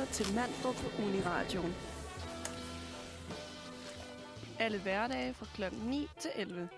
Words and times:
lytter 0.00 0.12
til 0.12 0.34
Mandrup 0.34 0.74
på 0.74 1.02
Uniradioen. 1.02 1.74
Alle 4.58 4.78
hverdage 4.78 5.34
fra 5.34 5.46
kl. 5.54 5.62
9 5.84 6.08
til 6.18 6.30
11. 6.36 6.68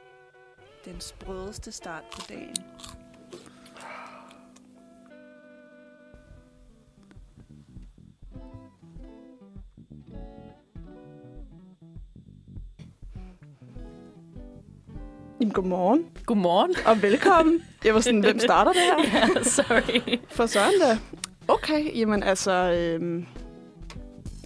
Den 0.84 1.00
sprødeste 1.00 1.72
start 1.72 2.02
på 2.12 2.20
dagen. 2.28 2.56
Jamen, 15.40 15.52
godmorgen 15.52 16.06
Godmorgen. 16.26 16.74
og 16.86 17.02
velkommen. 17.02 17.62
Jeg 17.84 17.94
var 17.94 18.00
sådan, 18.00 18.20
hvem 18.20 18.38
starter 18.38 18.72
det 18.72 18.82
her? 18.82 18.98
Ja, 19.36 19.42
sorry. 19.42 20.18
For 20.28 20.46
søren 20.46 20.74
da. 20.80 20.98
Okay, 21.52 21.96
jamen 21.98 22.22
altså, 22.22 22.52
øhm, 22.52 23.26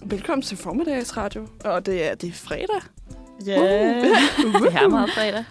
velkommen 0.05 0.41
til 0.41 0.57
formiddagsradio. 0.57 1.47
Og 1.65 1.85
det 1.85 2.05
er, 2.11 2.15
det 2.15 2.29
er 2.29 2.33
fredag. 2.33 2.81
Ja, 3.45 3.59
det 4.63 4.73
er 4.75 4.87
meget 4.87 5.09
fredag. 5.09 5.43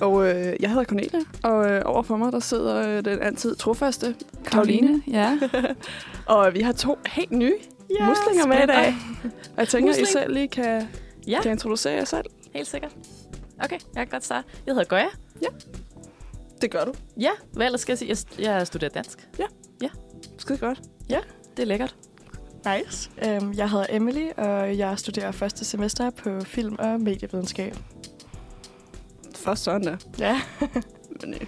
Og 0.00 0.28
øh, 0.28 0.56
jeg 0.60 0.70
hedder 0.70 0.84
Cornelia, 0.84 1.20
og 1.42 1.70
øh, 1.70 1.82
overfor 1.84 2.16
mig, 2.16 2.32
der 2.32 2.40
sidder 2.40 2.88
øh, 2.98 3.04
den 3.04 3.22
altid 3.22 3.56
trofaste 3.56 4.14
Karoline. 4.44 5.02
Ja. 5.10 5.38
Og 6.26 6.54
vi 6.54 6.60
har 6.60 6.72
to 6.72 6.98
helt 7.06 7.32
nye 7.32 7.54
Ja, 7.98 8.08
muslinger 8.08 8.46
med 8.46 8.56
i 8.62 8.66
dag. 8.66 8.94
Og 9.24 9.56
jeg 9.56 9.68
tænker, 9.68 9.88
Musling. 9.88 10.08
I 10.08 10.12
selv 10.12 10.32
lige 10.34 10.48
kan, 10.48 10.88
Ja, 11.26 11.42
kan 11.42 11.50
introducere 11.52 11.92
jer 11.94 12.04
selv. 12.04 12.24
helt 12.54 12.68
sikkert. 12.68 12.92
Okay, 13.64 13.78
jeg 13.94 14.06
kan 14.06 14.08
godt 14.08 14.24
starte. 14.24 14.48
Jeg 14.66 14.74
hedder 14.74 14.88
Goya. 14.88 15.06
Det 16.60 16.70
gør 16.70 16.84
du. 16.84 16.92
Ja, 17.20 17.30
hvad 17.52 17.66
ellers 17.66 17.80
skal 17.80 17.92
jeg 17.92 17.98
sige? 17.98 18.16
Jeg, 18.38 18.58
jeg 18.58 18.66
studerer 18.66 18.90
dansk. 18.90 19.28
Skide 20.38 20.58
godt. 20.58 20.80
Det 21.56 21.62
er 21.62 21.66
lækkert. 21.66 21.94
Nice. 22.66 23.10
Um, 23.40 23.52
jeg 23.54 23.70
hedder 23.70 23.86
Emily, 23.90 24.28
og 24.36 24.78
jeg 24.78 24.98
studerer 24.98 25.32
første 25.32 25.64
semester 25.64 26.10
på 26.10 26.40
film- 26.40 26.76
og 26.78 27.00
medievidenskab. 27.00 27.76
Først 29.36 29.62
sådan 29.62 29.82
da. 29.84 29.96
Ja. 30.18 30.40
Men, 31.24 31.34
øh. 31.34 31.40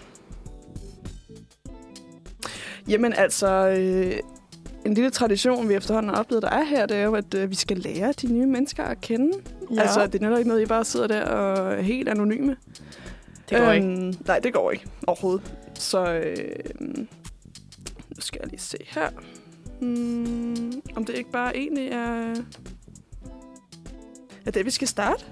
Jamen 2.89 3.13
altså, 3.13 3.47
øh, 3.79 4.17
en 4.87 4.95
lille 4.95 5.11
tradition, 5.11 5.69
vi 5.69 5.75
efterhånden 5.75 6.11
har 6.11 6.19
oplevet, 6.21 6.43
der 6.43 6.51
er 6.51 6.65
her, 6.65 6.87
det 6.87 6.97
er 6.97 7.03
jo, 7.05 7.15
at 7.15 7.35
øh, 7.35 7.51
vi 7.51 7.55
skal 7.55 7.77
lære 7.77 8.13
de 8.13 8.33
nye 8.33 8.47
mennesker 8.47 8.85
at 8.85 9.01
kende. 9.01 9.31
ja. 9.75 9.81
Altså, 9.81 10.07
det 10.07 10.15
er 10.15 10.21
netop 10.21 10.39
ikke 10.39 10.49
noget, 10.49 10.63
I 10.63 10.67
bare 10.67 10.85
sidder 10.85 11.07
der 11.07 11.23
og 11.25 11.73
er 11.73 11.81
helt 11.81 12.09
anonyme. 12.09 12.57
Det 13.51 13.59
går 13.59 13.71
ikke. 13.73 13.87
Øhm, 13.87 14.15
Nej, 14.27 14.39
det 14.39 14.53
går 14.53 14.71
ikke 14.71 14.87
overhovedet. 15.07 15.55
Så 15.75 16.13
øh, 16.13 16.37
nu 18.17 18.21
skal 18.21 18.39
jeg 18.43 18.51
lige 18.51 18.61
se 18.61 18.77
her. 18.87 19.09
Hmm, 19.83 20.83
om 20.97 21.05
det 21.05 21.15
ikke 21.15 21.31
bare 21.31 21.57
egentlig 21.57 21.89
er, 21.89 22.35
er 24.47 24.51
det, 24.51 24.67
vi 24.67 24.71
skal 24.71 24.89
starte. 24.89 25.25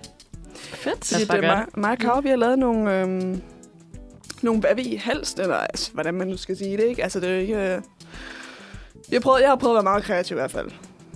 Fedt. 0.55 1.05
Fordi 1.05 1.25
det 1.25 1.31
er 1.31 1.41
mig, 1.41 1.67
mig 1.77 1.91
og 1.91 1.99
Karo, 1.99 2.21
vi 2.21 2.29
har 2.29 2.37
lavet 2.37 2.59
nogle, 2.59 3.01
øhm, 3.01 3.43
nogle 4.43 4.61
hvad 4.61 4.75
vi 4.75 5.01
helst, 5.05 5.39
eller 5.39 5.57
altså, 5.57 5.93
hvordan 5.93 6.15
man 6.15 6.29
nu 6.29 6.37
skal 6.37 6.57
sige 6.57 6.77
det, 6.77 6.85
ikke? 6.85 7.03
Altså, 7.03 7.21
det 7.21 7.29
er 7.29 7.35
jo 7.35 7.41
ikke... 7.41 7.75
Øh... 7.75 7.83
Vi 9.09 9.17
har 9.17 9.21
prøvet, 9.21 9.41
jeg 9.41 9.49
har 9.49 9.57
prøvet 9.57 9.75
at 9.75 9.85
være 9.85 9.93
meget 9.93 10.05
kreativ 10.05 10.35
i 10.35 10.41
hvert 10.41 10.51
fald. 10.51 10.71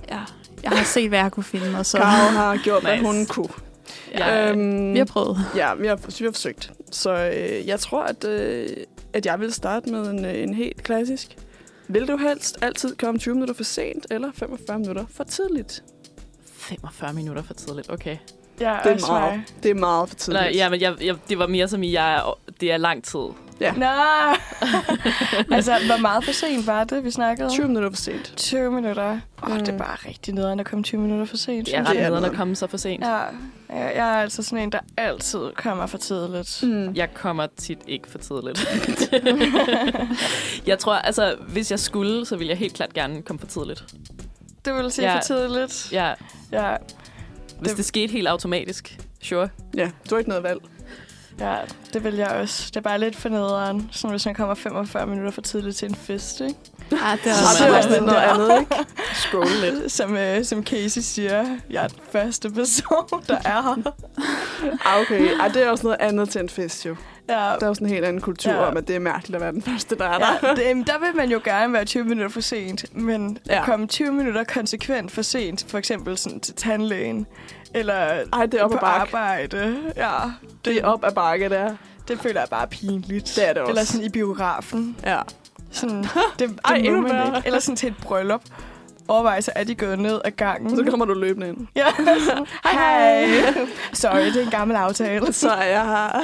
Ja. 0.08 0.20
Jeg 0.62 0.70
har 0.70 0.84
set, 0.84 1.08
hvad 1.08 1.18
jeg 1.18 1.32
kunne 1.32 1.44
finde, 1.44 1.78
og 1.78 1.86
så... 1.86 1.98
Karo 1.98 2.30
har 2.30 2.56
gjort, 2.64 2.82
hvad 2.82 2.96
Nice. 2.96 3.06
hun 3.06 3.26
kunne. 3.26 3.54
Ja, 4.12 4.50
øhm, 4.50 4.92
Vi 4.92 4.98
har 4.98 5.04
prøvet. 5.04 5.38
Ja, 5.56 5.74
vi 5.74 5.86
har, 5.86 5.96
vi 6.18 6.24
har 6.24 6.32
forsøgt. 6.32 6.72
Så 6.90 7.10
øh, 7.10 7.68
jeg 7.68 7.80
tror, 7.80 8.02
at, 8.02 8.24
øh, 8.24 8.68
at 9.12 9.26
jeg 9.26 9.40
vil 9.40 9.52
starte 9.52 9.90
med 9.90 10.10
en, 10.10 10.24
øh, 10.24 10.42
en 10.42 10.54
helt 10.54 10.82
klassisk. 10.82 11.36
Vil 11.88 12.08
du 12.08 12.16
helst 12.16 12.58
altid 12.62 12.96
komme 12.96 13.18
20 13.20 13.34
minutter 13.34 13.54
for 13.54 13.64
sent, 13.64 14.06
eller 14.10 14.30
45 14.34 14.78
minutter 14.78 15.04
for 15.10 15.24
tidligt? 15.24 15.82
45 16.46 17.12
minutter 17.12 17.42
for 17.42 17.54
tidligt. 17.54 17.90
Okay. 17.90 18.16
Ja, 18.60 18.78
Det 18.84 18.92
er 18.92 19.06
meget, 19.08 19.32
mig. 19.36 19.44
det 19.62 19.70
er 19.70 19.74
meget 19.74 20.08
for 20.08 20.16
tidligt. 20.16 20.42
Nej, 20.42 20.52
ja, 20.54 20.68
men 20.68 20.80
jeg, 20.80 20.94
jeg, 21.04 21.16
det 21.28 21.38
var 21.38 21.46
mere 21.46 21.68
som 21.68 21.82
i, 21.82 21.92
jeg, 21.92 22.22
det 22.60 22.72
er 22.72 22.76
lang 22.76 23.04
tid. 23.04 23.20
Nå! 23.60 23.86
altså, 25.56 25.72
hvor 25.86 26.00
meget 26.00 26.24
for 26.24 26.32
sent 26.32 26.66
var 26.66 26.84
det, 26.84 27.04
vi 27.04 27.10
snakkede 27.10 27.46
om? 27.46 27.52
20 27.52 27.66
minutter 27.68 27.90
for 27.90 27.96
sent. 27.96 28.32
20 28.36 28.70
minutter. 28.72 29.20
Åh, 29.42 29.50
oh, 29.52 29.58
det 29.58 29.68
er 29.68 29.72
Mm. 29.72 29.78
bare 29.78 29.96
rigtig 30.08 30.34
nederen 30.34 30.60
at 30.60 30.66
komme 30.66 30.84
20 30.84 31.00
minutter 31.00 31.24
for 31.26 31.36
sent. 31.36 31.66
Det 31.66 31.74
er 31.74 31.78
synes 31.84 31.90
ret 31.90 32.04
er 32.04 32.08
nederen 32.08 32.24
at 32.24 32.32
komme 32.36 32.56
så 32.56 32.66
for 32.66 32.76
sent. 32.76 33.00
jeg. 33.00 33.28
Ja, 33.70 33.76
jeg, 33.84 33.92
jeg 33.96 34.08
er 34.18 34.22
altså 34.22 34.42
sådan 34.42 34.58
en, 34.58 34.72
der 34.72 34.78
altid 34.96 35.40
kommer 35.56 35.86
for 35.86 35.98
tidligt. 35.98 36.60
Mm. 36.62 36.92
Jeg 36.94 37.14
kommer 37.14 37.46
tit 37.56 37.78
ikke 37.86 38.10
for 38.10 38.18
tidligt. 38.18 38.68
jeg 40.66 40.78
tror, 40.78 40.94
altså, 40.94 41.36
hvis 41.48 41.70
jeg 41.70 41.78
skulle, 41.80 42.26
så 42.26 42.36
ville 42.36 42.48
jeg 42.50 42.58
helt 42.58 42.74
klart 42.74 42.92
gerne 42.94 43.22
komme 43.22 43.40
for 43.40 43.46
tidligt. 43.46 43.84
Det 44.64 44.74
vil 44.74 44.90
sige 44.92 45.10
Ja. 45.10 45.16
for 45.16 45.20
tidligt. 45.22 45.88
Ja, 45.92 46.12
Ja, 46.52 46.76
hvis 47.60 47.68
Det- 47.68 47.76
det 47.76 47.84
skete 47.84 48.12
helt 48.12 48.28
automatisk. 48.28 48.98
Sure. 49.22 49.48
Ja, 49.76 49.90
du 50.10 50.14
har 50.14 50.18
ikke 50.18 50.28
noget 50.28 50.44
valg. 50.44 50.60
Ja, 51.40 51.56
det 51.92 52.04
vil 52.04 52.14
jeg 52.14 52.28
også. 52.28 52.64
Det 52.68 52.76
er 52.76 52.80
bare 52.80 52.98
lidt 53.00 53.16
for 53.16 53.28
nederen, 53.28 53.88
sådan 53.92 54.10
hvis 54.10 54.26
man 54.26 54.34
kommer 54.34 54.54
45 54.54 55.06
minutter 55.06 55.30
for 55.30 55.40
tidligt 55.40 55.76
til 55.76 55.88
en 55.88 55.94
fest, 55.94 56.40
ikke? 56.40 56.54
Så 56.90 56.96
Ja, 56.96 56.96
det 56.96 57.30
Ah, 57.30 57.58
det 57.58 57.74
er 57.74 57.76
også 57.76 58.00
noget 58.00 58.16
andet, 58.22 58.60
ikke? 58.60 58.74
Scroll 59.14 59.48
lidt. 59.62 59.92
Som, 59.92 60.16
øh, 60.16 60.44
som 60.44 60.64
Casey 60.66 61.00
siger, 61.00 61.46
jeg 61.70 61.84
er 61.84 61.88
den 61.88 61.98
første 62.12 62.50
person, 62.50 63.22
der 63.28 63.36
er 63.44 63.62
her. 63.62 63.92
Ah, 64.86 65.00
okay. 65.00 65.38
Ej, 65.40 65.48
det 65.48 65.66
er 65.66 65.70
også 65.70 65.84
noget 65.86 65.96
andet 66.00 66.28
til 66.28 66.40
en 66.40 66.48
fest, 66.48 66.86
jo. 66.86 66.96
Ja, 67.28 67.34
Der 67.34 67.40
er 67.62 67.66
jo 67.66 67.74
sådan 67.74 67.86
en 67.86 67.92
helt 67.92 68.04
anden 68.04 68.22
kultur 68.22 68.52
Ja. 68.52 68.66
om, 68.66 68.76
at 68.76 68.88
det 68.88 68.96
er 68.96 69.00
mærkeligt 69.00 69.34
at 69.34 69.40
være 69.40 69.52
den 69.52 69.62
første, 69.62 69.96
der 69.96 70.04
er 70.04 70.18
der. 70.18 70.48
ja, 70.48 70.54
det, 70.54 70.86
der 70.86 70.98
vil 70.98 71.16
man 71.16 71.30
jo 71.30 71.40
gerne 71.44 71.72
være 71.72 71.84
20 71.84 72.04
minutter 72.04 72.28
for 72.28 72.40
sent, 72.40 72.96
men. 72.96 73.38
Ja. 73.48 73.58
at 73.58 73.64
komme 73.64 73.86
20 73.86 74.12
minutter 74.12 74.44
konsekvent 74.44 75.10
for 75.12 75.22
sent, 75.22 75.64
for 75.68 75.78
eksempel 75.78 76.18
sådan 76.18 76.40
til 76.40 76.54
tandlægen, 76.54 77.26
eller 77.74 78.24
Ej, 78.32 78.46
det 78.46 78.60
er 78.60 78.64
op 78.64 78.70
på 78.70 78.76
bakke. 78.80 79.00
arbejde, 79.16 79.76
ja, 79.96 80.10
Det 80.64 80.76
er 80.76 80.86
op 80.86 81.04
ad 81.04 81.12
bakke, 81.12 81.48
der. 81.48 81.74
det 82.08 82.18
føler 82.20 82.40
jeg 82.40 82.48
bare 82.50 82.62
er 82.62 82.66
pinligt. 82.66 83.32
Det 83.36 83.48
er 83.48 83.52
det 83.52 83.62
også. 83.62 83.70
Eller 83.70 83.84
sådan 83.84 84.06
i 84.06 84.08
biografen. 84.08 84.96
Ja. 85.04 85.20
Sådan, 85.70 86.02
det, 86.38 86.48
det 86.48 86.58
Ej, 86.64 86.82
må 86.90 87.00
man 87.00 87.26
ikke. 87.26 87.42
Eller 87.46 87.58
sådan 87.60 87.76
til 87.76 87.88
et 87.88 87.94
bryllup. 88.02 88.42
Overvej, 89.08 89.40
så 89.40 89.52
er 89.54 89.64
de 89.64 89.74
gået 89.74 89.98
ned 89.98 90.20
ad 90.24 90.30
gangen. 90.30 90.76
Så 90.76 90.84
kommer 90.90 91.06
du 91.06 91.14
løbende 91.14 91.48
ind. 91.48 91.66
Ja, 91.76 91.86
hej, 92.64 93.24
hej. 93.26 93.52
Sorry, 93.92 94.24
det 94.26 94.36
er 94.36 94.44
en 94.44 94.50
gammel 94.50 94.76
aftale. 94.76 95.32
Så 95.42 95.50
er 95.50 95.64
jeg 95.64 95.84
her. 95.86 96.20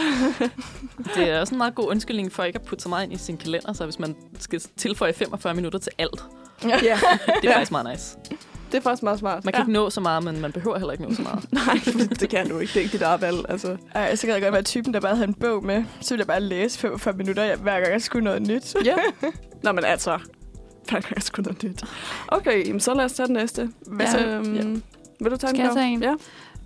Det 1.14 1.30
er 1.30 1.40
også 1.40 1.54
en 1.54 1.58
meget 1.58 1.74
god 1.74 1.88
undskyldning 1.88 2.32
for 2.32 2.42
ikke 2.42 2.58
at 2.58 2.66
putte 2.66 2.82
så 2.82 2.88
meget 2.88 3.04
ind 3.04 3.12
i 3.12 3.16
sin 3.16 3.36
kalender, 3.36 3.72
så 3.72 3.84
hvis 3.84 3.98
man 3.98 4.16
skal 4.38 4.60
tilføje 4.76 5.12
45 5.12 5.54
minutter 5.54 5.78
til 5.78 5.92
alt, 5.98 6.24
Ja, 6.64 6.98
det 7.42 7.48
er 7.50 7.52
faktisk 7.52 7.70
meget 7.72 7.88
nice. 7.90 8.16
Det 8.72 8.78
er 8.78 8.80
faktisk 8.82 9.02
meget 9.02 9.18
smart. 9.18 9.44
Man 9.44 9.52
kan 9.54 9.62
ikke 9.62 9.72
nå 9.72 9.90
så 9.90 10.00
meget, 10.00 10.24
men 10.24 10.40
man 10.40 10.52
behøver 10.52 10.78
heller 10.78 10.92
ikke 10.92 11.04
nå 11.04 11.14
så 11.14 11.22
meget. 11.22 11.52
Nej, 11.66 11.74
det 12.20 12.28
kan 12.28 12.48
du 12.48 12.58
ikke. 12.58 12.70
Det 12.74 12.76
er 12.80 12.82
ikke 12.84 12.92
dit 12.98 13.20
valg. 13.22 13.38
Altså. 13.48 13.76
Ej, 13.94 14.16
så 14.16 14.26
gad 14.26 14.34
jeg 14.34 14.42
godt 14.42 14.52
være 14.52 14.62
typen, 14.62 14.94
der 14.94 15.00
bare 15.00 15.14
havde 15.16 15.28
en 15.28 15.34
bog 15.34 15.64
med. 15.64 15.84
Så 16.00 16.14
ville 16.14 16.20
jeg 16.20 16.26
bare 16.26 16.40
læse 16.40 16.78
45 16.78 17.14
minutter, 17.14 17.56
hver 17.56 17.80
gang 17.80 17.92
jeg 17.92 18.02
skulle 18.02 18.24
noget 18.24 18.42
nyt. 18.42 18.76
Ja. 18.84 18.94
Nå, 19.64 19.72
men 19.72 19.84
altså. 19.84 20.10
Hver 20.90 21.00
gang 21.00 21.14
jeg 21.14 21.22
skulle 21.22 21.44
noget 21.44 21.62
nyt. 21.62 21.84
Okay, 22.28 22.66
jamen, 22.66 22.80
så 22.80 22.94
lad 22.94 23.04
os 23.04 23.12
tage 23.12 23.26
den 23.26 23.34
næste. 23.34 23.70
Hvad, 23.86 24.06
Ja. 24.06 24.26
øhm, 24.36 24.54
Ja. 24.54 24.62
Vil 25.20 25.30
du 25.32 25.36
tage 25.36 25.48
Skal 25.50 25.54
den, 25.54 25.64
jeg 25.66 25.72
tage 25.74 25.86
en? 25.92 26.02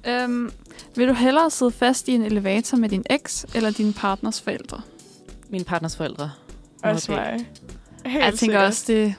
Ja. 0.05 0.23
Øhm, 0.25 0.51
vil 0.97 1.09
du 1.09 1.13
hellere 1.15 1.51
sidde 1.51 1.71
fast 1.73 2.09
i 2.09 2.13
en 2.13 2.23
elevator 2.23 2.79
med 2.79 2.89
din 2.89 3.05
eks 3.11 3.47
eller 3.55 3.71
din 3.71 3.93
partners 3.93 4.41
forældre? 4.43 4.81
Min 5.51 5.65
partners 5.65 5.97
forældre. 5.97 6.31
Også 6.83 7.13
Okay. 7.13 7.23
mig. 7.23 7.47
Helt 8.07 8.25
jeg 8.25 8.35
tænker 8.35 8.37
sikkert. 8.37 8.63
også, 8.63 8.85
det, 8.87 9.15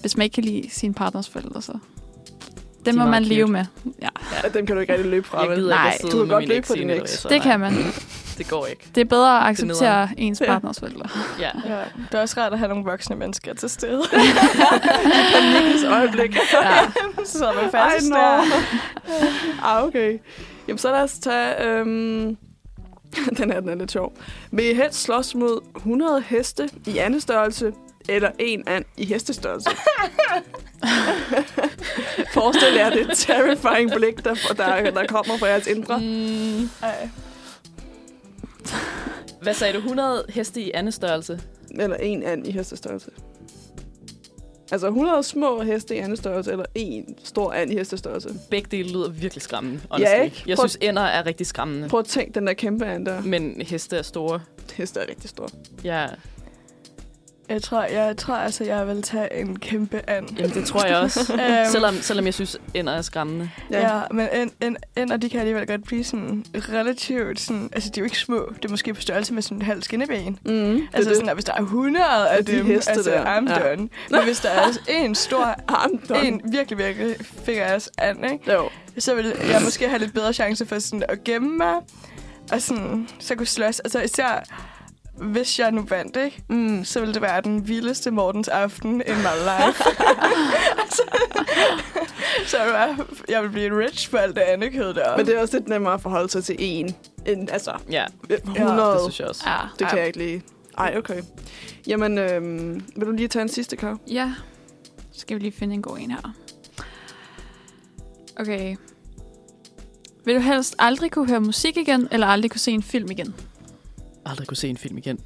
hvis 0.00 0.16
man 0.16 0.24
ikke 0.24 0.34
kan 0.34 0.44
lide 0.44 0.70
sin 0.70 0.94
partners 0.94 1.28
forældre, 1.28 1.62
så 1.62 1.72
De 2.84 2.90
det 2.90 2.98
er 2.98 3.04
må 3.04 3.10
man 3.10 3.22
leve 3.22 3.40
cute. 3.46 3.52
med. 3.52 3.64
Ja, 4.02 4.08
ja. 4.42 4.48
Dem 4.48 4.66
kan 4.66 4.76
du 4.76 4.80
ikke 4.80 4.92
rigtig 4.92 5.10
løbe 5.10 5.26
fra, 5.28 5.40
Jeg 5.48 5.56
gider 5.56 5.68
Nej, 5.68 5.96
ikke 6.02 6.12
du 6.12 6.18
kan 6.18 6.28
godt 6.28 6.48
løbe 6.48 6.66
på 6.66 6.74
i 6.74 6.78
din 6.78 6.90
eks. 6.90 7.26
det 7.30 7.42
kan 7.42 7.60
man. 7.60 7.72
Det 8.38 8.48
går 8.50 8.66
ikke. 8.66 8.82
Det 8.94 9.00
er 9.00 9.04
bedre 9.04 9.40
at 9.40 9.46
acceptere 9.50 10.08
ens 10.16 10.40
Ja. 10.40 10.46
partners 10.46 10.78
forældre. 10.80 11.08
Ja. 11.40 11.50
Ja, 11.66 11.78
det 12.10 12.18
er 12.18 12.20
også 12.20 12.40
rart 12.40 12.52
at 12.52 12.58
have 12.58 12.68
nogle 12.68 12.84
voksne 12.84 13.16
mennesker 13.16 13.54
til 13.54 13.68
stede. 13.68 14.02
Panikkens 15.34 15.84
øjeblik. 15.84 16.34
Ja. 16.36 16.42
så 17.24 17.32
sidder 17.32 17.52
man 17.52 17.64
Ej, 17.64 17.70
fast 17.90 18.10
no. 18.10 18.16
der. 18.16 18.42
ah, 19.62 19.84
okay. 19.84 20.18
Jamen, 20.68 20.78
så 20.78 20.90
lad 20.90 21.02
os 21.02 21.12
tage... 21.18 21.64
Øhm... 21.66 22.36
den 23.36 23.50
her, 23.52 23.60
den 23.60 23.68
er 23.68 23.74
lidt 23.74 23.92
sjov. 23.92 24.12
Vil 24.50 24.70
I 24.70 24.74
helst 24.74 25.02
slås 25.02 25.34
mod 25.34 25.60
100 25.76 26.22
heste 26.26 26.68
i 26.86 26.98
andestørrelse, 26.98 27.72
eller 28.08 28.30
en 28.38 28.68
and 28.68 28.84
i 28.96 29.04
hestestørrelse? 29.06 29.70
Forestil 32.32 32.74
jer 32.76 32.90
det 32.90 33.08
terrifying 33.18 33.90
blik, 33.96 34.24
der, 34.24 34.34
der, 34.56 34.90
der 34.90 35.06
kommer 35.06 35.38
fra 35.38 35.46
jeres 35.46 35.66
indre. 35.66 35.98
Mm, 35.98 36.70
Ej. 36.82 37.08
hvad 39.42 39.54
sagde 39.54 39.72
du? 39.72 39.78
100 39.78 40.24
heste 40.28 40.60
i 40.60 40.70
anden 40.74 40.92
størrelse? 40.92 41.40
Eller 41.80 41.96
en 41.96 42.22
and 42.22 42.46
i 42.46 42.50
hestestørrelse. 42.50 43.10
Altså 44.72 44.86
100 44.86 45.22
små 45.22 45.62
heste 45.62 45.94
i 45.96 45.98
andestørrelse, 45.98 46.50
eller 46.52 46.64
en 46.74 47.16
stor 47.24 47.52
and 47.52 47.72
i 47.72 47.76
hestestørrelse. 47.76 48.28
Begge 48.50 48.68
dele 48.70 48.92
lyder 48.92 49.08
virkelig 49.10 49.42
skræmmende, 49.42 49.80
honestly. 49.90 50.14
Ja, 50.16 50.22
ikke? 50.22 50.42
Jeg 50.46 50.56
Prøv- 50.56 50.68
synes, 50.68 50.88
ender 50.88 51.02
er 51.02 51.26
rigtig 51.26 51.46
skræmmende. 51.46 51.88
Prøv 51.88 52.00
at 52.00 52.06
tænke 52.06 52.32
den 52.34 52.46
der 52.46 52.52
kæmpe 52.52 52.86
and 52.86 53.06
der. 53.06 53.20
Men 53.22 53.60
heste 53.66 53.96
er 53.96 54.02
store. 54.02 54.40
Heste 54.74 55.00
er 55.00 55.08
rigtig 55.08 55.30
stor. 55.30 55.48
Ja. 55.84 56.06
Jeg 57.52 57.62
tror, 57.62 57.82
jeg 57.82 58.16
tror 58.16 58.34
altså, 58.34 58.64
jeg 58.64 58.86
vil 58.88 59.02
tage 59.02 59.40
en 59.40 59.58
kæmpe 59.58 60.10
and. 60.10 60.28
Jamen, 60.38 60.50
det 60.54 60.66
tror 60.66 60.84
jeg 60.86 60.96
også. 60.96 61.32
Øhm, 61.32 61.70
selvom, 61.72 61.94
selvom 61.94 62.24
jeg 62.26 62.34
synes, 62.34 62.56
ender 62.74 62.92
er 62.92 63.02
skræmmende. 63.02 63.50
Ja, 63.70 63.94
ja 63.96 64.00
men 64.10 64.28
en, 64.32 64.50
en, 64.60 64.76
ender, 64.96 65.16
de 65.16 65.30
kan 65.30 65.40
alligevel 65.40 65.66
godt 65.66 65.84
blive 65.84 66.04
sådan 66.04 66.44
relativt 66.54 67.40
sådan... 67.40 67.70
Altså, 67.72 67.90
de 67.94 68.00
er 68.00 68.02
jo 68.02 68.04
ikke 68.04 68.18
små. 68.18 68.52
Det 68.56 68.64
er 68.64 68.68
måske 68.68 68.94
på 68.94 69.00
størrelse 69.00 69.34
med 69.34 69.42
sådan 69.42 69.58
en 69.58 69.62
halv 69.62 69.82
skinneben. 69.82 70.38
Mm, 70.44 70.50
det 70.50 70.88
Altså, 70.92 71.10
er 71.10 71.14
sådan, 71.14 71.28
at 71.28 71.34
hvis 71.36 71.44
der 71.44 71.52
er 71.52 71.60
100 71.60 72.04
af 72.06 72.36
Af 72.36 72.44
de 72.44 72.52
dem, 72.52 72.66
heste 72.66 72.90
altså, 72.90 73.10
der. 73.10 73.24
I'm 73.38 73.50
Ja. 73.52 73.70
done. 73.70 73.88
Men 74.10 74.24
hvis 74.24 74.40
der 74.40 74.48
er 74.50 74.68
en 74.88 75.14
stor, 75.14 75.54
en 76.24 76.40
virkelig, 76.52 76.78
virkelig 76.78 77.16
finger 77.44 77.64
ass 77.66 77.90
and, 77.98 78.24
ikke? 78.32 78.52
Jo. 78.52 78.68
så 78.98 79.14
vil 79.14 79.32
jeg 79.52 79.60
måske 79.64 79.88
have 79.88 79.98
lidt 79.98 80.14
bedre 80.14 80.32
chance 80.32 80.66
for 80.66 80.78
sådan 80.78 81.02
at 81.08 81.24
gemme 81.24 81.56
mig, 81.56 81.74
og 82.52 82.62
sådan, 82.62 83.08
så 83.18 83.34
kunne 83.34 83.46
slås. 83.46 83.80
Altså 83.80 84.00
især, 84.00 84.42
hvis 85.16 85.58
jeg 85.58 85.72
nu 85.72 85.82
vandt, 85.82 86.16
ikke? 86.16 86.42
Mm. 86.48 86.84
så 86.84 87.00
ville 87.00 87.14
det 87.14 87.22
være 87.22 87.40
den 87.40 87.68
vildeste 87.68 88.10
Mortens 88.10 88.48
aften 88.48 88.90
in 88.90 89.16
my 89.16 89.34
life. 89.44 89.84
altså, 90.82 91.02
så 92.46 92.58
jeg, 92.58 92.72
var, 92.72 93.06
jeg 93.28 93.42
vil 93.42 93.48
blive 93.48 93.78
rich 93.84 94.10
for 94.10 94.18
alt 94.18 94.36
det 94.36 94.42
andet 94.42 94.72
kød 94.72 94.94
deroppe. 94.94 95.16
Men 95.16 95.26
det 95.26 95.36
er 95.36 95.40
også 95.40 95.56
lidt 95.56 95.68
nemmere 95.68 95.94
at 95.94 96.00
forholde 96.00 96.28
sig 96.28 96.44
til 96.44 96.56
en, 96.58 96.94
end 97.26 97.50
altså 97.50 97.72
Ja, 97.90 98.04
100. 98.30 98.92
det 98.92 99.00
synes 99.00 99.20
jeg 99.20 99.28
også. 99.28 99.42
Ja. 99.46 99.56
Det 99.78 99.88
kan 99.88 99.98
jeg 99.98 100.06
ikke 100.06 100.18
lige. 100.18 100.42
Ej, 100.78 100.94
okay. 100.98 101.22
Jamen, 101.86 102.18
øhm, 102.18 102.82
vil 102.96 103.06
du 103.06 103.12
lige 103.12 103.28
tage 103.28 103.42
en 103.42 103.48
sidste, 103.48 103.76
Kav? 103.76 103.98
Ja. 104.10 104.32
Så 105.12 105.20
skal 105.20 105.36
vi 105.36 105.42
lige 105.42 105.52
finde 105.52 105.74
en 105.74 105.82
god 105.82 105.98
en 105.98 106.10
her. 106.10 106.32
Okay. 108.40 108.76
Vil 110.24 110.34
du 110.34 110.40
helst 110.40 110.74
aldrig 110.78 111.10
kunne 111.10 111.28
høre 111.28 111.40
musik 111.40 111.76
igen, 111.76 112.08
eller 112.10 112.26
aldrig 112.26 112.50
kunne 112.50 112.60
se 112.60 112.70
en 112.70 112.82
film 112.82 113.10
igen? 113.10 113.34
Aldrig 114.24 114.46
kunne 114.46 114.56
se 114.56 114.68
en 114.68 114.76
film 114.76 114.98
igen. 114.98 115.20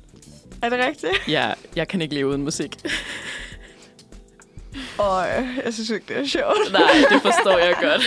Er 0.62 0.68
det 0.68 0.78
rigtigt? 0.78 1.28
Ja, 1.28 1.52
jeg 1.76 1.88
kan 1.88 2.02
ikke 2.02 2.14
leve 2.14 2.28
uden 2.28 2.42
musik. 2.42 2.76
Og 4.98 5.26
øh, 5.28 5.58
jeg 5.64 5.74
synes 5.74 5.90
ikke, 5.90 6.04
det 6.08 6.16
er 6.16 6.26
sjovt. 6.26 6.72
Nej, 6.72 6.92
det 7.10 7.22
forstår 7.22 7.58
jeg 7.58 7.74
godt. 7.82 8.02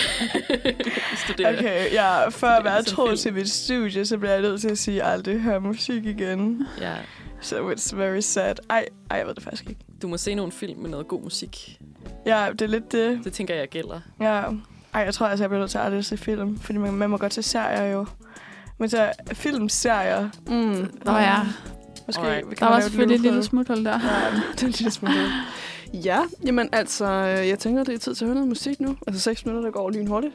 Studerer. 1.25 1.57
Okay, 1.57 1.93
ja, 1.93 2.27
for 2.29 2.47
at 2.47 2.63
være 2.63 2.83
tro 2.83 3.15
til 3.15 3.33
mit 3.33 3.49
studie, 3.49 4.05
så 4.05 4.17
bliver 4.17 4.31
jeg 4.31 4.41
nødt 4.41 4.61
til 4.61 4.69
at 4.69 4.77
sige, 4.77 5.01
at 5.01 5.05
jeg 5.05 5.13
aldrig 5.13 5.39
hører 5.39 5.59
musik 5.59 6.05
igen. 6.05 6.67
Ja. 6.81 6.95
So 7.41 7.71
it's 7.71 7.95
very 7.95 8.19
sad. 8.19 8.55
Ej, 8.69 8.85
ej, 9.11 9.17
jeg 9.17 9.27
ved 9.27 9.35
det 9.35 9.43
faktisk 9.43 9.69
ikke. 9.69 9.81
Du 10.01 10.07
må 10.07 10.17
se 10.17 10.35
nogle 10.35 10.51
film 10.51 10.79
med 10.79 10.89
noget 10.89 11.07
god 11.07 11.21
musik. 11.21 11.79
Ja, 12.25 12.47
det 12.51 12.61
er 12.61 12.67
lidt 12.67 12.91
det. 12.91 13.19
Det 13.23 13.33
tænker 13.33 13.55
jeg 13.55 13.69
gælder. 13.69 14.01
Ja. 14.21 14.43
Ej, 14.93 15.01
jeg 15.01 15.13
tror 15.13 15.27
altså, 15.27 15.43
jeg 15.43 15.49
bliver 15.49 15.59
nødt 15.59 15.71
til 15.71 15.77
at 15.77 15.85
aldrig 15.85 16.05
se 16.05 16.17
film, 16.17 16.59
fordi 16.59 16.79
man, 16.79 16.93
man 16.93 17.09
må 17.09 17.17
godt 17.17 17.33
se 17.33 17.43
serier 17.43 17.83
jo. 17.91 18.05
Men 18.79 18.89
så 18.89 19.11
filmserier, 19.33 20.29
Mm. 20.47 20.91
Nå 21.05 21.11
ja, 21.11 21.35
måske 22.07 22.21
Alright. 22.21 22.47
kan 22.47 22.57
der 22.59 22.65
var 22.73 22.79
selvfølgelig 22.81 23.15
et 23.15 23.21
lille 23.21 23.43
smuthul 23.43 23.85
der. 23.85 23.91
Ja, 23.91 24.39
Det 24.51 24.61
er 24.63 24.65
en 24.67 24.71
lille 24.71 24.91
smule. 24.91 25.13
Ja, 25.93 26.19
jamen 26.45 26.69
altså, 26.71 27.05
øh, 27.05 27.47
jeg 27.47 27.59
tænker, 27.59 27.83
det 27.83 27.93
er 27.93 27.97
tid 27.97 28.15
til 28.15 28.25
at 28.25 28.27
høre 28.27 28.35
noget 28.35 28.47
musik 28.47 28.79
nu. 28.79 28.95
Altså 29.07 29.21
6 29.21 29.45
minutter, 29.45 29.67
der 29.67 29.71
går 29.71 29.89
lynhurtigt. 29.89 30.33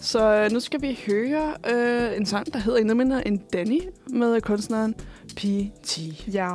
Så 0.00 0.34
øh, 0.34 0.50
nu 0.50 0.60
skal 0.60 0.82
vi 0.82 0.98
høre 1.06 1.54
øh, 1.72 2.16
en 2.16 2.26
sang, 2.26 2.52
der 2.52 2.58
hedder 2.58 2.78
endnu 2.78 2.94
mindre 2.94 3.28
end 3.28 3.40
Danny, 3.52 3.80
med 4.06 4.40
kunstneren 4.40 4.94
P.T. 5.36 5.98
ja. 6.34 6.50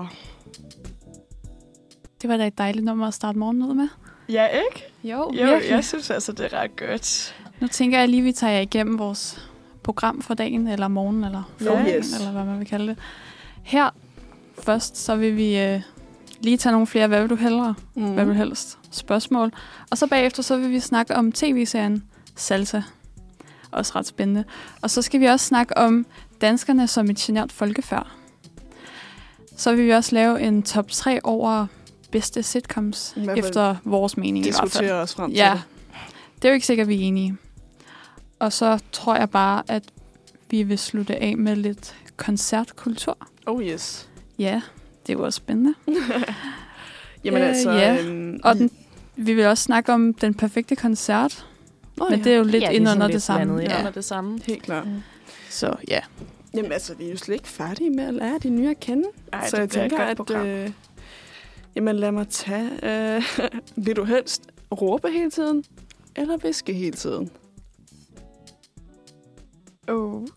Det 2.21 2.29
var 2.29 2.37
da 2.37 2.47
et 2.47 2.57
dejligt 2.57 2.85
nummer 2.85 3.07
at 3.07 3.13
starte 3.13 3.39
morgenen 3.39 3.69
ud 3.69 3.73
med. 3.75 3.87
Ja, 4.29 4.47
ikke? 4.47 4.85
Jo, 5.03 5.31
Jo, 5.33 5.59
jeg 5.69 5.85
synes 5.85 6.09
altså, 6.09 6.31
det 6.31 6.53
er 6.53 6.61
ret 6.61 6.75
godt. 6.75 7.35
Nu 7.59 7.67
tænker 7.67 7.99
jeg 7.99 8.09
lige, 8.09 8.19
at 8.19 8.25
vi 8.25 8.31
tager 8.31 8.53
jer 8.53 8.59
igennem 8.61 8.99
vores 8.99 9.46
program 9.87 10.21
for 10.21 10.33
dagen, 10.33 10.67
eller 10.67 10.87
morgen, 10.87 11.23
eller 11.23 11.43
formiddagen, 11.61 11.99
Yes. 11.99 12.13
eller 12.19 12.31
hvad 12.31 12.43
man 12.45 12.59
vil 12.59 12.67
kalde 12.67 12.87
det. 12.87 12.97
Her 13.63 13.89
først, 14.63 14.97
så 14.97 15.15
vil 15.15 15.35
vi 15.37 15.59
øh, 15.59 15.81
lige 16.41 16.57
tage 16.57 16.71
nogle 16.71 16.87
flere, 16.87 17.07
hvad 17.07 17.21
vil 17.21 17.29
du 17.29 17.35
hellere, 17.35 17.75
Mm. 17.95 18.13
hvad 18.13 18.25
vil 18.25 18.33
du 18.33 18.37
helst, 18.37 18.77
spørgsmål. 18.91 19.51
Og 19.91 19.97
så 19.97 20.07
bagefter, 20.07 20.43
så 20.43 20.57
vil 20.57 20.69
vi 20.71 20.79
snakke 20.79 21.15
om 21.15 21.31
tv-serien 21.31 22.03
Salsa. 22.35 22.81
Også 23.71 23.91
ret 23.95 24.07
spændende. 24.07 24.43
Og 24.81 24.89
så 24.89 25.01
skal 25.01 25.19
vi 25.19 25.25
også 25.25 25.45
snakke 25.45 25.77
om 25.77 26.05
danskerne 26.41 26.87
som 26.87 27.09
et 27.09 27.15
genert 27.17 27.51
folkefærd. 27.51 28.07
Så 29.57 29.75
vil 29.75 29.85
vi 29.85 29.91
også 29.91 30.15
lave 30.15 30.41
en 30.41 30.63
top 30.63 30.91
3 30.91 31.19
over 31.23 31.67
bedste 32.11 32.43
sitcoms, 32.43 33.15
efter 33.37 33.75
vores 33.83 34.17
mening 34.17 34.45
i 34.45 34.49
hvert 34.49 34.55
fald. 34.59 34.69
Diskutere 34.69 34.93
os 34.93 35.15
frem 35.15 35.29
til 35.29 35.37
Ja, 35.37 35.51
det. 35.53 35.61
det 36.35 36.45
er 36.45 36.49
jo 36.49 36.53
ikke 36.53 36.65
sikkert, 36.65 36.85
at 36.85 36.89
vi 36.89 36.95
er 36.95 36.99
enige. 37.07 37.37
Og 38.39 38.53
så 38.53 38.79
tror 38.91 39.15
jeg 39.15 39.29
bare, 39.29 39.63
at 39.67 39.83
vi 40.49 40.63
vil 40.63 40.79
slutte 40.79 41.15
af 41.23 41.37
med 41.37 41.55
lidt 41.55 41.95
koncertkultur. 42.17 43.17
Oh 43.45 43.63
yes. 43.63 44.09
Ja, 44.39 44.61
det 45.07 45.17
også 45.17 45.37
spændende. 45.37 45.73
Jamen 47.23 47.41
Øh, 47.41 47.47
altså... 47.49 47.71
ja. 47.71 47.97
øhm, 48.03 48.39
Og 48.43 48.55
den, 48.55 48.71
vi 49.15 49.33
vil 49.33 49.45
også 49.45 49.63
snakke 49.63 49.93
om 49.93 50.13
den 50.13 50.33
perfekte 50.33 50.75
koncert, 50.75 51.45
Nå, 51.97 52.09
men 52.09 52.23
det 52.23 52.33
er 52.33 52.37
jo 52.37 52.43
lidt 52.43 52.63
ja, 52.63 52.69
ind 52.69 52.89
under 52.89 53.07
lidt 53.07 53.13
det 53.13 53.21
samme. 53.23 53.45
blandet 53.55 53.71
Ja. 53.73 53.79
under 53.79 53.91
det 53.91 54.05
samme. 54.05 54.39
Helt 54.47 54.63
klart. 54.63 54.87
Så 55.49 55.75
ja. 55.87 55.99
Jamen 56.53 56.71
altså, 56.71 56.95
vi 56.95 57.05
er 57.05 57.11
jo 57.11 57.17
slet 57.17 57.35
ikke 57.35 57.47
færdige 57.47 57.89
med 57.89 58.03
at 58.03 58.13
lære 58.13 58.39
de 58.43 58.49
nye 58.49 58.69
at 58.69 58.79
kende. 58.79 59.03
Ej, 59.33 59.49
så 59.49 59.55
det 59.55 59.61
jeg 59.61 59.69
tænker, 59.69 59.97
godt 59.97 60.09
at... 60.09 60.17
program. 60.17 60.45
Øh, 60.45 60.71
jamen 61.75 61.95
lad 61.95 62.11
mig 62.11 62.27
tage... 62.27 62.69
Øh, 63.15 63.23
vil 63.85 63.95
du 63.95 64.03
helst 64.03 64.41
råbe 64.81 65.09
hele 65.11 65.31
tiden? 65.31 65.63
Eller 66.15 66.37
viske 66.37 66.73
hele 66.73 66.95
tiden? 66.95 67.29
Oh. 69.87 70.27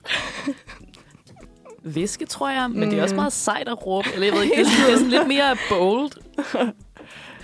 Viske, 1.83 2.27
tror 2.27 2.51
jeg, 2.51 2.71
men 2.71 2.91
det 2.91 2.99
er 2.99 3.03
også 3.03 3.15
Mm. 3.15 3.21
meget 3.21 3.33
sejt 3.33 3.69
at 3.69 3.87
råbe. 3.87 4.09
Eller 4.15 4.27
jeg 4.27 4.35
ved 4.35 4.43
ikke, 4.43 4.57
det 4.57 4.63
er 4.63 4.67
sådan, 4.71 4.85
det 4.87 4.93
er 4.93 4.97
sådan 4.97 5.11
lidt 5.11 5.29
mere 5.29 5.57
bold. 5.71 6.11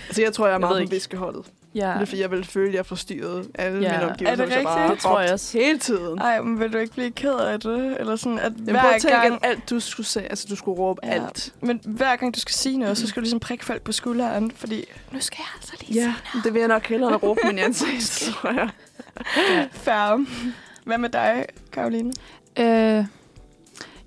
Altså, 0.09 0.23
jeg 0.23 0.33
tror, 0.33 0.47
jeg 0.47 0.55
er 0.55 0.59
meget 0.59 0.75
på 0.75 0.79
ikke. 0.81 0.91
viskeholdet. 0.93 1.47
Ja, 1.75 1.93
Det 1.95 2.01
er, 2.01 2.05
fordi 2.05 2.21
jeg 2.21 2.31
vil 2.31 2.45
føle, 2.45 2.69
at 2.69 2.75
jeg 2.75 2.87
forstyrret 2.87 3.49
alle 3.55 3.81
Ja. 3.81 3.93
mine 3.93 4.11
omgivelser. 4.11 4.33
Er 4.33 4.37
det 4.37 4.47
hvis 4.47 4.57
jeg 4.57 4.65
bare? 4.65 4.91
Det 4.91 4.99
tror 4.99 5.21
jeg 5.21 5.33
også. 5.33 5.59
Hele 5.59 5.79
tiden. 5.79 6.19
Ej, 6.19 6.41
men 6.43 6.61
vil 6.61 6.73
du 6.73 6.79
ikke 6.79 6.93
blive 6.93 7.11
ked 7.11 7.35
af 7.35 7.61
det? 7.61 7.97
Eller 8.01 8.17
sådan, 8.17 8.39
at 8.39 8.53
Jeg 8.67 8.75
at 8.77 8.81
hver 8.83 8.99
tænke, 8.99 9.17
gang... 9.17 9.35
at 9.35 9.41
alt 9.51 9.71
du 9.71 9.81
skulle 9.81 10.07
sige, 10.07 10.29
altså 10.31 10.47
du 10.51 10.57
skulle 10.57 10.79
råbe 10.79 11.01
Ja. 11.05 11.11
alt. 11.11 11.55
Men 11.61 11.81
hver 11.85 12.17
gang 12.17 12.35
du 12.35 12.41
skal 12.41 12.55
sige 12.55 12.79
noget, 12.79 12.99
så 12.99 13.07
skal 13.07 13.21
du 13.21 13.23
ligesom 13.23 13.41
prikke 13.41 13.65
folk 13.65 13.83
på 13.83 13.93
skulderen, 13.93 14.51
fordi 14.51 14.85
nu 15.13 15.21
skal 15.21 15.37
jeg 15.39 15.47
altså 15.57 15.85
lige 15.89 16.01
Ja, 16.03 16.15
det 16.45 16.55
vil 16.55 16.59
jeg 16.61 16.69
nok 16.69 16.87
hellere 16.87 17.17
råbe 17.17 17.41
min 17.45 17.59
ansigt, 17.69 18.11
tror 18.35 18.51
jeg. 18.53 18.69
sige 19.35 19.69
færre. 19.73 20.27
Hvad 20.87 20.99
med 20.99 21.09
dig, 21.09 21.45
Karoline? 21.73 22.13
Øh, 22.59 23.05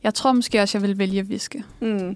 jeg 0.03 0.13
tror 0.13 0.31
måske 0.31 0.61
også, 0.61 0.77
jeg 0.77 0.87
vil 0.87 0.97
vælge 0.97 1.19
at 1.19 1.29
viske. 1.29 1.63
Mm. 1.79 2.15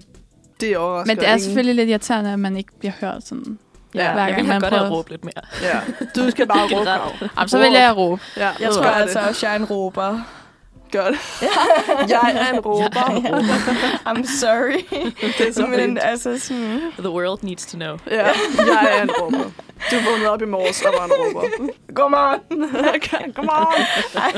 Det 0.60 0.72
er 0.72 0.78
overraskende. 0.78 1.14
Men 1.14 1.20
det 1.24 1.28
er 1.32 1.36
selvfølgelig 1.38 1.74
lidt 1.74 1.88
irriterende, 1.90 2.32
at 2.32 2.38
man 2.38 2.56
ikke 2.56 2.70
bliver 2.78 2.92
hørt 3.00 3.26
sådan. 3.26 3.58
ja, 3.94 4.12
hver 4.12 4.24
jeg 4.26 4.34
gang 4.34 4.36
vil 4.36 4.52
have 4.52 4.60
man 4.60 4.60
godt 4.60 4.72
have 4.74 4.80
prøver- 4.88 4.98
råbt 4.98 5.10
lidt 5.10 5.24
mere. 5.24 5.42
Ja. 5.62 5.80
Du 6.16 6.30
skal 6.30 6.46
bare 6.46 6.68
råbe. 6.74 6.84
Kav. 6.84 7.28
Jamen, 7.36 7.48
så 7.48 7.58
vælger 7.58 7.80
jeg 7.80 7.90
at 7.90 7.96
råbe. 7.96 8.22
Ja, 8.36 8.50
Jeg 8.60 8.70
tror 8.70 8.82
gør 8.82 8.90
altså 8.90 9.18
også, 9.28 9.46
jeg 9.46 9.54
er 9.54 9.58
en 9.58 9.64
råber. 9.64 10.20
Gør 10.92 11.06
det. 11.06 11.18
Jeg 12.14 12.32
er 12.50 12.54
en 12.54 12.60
råber. 12.60 13.00
I'm 14.10 14.26
sorry. 14.40 15.02
Det 15.38 15.48
er 15.48 15.52
så 15.52 15.66
Men 15.66 15.78
fint. 15.80 15.98
altså 16.02 16.38
sådan... 16.38 16.80
The 16.98 17.10
world 17.10 17.38
needs 17.42 17.66
to 17.66 17.76
know. 17.78 17.96
Ja, 18.10 18.26
jeg 18.58 18.88
er 18.98 19.02
en 19.02 19.10
råber. 19.20 19.50
Du 19.90 19.96
vågnede 20.10 20.30
op 20.30 20.42
i 20.42 20.44
morges 20.44 20.82
og 20.82 20.94
var 20.98 21.04
en 21.04 21.12
råber. 21.12 21.48
Godmorgen. 21.94 22.40
Come 23.34 23.52
on. 23.52 23.66
Ej, 24.16 24.32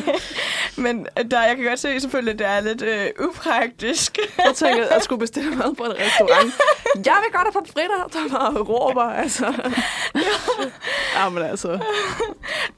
Men 0.76 1.07
der, 1.31 1.43
jeg 1.43 1.57
kan 1.57 1.65
godt 1.65 1.79
se 1.81 2.00
selvfølgelig, 2.00 2.33
at 2.33 2.38
det 2.38 2.47
er 2.47 2.61
lidt 2.61 2.83
øh, 2.83 3.29
upraktisk. 3.29 4.19
Jeg 4.45 4.55
tænkte, 4.55 4.85
at 4.85 4.95
jeg 4.95 5.03
skulle 5.03 5.19
bestille 5.21 5.50
mad 5.50 5.75
på 5.75 5.85
en 5.85 5.93
restaurant. 5.93 6.53
Jeg 7.07 7.17
vil 7.25 7.33
godt 7.33 7.43
have 7.43 7.53
pomfritter, 7.53 8.09
der 8.12 8.29
bare 8.38 8.62
råber, 8.62 9.03
altså. 9.03 9.47
Ja, 11.17 11.29
men 11.29 11.43
altså. 11.43 11.79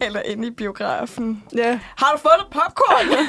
Eller 0.01 0.23
inde 0.23 0.47
i 0.49 0.51
biografen. 0.51 1.45
Ja, 1.57 1.79
Har 1.97 2.13
du 2.13 2.19
fået 2.19 2.47
popcorn? 2.53 3.27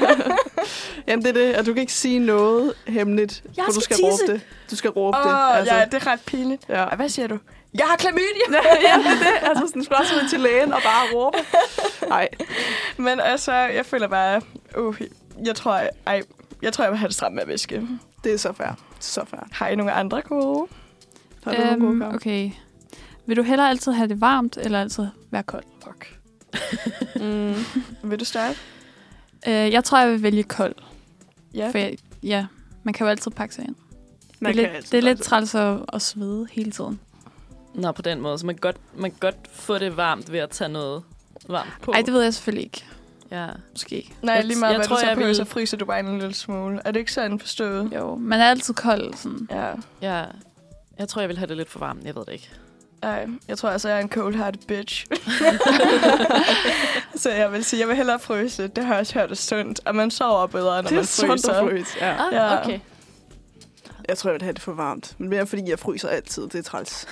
jamen 1.08 1.26
det 1.26 1.30
er 1.30 1.34
det, 1.34 1.54
at 1.54 1.66
du 1.66 1.74
kan 1.74 1.82
ikke 1.82 1.94
sige 1.94 2.20
noget 2.20 2.74
hemmeligt, 2.88 3.44
Jeg 3.58 3.66
for 3.66 3.72
du 3.72 3.82
skal 3.82 3.96
skal 3.96 4.06
råbe 4.06 4.14
tisse. 4.14 4.34
det. 4.34 4.42
Du 4.72 4.76
skal 4.76 4.90
råbe 4.90 5.18
Åh, 5.18 5.24
det. 5.24 5.32
oh, 5.34 5.58
Altså. 5.58 5.76
ja, 5.76 5.86
det 5.86 5.94
er 5.94 6.08
ret 6.08 6.22
pinligt. 6.26 6.64
ja. 6.70 6.86
Hvad 6.86 7.10
siger 7.10 7.28
du? 7.28 7.38
Jeg 7.74 7.86
har 7.86 7.96
klamydia! 7.96 8.46
ja, 8.88 8.98
det 8.98 9.06
er 9.06 9.20
det. 9.20 9.48
Altså, 9.50 9.68
sådan, 9.68 9.84
skal 9.84 9.98
også 10.00 10.16
ud 10.16 10.30
til 10.30 10.40
lægen 10.40 10.74
og 10.74 10.82
bare 10.84 11.16
råbe. 11.16 11.38
Nej, 12.10 12.28
Men 12.98 13.20
altså, 13.20 13.52
jeg 13.52 13.86
føler 13.86 14.08
bare... 14.08 14.42
Uh, 14.78 15.02
jeg 15.46 15.56
tror, 15.56 15.82
ej, 16.06 16.22
jeg 16.62 16.74
tror, 16.74 16.84
jeg 16.84 16.92
vil 16.92 16.98
have 17.00 17.08
det 17.08 17.16
stramt 17.16 17.36
med 17.36 17.42
at 17.42 17.48
viske. 17.50 17.88
det 18.24 18.34
er 18.34 18.38
så 18.38 18.54
fair. 18.54 18.72
Så 19.00 19.26
fair. 19.26 19.40
Har 19.52 19.68
I 19.68 19.76
nogle 19.76 19.92
andre 19.92 20.22
gode? 20.22 20.68
Har 21.44 21.52
du 21.52 21.62
øhm, 21.62 21.80
nogle 21.80 22.06
gode 22.06 22.16
okay. 22.16 22.52
Vil 23.26 23.38
du 23.38 23.44
hellere 23.44 23.70
altid 23.70 23.92
have 23.92 24.08
det 24.08 24.22
varmt, 24.22 24.58
eller 24.58 24.82
altid 24.82 25.08
være 25.32 25.44
kold? 25.44 25.64
Fuck. 25.84 26.16
Mm. 27.16 27.56
Vil 28.04 28.20
du 28.20 28.26
starte? 28.26 28.60
Øh, 29.48 29.54
jeg 29.54 29.84
tror, 29.84 30.00
jeg 30.00 30.12
vil 30.12 30.24
vælge 30.24 30.44
kold. 30.44 30.76
Ja. 31.54 31.70
For 31.72 31.78
jeg, 31.78 31.98
ja, 32.24 32.46
man 32.84 32.94
kan 32.94 33.06
jo 33.06 33.10
altid 33.10 33.32
pakke 33.32 33.56
sig 33.56 33.66
ind. 33.68 33.76
Man 34.40 34.54
det 34.54 34.60
er 34.60 34.64
kan 34.64 34.72
lidt, 34.72 34.78
altid 34.78 34.92
det 34.92 34.98
er 34.98 35.14
lidt 35.14 35.22
træls 35.22 35.56
at, 35.56 35.80
at 35.94 36.02
svede 36.02 36.48
hele 36.52 36.72
tiden. 36.72 37.00
Nå, 37.80 37.92
på 37.92 38.02
den 38.02 38.22
måde. 38.22 38.40
Så 38.40 38.46
man 38.46 38.56
kan 38.56 38.60
godt, 38.62 38.78
man 38.96 39.12
kan 39.12 39.20
godt 39.20 39.36
få 39.54 39.78
det 39.78 39.98
varmt 39.98 40.32
ved 40.32 40.40
at 40.40 40.50
tage 40.50 40.70
noget 40.70 41.04
varmt 41.48 41.70
på. 41.82 41.92
Nej, 41.92 42.02
det 42.02 42.14
ved 42.14 42.22
jeg 42.24 42.34
selvfølgelig 42.34 42.64
ikke. 42.66 42.86
Ja. 43.32 43.48
Måske. 43.72 44.12
Nej, 44.22 44.36
Jeg- 44.36 44.46
lige 44.46 44.60
meget, 44.60 44.72
jeg 44.72 44.78
hvad 44.78 44.88
tror, 44.88 44.96
du 44.96 45.00
så 45.02 45.08
jeg 45.08 45.18
på, 45.18 45.24
vil- 45.24 45.36
så 45.36 45.46
fryser 45.46 45.78
du 45.78 45.86
bare 45.86 46.00
en 46.00 46.20
lille 46.20 46.34
smule. 46.34 46.82
Er 46.86 46.92
det 46.92 47.00
ikke 47.00 47.14
sådan 47.14 47.40
forstået? 47.40 47.92
Jo, 47.96 48.16
man 48.16 48.40
er 48.40 48.50
altid 48.50 48.74
kold. 48.74 49.14
Sådan. 49.14 49.48
Ja. 49.52 49.72
Ja. 50.02 50.26
Jeg 51.00 51.08
tror, 51.08 51.22
jeg 51.22 51.30
vil 51.30 51.38
have 51.38 51.48
det 51.48 51.58
lidt 51.58 51.70
for 51.70 51.80
varmt. 51.80 52.04
Jeg 52.06 52.16
ved 52.16 52.26
det 52.26 52.32
ikke. 52.34 52.50
Ej, 53.04 53.28
jeg 53.48 53.58
tror 53.58 53.70
altså, 53.70 53.90
jeg 53.90 53.98
er 53.98 54.02
en 54.02 54.10
cold-hearted 54.10 54.68
bitch. 54.68 55.06
så 57.16 57.30
jeg 57.32 57.52
vil 57.52 57.64
sige, 57.64 57.80
jeg 57.80 57.88
vil 57.88 57.96
hellere 57.96 58.20
fryse. 58.20 58.68
Det 58.68 58.86
har 58.86 58.94
jeg 58.94 59.00
også 59.00 59.14
hørt 59.14 59.32
er 59.32 59.36
sundt. 59.36 59.80
Og 59.86 59.96
man 59.96 60.12
sover 60.12 60.48
bedre, 60.48 60.76
når 60.76 60.82
Det 60.82 60.92
er 60.92 60.96
man 60.96 61.06
sundt 61.06 61.32
fryser. 61.32 61.54
at 61.54 61.70
fryse, 61.70 61.92
ja. 62.02 62.12
Ah, 62.28 62.34
Ja. 62.34 62.62
okay. 62.62 62.80
Jeg 64.10 64.18
tror, 64.18 64.30
jeg 64.30 64.34
vil 64.34 64.42
have 64.42 64.54
det 64.54 64.62
for 64.62 64.72
varmt. 64.74 65.16
Men 65.18 65.30
mere 65.30 65.48
fordi, 65.48 65.70
jeg 65.70 65.80
fryser 65.80 66.10
altid. 66.10 66.44
Det 66.44 66.56
er 66.56 66.62
træls. 66.64 67.08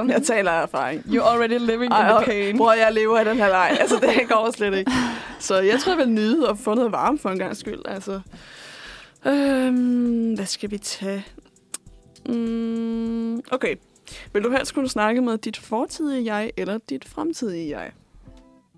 Um, 0.00 0.10
Jeg 0.14 0.22
taler 0.22 0.50
af 0.50 0.62
erfaring. 0.62 1.00
you're 1.06 1.28
already 1.32 1.58
living 1.58 1.92
Ej, 1.92 2.10
in 2.10 2.16
the 2.16 2.24
pain. 2.24 2.56
Bror, 2.56 2.72
jeg 2.72 2.92
lever 2.92 3.20
i 3.20 3.24
den 3.24 3.36
her 3.36 3.48
leg. 3.48 3.76
Altså, 3.80 3.96
det 3.96 4.28
går 4.28 4.50
slet 4.56 4.74
ikke. 4.74 4.92
Så 5.38 5.60
jeg 5.60 5.80
tror, 5.80 5.92
jeg 5.92 5.98
vil 5.98 6.08
nyde 6.08 6.48
at 6.48 6.58
få 6.58 6.74
noget 6.74 6.92
varme 6.92 7.18
for 7.18 7.30
en 7.30 7.38
gang 7.38 7.56
skyld. 7.56 7.80
Altså, 7.84 8.20
øhm, 9.26 10.34
hvad 10.34 10.46
skal 10.46 10.70
vi 10.70 10.78
tage? 10.78 11.26
Mm, 12.28 13.36
okay. 13.50 13.76
Vil 14.32 14.42
du 14.44 14.50
helst 14.50 14.74
kunne 14.74 14.88
snakke 14.88 15.20
med 15.20 15.38
dit 15.38 15.56
fortidige 15.56 16.34
jeg 16.34 16.50
eller 16.56 16.78
dit 16.88 17.08
fremtidige 17.08 17.78
jeg? 17.78 17.90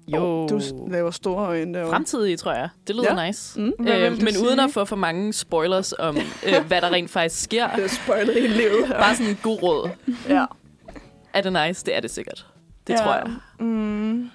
Jo. 0.09 0.47
Du 0.49 0.61
laver 0.91 1.11
store 1.11 1.47
øjne 1.47 1.75
derovre. 1.75 1.91
Fremtidige, 1.93 2.37
tror 2.37 2.53
jeg. 2.53 2.69
Det 2.87 2.97
lyder 2.97 3.21
Ja. 3.23 3.27
nice. 3.27 3.61
Mm. 3.61 3.73
Hvad 3.79 3.99
Øh, 3.99 4.11
men 4.23 4.33
sige? 4.35 4.47
uden 4.47 4.61
at 4.61 4.71
få 4.71 4.85
for 4.85 4.97
mange 4.97 5.33
spoilers 5.33 5.93
om, 5.99 6.17
øh, 6.17 6.65
hvad 6.69 6.81
der 6.81 6.93
rent 6.93 7.11
faktisk 7.11 7.43
sker. 7.43 7.71
Det 7.77 7.85
er 7.85 7.89
spoilet 7.89 8.35
hele 8.35 8.55
livet 8.57 8.87
her. 8.89 8.99
Bare 8.99 9.17
sådan 9.17 9.31
en 9.31 9.39
god 9.43 9.63
råd. 9.63 9.91
Ja. 10.29 10.45
Er 11.35 11.41
det 11.41 11.53
nice? 11.53 11.85
Det 11.87 11.97
er 11.97 12.01
det 12.01 12.11
sikkert. 12.11 12.47
Det 12.87 12.93
Ja. 12.93 12.99
tror 12.99 13.15
jeg. 13.15 13.27
Mm. 13.61 14.31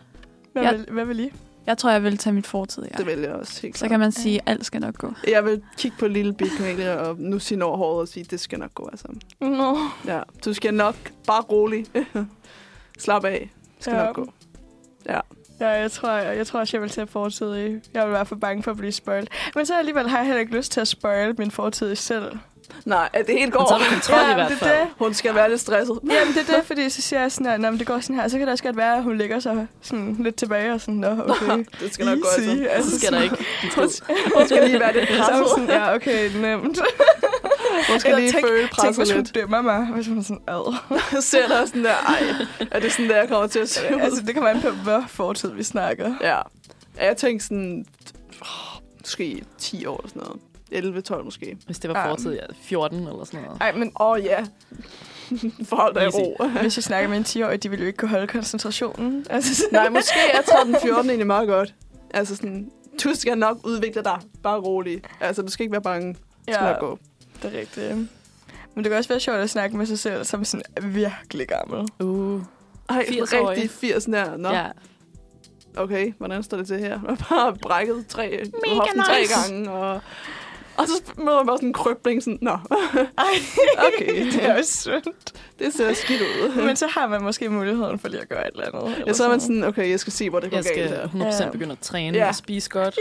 Hvad, 0.54 0.64
Ja. 0.64 0.72
vil, 0.72 0.86
hvad 0.92 1.06
vil 1.06 1.20
I? 1.20 1.30
Jeg 1.66 1.78
tror, 1.78 1.92
jeg 1.92 2.04
vil 2.04 2.18
tage 2.18 2.34
mit 2.34 2.48
fortid, 2.48 2.84
ja. 2.84 2.98
Det 2.98 3.06
vil 3.06 3.20
jeg 3.20 3.32
også 3.32 3.62
helt 3.62 3.78
Så 3.78 3.80
klart. 3.82 3.90
kan 3.90 4.00
man 4.00 4.12
sige, 4.12 4.36
at 4.36 4.44
alt 4.52 4.66
skal 4.66 4.82
nok 4.82 4.98
gå. 4.98 5.14
Jeg 5.28 5.46
vil 5.46 5.62
kigge 5.78 5.98
på 6.00 6.08
lille 6.08 6.34
Big 6.34 6.48
Cornelia 6.58 6.96
og 6.96 7.16
nu 7.20 7.40
sige 7.40 7.64
over 7.66 7.78
håret 7.78 8.02
og 8.02 8.08
sige, 8.08 8.24
det 8.24 8.40
skal 8.40 8.60
nok 8.60 8.74
gå. 8.76 8.90
Altså. 8.92 9.08
Nå. 9.42 9.78
Ja, 10.06 10.22
du 10.46 10.54
skal 10.54 10.74
nok 10.74 10.96
bare 11.28 11.42
rolig. 11.42 11.86
Slap 13.00 13.26
af. 13.26 13.50
Det 13.76 13.84
skal 13.84 13.96
Ja. 13.96 14.06
nok 14.06 14.16
gå. 14.16 14.34
Ja, 15.10 15.20
jeg 15.68 15.92
tror, 15.92 16.12
jeg, 16.12 16.38
jeg 16.38 16.48
tror 16.48 16.60
også, 16.60 16.78
jeg 16.78 16.82
vil 16.82 16.90
til 16.90 17.02
at 17.02 17.10
fortidig. 17.10 17.82
Jeg 17.94 18.06
vil 18.06 18.14
være 18.14 18.26
for 18.26 18.36
bange 18.36 18.64
for 18.64 18.72
at 18.72 18.78
blive 18.78 18.92
spoilet. 18.92 19.30
Men 19.56 19.66
så 19.66 19.78
alligevel 19.78 20.10
har 20.10 20.18
jeg 20.18 20.26
heller 20.26 20.40
ikke 20.40 20.56
lyst 20.58 20.72
til 20.72 20.82
at 20.82 20.88
spoil 20.88 21.36
min 21.38 21.52
fortid 21.52 21.96
selv. 21.96 22.38
Nej, 22.86 23.10
at 23.14 23.28
det 23.28 23.36
helt 23.40 23.54
Men 23.54 23.66
så 23.68 23.74
går. 23.74 23.78
du 23.78 23.84
kontrol 23.94 24.32
i 24.32 24.34
hvert 24.34 24.52
fald. 24.52 24.72
er 24.72 24.80
det. 24.80 24.88
Hun 25.00 25.14
skal 25.14 25.36
være 25.36 25.50
lidt 25.50 25.62
stresset. 25.62 26.00
Jamen, 26.12 26.34
det 26.34 26.50
er 26.50 26.56
det, 26.56 26.66
fordi 26.66 26.90
så 26.90 27.02
siger 27.02 27.22
jeg 27.22 27.32
sådan 27.32 27.46
her, 27.52 27.58
"Nå, 27.58 27.70
men 27.72 27.80
det 27.80 27.88
går 27.88 28.00
sådan 28.00 28.16
her. 28.16 28.28
Så 28.28 28.38
kan 28.38 28.48
det 28.48 28.52
også 28.52 28.64
godt 28.64 28.78
være, 28.78 28.98
at 28.98 29.04
hun 29.04 29.18
ligger 29.18 29.40
sig 29.40 29.68
sådan 29.82 30.16
lidt 30.20 30.36
tilbage 30.36 30.74
og 30.74 30.82
sådan, 30.82 30.94
nå, 30.96 31.08
okay. 31.28 31.66
Det 31.82 31.94
skal 31.94 32.06
nok 32.06 32.18
gå, 32.22 32.28
altså. 32.38 32.66
altså 32.70 32.90
Så 32.92 33.00
skal 33.00 33.12
der 33.14 33.22
ikke. 33.22 33.36
Hun, 33.76 33.84
hun 34.38 34.48
skal 34.48 34.68
lige 34.68 34.80
være 34.80 34.94
lidt 34.94 35.08
Så 35.10 35.14
er 35.16 35.28
presset. 35.28 35.48
sådan, 35.50 35.70
ja, 35.70 35.96
okay, 35.96 36.30
nemt. 36.42 36.80
Hun 37.90 38.00
skal 38.00 38.16
lige 38.16 38.32
tænk- 38.32 38.48
føle 38.48 38.60
Tænk, 38.62 38.72
presset 38.72 38.96
hvis 39.06 39.16
lidt. 39.16 39.36
dømmer 39.36 39.62
mig. 39.62 39.86
Hvis 39.86 40.08
hun 40.08 40.18
er 40.20 40.22
sådan, 40.24 40.42
ad. 40.48 40.76
Ser 41.22 41.48
der 41.48 41.66
sådan 41.66 41.84
der, 41.84 41.94
ej, 42.08 42.24
er 42.72 42.80
det 42.80 42.92
sådan 42.92 43.10
der, 43.10 43.16
jeg 43.18 43.30
kommer 43.30 43.48
til 43.48 43.60
at 43.60 43.70
se 43.70 43.88
altså, 43.88 44.22
det 44.28 44.36
kommer 44.36 44.50
an 44.50 44.62
på, 44.62 44.70
hvor 44.70 45.04
fortid 45.08 45.52
vi 45.52 45.64
snakker. 45.64 46.14
Ja. 46.22 46.36
Ja, 46.98 47.06
Jeg 47.08 47.18
tænkte 47.18 47.46
sådan, 47.46 47.86
åh, 48.42 48.82
måske 49.00 49.44
10 49.58 49.86
år 49.86 49.98
eller 49.98 50.10
sådan 50.10 50.22
noget. 50.22 50.42
11-12 50.74 51.24
måske. 51.24 51.58
Hvis 51.66 51.80
det 51.80 51.90
var 51.90 52.10
fortid, 52.10 52.34
ja, 52.34 52.46
14 52.62 52.98
eller 53.00 53.24
sådan 53.24 53.42
noget. 53.42 53.58
Ej, 53.62 53.72
men 53.72 53.92
Åh 54.00 54.08
oh, 54.08 54.24
ja. 54.24 54.46
Forhold 55.70 55.96
dig 55.96 56.16
ro. 56.16 56.44
hvis 56.62 56.78
jeg 56.78 56.84
snakker 56.84 57.10
med 57.10 57.18
en 57.18 57.24
10-årig, 57.24 57.64
de 57.64 57.70
ville 57.70 57.84
jo 57.84 57.88
ikke 57.88 57.98
kunne 57.98 58.10
holde 58.10 58.28
koncentrationen. 58.28 59.26
Altså, 59.30 59.64
Nej, 59.72 59.90
måske 59.90 60.20
er 60.34 60.42
13-14 60.42 60.88
egentlig 60.88 61.28
meget 61.28 61.48
godt. 61.48 61.74
Altså 62.14 62.36
sådan, 62.36 62.72
du 63.04 63.14
skal 63.14 63.38
nok 63.38 63.58
udvikle 63.64 64.04
dig. 64.04 64.20
Bare 64.44 64.60
rolig. 64.60 65.02
Altså, 65.20 65.42
du 65.42 65.52
skal 65.52 65.64
ikke 65.64 65.72
være 65.72 65.82
bange. 65.82 66.16
Skal 66.42 66.66
ja, 66.66 66.72
nok 66.72 66.80
gå. 66.80 67.00
det 67.42 67.56
er 67.56 67.60
rigtigt. 67.60 67.96
Men 68.76 68.84
det 68.84 68.90
kan 68.90 68.94
også 68.94 69.10
være 69.10 69.20
sjovt 69.20 69.38
at 69.38 69.50
snakke 69.50 69.78
med 69.78 69.86
sig 69.86 70.00
selv, 70.00 70.24
som 70.24 70.46
sådan 70.46 70.64
virkelig 70.82 71.48
gammel. 71.48 71.90
Uh, 72.00 72.42
Ej, 72.90 73.06
80-årig. 73.10 73.48
rigtig 73.48 73.70
80 73.70 74.08
nær. 74.08 74.38
Nå, 74.38 74.50
ja. 74.50 74.66
okay, 75.78 76.14
hvordan 76.18 76.44
står 76.44 76.58
det 76.58 76.68
til 76.68 76.80
her? 76.80 76.90
Jeg 76.90 77.00
har 77.00 77.16
bare 77.30 77.56
brækket 77.62 78.08
tre, 78.08 78.46
hoften 78.68 79.02
tre 79.02 79.20
nice. 79.20 79.34
gange, 79.34 79.72
og, 79.72 80.02
og 80.82 80.88
så 80.88 81.14
møder 81.18 81.38
man 81.38 81.46
bare 81.48 81.58
sådan 81.58 81.70
en 81.70 81.74
krøbling, 81.74 82.24
sådan, 82.24 82.40
nå, 82.42 82.52
Ej, 82.52 83.26
okay, 83.88 84.26
det 84.26 84.46
er 84.46 84.58
også 84.58 84.74
sundt. 84.82 85.34
det 85.60 85.74
ser 85.74 85.94
skidt 85.94 86.22
ud. 86.22 86.66
Men 86.66 86.76
så 86.76 86.88
har 86.88 87.08
man 87.08 87.22
måske 87.24 87.50
muligheden 87.50 88.00
for 88.00 88.08
lige 88.08 88.22
at 88.22 88.30
gøre 88.30 88.48
et 88.48 88.52
eller 88.54 88.66
andet. 88.68 88.94
eller 88.94 89.04
Ja, 89.08 89.14
så 89.14 89.24
er 89.26 89.30
man 89.30 89.40
sådan, 89.40 89.64
okay, 89.64 89.90
jeg 89.90 90.00
skal 90.00 90.14
se, 90.14 90.30
hvor 90.30 90.40
det 90.40 90.50
går 90.50 90.58
Jeg 90.58 90.64
skal 90.66 90.90
galt 90.90 91.12
her. 91.12 91.32
100% 91.32 91.44
Ja. 91.44 91.50
begynde 91.50 91.72
at 91.72 91.80
træne 91.80 92.18
Ja. 92.18 92.28
og 92.28 92.36
spise 92.36 92.70
godt. 92.70 93.00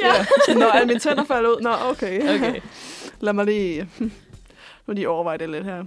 Ja. 0.49 0.55
Nå, 0.55 0.65
er 0.65 0.87
mine 0.87 0.99
tænder 0.99 1.25
faldet 1.25 1.51
ud? 1.51 1.61
Nå, 1.61 1.71
okay. 1.91 2.35
Okay. 2.35 2.61
Lad 3.21 3.33
mig 3.33 3.45
lige, 3.45 3.89
nu 4.87 4.95
lige 4.95 5.09
overveje 5.09 5.39
det 5.39 5.49
lidt 5.51 5.65
her. 5.65 5.85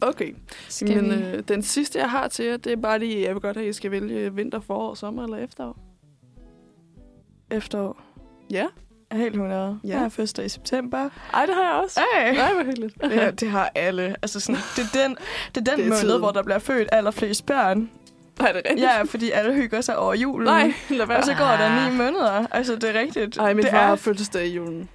Okay, 0.00 0.34
Skal 0.68 1.02
men 1.02 1.12
øh, 1.12 1.42
den 1.48 1.62
sidste, 1.62 1.98
jeg 1.98 2.10
har 2.10 2.28
til 2.28 2.44
jer, 2.44 2.56
det 2.56 2.72
er 2.72 2.76
bare 2.76 2.98
lige, 2.98 3.22
jeg 3.22 3.34
vil 3.34 3.40
godt 3.42 3.56
have, 3.56 3.64
at 3.66 3.70
I 3.70 3.72
skal 3.72 3.90
vælge 3.90 4.34
vinter, 4.34 4.60
forår, 4.60 4.94
sommer 4.94 5.24
eller 5.24 5.36
efterår. 5.36 5.78
Efterår. 7.50 8.00
Ja. 8.50 8.66
Helt 9.12 9.34
100. 9.34 9.78
Ja. 9.84 9.88
Ja. 9.88 9.92
Jeg 9.94 10.00
har 10.00 10.08
fødselsdag 10.08 10.44
i 10.44 10.48
september. 10.48 11.08
Ej, 11.34 11.46
det 11.46 11.54
har 11.54 11.62
jeg 11.62 11.72
også. 11.84 12.00
Ej. 12.16 12.32
Nej, 12.34 12.52
hvor 12.54 12.62
hyggeligt. 12.64 12.94
Det, 13.02 13.40
det 13.40 13.50
har 13.50 13.70
alle. 13.74 14.16
Altså 14.22 14.40
sådan, 14.40 14.60
det 14.76 14.82
er 14.94 15.02
den, 15.06 15.16
det 15.54 15.68
er 15.68 15.70
den 15.70 15.78
Det 15.78 15.84
er 15.84 15.88
måned, 15.88 16.00
tiden. 16.00 16.18
hvor 16.20 16.30
der 16.30 16.42
bliver 16.42 16.58
født 16.58 16.88
allerflest 16.92 17.46
børn. 17.46 17.90
Nej, 18.38 18.52
det 18.52 18.62
er 18.64 18.70
rigtigt. 18.70 18.80
Ja, 18.90 19.02
fordi 19.02 19.30
alle 19.30 19.54
hygger 19.54 19.80
sig 19.80 19.96
over 19.96 20.14
julen. 20.14 20.44
Nej, 20.46 20.72
lad 20.90 21.06
være. 21.06 21.18
Og 21.18 21.24
så 21.24 21.34
går 21.34 21.44
der 21.44 21.90
ni 21.90 21.96
måneder. 21.96 22.46
Altså, 22.50 22.74
det 22.76 22.96
er 22.96 23.00
rigtigt. 23.00 23.36
Ej, 23.38 23.54
min 23.54 23.62
det 23.64 23.70
far 23.70 23.78
har 23.82 23.92
er, 23.92 23.96
fødselsdag 23.96 24.46
i 24.46 24.54
julen. 24.54 24.88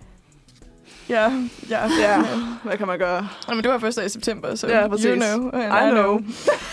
Ja, 1.10 1.32
ja. 1.70 1.80
Ja, 2.02 2.22
hvad 2.64 2.78
kan 2.78 2.88
man 2.88 3.00
gøre? 3.00 3.28
Nå, 3.48 3.54
Men 3.54 3.64
du 3.64 3.70
har 3.70 3.78
fødselsdag 3.80 4.06
i 4.06 4.10
september, 4.10 4.56
så 4.56 4.68
Ja, 4.68 4.88
præcis. 4.88 5.06
you 5.06 5.16
know. 5.16 5.50
and 5.54 5.88
I 5.88 5.92
know. 5.92 6.20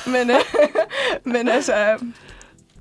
men, 0.07 0.30
øh, 0.30 0.37
men 1.24 1.48
altså, 1.48 1.74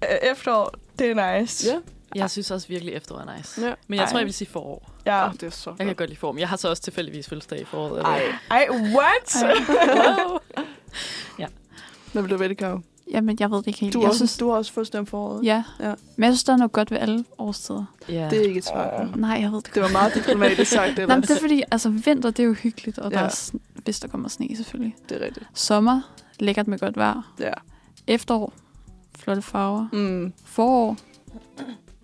øh, 0.03 0.31
efterår, 0.31 0.73
det 0.99 1.11
er 1.11 1.39
nice. 1.39 1.67
Ja, 1.67 1.75
Jeg 2.15 2.29
synes 2.31 2.51
også 2.51 2.67
virkelig, 2.67 2.93
efterår 2.93 3.19
er 3.19 3.37
nice. 3.37 3.61
ja. 3.61 3.73
Men 3.87 3.99
jeg 3.99 4.07
tror, 4.07 4.13
Ej. 4.15 4.19
jeg 4.19 4.25
vil 4.25 4.33
sige 4.33 4.47
forår. 4.49 4.89
Ja. 5.05 5.27
Oh, 5.27 5.33
det 5.33 5.43
er 5.43 5.49
så 5.49 5.69
Jeg 5.69 5.77
kan 5.77 5.87
godt. 5.87 5.97
godt 5.97 6.09
lide 6.09 6.19
forår. 6.19 6.31
Men 6.31 6.39
jeg 6.39 6.49
har 6.49 6.57
så 6.57 6.69
også 6.69 6.81
tilfældigvis 6.83 7.27
fødselsdag 7.29 7.61
i 7.61 7.65
foråret. 7.65 7.97
eller- 7.97 8.09
Ej, 8.09 8.23
Ej, 8.51 8.67
what? 8.69 9.35
Wow. 9.69 10.37
hvad 12.11 12.21
vil 12.21 12.31
du 12.31 12.37
vælge, 12.37 12.55
Karo? 12.55 12.79
Jamen, 13.11 13.37
jeg 13.39 13.51
ved 13.51 13.57
det 13.57 13.67
ikke 13.67 13.79
helt. 13.79 13.93
Du, 13.93 13.99
jeg 13.99 14.05
har 14.05 14.09
også, 14.09 14.17
synes, 14.17 14.37
du 14.37 14.49
har 14.49 14.57
også 14.57 14.73
fødselsdag 14.73 14.99
om 14.99 15.05
foråret. 15.05 15.45
Ja. 15.45 15.63
Ja. 15.79 15.93
Men 16.15 16.23
jeg 16.23 16.33
synes, 16.33 16.43
der 16.43 16.53
er 16.53 16.57
noget 16.57 16.71
godt 16.71 16.91
ved 16.91 16.97
alle 16.97 17.25
årstider. 17.37 17.85
Ja. 18.09 18.27
Det 18.29 18.39
er 18.41 18.47
ikke 18.47 18.57
et 18.57 18.65
svar. 18.65 19.09
Nej, 19.15 19.37
jeg 19.41 19.51
ved 19.51 19.61
det 19.61 19.75
Det 19.75 19.81
var 19.83 19.89
meget 19.89 20.13
diplomatisk 20.15 20.71
sagt, 20.71 20.97
Nej, 20.97 21.05
men 21.05 21.21
det 21.21 21.31
er 21.31 21.39
fordi, 21.39 21.63
altså 21.71 21.89
vinter, 21.89 22.29
det 22.31 22.39
er 22.43 22.47
jo 22.47 22.53
hyggeligt, 22.53 22.99
og 22.99 23.11
ja. 23.11 23.17
der 23.17 23.23
Ja. 23.23 23.27
er, 23.29 23.51
hvis 23.83 23.99
der 23.99 24.07
kommer 24.07 24.29
sne 24.29 24.55
selvfølgelig. 24.55 24.95
Det 25.09 25.21
er 25.21 25.25
rigtigt. 25.25 25.45
Sommer, 25.53 26.01
lækkert 26.39 26.67
med 26.67 26.79
godt 26.79 26.97
vejr. 26.97 27.33
Ja. 27.39 27.51
Efterår, 28.07 28.53
flotte 29.19 29.41
farver. 29.41 29.87
Mm, 29.93 30.33
Forår, 30.45 30.97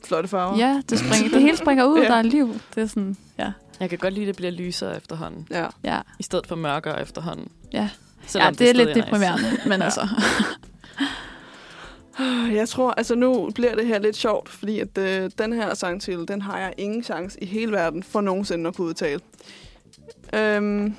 flotte 0.10 0.30
farver. 0.30 0.58
ja, 0.58 0.82
det, 0.90 1.00
springer, 1.00 1.30
det 1.30 1.42
hele 1.42 1.58
springer 1.58 1.86
ud, 1.86 2.00
Ja. 2.04 2.08
der 2.08 2.16
er 2.16 2.22
liv. 2.22 2.60
Det 2.76 2.84
er 2.84 2.88
sådan, 2.88 3.18
ja. 3.40 3.52
Jeg 3.80 3.90
kan 3.90 3.98
godt 4.00 4.14
lide, 4.14 4.24
at 4.26 4.28
det 4.28 4.36
bliver 4.36 4.52
lysere 4.52 4.98
efterhånden. 4.98 5.48
ja. 5.52 5.68
Ja, 5.84 6.02
I 6.20 6.24
stedet 6.24 6.48
for 6.48 6.56
mørkere 6.56 7.02
efterhånden. 7.02 7.48
ja. 7.74 7.90
Selvom 8.28 8.54
ja 8.54 8.66
det 8.66 8.70
er 8.70 8.74
lidt 8.86 8.96
deprimerende, 8.96 9.58
men 9.66 9.80
Ja. 9.80 9.86
altså. 9.86 10.08
Jeg 12.60 12.70
tror, 12.70 12.92
altså 12.92 13.16
nu 13.16 13.50
bliver 13.56 13.76
det 13.76 13.88
her 13.88 14.00
lidt 14.00 14.16
sjovt, 14.16 14.50
fordi 14.50 14.80
at 14.80 14.98
øh, 14.98 15.32
den 15.38 15.54
her 15.54 15.74
sangtitel, 15.74 16.28
den 16.28 16.42
har 16.42 16.60
jeg 16.60 16.74
ingen 16.78 17.04
chance 17.04 17.44
i 17.44 17.46
hele 17.46 17.72
verden 17.72 18.04
for 18.04 18.22
nogensinde 18.22 18.68
at 18.68 18.76
kunne 18.76 18.88
udtale. 18.88 19.20
Øhm, 20.34 20.96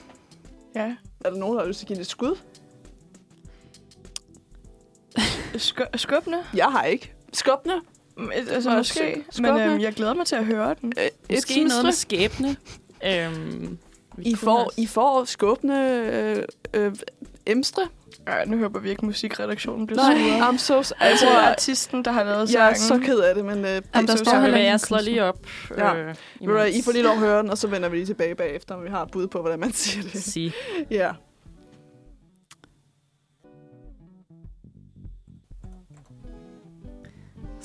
Ja. 0.75 0.95
er 1.25 1.31
der 1.31 1.37
nogen, 1.39 1.57
der 1.57 1.63
har 1.63 1.69
lyst 1.69 1.79
til 1.79 1.85
at 1.85 1.89
give 1.89 1.97
det 1.97 2.01
et 2.03 2.07
skud? 2.11 2.37
Sk- 5.55 5.97
skubbende? 5.97 6.39
Jeg 6.55 6.67
har 6.67 6.83
ikke. 6.83 7.13
Skubne? 7.33 7.73
Mm, 8.17 8.31
Altså, 8.35 8.71
måske. 8.71 9.25
sk- 9.35 9.43
Men 9.43 9.61
øhm, 9.61 9.81
jeg 9.81 9.93
glæder 9.93 10.15
mig 10.15 10.27
til 10.27 10.37
at 10.37 10.45
høre 10.45 10.75
den. 10.81 10.93
Øh, 10.99 11.09
Måske 11.37 11.65
noget 11.65 11.85
med 11.85 11.93
skæbne. 11.93 12.57
Øhm, 13.07 13.79
I 14.19 14.35
får, 14.37 14.59
også- 14.65 14.81
I 14.81 14.87
får 14.87 15.25
skubne 15.25 15.91
øh, 16.07 16.43
øh, 16.75 16.93
emstre. 17.47 17.89
Ej, 18.27 18.45
nu 18.45 18.59
håber 18.59 18.81
vi 18.81 18.91
ikke, 18.91 19.07
musikredaktionen 19.07 19.87
bliver 19.87 20.03
Nej, 20.03 20.19
sure. 20.19 20.49
I'm 20.49 20.59
so 20.59 20.75
Altså, 20.77 20.95
altså, 21.01 21.29
artisten, 21.29 22.05
der 22.05 22.13
har 22.13 22.25
lavet 22.25 22.53
jeg 22.55 22.71
er 22.71 22.75
sangen. 22.75 23.05
så 23.05 23.07
ked 23.13 23.19
af 23.19 23.35
det, 23.35 23.45
men 23.45 23.59
øh, 23.59 23.65
Jamen, 23.65 23.81
det 23.95 24.07
der 24.09 24.13
er 24.13 24.17
står 24.17 24.41
heller 24.41 24.59
jeg 24.59 24.81
slår 24.81 25.01
lige 25.01 25.25
op. 25.25 25.39
Ja. 25.79 25.95
Øh, 25.95 26.15
I 26.69 26.83
får 26.83 26.93
lige 26.93 27.03
lov 27.03 27.13
at 27.13 27.19
høre 27.19 27.43
den, 27.43 27.51
og 27.51 27.59
så 27.59 27.67
vender 27.67 27.89
vi 27.89 27.97
lige 27.97 28.07
tilbage 28.07 28.35
bagefter, 28.35 28.77
når 28.77 28.83
vi 28.83 28.89
har 28.91 29.03
et 29.03 29.11
bud 29.11 29.27
på, 29.27 29.41
hvordan 29.41 29.61
man 29.61 29.73
siger 29.73 30.03
det. 30.13 30.23
sige. 30.23 30.53
Ja. 30.91 31.11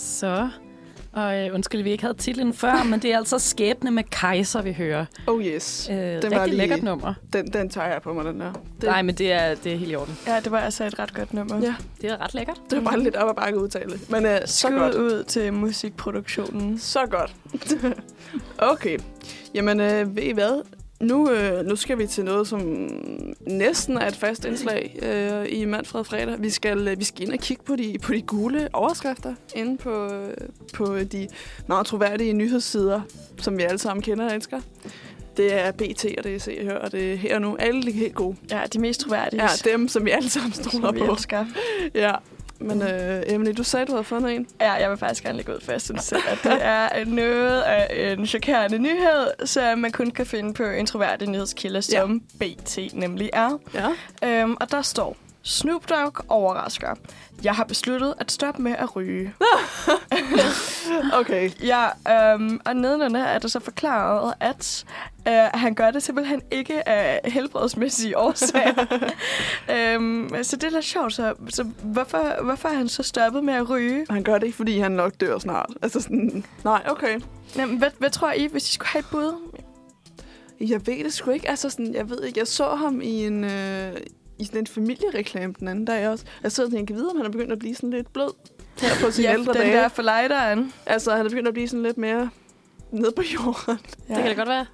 Så, 0.05 0.49
og 1.13 1.37
øh, 1.45 1.53
undskyld, 1.53 1.81
vi 1.83 1.91
ikke 1.91 2.03
havde 2.03 2.17
titlen 2.17 2.53
før, 2.53 2.83
men 2.83 2.99
det 2.99 3.13
er 3.13 3.17
altså 3.17 3.39
Skæbne 3.39 3.91
med 3.91 4.03
Kejser, 4.03 4.61
vi 4.61 4.73
hører. 4.73 5.05
Oh 5.27 5.45
yes. 5.45 5.89
Øh, 5.91 5.97
var 5.97 6.03
rigtig 6.23 6.45
lige- 6.45 6.55
lækkert 6.57 6.83
nummer. 6.83 7.13
Den, 7.33 7.53
den 7.53 7.69
tager 7.69 7.87
jeg 7.87 8.01
på 8.01 8.13
mig, 8.13 8.25
den 8.25 8.39
der. 8.39 8.51
Det, 8.53 8.61
Det... 8.81 8.89
Nej, 8.89 9.01
men 9.01 9.15
det 9.15 9.31
er, 9.31 9.55
det 9.55 9.73
er 9.73 9.77
helt 9.77 9.91
i 9.91 9.95
orden. 9.95 10.17
Ja, 10.27 10.39
det 10.39 10.51
var 10.51 10.59
altså 10.59 10.83
et 10.85 10.99
ret 10.99 11.13
godt 11.13 11.33
nummer. 11.33 11.61
Ja. 11.61 11.75
Det 12.01 12.09
er 12.11 12.21
ret 12.23 12.33
lækkert. 12.33 12.61
det 12.69 12.77
var 12.77 12.83
bare 12.91 12.99
lidt 13.03 13.15
op 13.15 13.29
ad 13.29 13.35
bakke 13.35 13.59
udtale. 13.59 13.99
Men 14.09 14.25
øh, 14.25 14.37
så 14.45 14.67
Skud 14.67 14.77
godt. 14.79 14.95
ud 14.95 15.23
til 15.23 15.53
musikproduktionen. 15.53 16.79
Så 16.79 16.99
godt. 17.09 17.35
okay. 18.73 18.97
Jamen, 19.53 19.79
øh, 19.79 20.15
ved 20.15 20.23
I 20.23 20.31
hvad? 20.31 20.61
Nu, 21.01 21.31
øh, 21.31 21.65
nu 21.65 21.75
skal 21.75 21.97
vi 21.97 22.08
til 22.08 22.25
noget, 22.25 22.47
som 22.47 22.89
næsten 23.47 23.97
er 23.97 24.08
et 24.08 24.15
fast 24.15 24.45
indslag 24.45 24.99
øh, 25.01 25.60
i 25.60 25.65
Manfred 25.65 26.03
Fredag. 26.03 26.41
Vi 26.41 26.49
skal, 26.49 26.88
øh, 26.88 26.99
vi 26.99 27.03
skal 27.03 27.23
ind 27.23 27.34
og 27.34 27.39
kigge 27.39 27.63
på 27.63 27.75
de, 27.75 27.95
på 28.03 28.13
de 28.13 28.21
gule 28.21 28.69
overskrifter 28.73 29.36
inde 29.55 29.77
på, 29.77 30.13
øh, 30.13 30.34
på 30.73 30.99
de 30.99 31.27
meget 31.67 31.86
troværdige 31.86 32.34
nyhedssider, 32.34 33.01
som 33.41 33.58
vi 33.58 33.63
alle 33.63 33.77
sammen 33.77 34.03
kender 34.03 34.25
og 34.25 34.36
elsker. 34.36 34.62
Det 35.38 35.53
er 35.53 35.71
BT, 35.71 36.05
og 36.17 36.23
det 36.23 36.36
er 36.36 36.39
Se 36.39 36.58
og 36.60 36.65
Hør, 36.65 36.77
og 36.77 36.91
det 36.91 37.13
er 37.13 37.17
her 37.17 37.36
og 37.36 37.41
nu. 37.41 37.55
Alle 37.60 37.84
de 37.84 37.91
helt 37.91 38.15
gode. 38.15 38.36
Ja, 38.51 38.62
de 38.73 38.79
mest 38.79 38.99
troværdige. 38.99 39.43
Ja, 39.43 39.49
dem, 39.71 39.88
som 39.88 40.05
vi 40.05 40.12
alle 40.12 40.29
sammen 40.29 40.53
stoler 40.53 40.91
på. 40.91 41.12
elsker. 41.12 41.45
Ja. 41.95 42.15
Men 42.59 42.81
øh, 42.81 43.23
Emily, 43.27 43.51
du 43.57 43.63
sagde, 43.63 43.85
du 43.85 43.91
havde 43.91 44.03
fundet 44.03 44.35
en. 44.35 44.47
Ja, 44.61 44.71
jeg 44.73 44.89
vil 44.89 44.97
faktisk 44.97 45.23
gerne 45.23 45.37
lægge 45.37 45.55
ud 45.55 45.59
for, 45.61 45.71
jeg 45.71 45.81
synes 45.81 46.03
selv, 46.03 46.21
at 46.27 46.39
det 46.43 46.57
er 46.61 47.05
noget 47.05 47.61
af 47.61 48.13
en 48.13 48.27
chokerende 48.27 48.79
nyhed, 48.79 49.45
som 49.45 49.79
man 49.79 49.91
kun 49.91 50.11
kan 50.11 50.25
finde 50.25 50.53
på 50.53 50.63
en 50.63 50.85
troværdig 50.85 51.29
nyhedskilde, 51.29 51.81
som 51.81 52.21
ja. 52.41 52.45
BT 52.47 52.79
nemlig 52.93 53.29
er. 53.33 53.59
Ja. 53.73 54.41
Øhm, 54.41 54.57
og 54.61 54.71
der 54.71 54.81
står, 54.81 55.17
Snoop 55.45 55.89
Dogg 55.89 56.31
overrasker. 56.31 56.95
Jeg 57.43 57.53
har 57.55 57.63
besluttet 57.63 58.13
at 58.19 58.31
stoppe 58.31 58.62
med 58.62 58.71
at 58.71 58.95
ryge. 58.95 59.34
Okay. 61.13 61.51
Ja, 61.63 61.86
øhm, 62.34 62.60
og 62.65 62.75
nedenunder 62.75 63.23
er 63.23 63.39
der 63.39 63.47
så 63.47 63.60
forklaret, 63.60 64.34
at 64.39 64.86
øh, 65.27 65.34
han 65.53 65.73
gør 65.73 65.91
det 65.91 66.03
simpelthen 66.03 66.41
ikke 66.51 66.89
af 66.89 67.31
helbredsmæssige 67.31 68.17
årsager. 68.17 68.86
øhm, 69.95 70.43
så 70.43 70.55
det 70.55 70.63
er 70.63 70.69
lidt 70.69 70.86
sjovt. 70.86 71.13
Så, 71.13 71.34
så 71.49 71.63
hvorfor, 71.84 72.43
hvorfor 72.43 72.69
er 72.69 72.73
han 72.73 72.88
så 72.89 73.03
stoppet 73.03 73.43
med 73.43 73.53
at 73.53 73.69
ryge? 73.69 74.05
Han 74.10 74.23
gør 74.23 74.38
det 74.38 74.45
ikke, 74.45 74.55
fordi 74.58 74.79
han 74.79 74.91
nok 74.91 75.13
dør 75.19 75.39
snart. 75.39 75.69
Altså 75.81 75.99
sådan, 75.99 76.45
nej, 76.63 76.84
okay. 76.89 77.19
Jamen, 77.55 77.77
hvad, 77.77 77.89
hvad 77.97 78.10
tror 78.10 78.31
I, 78.31 78.47
hvis 78.51 78.69
I 78.69 78.73
skulle 78.73 78.89
have 78.89 78.99
et 78.99 79.08
bud? 79.12 79.51
Jeg 80.60 80.88
ved 80.88 81.03
det 81.03 81.13
sgu 81.13 81.31
ikke. 81.31 81.49
Altså 81.49 81.69
sådan, 81.69 81.93
jeg 81.93 82.10
ved 82.10 82.23
ikke. 82.23 82.39
Jeg 82.39 82.47
så 82.47 82.75
ham 82.75 83.01
i 83.01 83.25
en, 83.25 83.43
øh, 83.43 83.97
i 84.39 84.45
sådan 84.45 84.60
en 84.60 84.67
familiereklame 84.67 85.54
den 85.60 85.67
anden 85.67 85.86
dag 85.86 86.10
også. 86.10 86.26
Jeg 86.43 86.52
sidder 86.52 86.67
og 86.67 86.74
tænker, 86.74 86.82
jeg 86.82 86.88
kan 86.88 86.95
vide, 86.95 87.10
om 87.12 87.17
han 87.17 87.26
er 87.26 87.30
begyndt 87.30 87.52
at 87.52 87.60
blive 87.60 87.76
sådan 87.76 87.89
lidt 87.89 88.13
blød 88.13 88.32
her 88.82 89.06
på 89.06 89.12
sine 89.12 89.28
Ja, 89.28 89.34
ældre 89.34 89.54
den 89.54 89.62
dage. 89.62 89.74
der 89.74 89.88
forlejderen. 89.88 90.74
Altså, 90.86 91.15
han 91.15 91.26
er 91.26 91.30
begyndt 91.30 91.48
at 91.48 91.54
blive 91.54 91.67
sådan 91.67 91.84
lidt 91.84 91.98
mere 91.98 92.30
ned 92.91 93.12
på 93.12 93.21
jorden. 93.34 93.78
Det 94.08 94.15
kan 94.15 94.26
det 94.28 94.38
godt 94.38 94.50
være. 94.50 94.65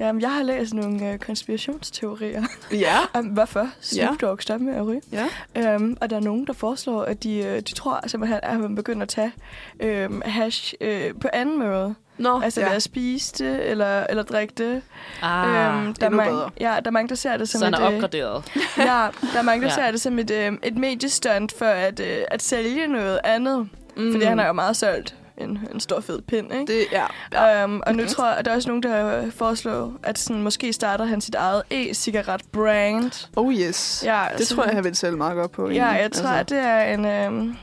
Jamen, 0.00 0.22
jeg 0.22 0.30
har 0.34 0.42
læst 0.42 0.74
nogle 0.74 1.12
øh, 1.12 1.18
konspirationsteorier 1.18 2.42
Ja. 2.72 2.96
om, 3.18 3.26
hvorfor 3.26 3.68
Snoop 3.80 4.20
Dogg 4.20 4.42
stopper 4.42 4.66
med 4.66 4.74
at 4.74 4.86
ryge. 4.86 5.02
Ja. 5.12 5.26
Øhm, 5.74 5.96
og 6.00 6.10
der 6.10 6.16
er 6.16 6.20
nogen, 6.20 6.46
der 6.46 6.52
foreslår, 6.52 7.02
at 7.02 7.22
de, 7.22 7.38
øh, 7.38 7.56
de 7.56 7.74
tror 7.74 8.00
simpelthen, 8.06 8.40
at 8.42 8.50
han 8.52 8.74
begynder 8.74 9.02
at 9.02 9.08
tage 9.08 9.32
øhm, 9.80 10.22
hash 10.24 10.74
øh, 10.80 11.10
på 11.20 11.28
anden 11.32 11.58
måde. 11.58 11.94
Nå, 12.18 12.40
Altså 12.40 12.60
ja. 12.60 12.66
ved 12.68 12.76
at 12.76 12.82
spise 12.82 13.44
det, 13.44 13.70
eller, 13.70 14.06
eller 14.08 14.22
drikke 14.22 14.54
det. 14.58 14.82
Ah, 15.22 15.46
øhm, 15.84 15.94
der, 15.94 16.06
er 16.06 16.10
mange, 16.10 16.32
bedre. 16.32 16.50
ja, 16.60 16.66
der 16.84 16.86
er 16.86 16.90
mange, 16.90 17.08
der 17.08 17.14
ser 17.14 17.36
det 17.36 17.48
som 17.48 17.58
så 17.58 17.64
han 17.64 17.74
et... 17.74 17.80
er 17.80 17.86
øh, 17.88 17.94
opgraderet. 17.94 18.44
ja, 18.78 19.06
der 19.32 19.38
er 19.38 19.42
mange, 19.42 19.62
der 19.66 19.68
Ja. 19.68 19.74
ser 19.84 19.90
det 19.90 20.00
som 20.00 20.18
et, 20.18 20.30
øh, 20.30 20.52
et 20.62 20.76
mediestunt 20.76 21.52
for 21.58 21.64
at, 21.64 22.00
øh, 22.00 22.18
at 22.30 22.42
sælge 22.42 22.86
noget 22.86 23.20
andet. 23.24 23.68
Mm. 23.96 24.12
Fordi 24.12 24.24
han 24.24 24.38
har 24.38 24.46
jo 24.46 24.52
meget 24.52 24.76
solgt 24.76 25.14
en, 25.40 25.58
en 25.74 25.80
stor 25.80 26.00
fed 26.00 26.22
pind, 26.22 26.52
ikke? 26.52 26.72
Det, 26.72 26.86
ja. 26.92 27.04
Ja. 27.32 27.64
Um, 27.64 27.82
og 27.86 27.94
nu 27.94 28.06
tror 28.06 28.26
jeg, 28.28 28.36
at 28.36 28.44
der 28.44 28.50
er 28.50 28.54
også 28.56 28.68
nogen, 28.68 28.82
der 28.82 29.30
foreslår, 29.30 29.94
at 30.02 30.18
sådan, 30.18 30.42
måske 30.42 30.72
starter 30.72 31.04
han 31.04 31.20
sit 31.20 31.34
eget 31.34 31.62
e-cigaret-brand. 31.70 33.28
Oh 33.36 33.54
yes. 33.54 34.02
Ja, 34.06 34.24
Det 34.38 34.48
tror 34.48 34.64
jeg, 34.64 34.74
han 34.74 34.84
vil 34.84 34.96
sælge 34.96 35.16
meget 35.16 35.36
godt 35.36 35.52
på. 35.52 35.68
Ja, 35.70 35.84
egentlig. 35.84 36.02
jeg 36.02 36.12
tror, 36.12 36.28
at 36.30 36.50
det 36.50 36.58
er 36.58 36.94
en, 36.94 37.04
øhm, 37.04 37.56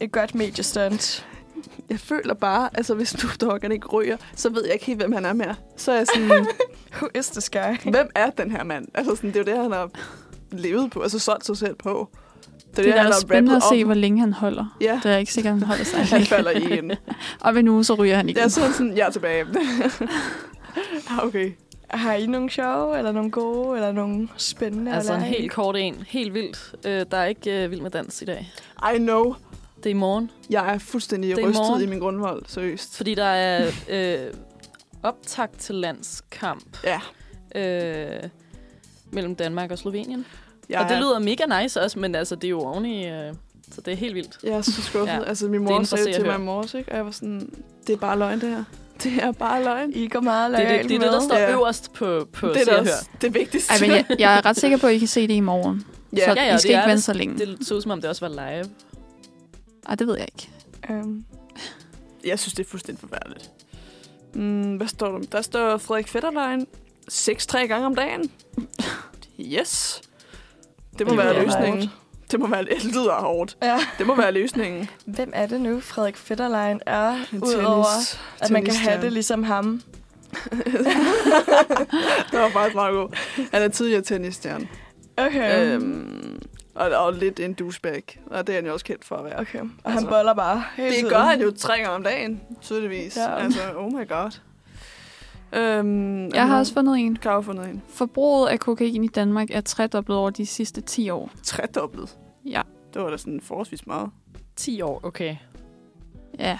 et 0.00 0.12
godt 0.12 0.34
mediestunt. 0.34 1.24
Jeg 1.90 2.00
føler 2.00 2.34
bare, 2.34 2.68
altså 2.74 2.94
hvis 2.94 3.08
Snoop 3.08 3.40
Dogg 3.40 3.58
han 3.62 3.72
ikke 3.72 3.86
ryger, 3.86 4.16
så 4.34 4.48
ved 4.50 4.64
jeg 4.64 4.72
ikke 4.72 4.84
helt, 4.86 4.98
hvem 4.98 5.12
han 5.12 5.24
er 5.24 5.32
mere. 5.32 5.54
Så 5.76 5.92
er 5.92 5.96
jeg 5.96 6.06
sådan, 6.14 6.28
Who 6.96 7.08
is 7.14 7.28
this 7.30 7.50
guy? 7.50 7.90
hvem 7.90 8.10
er 8.14 8.30
den 8.30 8.50
her 8.50 8.64
mand? 8.64 8.86
Altså 8.94 9.14
sådan, 9.14 9.30
det 9.30 9.36
er 9.36 9.40
jo 9.40 9.56
det, 9.56 9.62
han 9.62 9.72
har 9.72 9.90
levet 10.52 10.90
på, 10.90 11.00
altså 11.00 11.18
solgt 11.18 11.46
sig 11.46 11.56
selv 11.56 11.74
på. 11.74 12.08
Det 12.70 12.78
er 12.78 12.82
Det 12.82 12.98
er 12.98 13.02
da 13.02 13.08
også 13.08 13.20
spændende 13.20 13.56
at 13.56 13.62
se, 13.62 13.74
om. 13.74 13.84
hvor 13.84 13.94
længe 13.94 14.20
han 14.20 14.32
holder. 14.32 14.76
Ja, 14.80 15.00
Det 15.02 15.12
er 15.12 15.16
ikke 15.16 15.32
sikkert, 15.32 15.52
han 15.54 15.62
holder 15.62 15.84
sig. 15.84 15.98
han 16.18 16.22
falder 16.24 16.50
igen. 16.50 16.92
Om 17.40 17.56
en 17.56 17.68
uge, 17.68 17.84
så 17.84 17.94
ryger 17.94 18.16
han 18.16 18.28
igen. 18.28 18.36
Jeg 18.38 18.44
er 18.44 18.48
sådan, 18.48 18.72
sådan, 18.72 18.96
jeg 18.96 19.06
er 19.06 19.10
tilbage. 19.10 19.44
Ah, 21.10 21.24
okay. 21.26 21.52
Har 21.90 22.14
I 22.14 22.26
nogle 22.26 22.50
sjove, 22.50 22.98
eller 22.98 23.12
nogle 23.12 23.30
gode, 23.30 23.76
eller 23.76 23.92
nogle 23.92 24.28
spændende? 24.36 24.94
Altså 24.94 25.12
en 25.14 25.20
eller 25.20 25.36
helt 25.36 25.52
kort 25.52 25.76
en. 25.76 26.04
Helt 26.08 26.34
vildt. 26.34 26.74
Øh, 26.86 27.06
der 27.10 27.16
er 27.16 27.24
ikke 27.26 27.64
øh, 27.64 27.70
vild 27.70 27.80
med 27.80 27.90
dans 27.90 28.22
i 28.22 28.24
dag. 28.24 28.52
I 28.94 28.98
know. 28.98 29.34
Det 29.76 29.86
er 29.86 29.90
i 29.90 29.92
morgen. 29.92 30.30
Jeg 30.50 30.74
er 30.74 30.78
fuldstændig 30.78 31.36
Det 31.36 31.42
er 31.42 31.46
i 31.46 31.50
rystet 31.50 31.66
morgen. 31.66 31.82
i 31.82 31.86
min 31.86 31.98
grundvold, 31.98 32.42
seriøst. 32.46 32.96
Fordi 32.96 33.14
der 33.14 33.24
er 33.24 33.70
øh, 33.88 34.18
optakt 35.02 35.58
til 35.58 35.74
landskamp 35.74 36.78
Ja. 36.84 37.00
øh, 37.54 38.22
mellem 39.12 39.34
Danmark 39.34 39.70
og 39.70 39.78
Slovenien. 39.78 40.26
Jeg 40.70 40.80
og 40.80 40.88
det 40.88 40.96
er- 40.96 41.00
lyder 41.00 41.18
mega 41.18 41.62
nice 41.62 41.82
også, 41.82 41.98
men 41.98 42.14
altså, 42.14 42.34
det 42.34 42.44
er 42.44 42.48
jo 42.50 42.60
oven 42.60 42.84
i... 42.86 43.06
Øh, 43.08 43.34
så 43.74 43.80
det 43.80 43.92
er 43.92 43.96
helt 43.96 44.14
vildt. 44.14 44.38
Jeg 44.42 44.50
er 44.52 44.62
så 44.62 44.82
skuffet. 44.82 45.06
Ja. 45.06 45.24
Altså, 45.24 45.48
min 45.48 45.60
Det 45.60 45.66
er 45.70 45.72
mor 45.72 45.82
sagde 45.84 46.12
til 46.12 46.24
mig 46.26 46.34
i 46.34 46.38
morges, 46.38 46.74
ikke? 46.74 46.90
Og 46.90 46.96
jeg 46.96 47.04
var 47.04 47.10
sådan, 47.10 47.50
det 47.86 47.92
er 47.92 47.96
bare 47.96 48.18
løgn, 48.18 48.40
det 48.40 48.48
her. 48.48 48.64
Det 49.02 49.12
er 49.22 49.32
bare 49.32 49.64
løgn. 49.64 49.92
I 49.92 50.08
går 50.08 50.20
meget 50.20 50.50
Det 50.50 50.58
er 50.58 50.62
det, 50.62 50.68
loyalt 50.70 50.88
det, 50.88 50.94
er 50.96 51.00
det 51.00 51.12
der 51.12 51.20
står 51.20 51.36
Ja. 51.36 51.52
øverst 51.52 51.92
på, 51.92 52.28
på 52.32 52.48
det 52.48 52.68
er 52.68 52.78
også 52.80 53.08
det 53.20 53.34
vigtigste. 53.34 53.72
Ej, 53.72 53.80
men 53.80 53.90
jeg, 53.90 54.06
jeg 54.18 54.36
er 54.38 54.44
ret 54.46 54.56
sikker 54.56 54.76
på, 54.78 54.86
at 54.86 54.94
I 54.94 54.98
kan 54.98 55.08
se 55.08 55.28
det 55.28 55.34
i 55.34 55.40
morgen. 55.40 55.86
ja, 56.16 56.24
så 56.24 56.40
Ja, 56.40 56.44
ja, 56.46 56.54
I 56.54 56.58
skal 56.58 56.68
det 56.68 56.74
er 56.76 56.80
ikke 56.80 56.88
vente 56.88 56.96
det. 56.96 57.04
så 57.04 57.12
længe. 57.12 57.38
Det 57.38 57.66
så 57.66 57.74
ud 57.74 57.80
som 57.82 57.90
om, 57.90 58.00
det 58.00 58.10
også 58.10 58.28
var 58.28 58.50
live. 58.50 58.64
Ej, 59.88 59.94
det 59.94 60.06
ved 60.06 60.16
jeg 60.16 60.28
ikke. 60.34 60.48
Øhm, 60.90 61.24
jeg 62.26 62.38
synes, 62.38 62.54
det 62.54 62.64
er 62.66 62.68
fuldstændig 62.68 63.00
forfærdeligt. 63.00 63.50
Mm, 64.34 64.76
hvad 64.76 64.86
står 64.86 65.18
der? 65.18 65.24
Der 65.32 65.42
står 65.42 65.78
Frederik 65.78 66.08
Fetterlein. 66.08 66.66
Seks 67.08 67.46
tre 67.46 67.68
gange 67.68 67.86
om 67.86 67.94
dagen. 67.94 68.30
Yes. 69.40 70.00
Det 70.98 71.06
må 71.06 71.10
Det 71.12 71.18
være 71.18 71.44
løsningen. 71.44 71.80
hårdt. 71.80 71.90
Det 72.32 72.40
må 72.40 72.46
være, 72.46 72.64
det 72.74 72.84
lyder 72.84 73.12
hårdt. 73.14 73.56
ja. 73.62 73.78
Det 73.98 74.06
må 74.06 74.14
være 74.14 74.32
løsningen. 74.32 74.88
Hvem 75.04 75.30
er 75.34 75.46
det 75.46 75.60
nu, 75.60 75.80
Frederik 75.80 76.16
Fetterlein 76.16 76.80
er, 76.86 77.18
udover 77.42 77.84
tennis- 77.84 78.18
at 78.40 78.50
man 78.50 78.64
kan 78.64 78.74
have 78.74 78.90
tennisstjerne. 78.92 79.02
det 79.02 79.12
ligesom 79.12 79.42
ham? 79.42 79.82
det 82.30 82.38
var 82.40 82.48
faktisk 82.52 82.74
meget 82.74 82.92
god. 82.94 83.16
Han 83.52 83.62
er 83.62 83.68
tidligere 83.68 84.02
tennisstjerne. 84.02 84.68
Okay. 85.16 85.66
Øhm, 85.74 86.42
og, 86.74 86.90
og 86.90 87.12
lidt 87.12 87.40
en 87.40 87.52
douchebag. 87.54 88.02
Og 88.26 88.46
det 88.46 88.52
er 88.52 88.56
han 88.56 88.66
jo 88.66 88.72
også 88.72 88.84
kendt 88.84 89.04
for 89.04 89.16
at 89.16 89.24
være. 89.24 89.38
okay. 89.40 89.58
Og 89.60 89.66
altså, 89.84 90.00
han 90.00 90.06
boller 90.08 90.34
bare 90.34 90.64
hele 90.76 90.88
Det 90.88 90.96
tiden. 90.96 91.10
gør 91.10 91.18
han 91.18 91.40
jo 91.40 91.50
tre 91.58 91.74
gange 91.76 91.90
om 91.90 92.02
dagen, 92.02 92.40
tydeligvis. 92.62 93.16
Ja. 93.16 93.22
Ja. 93.30 93.44
Altså, 93.44 93.60
oh 93.76 93.92
my 93.92 94.08
god. 94.08 94.30
Øhm, 95.52 96.28
Jeg 96.28 96.46
har 96.48 96.58
også 96.58 96.74
fundet 96.74 96.98
en. 96.98 97.16
Kan 97.16 97.30
have 97.30 97.42
fundet 97.44 97.68
en. 97.68 97.82
Forbruget 97.88 98.48
af 98.48 98.58
kokain 98.60 99.04
i 99.04 99.08
Danmark 99.08 99.50
er 99.50 99.60
tredoblet 99.60 100.16
over 100.16 100.30
de 100.30 100.46
sidste 100.46 100.80
10 100.80 101.10
år. 101.10 101.30
Tredoblet. 101.42 102.16
Ja. 102.46 102.62
Det 102.94 103.02
var 103.02 103.10
da 103.10 103.16
sådan 103.16 103.40
forholdsvis 103.42 103.86
meget. 103.86 104.10
10 104.56 104.82
år, 104.82 105.00
okay. 105.02 105.36
Ja. 106.38 106.58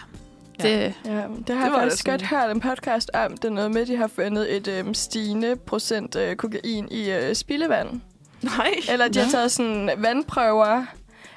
Det, 0.62 0.64
Ja, 0.68 1.11
det 1.11 1.14
har 1.14 1.27
Det 1.46 1.48
jeg 1.48 1.70
faktisk 1.74 2.03
sådan- 2.03 2.12
godt 2.18 2.22
hørt 2.22 2.51
en 2.51 2.61
podcast 2.61 3.11
om. 3.14 3.31
Det 3.37 3.44
er 3.44 3.51
noget 3.53 3.70
med, 3.70 3.81
at 3.83 3.88
de 3.88 3.96
har 3.96 4.07
fundet 4.07 4.57
et 4.57 4.68
øhm, 4.68 4.94
stigende 4.94 5.57
procent 5.57 6.16
øh, 6.16 6.37
kokain 6.37 6.88
i 6.90 7.11
øh, 7.11 7.35
spildevand. 7.35 8.01
Nej. 8.42 8.70
Eller 8.92 9.09
de 9.09 9.18
har 9.18 9.27
Nå. 9.27 9.31
taget 9.31 9.51
sådan 9.53 9.90
vandprøver. 9.98 10.85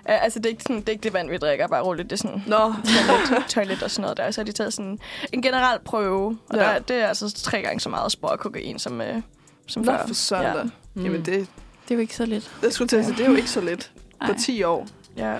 Altså, 0.05 0.39
det 0.39 0.45
er, 0.45 0.49
ikke 0.49 0.63
sådan, 0.63 0.75
det 0.79 0.87
er 0.89 0.91
ikke 0.93 1.03
det 1.03 1.13
vand, 1.13 1.29
vi 1.29 1.37
drikker, 1.37 1.67
bare 1.67 1.83
roligt. 1.83 2.09
Det 2.09 2.15
er 2.15 2.17
sådan 2.17 2.43
Nå, 2.47 2.57
toilet, 2.57 3.45
toilet 3.49 3.83
og 3.83 3.91
sådan 3.91 4.01
noget 4.01 4.17
der. 4.17 4.31
Så 4.31 4.41
har 4.41 4.45
de 4.45 4.51
taget 4.51 4.73
sådan 4.73 4.99
en 5.33 5.41
generel 5.41 5.79
prøve. 5.85 6.37
Og 6.49 6.55
Ja. 6.57 6.61
der, 6.63 6.79
det 6.79 6.95
er 6.95 7.07
altså 7.07 7.31
tre 7.33 7.61
gange 7.61 7.79
så 7.79 7.89
meget 7.89 8.11
spor 8.11 8.27
af 8.29 8.39
kokain, 8.39 8.79
som, 8.79 9.01
øh, 9.01 9.21
som 9.67 9.81
Nå 9.85 9.91
før. 9.91 10.07
for 10.07 10.13
søren 10.13 10.57
Ja. 10.57 10.63
Mm. 10.93 11.03
Jamen, 11.03 11.19
det, 11.19 11.25
det 11.25 11.91
er 11.91 11.95
jo 11.95 11.99
ikke 12.01 12.15
så 12.15 12.25
lidt. 12.25 12.51
det 12.61 12.73
skulle 12.73 12.87
til 12.89 12.95
at 12.97 13.05
sige, 13.05 13.17
det 13.17 13.25
er 13.25 13.29
jo 13.29 13.35
ikke 13.35 13.49
så 13.49 13.61
lidt 13.61 13.91
på 14.25 14.31
Ej. 14.31 14.37
10 14.37 14.63
år. 14.63 14.87
Ja. 15.17 15.37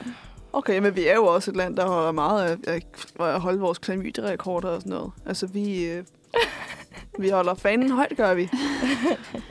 Okay, 0.54 0.80
men 0.80 0.96
vi 0.96 1.08
er 1.08 1.16
jo 1.16 1.26
også 1.26 1.52
et 1.52 1.58
land, 1.58 1.78
der 1.78 1.86
holder 1.88 2.12
meget 2.12 2.60
af 2.68 2.82
af 3.20 3.26
at 3.34 3.42
holde 3.42 3.60
vores 3.60 3.78
klamydia-rekorder 3.78 4.70
og 4.70 4.82
sådan 4.82 4.90
noget. 4.90 5.12
Altså, 5.26 5.48
vi, 5.48 5.84
øh, 5.86 6.04
vi 7.20 7.30
holder 7.30 7.56
fanen 7.56 7.92
højt, 7.92 8.14
gør 8.18 8.34
vi. 8.34 8.50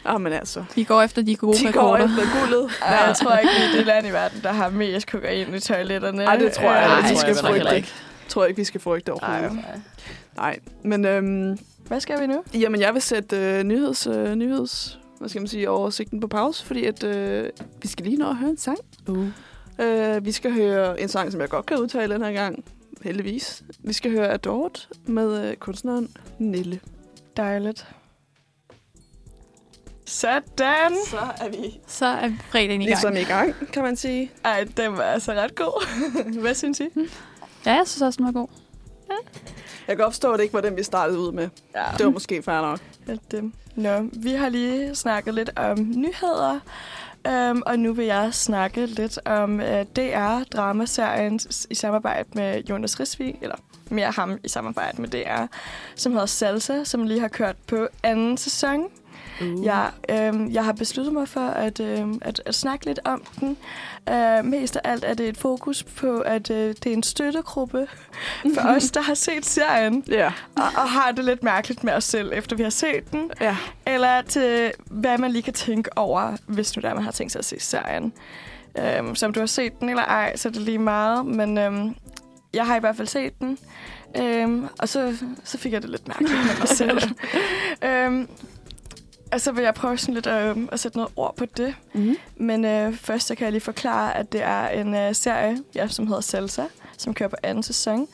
Ah, 0.05 0.21
men 0.21 0.33
altså. 0.33 0.65
Vi 0.75 0.85
går 0.85 1.03
efter 1.03 1.23
de 1.23 1.37
gode 1.37 1.59
De 1.67 1.73
går 1.73 1.97
efter 1.97 2.41
guldet. 2.41 2.71
Ej, 2.83 2.95
jeg 3.07 3.17
tror 3.17 3.37
ikke, 3.37 3.53
vi 3.59 3.73
er 3.73 3.77
det 3.77 3.87
land 3.87 4.07
i 4.07 4.11
verden, 4.11 4.41
der 4.43 4.53
har 4.53 4.71
mest 4.71 5.11
kokain 5.11 5.55
i 5.55 5.61
toiletterne. 5.61 6.25
Ej, 6.25 6.37
det 6.37 6.53
tror 6.53 6.71
jeg, 6.73 6.83
Ej, 6.83 6.97
ikke, 6.99 7.09
det 7.09 7.11
vi 7.11 7.17
tror 7.17 7.27
jeg 7.27 7.37
skal 7.37 7.49
frygte. 7.51 7.77
ikke. 7.77 7.89
tror 8.29 8.43
jeg 8.43 8.49
ikke, 8.49 8.59
vi 8.61 8.65
skal 8.65 8.81
frygte 8.81 9.13
overhovedet. 9.13 9.59
Ej. 9.69 9.81
Nej, 10.37 10.59
men 10.85 11.05
øhm, 11.05 11.59
Hvad 11.87 12.01
skal 12.01 12.21
vi 12.21 12.27
nu? 12.27 12.43
jamen, 12.55 12.81
jeg 12.81 12.95
vil 12.95 13.03
sætte 13.03 13.37
øh, 13.37 13.63
nyheds, 13.63 14.07
øh, 14.07 14.35
nyheds, 14.35 14.99
hvad 15.19 15.29
skal 15.29 15.41
man 15.41 15.49
sige, 15.49 15.71
oversigten 15.71 16.21
på 16.21 16.29
pause, 16.29 16.65
fordi 16.67 16.85
at, 16.85 17.05
øh, 17.05 17.49
vi 17.83 17.89
skal 17.89 18.05
lige 18.07 18.17
nå 18.19 18.29
at 18.31 18.37
høre 18.37 18.51
en 18.51 18.59
sang. 18.59 18.79
Uh. 19.09 19.27
Øh, 19.79 20.25
vi 20.25 20.33
skal 20.33 20.53
høre 20.53 21.01
en 21.01 21.09
sang, 21.09 21.33
som 21.33 21.41
jeg 21.41 21.49
godt 21.49 21.67
kan 21.67 21.79
udtale 21.79 22.15
den 22.15 22.23
her 22.23 22.33
gang, 22.33 22.65
heldigvis. 23.05 23.63
Vi 23.79 23.93
skal 23.93 24.11
høre 24.11 24.29
Adored 24.29 24.87
med 25.07 25.51
øh, 25.51 25.57
kunstneren 25.57 26.17
Nille. 26.39 26.81
Dejligt. 27.37 27.87
Sådan. 30.07 30.97
Så 31.11 31.19
er 31.41 31.49
vi 31.49 31.81
Så 31.87 32.07
er 32.07 32.31
fredagen 32.51 32.83
i 32.83 32.85
gang. 32.85 32.89
ligesom 32.89 33.17
i 33.17 33.25
gang, 33.25 33.55
kan 33.73 33.83
man 33.83 33.97
sige. 33.97 34.31
Ej, 34.45 34.67
den 34.77 34.93
var 34.97 35.03
altså 35.03 35.33
ret 35.33 35.55
god. 35.55 35.87
Hvad 36.41 36.55
synes 36.55 36.81
I? 36.81 36.89
Ja, 37.67 37.75
jeg 37.75 37.83
synes 37.87 38.03
også, 38.03 38.17
den 38.17 38.27
var 38.27 38.33
god. 38.33 38.49
Jeg 39.89 39.97
kan 39.97 40.05
forstå, 40.07 40.33
at 40.33 40.39
det 40.39 40.43
ikke 40.45 40.55
var 40.55 40.61
den, 40.61 40.77
vi 40.77 40.83
startede 40.83 41.19
ud 41.19 41.33
med. 41.33 41.49
Ja, 41.75 41.85
Det 41.99 42.07
var 42.07 42.13
måske 42.13 42.43
fair 42.43 42.61
nok. 42.61 42.81
at, 43.09 43.35
øh, 43.35 43.43
Nå, 43.75 44.09
vi 44.13 44.31
har 44.31 44.49
lige 44.49 44.95
snakket 44.95 45.35
lidt 45.35 45.51
om 45.57 45.79
nyheder, 45.97 46.61
um, 47.29 47.63
og 47.67 47.79
nu 47.79 47.93
vil 47.93 48.07
jeg 48.07 48.35
snakke 48.35 48.87
lidt 48.87 49.19
om 49.25 49.61
øh, 49.61 49.81
uh, 49.81 49.87
DR-dramaserien 49.97 51.41
i 51.71 51.75
samarbejde 51.75 52.29
med 52.35 52.63
Jonas 52.71 53.01
Risvig, 53.01 53.39
eller 53.43 53.57
mere 53.91 54.11
ham 54.11 54.39
i 54.45 54.49
samarbejde 54.49 55.03
med 55.03 55.09
DR, 55.09 55.47
som 55.95 56.13
hedder 56.13 56.27
Salsa, 56.27 56.85
som 56.85 57.05
lige 57.05 57.21
har 57.21 57.29
kørt 57.29 57.57
på 57.67 57.89
anden 58.03 58.37
sæson. 58.37 58.89
Uh. 59.41 59.65
Jeg, 59.65 59.91
øh, 60.09 60.55
jeg 60.55 60.65
har 60.65 60.73
besluttet 60.73 61.13
mig 61.15 61.29
for 61.29 61.41
at, 61.49 61.81
øh, 61.81 62.07
at, 62.23 62.43
at 62.47 62.55
snakke 62.55 62.87
lidt 62.87 63.01
om 63.05 63.23
den. 63.41 63.57
Øh, 64.11 64.45
mest 64.45 64.77
af 64.77 64.81
alt 64.85 65.05
er 65.05 65.15
det 65.15 65.29
et 65.29 65.37
fokus 65.37 65.83
på, 65.83 66.21
at 66.21 66.51
øh, 66.51 66.69
det 66.69 66.87
er 66.87 66.93
en 66.93 67.03
støttegruppe 67.03 67.87
for 68.55 68.69
os, 68.69 68.91
der 68.91 69.01
har 69.01 69.15
set 69.15 69.47
serien, 69.47 70.05
Ja. 70.09 70.33
og, 70.57 70.63
og 70.77 70.91
har 70.91 71.13
det 71.13 71.25
lidt 71.25 71.43
mærkeligt 71.43 71.85
med 71.85 71.93
os 71.93 72.05
selv, 72.05 72.33
efter 72.35 72.57
vi 72.57 72.63
har 72.63 72.71
set 72.71 73.11
den. 73.13 73.31
Ja. 73.41 73.57
Eller 73.87 74.23
til, 74.23 74.73
hvad 74.87 75.19
man 75.19 75.31
lige 75.33 75.43
kan 75.43 75.53
tænke 75.55 75.99
over, 75.99 76.37
hvis 76.47 76.77
nu 76.77 76.81
der 76.81 76.95
man 76.95 77.03
har 77.05 77.13
tænkt 77.13 77.33
sig 77.33 77.39
at 77.39 77.45
se 77.45 77.61
serien. 77.61 78.13
Øhm, 78.79 79.15
så 79.15 79.27
om 79.27 79.33
du 79.33 79.41
har 79.41 79.47
set 79.47 79.81
den 79.81 79.89
eller 79.89 80.03
ej, 80.03 80.37
så 80.37 80.49
er 80.49 80.53
det 80.53 80.63
lige 80.63 80.79
meget. 80.79 81.27
Men 81.27 81.59
øhm, 81.59 81.95
jeg 82.55 82.67
har 82.67 82.77
i 82.77 82.81
hvert 82.81 82.97
fald 82.97 83.09
set 83.09 83.39
den. 83.39 83.59
Øhm, 84.17 84.67
og 84.79 84.89
så, 84.89 85.17
så 85.45 85.59
fik 85.59 85.73
jeg 85.73 85.83
det 85.83 85.91
lidt 85.91 86.09
mærkeligt 86.09 86.33
med 86.33 86.59
mig 86.59 86.69
selv. 86.69 87.01
øhm, 87.91 88.29
og 89.33 89.41
så 89.41 89.53
vil 89.53 89.65
jeg 89.65 89.75
prøve 89.75 89.99
sådan 89.99 90.15
lidt 90.15 90.27
øh, 90.27 90.57
at 90.73 90.81
sætte 90.81 90.99
noget 90.99 91.13
ord 91.17 91.37
på 91.37 91.45
det. 91.57 91.75
Mm. 91.95 92.17
Men 92.37 92.65
øh, 92.65 92.95
først 92.95 93.27
så 93.27 93.35
kan 93.35 93.45
jeg 93.45 93.53
lige 93.53 93.61
forklare, 93.61 94.17
at 94.17 94.33
det 94.33 94.43
er 94.43 94.69
en 94.69 94.95
øh, 94.95 95.15
serie, 95.15 95.59
ja, 95.75 95.89
som 95.89 96.07
hedder 96.07 96.21
Salsa, 96.21 96.65
som 96.99 97.15
kører 97.15 97.29
på 97.29 97.37
anden 97.43 97.63
sæson. 97.63 98.09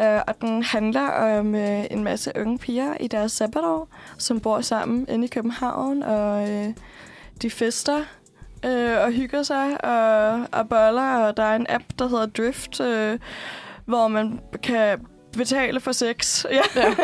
Øh, 0.00 0.20
og 0.26 0.40
den 0.40 0.62
handler 0.62 1.08
om 1.08 1.54
øh, 1.54 1.84
en 1.90 2.04
masse 2.04 2.32
unge 2.36 2.58
piger 2.58 2.94
i 3.00 3.06
deres 3.06 3.32
sabbatår, 3.32 3.88
som 4.18 4.40
bor 4.40 4.60
sammen 4.60 5.06
inde 5.08 5.24
i 5.24 5.28
København, 5.28 6.02
og 6.02 6.50
øh, 6.50 6.74
de 7.42 7.50
fester 7.50 8.04
øh, 8.64 8.96
og 9.04 9.12
hygger 9.12 9.42
sig 9.42 9.84
og, 9.84 10.46
og 10.52 10.68
boller, 10.68 11.16
og 11.16 11.36
der 11.36 11.42
er 11.42 11.56
en 11.56 11.66
app, 11.68 11.84
der 11.98 12.08
hedder 12.08 12.26
Drift, 12.26 12.80
øh, 12.80 13.18
hvor 13.84 14.08
man 14.08 14.40
kan 14.62 15.06
betale 15.32 15.80
for 15.80 15.92
sex. 15.92 16.44
Ja, 16.50 16.62
ja. 16.76 16.94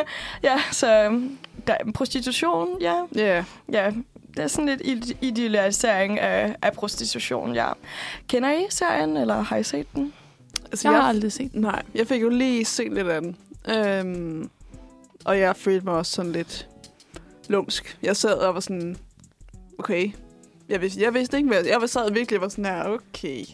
ja 0.42 0.58
så 0.72 1.04
øhm, 1.04 1.38
der 1.66 1.76
er 1.81 1.92
prostitution, 1.94 2.81
ja. 2.81 2.94
Ja. 3.14 3.44
Ja, 3.72 3.90
det 4.37 4.42
er 4.42 4.46
sådan 4.46 4.66
lidt 4.66 4.81
ide- 4.85 5.16
idealisering 5.20 6.20
af, 6.20 6.57
af 6.62 6.72
prostitution, 6.72 7.55
ja. 7.55 7.68
Kender 8.29 8.50
I 8.52 8.66
serien, 8.70 9.16
eller 9.16 9.35
har 9.40 9.57
I 9.57 9.62
set 9.62 9.87
den? 9.94 10.12
Altså, 10.64 10.88
Jeg 10.88 10.96
har 10.96 11.02
jeg, 11.02 11.09
aldrig 11.09 11.33
set 11.33 11.52
den. 11.52 11.61
nej, 11.61 11.83
jeg 11.94 12.07
fik 12.07 12.22
jo 12.22 12.29
lige 12.29 12.64
set 12.64 12.92
lidt 12.92 13.09
af 13.09 13.20
den. 13.20 13.37
Øhm, 13.68 14.50
og 15.24 15.38
jeg 15.38 15.57
følte 15.57 15.85
mig 15.85 15.94
også 15.94 16.12
sådan 16.12 16.33
lidt 16.33 16.68
lumsk. 17.48 17.98
Jeg 18.02 18.16
sad 18.16 18.35
og 18.35 18.55
var 18.55 18.61
sådan, 18.61 18.96
okay. 19.79 20.11
Jeg 20.68 20.81
vidste, 20.81 21.00
jeg 21.02 21.14
vidste 21.14 21.37
ikke, 21.37 21.48
hvad 21.48 21.64
jeg, 21.64 21.79
jeg 21.81 21.88
sad 21.90 22.12
virkelig 22.12 22.38
og 22.38 22.42
var 22.42 22.48
sådan 22.48 22.64
her, 22.64 22.85
okay. 22.85 23.44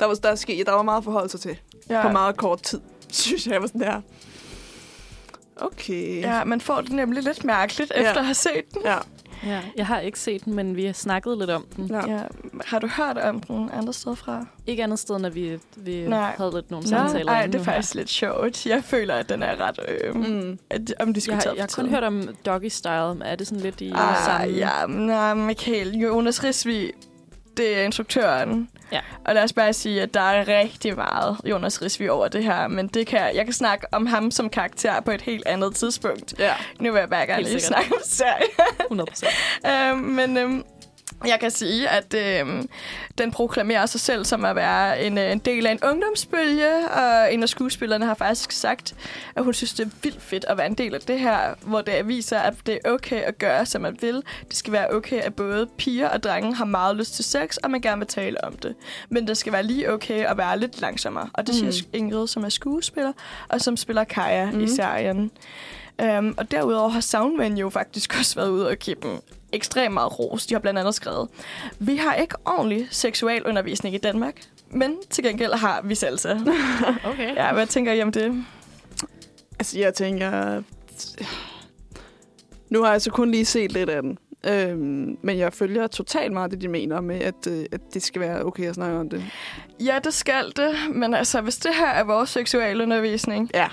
Der 0.00 0.06
var, 0.06 0.14
der, 0.14 0.34
ske, 0.34 0.62
der 0.66 0.72
var 0.72 0.82
meget 0.82 0.98
at 0.98 1.04
forholde 1.04 1.28
sig 1.28 1.40
til. 1.40 1.58
Ja. 1.90 2.02
På 2.02 2.12
meget 2.12 2.36
kort 2.36 2.62
tid, 2.62 2.80
synes 3.10 3.46
jeg, 3.46 3.52
jeg 3.52 3.60
var 3.60 3.66
sådan 3.66 3.80
her. 3.82 4.00
Okay. 5.56 6.20
Ja, 6.20 6.44
man 6.44 6.60
får 6.60 6.80
det 6.80 6.92
nemlig 6.92 7.22
lidt 7.22 7.44
mærkeligt, 7.44 7.92
Ja. 7.96 8.00
efter 8.00 8.18
at 8.18 8.24
have 8.24 8.34
set 8.34 8.74
den. 8.74 8.82
Ja. 8.84 8.96
Ja, 9.46 9.60
jeg 9.76 9.86
har 9.86 10.00
ikke 10.00 10.18
set 10.20 10.44
den, 10.44 10.54
men 10.54 10.76
vi 10.76 10.84
har 10.84 10.92
snakket 10.92 11.38
lidt 11.38 11.50
om 11.50 11.66
den. 11.76 11.86
ja. 11.90 12.10
Ja. 12.12 12.22
Har 12.66 12.78
du 12.78 12.86
hørt 12.86 13.18
om 13.18 13.40
den 13.40 13.70
andre 13.72 13.92
steder 13.92 14.14
fra? 14.16 14.46
Ikke 14.66 14.82
andet 14.82 14.98
sted, 14.98 15.18
når 15.18 15.28
vi, 15.28 15.58
vi 15.76 16.06
Nej. 16.08 16.34
havde 16.38 16.50
lidt 16.54 16.70
nogle 16.70 16.88
samtaler. 16.88 17.32
Ej, 17.32 17.38
inden 17.44 17.52
det 17.52 17.58
er 17.58 17.62
nu 17.62 17.64
her. 17.64 17.72
faktisk 17.72 17.94
lidt 17.94 18.08
sjovt. 18.10 18.66
Jeg 18.66 18.84
føler, 18.84 19.14
at 19.14 19.28
den 19.28 19.42
er 19.42 19.60
ret 19.60 19.78
øh, 19.88 20.14
mm. 20.16 20.58
At, 20.70 20.94
omdiskuteret. 21.00 21.44
Jeg, 21.44 21.50
har- 21.50 21.68
for 21.74 21.82
jeg 21.82 21.90
har 21.90 21.98
kun 21.98 22.14
hørt 22.18 22.28
om 22.28 22.34
Doggy 22.46 22.68
Style. 22.68 23.24
Er 23.24 23.36
det 23.36 23.46
sådan 23.46 23.62
lidt 23.62 23.80
i 23.80 23.92
Ah, 23.94 24.16
samme... 24.24 24.46
ja, 24.56 24.86
nej, 24.88 25.34
Michael, 25.34 25.96
Jonas 25.98 26.44
Risvig, 26.44 26.92
det 27.56 27.78
er 27.78 27.82
instruktøren. 27.82 28.68
Ja. 28.92 29.00
Og 29.24 29.34
lad 29.34 29.42
os 29.42 29.52
bare 29.52 29.72
sige, 29.72 30.02
at 30.02 30.14
der 30.14 30.20
er 30.20 30.60
rigtig 30.60 30.96
meget 30.96 31.36
Jonas 31.44 31.82
Risvig 31.82 32.10
over 32.10 32.28
det 32.28 32.44
her, 32.44 32.68
men 32.68 32.88
det 32.88 33.06
kan, 33.06 33.36
jeg 33.36 33.44
kan 33.44 33.52
snakke 33.52 33.86
om 33.92 34.06
ham 34.06 34.30
som 34.30 34.50
karakter 34.50 35.00
på 35.00 35.10
et 35.10 35.22
helt 35.22 35.46
andet 35.46 35.74
tidspunkt. 35.74 36.34
ja. 36.38 36.52
Nu 36.80 36.92
vil 36.92 36.98
jeg 36.98 37.10
bare 37.10 37.26
gerne 37.26 37.42
lige 37.42 37.60
snakke 37.60 37.94
om 37.94 38.00
serien. 38.04 38.48
100 38.80 39.10
procent. 39.10 39.32
øhm, 39.70 39.98
men 39.98 40.36
øhm, 40.36 40.64
jeg 41.26 41.40
kan 41.40 41.50
sige, 41.50 41.88
at 41.88 42.14
øhm, 42.14 42.68
den 43.18 43.30
proklamerer 43.30 43.86
sig 43.86 44.00
selv 44.00 44.24
som 44.24 44.44
at 44.44 44.56
være 44.56 45.02
en, 45.02 45.18
øh, 45.18 45.32
en 45.32 45.38
del 45.38 45.66
af 45.66 45.72
en 45.72 45.78
ungdomsbølge, 45.84 46.88
og 46.88 47.34
en 47.34 47.42
af 47.42 47.48
skuespillerne 47.48 48.06
har 48.06 48.14
faktisk 48.14 48.52
sagt, 48.52 48.94
at 49.36 49.44
hun 49.44 49.54
synes, 49.54 49.72
det 49.74 49.86
er 49.86 49.90
vildt 50.02 50.22
fedt 50.22 50.44
at 50.48 50.58
være 50.58 50.66
en 50.66 50.74
del 50.74 50.94
af 50.94 51.00
det 51.00 51.20
her, 51.20 51.38
hvor 51.62 51.80
det 51.80 52.08
viser, 52.08 52.38
at 52.38 52.54
det 52.66 52.78
er 52.84 52.90
okay 52.90 53.22
at 53.22 53.38
gøre, 53.38 53.66
som 53.66 53.82
man 53.82 53.96
vil. 54.00 54.22
Det 54.48 54.56
skal 54.56 54.72
være 54.72 54.90
okay, 54.90 55.20
at 55.20 55.34
både 55.34 55.66
piger 55.78 56.08
og 56.08 56.22
drenge 56.22 56.54
har 56.54 56.64
meget 56.64 56.96
lyst 56.96 57.14
til 57.14 57.24
sex, 57.24 57.56
og 57.56 57.70
man 57.70 57.80
gerne 57.80 57.98
vil 57.98 58.08
tale 58.08 58.44
om 58.44 58.56
det. 58.56 58.74
Men 59.08 59.26
det 59.26 59.36
skal 59.36 59.52
være 59.52 59.62
lige 59.62 59.92
okay 59.92 60.26
at 60.26 60.38
være 60.38 60.58
lidt 60.58 60.80
langsommere. 60.80 61.28
Og 61.32 61.46
det 61.46 61.54
siger 61.54 61.64
Mm. 61.74 61.88
Ingrid, 61.92 62.26
som 62.26 62.44
er 62.44 62.48
skuespiller, 62.48 63.12
og 63.48 63.60
som 63.60 63.76
spiller 63.76 64.04
Kaja 64.04 64.50
mm. 64.50 64.60
i 64.60 64.68
serien. 64.68 65.30
Um, 66.02 66.34
og 66.36 66.50
derudover 66.50 66.88
har 66.88 67.00
Soundman 67.00 67.58
jo 67.58 67.70
faktisk 67.70 68.14
også 68.18 68.34
været 68.34 68.48
ude 68.48 68.68
og 68.68 68.76
give 68.76 68.96
dem 69.02 69.20
ekstremt 69.54 69.94
meget 69.94 70.18
ros. 70.18 70.46
De 70.46 70.54
har 70.54 70.60
blandt 70.60 70.80
andet 70.80 70.94
skrevet, 70.94 71.28
vi 71.78 71.96
har 71.96 72.14
ikke 72.14 72.34
ordentlig 72.44 72.88
seksualundervisning 72.90 73.94
i 73.94 73.98
Danmark, 73.98 74.34
men 74.70 74.96
til 75.10 75.24
gengæld 75.24 75.52
har 75.52 75.80
vi 75.84 75.94
salsa. 75.94 76.34
Okay. 77.04 77.34
ja, 77.34 77.52
hvad 77.52 77.66
tænker 77.66 77.92
I 77.92 78.02
om 78.02 78.12
det? 78.12 78.44
Altså, 79.58 79.78
jeg 79.78 79.94
tænker... 79.94 80.62
Nu 82.70 82.82
har 82.82 82.90
jeg 82.92 83.02
så 83.02 83.10
kun 83.10 83.30
lige 83.30 83.44
set 83.44 83.72
lidt 83.72 83.90
af 83.90 84.02
den. 84.02 84.18
Øhm, 84.46 85.16
men 85.22 85.38
jeg 85.38 85.52
følger 85.52 85.86
totalt 85.86 86.32
meget 86.32 86.50
det, 86.50 86.60
de 86.60 86.68
mener 86.68 87.00
med, 87.00 87.20
at, 87.20 87.46
øh, 87.48 87.64
at 87.72 87.80
det 87.94 88.02
skal 88.02 88.20
være 88.20 88.44
okay 88.44 88.68
at 88.68 88.74
snakke 88.74 88.98
om 88.98 89.08
det. 89.10 89.24
Ja, 89.80 89.98
det 90.04 90.14
skal 90.14 90.52
det, 90.56 90.74
men 90.94 91.14
altså, 91.14 91.40
hvis 91.40 91.56
det 91.56 91.74
her 91.74 91.86
er 91.88 92.04
vores 92.04 92.30
seksualundervisning, 92.30 93.50
Ja. 93.54 93.68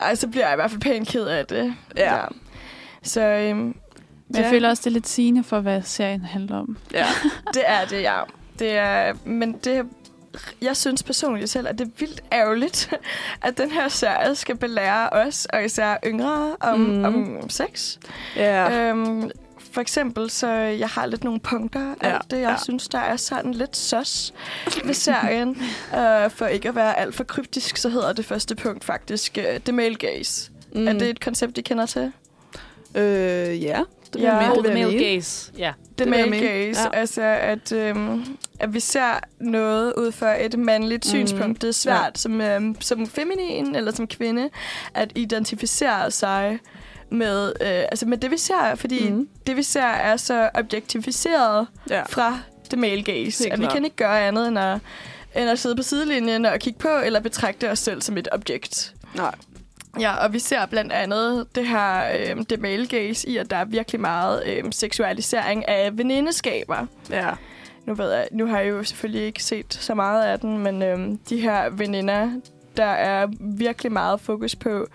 ej, 0.00 0.14
så 0.14 0.28
bliver 0.28 0.44
jeg 0.46 0.54
i 0.54 0.56
hvert 0.56 0.70
fald 0.70 0.80
pænt 0.80 1.08
ked 1.08 1.24
af 1.26 1.46
det. 1.46 1.74
Ja. 1.96 2.24
Så 3.02 3.20
øhm, 3.22 3.74
Men 4.28 4.36
jeg 4.36 4.44
ja, 4.44 4.50
føler 4.50 4.68
også, 4.68 4.80
det 4.80 4.86
er 4.86 4.92
lidt 4.94 5.08
sigende 5.08 5.44
for, 5.44 5.60
hvad 5.60 5.82
serien 5.82 6.24
handler 6.24 6.56
om. 6.56 6.76
Ja. 6.92 7.06
det 7.54 7.62
er 7.66 7.84
det, 7.84 8.02
ja. 8.02 8.20
Det 8.58 8.72
er, 8.72 9.12
men 9.24 9.52
det, 9.52 9.86
jeg 10.62 10.76
synes 10.76 11.02
personligt 11.02 11.50
selv, 11.50 11.68
at 11.68 11.78
det 11.78 11.86
er 11.86 11.90
vildt 11.98 12.20
ærgerligt, 12.32 12.90
at 13.42 13.58
den 13.58 13.70
her 13.70 13.88
serie 13.88 14.34
skal 14.34 14.56
belære 14.56 15.08
os, 15.10 15.46
og 15.52 15.64
især 15.64 15.96
yngre, 16.06 16.56
om, 16.60 16.80
Mhm. 16.80 17.12
mm. 17.12 17.36
om 17.42 17.50
sex. 17.50 17.96
ja. 18.36 18.88
Øhm, 18.90 19.30
for 19.72 19.80
eksempel, 19.80 20.30
så 20.30 20.48
jeg 20.52 20.88
har 20.88 21.06
lidt 21.06 21.24
nogle 21.24 21.40
punkter 21.40 21.94
af 22.00 22.10
Ja, 22.12 22.18
det, 22.30 22.40
jeg 22.42 22.50
ja. 22.50 22.56
synes, 22.64 22.88
der 22.88 22.98
er 22.98 23.16
sådan 23.16 23.54
lidt 23.54 23.76
søs 23.76 24.34
ved 24.84 24.94
serien. 24.94 25.48
uh, 25.92 26.30
for 26.36 26.46
ikke 26.46 26.68
at 26.68 26.74
være 26.74 26.98
alt 26.98 27.14
for 27.14 27.24
kryptisk, 27.24 27.76
så 27.76 27.88
hedder 27.88 28.12
det 28.12 28.24
første 28.24 28.54
punkt 28.54 28.84
faktisk 28.84 29.38
uh, 29.38 29.60
The 29.64 29.72
Male 29.72 29.94
Gaze. 29.94 30.50
Mm. 30.74 30.88
Er 30.88 30.92
det 30.92 31.10
et 31.10 31.20
koncept, 31.20 31.58
I 31.58 31.60
kender 31.62 31.86
til? 31.86 32.12
Øh, 32.94 33.62
ja. 33.62 33.80
Det 34.16 34.22
Ja. 34.22 34.34
ja. 34.42 34.48
Med, 34.48 34.56
Oh, 34.58 34.64
det 34.64 34.72
the 34.72 34.84
male 34.84 34.98
gaze. 35.04 35.52
Ja. 35.58 35.72
The 35.98 36.10
Male 36.10 36.30
mene. 36.30 36.46
Gaze, 36.46 36.80
Ja. 36.82 36.98
altså 36.98 37.22
at, 37.22 37.72
øhm, 37.72 38.24
at 38.60 38.74
vi 38.74 38.80
ser 38.80 39.20
noget 39.40 39.92
ud 39.98 40.12
fra 40.12 40.44
et 40.44 40.58
mandligt 40.58 41.04
Mhm. 41.04 41.10
synspunkt. 41.10 41.62
Det 41.62 41.68
er 41.68 41.72
svært 41.72 42.18
som, 42.18 42.40
øhm, 42.40 42.76
som 42.80 43.06
feminin 43.06 43.76
eller 43.76 43.92
som 43.92 44.06
kvinde 44.06 44.50
at 44.94 45.12
identificere 45.14 46.10
sig 46.10 46.58
med, 47.10 47.46
øh, 47.60 47.68
altså 47.68 48.06
med 48.06 48.18
det, 48.18 48.30
vi 48.30 48.38
ser, 48.38 48.74
fordi 48.74 49.10
Mhm. 49.10 49.28
det, 49.46 49.56
vi 49.56 49.62
ser, 49.62 49.80
er 49.82 50.16
så 50.16 50.50
objektificeret 50.54 51.66
Ja. 51.90 52.02
fra 52.08 52.38
the 52.70 52.76
male 52.80 53.02
gaze. 53.02 53.44
Helt 53.44 53.52
At 53.52 53.60
vi 53.60 53.66
kan 53.72 53.84
ikke 53.84 53.96
gøre 53.96 54.20
andet 54.28 54.48
end 54.48 54.58
at, 54.58 54.78
end 55.36 55.50
at 55.50 55.58
sidde 55.58 55.76
på 55.76 55.82
sidelinjen 55.82 56.44
og 56.44 56.58
kigge 56.58 56.78
på, 56.78 56.88
eller 57.04 57.20
betragte 57.20 57.70
os 57.70 57.78
selv 57.78 58.02
som 58.02 58.16
et 58.18 58.28
objekt. 58.32 58.94
Nej. 59.14 59.34
Ja, 60.00 60.16
og 60.16 60.32
vi 60.32 60.38
ser 60.38 60.66
blandt 60.66 60.92
andet 60.92 61.46
det 61.54 61.68
her 61.68 62.02
øh, 62.18 62.44
the 62.48 62.56
male 62.56 62.86
gaze 62.86 63.28
i, 63.28 63.36
at 63.36 63.50
der 63.50 63.56
er 63.56 63.64
virkelig 63.64 64.00
meget 64.00 64.42
øh, 64.46 64.64
seksualisering 64.70 65.68
af 65.68 65.98
venindeskaber. 65.98 66.86
Ja. 67.10 67.30
Nu 67.84 67.94
ved 67.94 68.12
jeg, 68.12 68.28
nu 68.32 68.46
har 68.46 68.58
jeg 68.60 68.70
jo 68.70 68.84
selvfølgelig 68.84 69.22
ikke 69.22 69.44
set 69.44 69.74
så 69.74 69.94
meget 69.94 70.24
af 70.24 70.40
den, 70.40 70.58
men 70.58 70.82
øh, 70.82 71.08
de 71.28 71.40
her 71.40 71.70
veninder, 71.70 72.30
der 72.76 72.84
er 72.84 73.26
virkelig 73.40 73.92
meget 73.92 74.20
fokus 74.20 74.56
på 74.56 74.86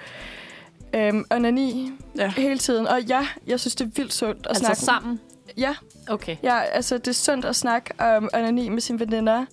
øh, 0.94 1.14
onani 1.32 1.92
Ja. 2.18 2.28
hele 2.28 2.58
tiden. 2.58 2.88
Og 2.88 3.02
ja, 3.02 3.28
jeg 3.48 3.60
synes, 3.60 3.76
det 3.76 3.86
er 3.86 3.92
vildt 3.96 4.14
sundt 4.14 4.40
at 4.40 4.48
Altså 4.50 4.64
snakke 4.66 4.82
sammen. 4.82 5.20
Ja, 5.58 5.76
Okay. 6.10 6.36
Ja, 6.44 6.60
altså 6.62 6.98
det 6.98 7.08
er 7.08 7.12
sundt 7.14 7.46
at 7.46 7.56
snakke 7.56 7.94
om 8.00 8.30
onani 8.34 8.70
med 8.70 8.82
sine 8.82 9.00
veninder. 9.00 9.46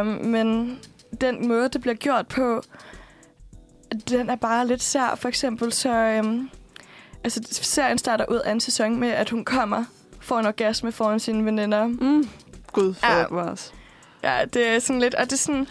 Um, 0.00 0.06
men 0.06 0.78
den 1.20 1.48
måde, 1.48 1.68
det 1.68 1.80
bliver 1.80 1.94
gjort 1.94 2.26
på, 2.28 2.62
den 4.08 4.30
er 4.30 4.36
bare 4.36 4.66
lidt 4.66 4.82
sær. 4.82 5.14
For 5.20 5.28
eksempel 5.28 5.72
så... 5.72 6.20
Um, 6.24 6.50
altså 7.24 7.40
serien 7.50 7.98
starter 7.98 8.24
ud 8.30 8.36
af 8.36 8.52
en 8.52 8.60
sæson 8.60 8.96
med, 9.00 9.08
at 9.08 9.30
hun 9.30 9.44
kommer, 9.44 9.84
får 10.20 10.38
en 10.38 10.46
orgasme 10.46 10.92
foran 10.92 11.20
sine 11.20 11.44
veninder. 11.44 11.86
Mm. 11.86 12.28
Gud, 12.72 12.94
for 12.94 13.06
Ja. 13.12 13.18
ja. 13.18 13.24
os. 13.26 13.72
Ja, 14.22 14.44
det 14.52 14.68
er 14.68 14.78
sådan 14.78 15.00
lidt... 15.00 15.14
Og 15.14 15.24
det 15.24 15.32
er 15.32 15.36
sådan... 15.36 15.66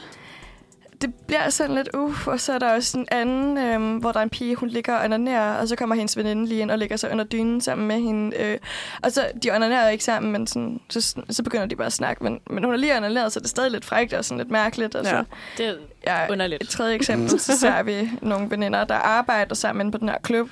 det 1.01 1.13
bliver 1.27 1.49
sådan 1.49 1.75
lidt 1.75 1.89
uff, 1.93 2.27
og 2.27 2.39
så 2.39 2.53
er 2.53 2.59
der 2.59 2.73
også 2.75 2.97
en 2.97 3.07
anden, 3.11 3.57
øhm, 3.57 3.97
hvor 3.97 4.11
der 4.11 4.19
er 4.19 4.23
en 4.23 4.29
pige, 4.29 4.55
hun 4.55 4.69
ligger 4.69 4.95
og 4.97 5.05
onanerer, 5.05 5.53
og 5.61 5.67
så 5.67 5.75
kommer 5.75 5.95
hendes 5.95 6.17
veninde 6.17 6.45
lige 6.45 6.61
ind 6.61 6.71
og 6.71 6.77
ligger 6.77 6.97
sig 6.97 7.11
under 7.11 7.23
dynen 7.23 7.61
sammen 7.61 7.87
med 7.87 7.99
hende. 8.01 8.37
Øh, 8.37 8.57
og 9.03 9.11
så, 9.11 9.27
de 9.43 9.51
onanerer 9.51 9.89
ikke 9.89 10.03
sammen, 10.03 10.31
men 10.31 10.47
sådan, 10.47 10.79
så, 10.89 11.15
så 11.29 11.43
begynder 11.43 11.65
de 11.65 11.75
bare 11.75 11.85
at 11.87 11.93
snakke, 11.93 12.23
men, 12.23 12.39
men 12.49 12.63
hun 12.63 12.73
er 12.73 12.77
lige 12.77 12.97
onaneret, 12.97 13.31
så 13.33 13.39
det 13.39 13.45
er 13.45 13.49
stadig 13.49 13.71
lidt 13.71 13.85
frækt 13.85 14.13
og 14.13 14.25
sådan 14.25 14.37
lidt 14.37 14.51
mærkeligt. 14.51 14.95
Og 14.95 15.05
så, 15.05 15.15
Ja. 15.15 15.23
Det 15.57 15.77
er 16.03 16.21
ja, 16.21 16.31
underligt. 16.31 16.63
et 16.63 16.69
tredje 16.69 16.95
eksempel, 16.95 17.39
så 17.39 17.57
ser 17.57 17.83
vi 17.83 18.09
nogle 18.21 18.49
veninder, 18.51 18.83
der 18.83 18.95
arbejder 18.95 19.55
sammen 19.55 19.81
inde 19.81 19.91
på 19.91 19.97
den 19.97 20.09
her 20.09 20.17
klub, 20.23 20.49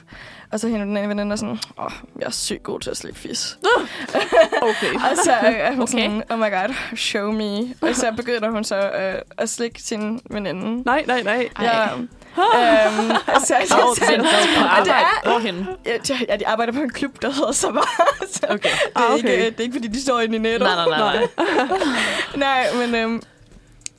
og 0.51 0.59
så 0.59 0.67
hende 0.67 0.85
den 0.85 0.97
ene 0.97 1.07
veninde 1.09 1.37
sådan, 1.37 1.59
åh, 1.77 1.85
oh, 1.85 1.91
jeg 2.19 2.25
er 2.25 2.31
sygt 2.31 2.63
god 2.63 2.79
til 2.79 2.89
at 2.89 2.97
slikke 2.97 3.19
fis. 3.19 3.57
Okay. 4.61 4.93
Og 5.11 5.17
så 5.23 5.31
er 5.31 5.71
hun 5.71 5.81
Okay. 5.81 5.91
sådan, 5.91 6.23
oh 6.29 6.39
my 6.39 6.43
god, 6.51 6.75
show 6.95 7.31
me. 7.31 7.59
Og 7.81 7.95
så 7.95 8.11
begynder 8.17 8.49
hun 8.49 8.63
så 8.63 8.75
øh, 8.89 9.15
at 9.37 9.49
slikke 9.49 9.81
sin 9.81 10.21
veninde. 10.29 10.83
Nej, 10.85 11.03
nej, 11.07 11.21
nej. 11.23 11.47
Ja. 11.61 11.83
Øhm, 12.37 13.11
altså, 13.27 13.53
altså, 13.55 13.55
altså, 13.77 14.05
på 14.57 14.65
og 14.79 14.85
det 14.85 14.93
er, 14.93 15.29
Hvorhenne? 15.29 15.67
ja, 15.85 16.35
de- 16.37 16.47
arbejder 16.47 16.73
på 16.73 16.79
en 16.79 16.89
klub, 16.89 17.21
der 17.21 17.31
hedder 17.31 17.51
Savar. 17.51 18.01
så 18.33 18.41
Okay. 18.49 18.69
det, 18.69 18.91
er 18.95 18.99
Ah, 19.11 19.17
ikke, 19.17 19.29
okay. 19.29 19.45
det 19.45 19.59
er 19.59 19.63
ikke, 19.63 19.73
fordi 19.75 19.87
de 19.87 20.01
står 20.01 20.19
inde 20.19 20.35
i 20.35 20.39
nettet. 20.39 20.61
Nej, 20.61 20.85
nej, 20.89 20.99
nej. 20.99 21.27
nej. 21.37 21.77
Nej, 22.35 22.67
men 22.87 22.95
øhm, 22.95 23.21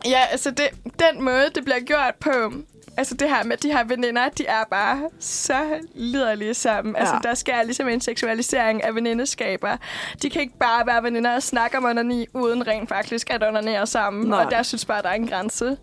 ja, 0.06 0.24
altså 0.30 0.50
det, 0.50 0.68
den 0.84 1.22
måde, 1.22 1.50
det 1.54 1.64
bliver 1.64 1.80
gjort 1.80 2.14
på, 2.20 2.52
altså 2.96 3.14
det 3.14 3.28
her 3.28 3.44
med 3.44 3.56
de 3.56 3.72
her 3.72 3.84
veninder, 3.84 4.28
de 4.28 4.46
er 4.46 4.64
bare 4.70 5.02
så 5.20 5.58
liderlige 5.94 6.54
sammen. 6.54 6.94
Ja. 6.94 7.00
Altså 7.00 7.14
Ja. 7.24 7.28
der 7.28 7.34
sker 7.34 7.62
ligesom 7.62 7.88
en 7.88 8.00
seksualisering 8.00 8.84
af 8.84 8.94
venindeskaber. 8.94 9.76
De 10.22 10.30
kan 10.30 10.40
ikke 10.42 10.58
bare 10.58 10.86
være 10.86 11.02
veninder 11.02 11.34
og 11.34 11.42
snakke 11.42 11.76
om 11.78 11.84
onani, 11.84 12.26
uden 12.34 12.66
rent 12.66 12.88
faktisk 12.88 13.30
at 13.30 13.42
onanere 13.48 13.86
sammen. 13.86 14.26
Nej. 14.28 14.44
Og 14.44 14.50
der 14.50 14.62
synes 14.62 14.84
bare, 14.84 15.02
der 15.02 15.08
er 15.08 15.14
en 15.14 15.26
grænse. 15.28 15.76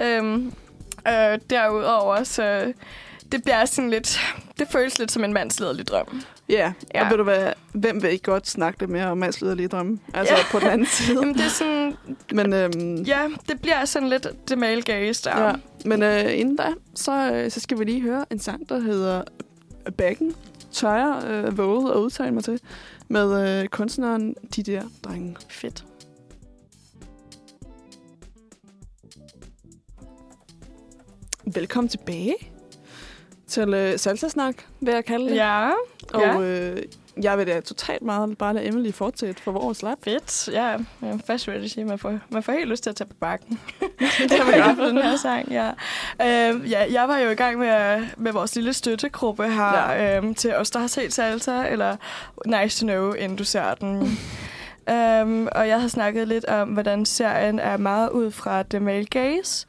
Øhm, 0.00 0.52
øh, 1.08 1.38
derudover, 1.50 2.24
så 2.24 2.72
det 3.32 3.42
bliver 3.42 3.64
sådan 3.64 3.90
lidt, 3.90 4.18
det 4.58 4.68
føles 4.68 4.98
lidt 4.98 5.12
som 5.12 5.24
en 5.24 5.32
mandsliderlig 5.32 5.88
drøm. 5.88 6.22
Ja, 6.48 6.72
Ja. 6.94 7.04
og 7.04 7.10
ved 7.10 7.16
du 7.16 7.22
hvad, 7.22 7.52
hvem 7.72 8.02
vil 8.02 8.10
ikke 8.10 8.24
godt 8.24 8.48
snakke 8.48 8.80
lidt 8.80 8.90
mere 8.90 9.06
om 9.06 9.18
mandsliderlige 9.18 9.68
drømme? 9.68 9.98
Altså 10.14 10.34
Ja. 10.34 10.40
på 10.50 10.58
den 10.58 10.66
anden 10.68 10.86
side. 10.86 11.18
Jamen 11.20 11.34
det 11.34 11.44
er 11.44 11.48
sådan, 11.48 11.96
Men, 12.32 12.52
øhm, 12.52 13.02
ja, 13.02 13.18
det 13.48 13.60
bliver 13.62 13.84
sådan 13.84 14.08
lidt 14.08 14.26
det 14.48 14.58
male 14.58 14.82
gaze 14.82 15.24
der. 15.30 15.46
ja. 15.46 15.52
Men 15.84 16.02
øh, 16.02 16.38
inden 16.38 16.56
da, 16.56 16.66
så, 16.94 17.32
øh, 17.32 17.50
så 17.50 17.60
skal 17.60 17.78
vi 17.78 17.84
lige 17.84 18.00
høre 18.00 18.24
en 18.30 18.38
sang, 18.38 18.68
der 18.68 18.78
hedder 18.78 19.22
Backen. 19.98 20.34
Tør 20.72 20.92
jeg 20.94 21.30
øh, 21.30 21.58
våget 21.58 21.90
at 21.90 21.96
udtale 21.96 22.30
mig 22.30 22.44
til. 22.44 22.60
Med 23.08 23.60
øh, 23.62 23.68
kunstneren 23.68 24.34
De 24.56 24.62
Der 24.62 24.82
Drenge. 25.04 25.36
Fedt. 25.48 25.84
Velkommen 31.54 31.88
tilbage 31.88 32.34
til 33.50 33.74
øh, 33.74 33.98
Salsa-snak, 33.98 34.54
vil 34.80 34.94
jeg 34.94 35.04
kalde 35.04 35.28
det. 35.30 35.36
Ja, 35.36 35.70
Og 36.14 36.20
ja. 36.20 36.40
øh, 36.40 36.82
jeg 37.22 37.38
vil 37.38 37.46
da 37.46 37.60
totalt 37.60 38.02
meget 38.02 38.38
bare 38.38 38.54
lade 38.54 38.66
Emily 38.66 38.92
fortsætte 38.92 39.42
for 39.42 39.52
vores 39.52 39.82
lap. 39.82 39.98
Fedt. 40.04 40.48
Ja, 40.48 40.66
jeg 40.66 40.78
er 41.02 41.18
fast 41.26 41.48
ready 41.48 41.64
at 41.64 41.70
sige, 41.70 41.84
man 41.84 41.98
får, 41.98 42.18
man 42.28 42.42
får 42.42 42.52
helt 42.52 42.68
lyst 42.68 42.82
til 42.82 42.90
at 42.90 42.96
tage 42.96 43.08
på 43.08 43.16
bakken. 43.20 43.60
det 44.18 44.30
har 44.30 44.50
man 44.50 44.66
godt 44.66 44.78
på 44.78 44.84
den 44.84 45.02
her 45.02 45.16
sang, 45.16 45.48
ja. 45.50 45.70
Øh, 46.20 46.70
ja. 46.70 46.92
Jeg 46.92 47.08
var 47.08 47.18
jo 47.18 47.30
i 47.30 47.34
gang 47.34 47.58
med, 47.58 48.06
med 48.16 48.32
vores 48.32 48.54
lille 48.54 48.72
støttegruppe 48.72 49.48
her 49.48 49.90
ja. 49.92 50.16
øhm, 50.16 50.34
til 50.34 50.54
os, 50.54 50.70
der 50.70 50.78
har 50.78 50.86
set 50.86 51.12
Salsa, 51.12 51.66
eller 51.68 51.96
Nice 52.46 52.80
to 52.80 52.86
Know, 52.86 53.12
inden 53.12 53.38
du 53.38 53.44
ser 53.44 53.74
den. 53.74 54.18
um, 54.90 55.48
og 55.52 55.68
jeg 55.68 55.80
har 55.80 55.88
snakket 55.88 56.28
lidt 56.28 56.44
om, 56.44 56.68
hvordan 56.68 57.04
serien 57.06 57.58
er 57.58 57.76
meget 57.76 58.10
ud 58.10 58.30
fra 58.30 58.62
The 58.70 58.80
Male 58.80 59.06
Gaze. 59.06 59.66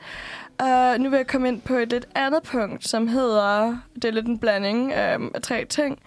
Uh, 0.62 1.00
nu 1.00 1.10
vil 1.10 1.18
jeg 1.18 1.28
komme 1.28 1.48
ind 1.48 1.62
på 1.62 1.74
et 1.74 1.90
lidt 1.90 2.06
andet 2.16 2.44
punkt, 2.44 2.88
som 2.88 3.08
hedder, 3.08 3.78
det 3.96 4.06
er 4.06 4.12
lidt 4.12 4.28
en 4.28 4.40
blanding 4.40 4.84
um, 4.84 5.32
af 5.36 5.42
tre 5.42 5.66
ting. 5.66 6.00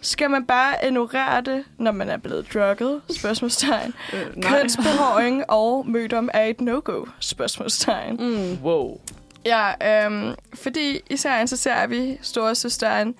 Skal 0.00 0.30
man 0.30 0.46
bare 0.46 0.74
ignorere 0.86 1.40
det, 1.40 1.64
når 1.78 1.92
man 1.92 2.08
er 2.08 2.16
blevet 2.16 2.54
drugget? 2.54 3.00
Spørgsmålstegn. 3.18 3.94
Øh, 4.12 4.36
nej. 4.36 4.50
Kønsbehåring 4.50 5.50
og 5.50 5.88
mødom 5.88 6.28
er 6.34 6.44
et 6.44 6.60
no-go? 6.60 7.04
Spørgsmålstegn. 7.20 8.16
Mm. 8.16 8.64
Wow. 8.64 9.00
Ja, 9.44 10.04
øhm, 10.04 10.34
fordi 10.54 11.00
i 11.10 11.16
serien 11.16 11.48
så 11.48 11.56
ser 11.56 11.86
vi 11.86 12.18
storesøsteren 12.22 13.14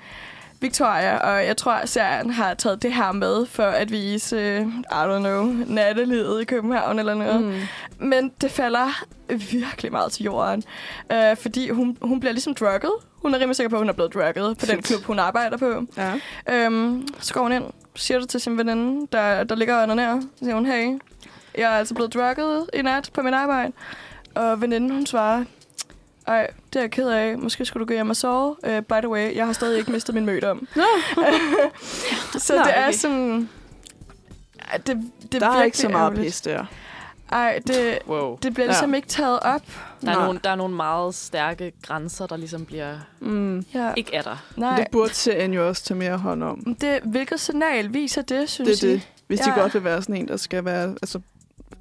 Victoria, 0.61 1.17
og 1.17 1.47
jeg 1.47 1.57
tror, 1.57 1.73
at 1.73 1.89
serien 1.89 2.31
har 2.31 2.55
taget 2.55 2.83
det 2.83 2.93
her 2.93 3.13
med 3.13 3.47
for 3.47 3.63
at 3.63 3.91
vise, 3.91 4.37
øh, 4.37 4.67
I 4.67 5.05
don't 5.05 5.19
know, 5.19 5.45
nattelivet 5.67 6.43
i 6.43 6.45
København 6.45 6.99
eller 6.99 7.15
noget. 7.15 7.43
Mm. 7.43 7.61
Men 7.99 8.33
det 8.41 8.51
falder 8.51 9.05
virkelig 9.29 9.93
meget 9.93 10.13
til 10.13 10.25
jorden, 10.25 10.63
øh, 11.13 11.37
fordi 11.37 11.71
hun, 11.71 11.97
hun 12.03 12.21
bliver 12.21 12.33
ligesom 12.33 12.55
drugget. 12.55 12.93
Hun 13.23 13.35
er 13.35 13.39
rimelig 13.39 13.57
sikker 13.57 13.71
på, 13.71 13.77
at 13.77 13.81
hun 13.81 13.89
er 13.89 13.93
blevet 13.93 14.15
drugget 14.15 14.59
på 14.59 14.67
den 14.67 14.83
klub, 14.83 15.03
hun 15.05 15.19
arbejder 15.19 15.57
på. 15.57 15.87
Ja. 15.97 16.15
Øhm, 16.51 17.09
så 17.21 17.35
går 17.35 17.41
hun 17.43 17.53
ind, 17.53 17.65
siger 17.95 18.21
det 18.21 18.29
til 18.29 18.41
sin 18.41 18.59
veninde, 18.59 19.07
der, 19.13 19.45
der 19.45 19.55
ligger 19.55 19.83
under 19.83 19.95
nær. 19.95 20.21
Så 20.21 20.45
siger 20.45 20.55
hun, 20.55 20.67
hey, 20.67 20.99
jeg 21.59 21.73
er 21.73 21.79
altså 21.79 21.95
blevet 21.95 22.15
drugget 22.15 22.71
i 22.75 22.83
nat 22.83 23.11
på 23.15 23.23
mit 23.23 23.35
arbejde. 23.35 23.73
Og 24.35 24.61
veninden, 24.61 24.91
hun 24.91 25.07
svarer, 25.07 25.45
ej, 26.27 26.51
det 26.73 26.77
er 26.77 26.81
jeg 26.81 26.91
ked 26.91 27.09
af. 27.09 27.39
Måske 27.39 27.65
skulle 27.65 27.81
du 27.81 27.89
gå 27.89 27.95
hjem 27.95 28.11
og 28.11 28.17
sove. 28.17 28.57
Uh, 28.67 28.81
by 28.81 28.99
the 29.01 29.09
way, 29.09 29.37
jeg 29.37 29.47
har 29.47 29.53
stadig 29.53 29.79
ikke 29.79 29.93
mistet 29.93 30.15
min 30.15 30.27
mødom. 30.27 30.69
Nå, 30.77 30.83
så 32.39 32.57
Nå, 32.57 32.63
det 32.65 32.79
er 32.79 32.91
sådan... 32.91 33.49
Det, 34.87 35.13
det 35.33 35.41
der 35.41 35.51
er 35.51 35.63
ikke 35.63 35.79
så 35.79 35.89
meget 35.89 36.15
pis 36.15 36.41
der. 36.41 36.65
Ej, 37.33 37.61
det, 37.67 37.99
Wow. 38.09 38.39
det 38.43 38.55
bliver 38.55 38.65
Ja. 38.67 38.71
ligesom 38.71 38.95
ikke 38.95 39.09
taget 39.09 39.41
op. 39.41 39.63
Der 40.05 40.11
er, 40.11 40.15
Nej. 40.17 40.25
nogle, 40.25 40.41
der 40.45 40.51
er 40.51 40.55
nogle 40.55 40.75
meget 40.75 41.15
stærke 41.15 41.73
grænser, 41.83 42.27
der 42.27 42.37
ligesom 42.37 42.65
bliver 42.65 42.95
Mm. 43.21 43.65
Ja. 43.75 43.93
ikke 43.97 44.15
er 44.15 44.23
der. 44.23 44.45
Nej, 44.57 44.77
Det 44.77 44.87
burde 44.93 45.15
serien 45.15 45.53
jo 45.53 45.69
også 45.69 45.85
tage 45.85 45.99
mere 45.99 46.19
hånd 46.19 46.43
om. 46.43 46.75
det, 46.81 47.01
hvilket 47.05 47.41
signal 47.41 47.93
viser 47.95 48.23
det, 48.23 48.49
synes 48.51 48.81
Det 48.81 48.89
er 48.89 48.93
I? 48.93 48.95
det. 48.95 49.09
Hvis 49.27 49.41
de 49.41 49.51
Ja. 49.51 49.61
godt 49.61 49.75
vil 49.75 49.85
være 49.85 50.03
sådan 50.03 50.17
en, 50.17 50.29
der 50.29 50.37
skal 50.37 50.65
være 50.65 50.89
altså, 51.03 51.21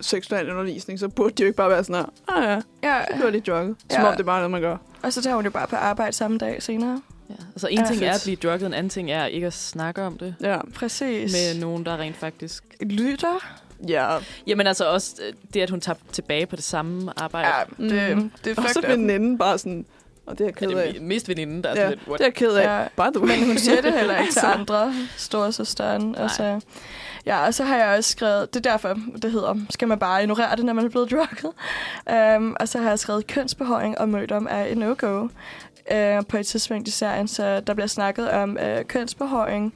seksuel 0.01 0.49
undervisning, 0.51 0.99
så 0.99 1.07
burde 1.07 1.33
de 1.33 1.43
jo 1.43 1.47
ikke 1.47 1.57
bare 1.57 1.69
være 1.69 1.83
sådan 1.83 1.95
her, 2.27 2.35
ah 2.37 2.61
ja, 2.83 2.89
Ja, 2.89 3.17
du 3.21 3.25
er 3.25 3.29
lige 3.29 3.41
drugget. 3.41 3.75
Som 3.91 4.01
Ja. 4.01 4.07
om 4.07 4.13
det 4.13 4.19
er 4.19 4.25
bare 4.25 4.37
noget, 4.37 4.51
man 4.51 4.61
gør. 4.61 4.77
og 5.03 5.13
så 5.13 5.21
tager 5.21 5.35
hun 5.35 5.45
jo 5.45 5.51
bare 5.51 5.67
på 5.67 5.75
arbejde 5.75 6.13
samme 6.15 6.37
dag 6.37 6.63
senere. 6.63 7.01
Ja. 7.29 7.33
Altså 7.55 7.67
en 7.67 7.79
Ja. 7.79 7.85
ting 7.85 8.03
er 8.03 8.07
at 8.09 8.13
Fedt. 8.13 8.23
blive 8.23 8.35
drugget, 8.51 8.67
en 8.67 8.73
anden 8.73 8.89
ting 8.89 9.11
er 9.11 9.25
ikke 9.25 9.47
at 9.47 9.53
snakke 9.53 10.01
om 10.03 10.17
det 10.17 10.35
Ja. 10.41 10.57
Præcis. 10.75 11.31
med 11.33 11.61
nogen, 11.61 11.85
der 11.85 11.97
rent 11.97 12.15
faktisk... 12.17 12.63
lytter. 12.81 13.47
Ja. 13.87 14.17
Jamen 14.47 14.67
altså 14.67 14.85
også 14.89 15.15
øh, 15.27 15.33
det, 15.53 15.61
at 15.61 15.69
hun 15.69 15.81
tager 15.81 15.97
tilbage 16.11 16.45
på 16.45 16.55
det 16.55 16.63
samme 16.63 17.11
arbejde. 17.17 17.47
Ja, 17.49 17.63
det, 17.89 18.17
Mm. 18.17 18.31
det 18.43 18.57
er 18.57 18.61
Og 18.61 18.69
så 18.69 18.81
veninden 18.87 19.37
bare 19.37 19.57
sådan, 19.57 19.85
og 20.25 20.37
det 20.37 20.43
er 20.43 20.45
jeg 20.47 20.61
Ja, 20.61 20.67
ked 20.67 20.75
det 20.75 20.81
af. 20.81 20.95
er 20.97 21.01
mest 21.01 21.29
veninden, 21.29 21.63
der 21.63 21.69
er 21.69 21.73
Ja, 21.73 21.81
sådan 21.81 21.89
lidt, 21.97 22.07
what? 22.07 22.17
det 22.19 22.23
er 22.23 22.27
jeg 22.27 22.33
ked 22.33 22.51
af. 22.51 22.81
Ja. 22.81 22.87
By 23.09 23.13
the 23.15 23.21
way. 23.25 23.37
Men 23.37 23.45
hun 23.47 23.57
siger 23.57 23.81
det 23.81 23.93
heller 23.93 24.17
ikke 24.17 24.31
til 24.33 24.39
Altså. 24.45 24.59
andre 24.59 24.93
storesøsteren. 25.17 26.15
Og 26.15 26.31
så, 26.31 26.59
ja, 27.25 27.45
og 27.45 27.53
så 27.53 27.63
har 27.63 27.77
jeg 27.77 27.97
også 27.97 28.11
skrevet, 28.11 28.53
det 28.53 28.65
er 28.65 28.71
derfor, 28.71 28.97
det 29.21 29.31
hedder, 29.31 29.55
skal 29.69 29.87
man 29.87 29.99
bare 29.99 30.21
ignorere 30.21 30.55
det, 30.55 30.65
når 30.65 30.73
man 30.73 30.85
er 30.85 30.89
blevet 30.89 31.11
drugget. 31.11 31.53
Um, 32.37 32.55
og 32.59 32.67
så 32.67 32.77
har 32.79 32.89
jeg 32.89 32.99
skrevet 32.99 33.27
kønsbehøring 33.27 33.97
og 33.97 34.09
mødom 34.09 34.47
er 34.49 34.63
en 34.65 34.77
no-go. 34.77 35.27
Uh, 35.91 36.25
på 36.25 36.37
et 36.37 36.45
tidspunkt 36.45 36.87
i 36.87 36.91
serien, 36.91 37.27
så 37.27 37.59
der 37.59 37.73
bliver 37.73 37.87
snakket 37.87 38.31
om 38.31 38.57
uh, 38.61 38.85
kønsbehøring, 38.87 39.73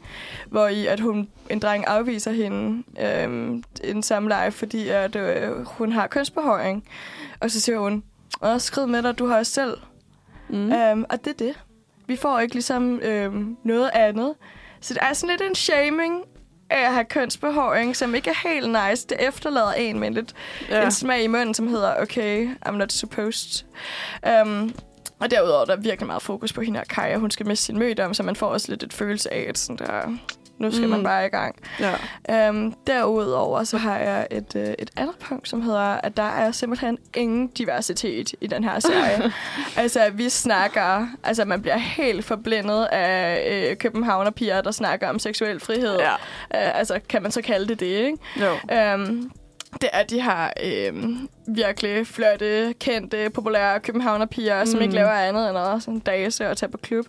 hvor 0.50 0.68
i 0.68 0.86
at 0.86 1.00
hun, 1.00 1.30
en 1.50 1.60
dreng 1.60 1.88
afviser 1.88 2.32
hende 2.32 2.84
um, 3.26 3.64
en 3.84 4.04
samleje, 4.04 4.52
fordi 4.52 4.90
at, 4.90 5.16
uh, 5.16 5.66
hun 5.66 5.92
har 5.92 6.08
kønsbehøring. 6.08 6.84
Og 7.40 7.52
så 7.52 7.60
siger 7.60 7.80
hun, 7.80 8.04
Åh, 8.44 8.60
skrid 8.60 8.86
med 8.86 9.04
dig, 9.04 9.20
du 9.20 9.28
har 9.28 9.38
også 9.38 9.52
selv 9.52 9.78
Mm. 10.52 10.72
Um, 10.72 11.06
og 11.10 11.26
det 11.26 11.32
er 11.32 11.46
det. 11.46 11.60
Vi 12.08 12.16
får 12.16 12.40
ikke 12.40 12.56
ligesom 12.56 13.00
øhm, 13.00 13.58
noget 13.64 13.90
andet. 13.94 14.34
Så 14.82 14.94
det 14.94 15.04
er 15.04 15.14
sådan 15.14 15.30
lidt 15.38 15.50
en 15.50 15.56
shaming 15.56 16.24
af 16.70 16.86
at 16.86 16.94
have 16.94 17.06
kønsbehåring, 17.06 17.96
som 17.96 18.16
ikke 18.16 18.30
er 18.30 18.50
helt 18.50 18.70
nice. 18.70 19.08
Det 19.08 19.18
efterlader 19.20 19.72
en 19.72 20.00
med 20.00 20.12
lidt 20.12 20.34
ja. 20.70 20.86
en 20.86 20.92
smag 20.92 21.24
i 21.24 21.28
munden, 21.28 21.54
som 21.54 21.68
hedder, 21.68 22.02
okay, 22.02 22.56
I'm 22.68 22.72
not 22.72 22.92
supposed. 22.92 23.66
Um, 24.46 24.74
og 25.22 25.32
derudover 25.32 25.66
der 25.66 25.74
er 25.74 25.80
virkelig 25.80 26.08
meget 26.08 26.22
fokus 26.22 26.54
på 26.54 26.62
hende 26.62 26.80
her 26.80 26.86
Kaja. 26.86 27.18
Hun 27.18 27.32
skal 27.32 27.48
miste 27.48 27.66
sin 27.66 27.80
mødom, 27.80 28.14
så 28.14 28.24
man 28.24 28.36
får 28.36 28.48
også 28.48 28.70
lidt 28.70 28.84
et 28.84 28.94
følelse 28.94 29.34
af, 29.34 29.46
at 29.50 29.58
sådan 29.58 29.78
der, 29.78 30.18
nu 30.62 30.72
skal 30.72 30.84
mm. 30.84 30.90
man 30.90 31.04
bare 31.04 31.26
i 31.26 31.30
gang. 31.30 31.56
Ja. 31.80 32.50
Um, 32.50 32.74
derudover 32.88 33.64
så 33.64 33.78
har 33.78 33.98
jeg 33.98 34.28
et, 34.32 34.56
uh, 34.56 34.62
et 34.62 34.90
andet 34.98 35.16
punkt, 35.18 35.50
som 35.50 35.62
hedder, 35.62 35.80
at 35.80 36.18
der 36.18 36.24
er 36.24 36.52
simpelthen 36.52 36.98
ingen 37.16 37.48
diversitet 37.48 38.34
i 38.42 38.48
den 38.48 38.64
her 38.64 38.80
serie. 38.80 39.32
altså, 39.84 40.10
vi 40.14 40.30
snakker... 40.30 41.08
Altså, 41.24 41.46
man 41.46 41.62
bliver 41.62 41.78
helt 41.78 42.26
forblændet 42.26 42.86
af 42.86 43.70
øh, 43.72 43.78
københavnerpiger, 43.78 44.62
der 44.62 44.72
snakker 44.72 45.10
om 45.10 45.20
seksuel 45.20 45.60
frihed. 45.60 46.00
ja. 46.00 46.14
Uh, 46.14 46.80
altså, 46.80 47.00
kan 47.10 47.22
man 47.22 47.32
så 47.32 47.42
kalde 47.42 47.68
det 47.68 47.80
det, 47.80 47.86
ikke? 47.86 48.18
Jo. 48.42 48.94
Um, 48.94 49.32
det 49.82 49.90
er 49.94 50.04
de 50.04 50.22
her 50.22 50.50
øhm, 50.64 51.30
virkelig 51.48 52.08
flotte, 52.08 52.74
kendte, 52.80 53.30
populære 53.30 53.80
københavnerpiger, 53.80 54.60
mm. 54.60 54.66
som 54.66 54.78
Mm. 54.78 54.82
ikke 54.84 54.96
laver 54.96 55.10
andet 55.12 55.50
end 55.50 55.58
at 55.58 55.84
sådan 55.84 56.00
dase 56.00 56.50
og 56.50 56.58
tage 56.58 56.70
på 56.70 56.78
klub. 56.78 57.06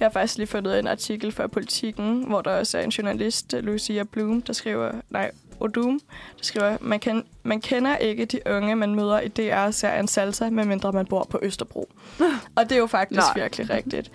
Jeg 0.00 0.04
har 0.06 0.10
faktisk 0.10 0.38
lige 0.38 0.46
fundet 0.46 0.78
en 0.78 0.86
artikel 0.86 1.32
fra 1.32 1.46
Politiken, 1.46 2.24
hvor 2.28 2.40
der 2.40 2.50
også 2.50 2.78
er 2.78 2.82
en 2.82 2.90
journalist, 2.90 3.52
Lucia 3.52 4.02
Bloom, 4.04 4.42
der 4.42 4.52
skriver... 4.52 4.92
Nej, 5.10 5.30
Odum, 5.60 6.00
der 6.38 6.44
skriver, 6.44 6.76
man, 6.80 7.00
kan, 7.00 7.24
man 7.42 7.60
kender 7.60 7.96
ikke 7.96 8.24
de 8.24 8.40
unge, 8.46 8.76
man 8.76 8.94
møder 8.94 9.20
i 9.20 9.28
DR-serien 9.28 10.08
Salsa, 10.08 10.50
medmindre 10.50 10.92
man 10.92 11.06
bor 11.06 11.26
på 11.30 11.38
Østerbro. 11.42 11.88
og 12.56 12.64
det 12.64 12.72
er 12.72 12.76
jo 12.78 12.86
faktisk. 12.86 13.20
Nej. 13.20 13.32
virkelig 13.34 13.70
rigtigt. 13.70 14.10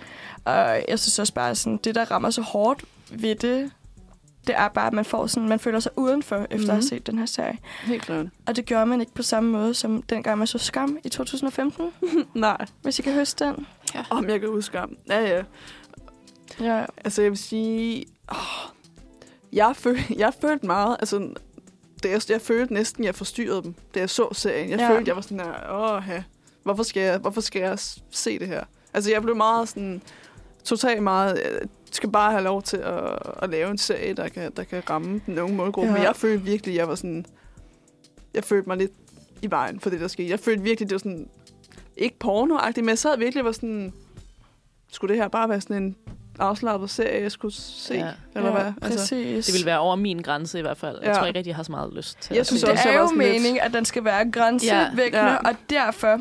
Og 0.46 0.84
jeg 0.88 1.00
synes 1.00 1.20
også 1.20 1.34
bare, 1.34 1.56
sådan, 1.56 1.78
det 1.78 1.96
der 1.96 2.12
rammer 2.12 2.30
så 2.30 2.42
hårdt 2.42 2.84
ved 3.10 3.36
det, 3.36 3.72
det 4.48 4.56
er 4.58 4.68
bare, 4.68 4.88
at 4.88 4.94
man, 4.94 5.06
får 5.06 5.28
sådan, 5.28 5.50
man 5.50 5.60
føler 5.60 5.80
sig 5.80 5.92
udenfor, 5.96 6.36
efter 6.36 6.58
mm. 6.58 6.62
at 6.64 6.68
have 6.68 6.76
Mhm. 6.76 6.82
set 6.82 7.08
den 7.08 7.18
her 7.20 7.26
serie. 7.26 7.58
Helt 7.84 8.02
klart. 8.02 8.26
Og 8.48 8.56
det 8.56 8.66
gjorde 8.66 8.86
man 8.86 9.00
ikke 9.02 9.14
på 9.14 9.24
samme 9.24 9.52
måde, 9.52 9.74
som 9.74 10.02
dengang 10.02 10.38
man 10.38 10.48
så 10.48 10.58
Skam 10.58 10.98
i 11.04 11.10
2015, 11.10 11.86
Nej. 12.34 12.66
hvis 12.82 13.00
I 13.00 13.02
kan 13.02 13.16
huske 13.16 13.40
den. 13.46 13.68
Om 14.10 14.30
jeg 14.30 14.40
kan 14.40 14.50
huske 14.50 14.78
ham. 14.78 14.96
Ja, 15.10 15.22
ja. 15.22 15.44
Ja, 16.60 16.86
Altså, 17.04 17.22
jeg 17.22 17.32
vil 17.32 17.38
sige... 17.38 18.06
Åh, 18.32 18.38
jeg, 19.54 19.76
føl, 19.76 20.00
jeg 20.18 20.34
følte 20.42 20.66
meget... 20.66 20.98
Altså, 21.00 21.30
det, 22.04 22.10
jeg, 22.12 22.22
jeg 22.30 22.42
følte 22.42 22.74
næsten, 22.74 23.04
jeg 23.04 23.16
forstyrrede 23.16 23.64
dem, 23.64 23.76
da 23.96 24.00
jeg 24.00 24.10
så 24.10 24.34
serien. 24.34 24.70
Jeg 24.70 24.80
Ja. 24.80 24.86
ja. 24.86 24.92
følte, 24.98 25.10
jeg 25.10 25.16
var 25.16 25.22
sådan 25.22 25.40
her... 25.40 25.72
Åh, 25.72 26.04
ja. 26.10 26.24
Hvorfor 26.64 26.84
skal, 26.84 27.02
jeg, 27.04 27.18
hvorfor 27.18 27.42
skal 27.42 27.62
jeg 27.62 27.80
se 28.12 28.40
det 28.40 28.48
her? 28.48 28.64
Altså, 28.94 29.12
jeg 29.12 29.22
blev 29.22 29.36
meget 29.36 29.70
sådan... 29.70 30.02
Totalt 30.64 31.04
meget... 31.04 31.40
Jeg 31.94 31.96
skal 31.96 32.12
bare 32.12 32.32
have 32.32 32.44
lov 32.44 32.62
til 32.64 32.78
at, 32.78 33.20
at 33.42 33.50
lave 33.50 33.72
en 33.72 33.78
serie, 33.78 34.14
der 34.14 34.28
kan, 34.28 34.52
der 34.58 34.64
kan 34.64 34.84
ramme 34.90 35.22
den 35.26 35.40
unge 35.40 35.56
målgruppe. 35.56 35.92
Ja. 35.92 35.98
Men 35.98 36.04
jeg 36.04 36.16
følte 36.16 36.44
virkelig, 36.46 36.76
jeg 36.76 36.88
var 36.88 36.96
sådan... 36.96 37.26
Jeg 38.34 38.44
følte 38.44 38.70
mig 38.70 38.78
lidt 38.78 38.92
i 39.42 39.52
vejen 39.52 39.80
for 39.80 39.90
det, 39.90 40.00
der 40.02 40.08
skete. 40.08 40.30
Jeg 40.30 40.40
følte 40.40 40.64
virkelig, 40.64 40.90
det 40.90 40.96
var 40.96 41.00
sådan... 41.00 41.30
Ikke 41.98 42.20
pornoagtigt, 42.20 42.86
men 42.86 42.90
jeg 42.90 42.98
sad 43.00 43.18
virkelig 43.18 43.42
og 43.42 43.46
var 43.46 43.52
sådan... 43.52 43.94
Skulle 44.92 45.14
det 45.14 45.22
her 45.22 45.28
bare 45.28 45.50
være 45.50 45.62
sådan 45.62 45.84
en 45.84 45.96
afslappet 46.40 46.90
serie, 46.90 47.22
jeg 47.22 47.32
skulle 47.32 47.54
se? 47.56 47.94
Ja. 47.94 48.08
Eller 48.36 48.50
ja, 48.50 48.62
hvad? 48.64 48.74
Altså, 48.82 49.00
præcis. 49.00 49.46
Det 49.46 49.56
vil 49.56 49.66
være 49.66 49.80
over 49.80 49.96
min 49.96 50.22
grænse 50.22 50.60
i 50.60 50.62
hvert 50.62 50.78
fald. 50.78 50.98
Jeg 51.02 51.08
Ja. 51.08 51.14
tror 51.14 51.26
ikke 51.26 51.38
rigtig, 51.38 51.50
jeg 51.50 51.56
har 51.56 51.64
så 51.64 51.72
meget 51.72 51.94
lyst 51.94 52.18
til 52.22 52.34
Jeg 52.34 52.40
at 52.40 52.48
synes 52.48 52.62
det 52.64 52.72
også, 52.72 52.90
er 52.90 52.92
jeg 52.94 53.02
jo 53.12 53.16
meningen, 53.18 53.60
at 53.62 53.74
den 53.74 53.86
skal 53.86 54.04
være 54.04 54.32
grænsevækkende, 54.32 55.26
ja. 55.26 55.32
Ja. 55.32 55.38
og 55.50 55.56
derfor, 55.70 56.20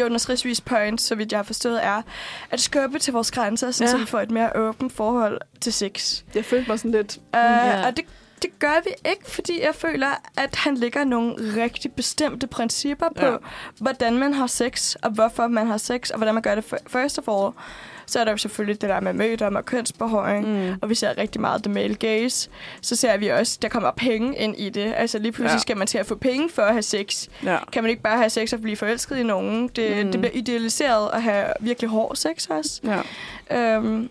Jonas 0.00 0.28
Risvis 0.28 0.60
point, 0.60 1.00
så 1.00 1.14
vidt 1.14 1.32
jeg 1.32 1.38
har 1.38 1.42
forstået, 1.44 1.84
er 1.84 2.02
at 2.50 2.60
skubbe 2.60 2.98
til 2.98 3.12
vores 3.12 3.30
grænser, 3.30 3.70
så, 3.70 3.84
Ja. 3.84 3.90
så 3.90 3.98
vi 3.98 4.06
får 4.06 4.20
et 4.20 4.30
mere 4.30 4.50
åbent 4.56 4.92
forhold 4.92 5.40
til 5.60 5.72
sex. 5.72 6.22
jeg 6.34 6.44
følte 6.44 6.70
mig 6.70 6.78
sådan 6.78 6.90
lidt... 6.90 7.16
Uh, 7.16 7.22
Ja. 7.34 7.86
Og 7.86 7.96
det, 7.96 8.04
det 8.42 8.58
gør 8.58 8.80
vi 8.84 8.90
ikke, 9.10 9.30
fordi 9.30 9.62
jeg 9.62 9.74
føler, 9.74 10.08
at 10.36 10.54
han 10.56 10.76
lægger 10.76 11.04
nogle 11.04 11.34
rigtig 11.64 11.92
bestemte 11.92 12.46
principper 12.46 13.08
på, 13.16 13.26
Ja. 13.26 13.36
hvordan 13.78 14.18
man 14.18 14.34
har 14.34 14.46
sex, 14.46 14.94
og 14.94 15.10
hvorfor 15.10 15.46
man 15.46 15.66
har 15.66 15.76
sex, 15.76 16.10
og 16.10 16.16
hvordan 16.16 16.34
man 16.34 16.42
gør 16.42 16.54
det 16.54 16.64
first 16.86 17.18
of 17.18 17.28
all. 17.28 17.52
Så 18.06 18.20
er 18.20 18.24
der 18.24 18.30
jo 18.30 18.36
selvfølgelig 18.36 18.80
det 18.80 18.88
der 18.90 19.00
med 19.00 19.12
mødom 19.12 19.56
og 19.56 19.64
kønsbehøring, 19.64 20.48
Mm. 20.70 20.74
og 20.82 20.88
vi 20.90 20.94
ser 20.94 21.18
rigtig 21.18 21.40
meget 21.40 21.62
the 21.62 21.72
male 21.72 21.94
gaze. 21.94 22.50
Så 22.82 22.96
ser 22.96 23.16
vi 23.16 23.28
også, 23.28 23.58
der 23.62 23.68
kommer 23.68 23.90
penge 23.90 24.36
ind 24.36 24.54
i 24.58 24.68
det. 24.68 24.94
Altså 24.96 25.18
lige 25.18 25.32
pludselig 25.32 25.56
Ja. 25.56 25.60
skal 25.60 25.76
man 25.76 25.86
til 25.86 25.98
at 25.98 26.06
få 26.06 26.14
penge 26.14 26.50
for 26.50 26.62
at 26.62 26.72
have 26.72 26.82
sex. 26.82 27.28
Ja. 27.44 27.58
Kan 27.72 27.82
man 27.82 27.90
ikke 27.90 28.02
bare 28.02 28.16
have 28.18 28.30
sex 28.30 28.52
og 28.52 28.60
blive 28.60 28.76
forelsket 28.76 29.16
i 29.16 29.22
nogen? 29.22 29.68
Det, 29.68 30.06
Mm. 30.06 30.12
det 30.12 30.20
bliver 30.20 30.32
idealiseret 30.34 31.10
at 31.12 31.22
have 31.22 31.46
virkelig 31.60 31.90
hård 31.90 32.16
sex 32.16 32.46
også. 32.46 32.80
Ja. 33.50 33.76
Øhm, 33.76 34.10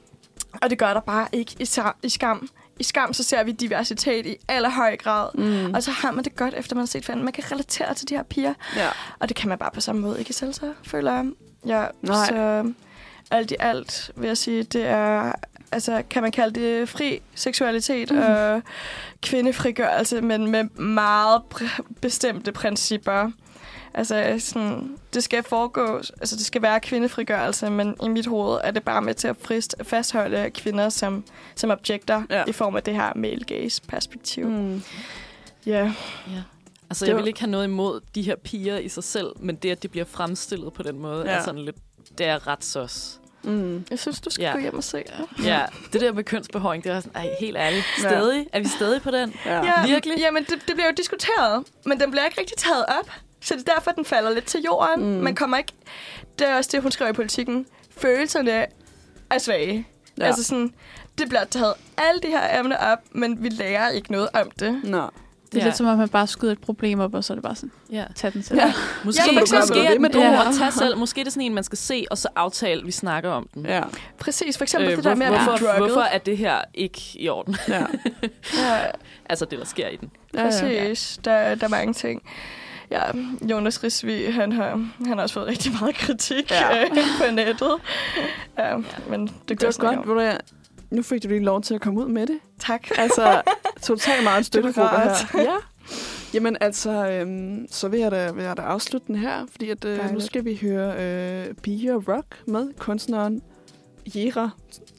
og 0.61 0.69
det 0.69 0.77
gør 0.77 0.93
der 0.93 0.99
bare 1.01 1.27
ikke 1.31 1.55
i, 1.59 1.67
i 2.03 2.09
skam. 2.09 2.49
I 2.79 2.83
skam 2.83 3.13
så 3.13 3.23
ser 3.23 3.43
vi 3.43 3.51
diversitet 3.51 4.25
i 4.25 4.35
allerhøj 4.47 4.95
grad. 4.97 5.29
Mm. 5.33 5.73
Og 5.73 5.83
så 5.83 5.91
har 5.91 6.11
man 6.11 6.23
det 6.23 6.35
godt, 6.35 6.53
efter 6.53 6.75
man 6.75 6.81
har 6.81 6.85
set 6.87 7.05
fanden. 7.05 7.23
Man 7.25 7.33
kan 7.33 7.43
relatere 7.51 7.93
til 7.93 8.09
de 8.09 8.15
her 8.15 8.23
piger. 8.23 8.53
ja. 8.75 8.87
Og 9.19 9.29
det 9.29 9.37
kan 9.37 9.49
man 9.49 9.57
bare 9.57 9.69
på 9.73 9.81
samme 9.81 10.01
måde 10.01 10.19
ikke 10.19 10.33
selv, 10.33 10.53
så 10.53 10.73
føler 10.83 11.11
jeg. 11.13 11.25
Ja, 11.65 11.85
Nej. 12.01 12.25
så 12.27 12.63
alt 13.31 13.51
i 13.51 13.55
alt 13.59 14.11
vil 14.15 14.27
jeg 14.27 14.37
sige, 14.37 14.63
det 14.63 14.85
er, 14.85 15.31
altså 15.71 16.03
kan 16.09 16.21
man 16.21 16.31
kalde 16.31 16.59
det 16.59 16.89
fri 16.89 17.21
seksualitet 17.35 18.11
mm. 18.11 18.17
og 18.17 18.61
kvindefrigørelse, 19.21 20.21
men 20.21 20.47
med 20.47 20.63
meget 20.79 21.41
pr- 21.55 21.81
bestemte 22.01 22.51
principper. 22.51 23.31
Altså 23.93 24.35
sådan, 24.39 24.97
det 25.13 25.23
skal 25.23 25.43
foregå, 25.43 25.97
altså 25.97 26.35
det 26.35 26.45
skal 26.45 26.61
være 26.61 26.79
kvindefrigørelse, 26.79 27.69
men 27.69 27.95
i 28.03 28.07
mit 28.07 28.25
hoved 28.27 28.57
er 28.63 28.71
det 28.71 28.83
bare 28.83 29.01
med 29.01 29.13
til 29.13 29.27
at 29.27 29.35
frist, 29.41 29.75
fastholde 29.83 30.49
kvinder 30.49 30.89
som, 30.89 31.23
som 31.55 31.71
objekter 31.71 32.23
Ja. 32.29 32.43
i 32.47 32.51
form 32.51 32.75
af 32.75 32.83
det 32.83 32.95
her 32.95 33.13
male 33.15 33.43
gaze 33.43 33.81
perspektiv. 33.87 34.47
Mm. 34.47 34.83
Ja. 35.65 35.93
Ja. 36.27 36.41
Altså, 36.89 37.05
Det 37.05 37.09
jeg 37.09 37.17
vil 37.17 37.27
ikke 37.27 37.39
have 37.39 37.51
noget 37.51 37.65
imod 37.65 37.99
de 38.15 38.21
her 38.21 38.35
piger 38.35 38.77
i 38.77 38.89
sig 38.89 39.03
selv, 39.03 39.27
men 39.39 39.55
det, 39.55 39.71
at 39.71 39.83
de 39.83 39.87
bliver 39.87 40.05
fremstillet 40.05 40.73
på 40.73 40.83
den 40.83 40.99
måde, 40.99 41.23
Ja. 41.25 41.31
er 41.37 41.43
sådan 41.43 41.61
lidt... 41.61 41.75
Det 42.17 42.25
er 42.25 42.47
ret 42.47 42.63
sos. 42.65 43.19
Mm. 43.43 43.85
Jeg 43.89 43.99
synes, 43.99 44.21
du 44.21 44.29
skal 44.29 44.43
Ja. 44.43 44.49
ja. 44.49 44.55
gå 44.55 44.59
hjem 44.61 44.73
og 44.77 44.83
se 44.83 44.97
det. 44.97 45.45
Ja, 45.45 45.61
det 45.93 46.01
der 46.01 46.13
med 46.13 46.23
kønsbehøring, 46.23 46.83
det 46.83 46.91
er 46.91 46.99
sådan, 46.99 47.15
ej, 47.15 47.29
helt 47.39 47.57
ærligt. 47.57 47.85
Ja. 48.03 48.09
Stadig? 48.09 48.47
Er 48.53 48.59
vi 48.59 48.67
stadig 48.67 49.01
på 49.01 49.11
den? 49.11 49.33
Ja. 49.45 49.63
Ja, 49.65 49.85
Virkelig? 49.85 50.17
Jamen, 50.19 50.43
det, 50.43 50.49
det 50.67 50.75
bliver 50.75 50.85
jo 50.87 50.93
diskuteret, 50.97 51.63
men 51.85 51.99
den 51.99 52.11
bliver 52.11 52.25
ikke 52.25 52.39
rigtig 52.41 52.57
taget 52.57 52.85
op. 52.99 53.11
Så 53.41 53.53
det 53.55 53.69
er 53.69 53.73
derfor, 53.73 53.91
den 53.91 54.05
falder 54.05 54.31
lidt 54.31 54.45
til 54.45 54.61
jorden. 54.65 55.03
Mm. 55.17 55.23
Man 55.23 55.35
kommer 55.35 55.57
ikke... 55.57 55.73
Det 56.39 56.49
er 56.49 56.55
også 56.57 56.69
det, 56.73 56.81
hun 56.81 56.91
skriver 56.91 57.09
i 57.11 57.13
politikken. 57.13 57.65
Følelserne 57.97 58.65
er 59.29 59.37
svage. 59.37 59.73
Ja. 60.17 60.23
Ja. 60.23 60.27
Altså 60.27 60.43
sådan, 60.43 60.73
det 61.17 61.29
bliver 61.29 61.43
taget 61.43 61.73
alle 61.97 62.21
de 62.21 62.27
her 62.27 62.59
emner 62.59 62.77
op, 62.77 62.99
men 63.11 63.43
vi 63.43 63.49
lærer 63.49 63.89
ikke 63.89 64.11
noget 64.11 64.29
om 64.33 64.51
det. 64.51 64.81
Nå. 64.83 65.09
Det 65.51 65.57
er 65.57 65.61
Ja. 65.61 65.65
lidt 65.67 65.77
som 65.77 65.85
om, 65.87 65.97
man 65.97 66.09
bare 66.09 66.27
skyder 66.27 66.51
et 66.51 66.59
problem 66.61 66.99
op, 66.99 67.13
og 67.13 67.23
så 67.23 67.33
er 67.33 67.35
det 67.35 67.43
bare 67.43 67.55
sådan, 67.55 67.71
Ja. 67.91 68.03
tag 68.15 68.33
den 68.33 68.43
selv. 68.43 68.59
Ja. 68.59 68.73
Måske, 69.05 69.21
Ja, 69.27 69.33
ja, 69.33 69.39
for 69.39 69.41
måske 69.41 69.85
er 69.85 69.91
den 69.93 70.11
god 70.11 70.47
at 70.47 70.55
tage 70.59 70.71
selv. 70.71 70.97
Måske 70.97 71.19
er 71.19 71.23
det 71.23 71.33
sådan 71.33 71.45
en, 71.45 71.53
man 71.53 71.63
skal 71.63 71.77
se, 71.77 72.05
og 72.11 72.17
så 72.17 72.27
aftale, 72.35 72.83
vi 72.85 72.91
snakker 72.91 73.29
om 73.31 73.47
den. 73.53 73.65
Ja. 73.65 73.81
Præcis, 74.19 74.57
for 74.57 74.63
eksempel 74.63 74.89
øh, 74.89 74.95
det 74.97 75.03
der 75.03 75.15
med 75.15 75.25
at 75.25 75.31
blive 75.31 75.43
hvorfor, 75.43 75.65
drugget. 75.65 75.91
hvorfor 75.91 76.01
er 76.01 76.17
det 76.17 76.37
her 76.37 76.61
ikke 76.73 77.01
i 77.15 77.29
orden? 77.29 77.55
Ja. 77.67 77.79
Ja, 78.57 78.77
altså 79.29 79.45
det, 79.45 79.59
der 79.59 79.65
sker 79.65 79.87
i 79.87 79.95
den. 79.95 80.11
Ja, 80.33 80.39
ja. 80.39 80.45
præcis. 80.45 81.19
Der, 81.25 81.55
der 81.55 81.65
er 81.65 81.69
mange 81.69 81.93
ting. 81.93 82.21
Ja, 82.91 83.01
Jonas 83.41 83.83
Risvi, 83.83 84.25
han 84.25 84.51
har, 84.51 84.87
han 85.05 85.07
har 85.17 85.21
også 85.21 85.33
fået 85.33 85.47
rigtig 85.47 85.71
meget 85.81 85.95
kritik 85.95 86.51
Ja. 86.51 86.77
ja. 86.77 86.85
på 87.27 87.33
nettet. 87.33 87.71
Ja, 88.57 88.77
men 89.09 89.27
det, 89.27 89.33
Det 89.49 89.59
går 89.59 89.85
var 89.87 89.95
godt, 89.95 90.07
ved 90.17 90.31
du 90.31 90.37
Nu 90.89 91.01
fik 91.03 91.23
du 91.23 91.27
lige 91.27 91.43
lov 91.43 91.61
til 91.61 91.73
at 91.73 91.81
komme 91.81 91.99
ud 91.99 92.07
med 92.07 92.27
det. 92.27 92.39
Tak. 92.59 92.87
Altså, 92.97 93.41
totalt 93.83 94.23
meget 94.23 94.37
en 94.37 94.43
støttegruppe 94.43 94.97
her. 94.97 95.41
Ja. 95.41 95.55
Jamen 96.33 96.57
altså, 96.61 97.07
øhm, 97.09 97.67
så 97.71 97.87
vil 97.87 97.99
jeg, 97.99 98.11
da, 98.11 98.31
vil 98.31 98.43
jeg 98.43 98.57
da 98.57 98.61
afslutte 98.61 99.07
den 99.07 99.15
her, 99.15 99.45
fordi 99.51 99.69
at, 99.69 99.85
øh, 99.85 100.11
nu 100.11 100.19
skal 100.19 100.45
vi 100.45 100.59
høre 100.61 100.95
øh, 101.03 101.53
Bia 101.53 101.91
Rock 101.93 102.47
med 102.47 102.73
kunstneren 102.79 103.41
Jera. 104.15 104.49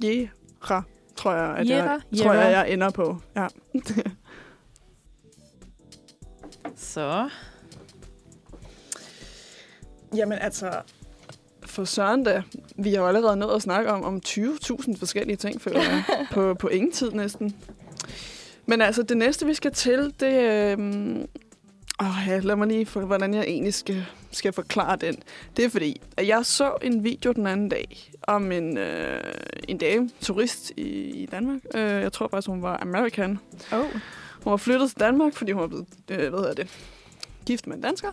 Jera, 0.05 0.83
tror 1.16 1.33
jeg, 1.33 1.57
at 1.57 1.68
Jera? 1.68 1.91
jeg, 1.91 2.01
tror 2.18 2.33
Jera. 2.33 2.45
jeg, 2.45 2.53
jeg 2.53 2.72
ender 2.72 2.91
på. 2.91 3.16
Ja. 3.37 3.47
Så. 6.76 7.28
Jamen 10.16 10.39
altså, 10.39 10.70
for 11.66 11.85
søren 11.85 12.24
da, 12.24 12.43
vi 12.76 12.91
har 12.91 13.01
jo 13.01 13.09
allerede 13.09 13.37
nået 13.37 13.57
at 13.57 13.62
snakke 13.62 13.91
om, 13.91 14.03
om 14.03 14.20
20.000 14.26 14.99
forskellige 14.99 15.37
ting, 15.37 15.61
føler 15.61 15.80
jeg, 15.80 16.05
på, 16.35 16.55
på 16.55 16.68
ingen 16.68 16.93
tid 16.93 17.11
næsten. 17.11 17.57
Men 18.73 18.81
altså, 18.81 19.03
det 19.03 19.16
næste, 19.16 19.47
vi 19.47 19.55
skal 19.55 19.73
til, 19.73 20.14
det... 20.20 20.33
Øhm, 20.73 21.27
åh, 22.01 22.29
ja, 22.29 22.39
lad 22.39 22.57
mig 22.57 22.68
lige 22.68 22.87
for, 22.87 23.01
hvordan 23.01 23.35
jeg 23.35 23.45
egentlig 23.45 23.75
skal, 23.75 24.07
skal 24.31 24.53
forklare 24.53 24.97
den. 24.97 25.16
Det 25.57 25.64
er 25.64 25.68
fordi, 25.68 26.01
at 26.16 26.29
jeg 26.29 26.47
så 26.47 26.75
en 26.83 27.05
video 27.05 27.33
den 27.33 27.47
anden 27.47 27.68
dag 27.68 28.11
om 28.23 28.53
en, 28.53 28.79
øh, 28.79 29.20
en 29.68 29.79
dame, 29.79 30.11
turist 30.20 30.73
i, 30.77 30.83
i 31.23 31.27
Danmark. 31.27 31.61
Øh, 31.75 31.81
jeg 31.81 32.12
tror 32.12 32.29
faktisk, 32.29 32.49
hun 32.49 32.62
var 32.62 32.79
American. 32.83 33.39
Oh. 33.73 33.85
Hun 34.43 34.51
var 34.51 34.57
flyttet 34.57 34.91
til 34.91 35.01
Danmark, 35.01 35.35
fordi 35.35 35.53
hun 35.53 35.61
var 35.61 35.68
blevet, 35.68 35.87
øh, 36.11 36.16
hvad 36.16 36.39
hedder 36.39 36.55
det, 36.55 36.68
gift 37.47 37.66
med 37.66 37.77
en 37.77 37.83
dansker. 37.83 38.09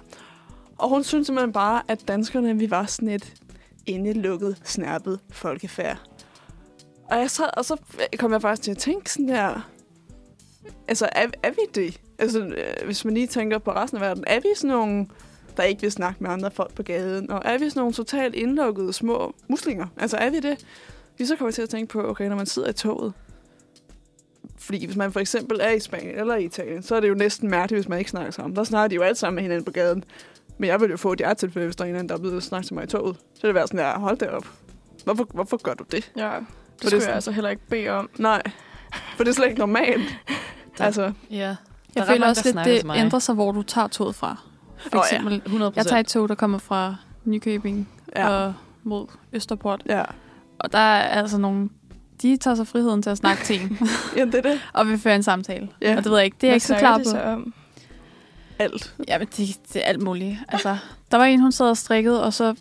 Og 0.77 0.89
hun 0.89 1.03
synes 1.03 1.27
simpelthen 1.27 1.53
bare, 1.53 1.81
at 1.87 2.07
danskerne, 2.07 2.57
vi 2.57 2.71
var 2.71 2.85
sådan 2.85 3.09
et 3.09 3.33
indelukket, 3.85 4.61
snærpet 4.63 5.19
folkefærd. 5.31 5.97
Og, 7.05 7.17
jeg 7.17 7.31
sad, 7.31 7.57
og 7.57 7.65
så 7.65 7.77
kom 8.17 8.31
jeg 8.31 8.41
faktisk 8.41 8.61
til 8.61 8.71
at 8.71 8.77
tænke 8.77 9.11
sådan 9.11 9.27
der, 9.27 9.69
altså 10.87 11.09
er, 11.11 11.27
er 11.43 11.49
vi 11.51 11.61
det? 11.75 12.01
Altså, 12.19 12.39
øh, 12.39 12.85
hvis 12.85 13.05
man 13.05 13.13
lige 13.13 13.27
tænker 13.27 13.57
på 13.57 13.71
resten 13.71 13.97
af 13.97 14.01
verden, 14.01 14.23
er 14.27 14.39
vi 14.39 14.47
sådan 14.55 14.69
nogle, 14.69 15.07
der 15.57 15.63
ikke 15.63 15.81
vil 15.81 15.91
snakke 15.91 16.23
med 16.23 16.29
andre 16.31 16.51
folk 16.51 16.73
på 16.73 16.83
gaden? 16.83 17.31
Og 17.31 17.41
er 17.45 17.57
vi 17.57 17.69
sådan 17.69 17.79
nogle 17.79 17.93
totalt 17.93 18.35
indlukkede 18.35 18.93
små 18.93 19.35
muslinger? 19.47 19.87
Altså 19.97 20.17
er 20.17 20.29
vi 20.29 20.39
det? 20.39 20.65
Vi 21.17 21.25
så 21.25 21.35
kommer 21.35 21.51
til 21.51 21.61
at 21.61 21.69
tænke 21.69 21.91
på, 21.91 22.09
okay, 22.09 22.27
når 22.29 22.35
man 22.35 22.45
sidder 22.45 22.69
i 22.69 22.73
toget, 22.73 23.13
fordi 24.57 24.85
hvis 24.85 24.95
man 24.97 25.11
for 25.11 25.19
eksempel 25.19 25.59
er 25.61 25.69
i 25.69 25.79
Spanien 25.79 26.15
eller 26.19 26.35
i 26.35 26.43
Italien, 26.45 26.83
så 26.83 26.95
er 26.95 26.99
det 26.99 27.09
jo 27.09 27.13
næsten 27.13 27.49
mærkeligt, 27.49 27.77
hvis 27.77 27.89
man 27.89 27.99
ikke 27.99 28.11
snakker 28.11 28.31
sammen. 28.31 28.55
Der 28.55 28.63
snakker 28.63 28.87
de 28.87 28.95
jo 28.95 29.01
alle 29.01 29.15
sammen 29.15 29.35
med 29.35 29.43
hinanden 29.43 29.65
på 29.65 29.71
gaden. 29.71 30.03
Men 30.57 30.67
jeg 30.67 30.81
vil 30.81 30.89
jo 30.89 30.97
få 30.97 31.11
et 31.13 31.17
hjertetilfælde, 31.19 31.65
hvis 31.67 31.75
der 31.75 31.83
er 31.83 31.85
en 31.85 31.89
eller 31.89 31.99
anden, 31.99 32.09
der 32.09 32.15
er 32.15 32.19
blevet 32.19 32.43
snakket 32.43 32.67
til 32.67 32.73
mig 32.75 32.83
i 32.83 32.87
toget. 32.87 33.15
Så 33.33 33.41
vil 33.41 33.47
det 33.47 33.55
være 33.55 33.67
sådan 33.67 33.79
der, 33.79 33.99
hold 33.99 34.17
det 34.17 34.29
op. 34.29 34.47
Hvorfor, 35.03 35.27
hvorfor 35.33 35.57
gør 35.57 35.73
du 35.73 35.83
det? 35.91 36.11
Ja, 36.17 36.23
det 36.23 36.31
det 36.39 36.47
skulle 36.79 36.89
sådan- 36.91 37.07
jeg 37.07 37.15
altså 37.15 37.31
heller 37.31 37.49
ikke 37.49 37.61
bede 37.69 37.89
om. 37.89 38.09
Nej, 38.17 38.41
for 39.17 39.23
det 39.23 39.31
er 39.31 39.35
slet 39.35 39.47
ikke 39.47 39.59
normalt. 39.59 40.17
altså, 40.79 41.11
Ja. 41.31 41.37
Jeg 41.37 41.55
Der 41.93 42.01
er 42.01 42.05
føler 42.05 42.27
også 42.27 42.51
der 42.53 42.65
lidt, 42.65 42.83
det 42.85 42.95
ændrer 42.95 43.19
sig, 43.19 43.35
hvor 43.35 43.51
du 43.51 43.61
tager 43.61 43.87
toget 43.87 44.15
fra. 44.15 44.37
For 44.77 44.97
ja. 44.97 45.01
eksempel, 45.01 45.41
100 45.45 45.73
jeg 45.75 45.85
tager 45.85 45.99
et 45.99 46.07
tog, 46.07 46.29
der 46.29 46.35
kommer 46.35 46.57
fra 46.57 46.95
Nykøbing 47.25 47.89
ja. 48.15 48.29
og 48.29 48.53
mod 48.83 49.07
Østerport. 49.33 49.83
ja. 49.85 50.03
Og 50.59 50.71
der 50.71 50.79
er 50.79 51.21
altså 51.21 51.37
nogle 51.37 51.69
de 52.21 52.37
tager 52.37 52.55
sig 52.55 52.67
friheden 52.67 53.01
til 53.01 53.09
at 53.09 53.17
snakke 53.17 53.43
til 53.43 53.61
en, 53.61 53.77
Jamen, 54.17 54.31
det 54.31 54.45
er 54.45 54.49
det. 54.51 54.61
og 54.73 54.87
vil 54.87 54.99
føre 54.99 55.15
en 55.15 55.23
samtale. 55.23 55.69
Ja. 55.81 55.97
Og 55.97 56.03
det 56.03 56.11
ved 56.11 56.17
jeg 56.17 56.25
ikke, 56.25 56.37
det 56.41 56.47
er 56.47 56.51
jeg 56.51 56.55
ikke 56.55 56.67
så 56.67 56.75
klar 56.75 56.97
på. 56.97 57.03
så 57.03 57.21
om? 57.21 57.53
Alt. 58.59 58.95
Ja, 59.07 59.17
men 59.17 59.27
det, 59.37 59.57
det 59.73 59.81
er 59.81 59.85
alt 59.85 60.01
muligt. 60.01 60.37
Altså, 60.47 60.77
der 61.11 61.17
var 61.17 61.25
en, 61.25 61.39
hun 61.39 61.51
sad 61.51 61.69
og 61.69 61.77
strikkede, 61.77 62.23
og 62.23 62.33
så 62.33 62.55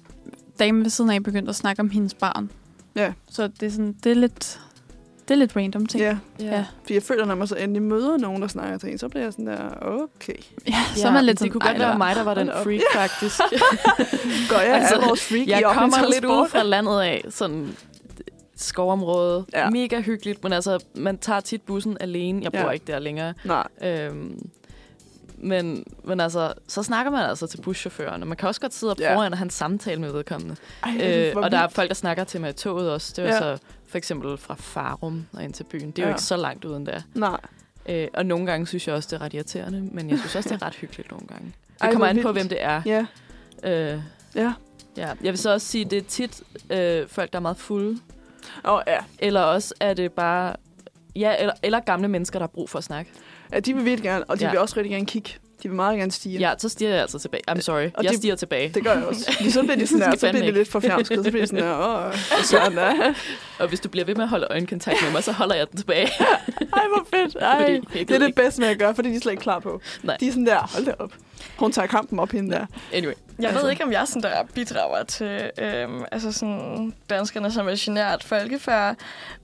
damen 0.58 0.82
ved 0.82 0.90
siden 0.90 1.10
af 1.10 1.22
begyndte 1.22 1.48
at 1.50 1.56
snakke 1.56 1.80
om 1.80 1.90
hendes 1.90 2.14
barn. 2.14 2.50
Ja. 2.96 3.12
Så 3.30 3.46
det 3.46 3.62
er, 3.66 3.70
sådan, 3.70 3.96
det 4.04 4.12
er 4.12 4.16
lidt, 4.16 4.60
det 5.28 5.34
er 5.34 5.38
lidt 5.38 5.56
random 5.56 5.86
ting. 5.86 6.02
Ja, 6.02 6.16
Ja. 6.40 6.64
for 6.86 6.92
jeg 6.92 7.02
føler, 7.02 7.24
når 7.24 7.34
man 7.34 7.46
så 7.46 7.54
endelig 7.54 7.82
møder 7.82 8.16
nogen, 8.18 8.42
der 8.42 8.48
snakker 8.48 8.78
til 8.78 8.92
en, 8.92 8.98
så 8.98 9.08
bliver 9.08 9.22
jeg 9.24 9.32
sådan 9.32 9.46
der, 9.46 9.68
okay. 9.82 10.34
ja 10.68 10.74
så 10.96 11.08
er 11.08 11.12
man 11.12 11.24
lidt 11.24 11.34
det 11.34 11.38
sådan, 11.38 11.52
kunne 11.52 11.60
godt 11.60 11.82
"Ej, 11.82 11.88
være 11.88 11.98
mig, 11.98 12.16
der 12.16 12.22
var 12.22 12.34
den 12.34 12.48
Hold 12.48 12.54
da 12.54 12.60
op." 12.60 12.64
freak, 12.64 12.80
faktisk. 13.10 13.40
Går 14.50 14.58
jeg 14.58 14.74
Altså, 14.74 14.94
altså, 14.94 15.06
vores 15.08 15.24
freak 15.28 15.46
i 15.46 15.50
Jeg 15.50 15.64
offentlig 15.66 15.92
kommer 15.92 16.08
lidt 16.14 16.24
ude 16.24 16.46
fra 16.48 16.62
landet 16.62 17.00
af, 17.00 17.24
sådan 17.30 17.76
skovområde. 18.56 19.44
Ja. 19.52 19.60
Ja. 19.64 19.70
Mega 19.70 20.00
hyggeligt, 20.00 20.42
men 20.44 20.52
altså, 20.52 20.78
man 20.94 21.18
tager 21.18 21.40
tit 21.40 21.62
bussen 21.62 21.96
alene. 22.00 22.40
Jeg 22.42 22.52
bor 22.52 22.58
Ja. 22.58 22.70
ikke 22.70 22.84
der 22.86 22.98
længere. 22.98 23.34
Nej, 23.44 23.66
Øhm, 23.84 24.38
men, 25.40 25.84
men 26.04 26.20
altså, 26.20 26.52
så 26.68 26.82
snakker 26.82 27.12
man 27.12 27.28
altså 27.28 27.46
til 27.46 27.60
buschaufføren, 27.60 28.22
og 28.22 28.28
man 28.28 28.36
kan 28.36 28.48
også 28.48 28.60
godt 28.60 28.74
sidde 28.74 28.90
op 28.90 29.00
Ja. 29.00 29.16
foran 29.16 29.32
og 29.32 29.38
have 29.38 29.44
en 29.44 29.50
samtale 29.50 30.00
med 30.00 30.12
vedkommende. 30.12 30.56
Ej, 30.84 31.30
Øh, 31.30 31.36
og 31.36 31.50
der 31.50 31.58
er 31.58 31.68
folk, 31.68 31.88
der 31.88 31.94
snakker 31.94 32.24
til 32.24 32.40
mig 32.40 32.50
i 32.50 32.52
toget 32.52 32.90
også. 32.90 33.12
Det 33.16 33.24
var 33.24 33.30
Ja. 33.30 33.48
ja. 33.48 33.56
så 33.56 33.62
for 33.88 33.98
eksempel 33.98 34.38
fra 34.38 34.54
Farum 34.54 35.26
og 35.32 35.44
ind 35.44 35.52
til 35.52 35.64
byen. 35.64 35.90
Det 35.90 35.98
er 35.98 36.02
jo 36.02 36.08
Ja. 36.08 36.14
ikke 36.14 36.22
så 36.22 36.36
langt 36.36 36.64
uden 36.64 36.86
der. 36.86 37.00
Nej. 37.14 37.40
Øh, 37.88 38.08
og 38.14 38.26
nogle 38.26 38.46
gange 38.46 38.66
synes 38.66 38.86
jeg 38.88 38.94
også, 38.94 39.08
det 39.12 39.16
er 39.20 39.24
ret 39.24 39.34
irriterende, 39.34 39.80
men 39.92 40.10
jeg 40.10 40.18
synes 40.18 40.36
også, 40.36 40.48
det 40.48 40.62
er 40.62 40.66
ret 40.66 40.74
hyggeligt 40.74 41.10
nogle 41.10 41.26
gange. 41.26 41.44
Det 41.46 41.80
Ej, 41.80 41.90
kommer 41.92 42.06
an 42.06 42.22
på, 42.22 42.32
hvem 42.32 42.48
det 42.48 42.62
er. 42.62 42.82
Ja, 42.86 43.06
Øh, 43.64 44.00
ja. 44.34 44.52
ja. 44.96 45.08
Jeg 45.22 45.32
vil 45.32 45.38
så 45.38 45.52
også 45.52 45.66
sige, 45.66 45.84
det 45.84 45.98
er 45.98 46.02
tit 46.02 46.42
øh, 46.70 47.08
folk, 47.08 47.32
der 47.32 47.38
er 47.38 47.42
meget 47.42 47.56
fulde, 47.56 47.98
oh, 48.64 48.80
ja. 48.86 48.98
eller 49.18 49.40
også 49.40 49.74
er 49.80 49.94
det 49.94 50.12
bare... 50.12 50.56
Ja, 51.16 51.34
eller, 51.38 51.54
eller 51.62 51.80
gamle 51.80 52.08
mennesker, 52.08 52.38
der 52.38 52.42
har 52.42 52.48
brug 52.48 52.70
for 52.70 52.78
at 52.78 52.84
snakke. 52.84 53.10
ja. 53.52 53.60
de 53.60 53.74
vil 53.74 53.84
virkelig 53.84 54.10
gerne, 54.10 54.24
og 54.24 54.40
de 54.40 54.44
Ja. 54.44 54.50
vil 54.50 54.58
også 54.60 54.76
rigtig 54.76 54.90
gerne 54.90 55.06
kigge. 55.06 55.30
De 55.62 55.68
vil 55.68 55.76
meget 55.76 55.98
gerne 55.98 56.10
stige. 56.12 56.38
Ja, 56.38 56.52
så 56.58 56.68
stiger 56.68 56.90
jeg 56.90 57.00
altså 57.00 57.18
tilbage. 57.18 57.42
I'm 57.50 57.60
sorry. 57.60 57.84
Og 57.94 58.04
jeg 58.04 58.10
det- 58.10 58.18
stiger 58.18 58.36
tilbage. 58.36 58.68
Det 58.74 58.84
gør 58.84 58.92
jeg 58.94 59.04
også. 59.04 59.32
Fordi 59.36 59.50
så 59.50 59.62
bliver 59.62 59.76
de 59.76 59.86
sådan 59.86 60.00
der, 60.00 60.16
så 60.18 60.30
bliver 60.30 60.44
de 60.46 60.50
lidt 60.52 60.68
for 60.68 60.80
fjernskede. 60.80 61.24
Så 61.24 61.30
bliver 61.30 61.44
de 61.44 61.48
sådan 61.48 61.64
der, 61.64 62.06
åh, 62.06 62.14
sådan 62.50 62.76
der. 62.76 63.14
Og 63.58 63.68
hvis 63.68 63.80
du 63.80 63.88
bliver 63.88 64.04
ved 64.04 64.14
med 64.14 64.22
at 64.22 64.28
holde 64.28 64.46
øjenkontakt 64.50 64.96
med 65.02 65.12
mig, 65.12 65.24
så 65.24 65.32
holder 65.32 65.54
jeg 65.54 65.70
den 65.70 65.76
tilbage. 65.78 66.08
Ej, 66.78 66.84
hvor 66.94 67.06
fedt. 67.18 67.36
Ej, 67.40 67.80
Fordi 67.86 67.98
jeg 67.98 68.08
det 68.08 68.14
er 68.14 68.18
det 68.18 68.26
ikke. 68.26 68.42
bedste 68.42 68.60
med 68.60 68.68
at 68.68 68.78
gøre, 68.78 68.94
fordi 68.94 69.10
de 69.10 69.16
er 69.16 69.20
slet 69.20 69.32
ikke 69.32 69.42
klar 69.42 69.58
på. 69.58 69.80
Nej. 70.02 70.16
De 70.20 70.26
er 70.28 70.30
sådan 70.32 70.46
der, 70.46 70.58
hold 70.74 70.84
da 70.86 70.94
op. 70.98 71.12
Hun 71.58 71.72
tager 71.72 71.86
kampen 71.86 72.18
op 72.18 72.30
hende 72.30 72.54
der. 72.56 72.66
Anyway. 72.92 73.12
Jeg 73.38 73.48
Altså. 73.48 73.62
ved 73.62 73.70
ikke, 73.70 73.84
om 73.84 73.92
jeg 73.92 74.02
sådan 74.08 74.22
der 74.22 74.42
bidrager 74.54 75.04
til 75.04 75.50
øhm, 75.58 76.04
altså 76.12 76.32
sådan 76.32 76.94
danskerne 77.10 77.50
som 77.50 77.68
et 77.68 77.78
genert 77.78 78.24
folkefærd, 78.24 78.96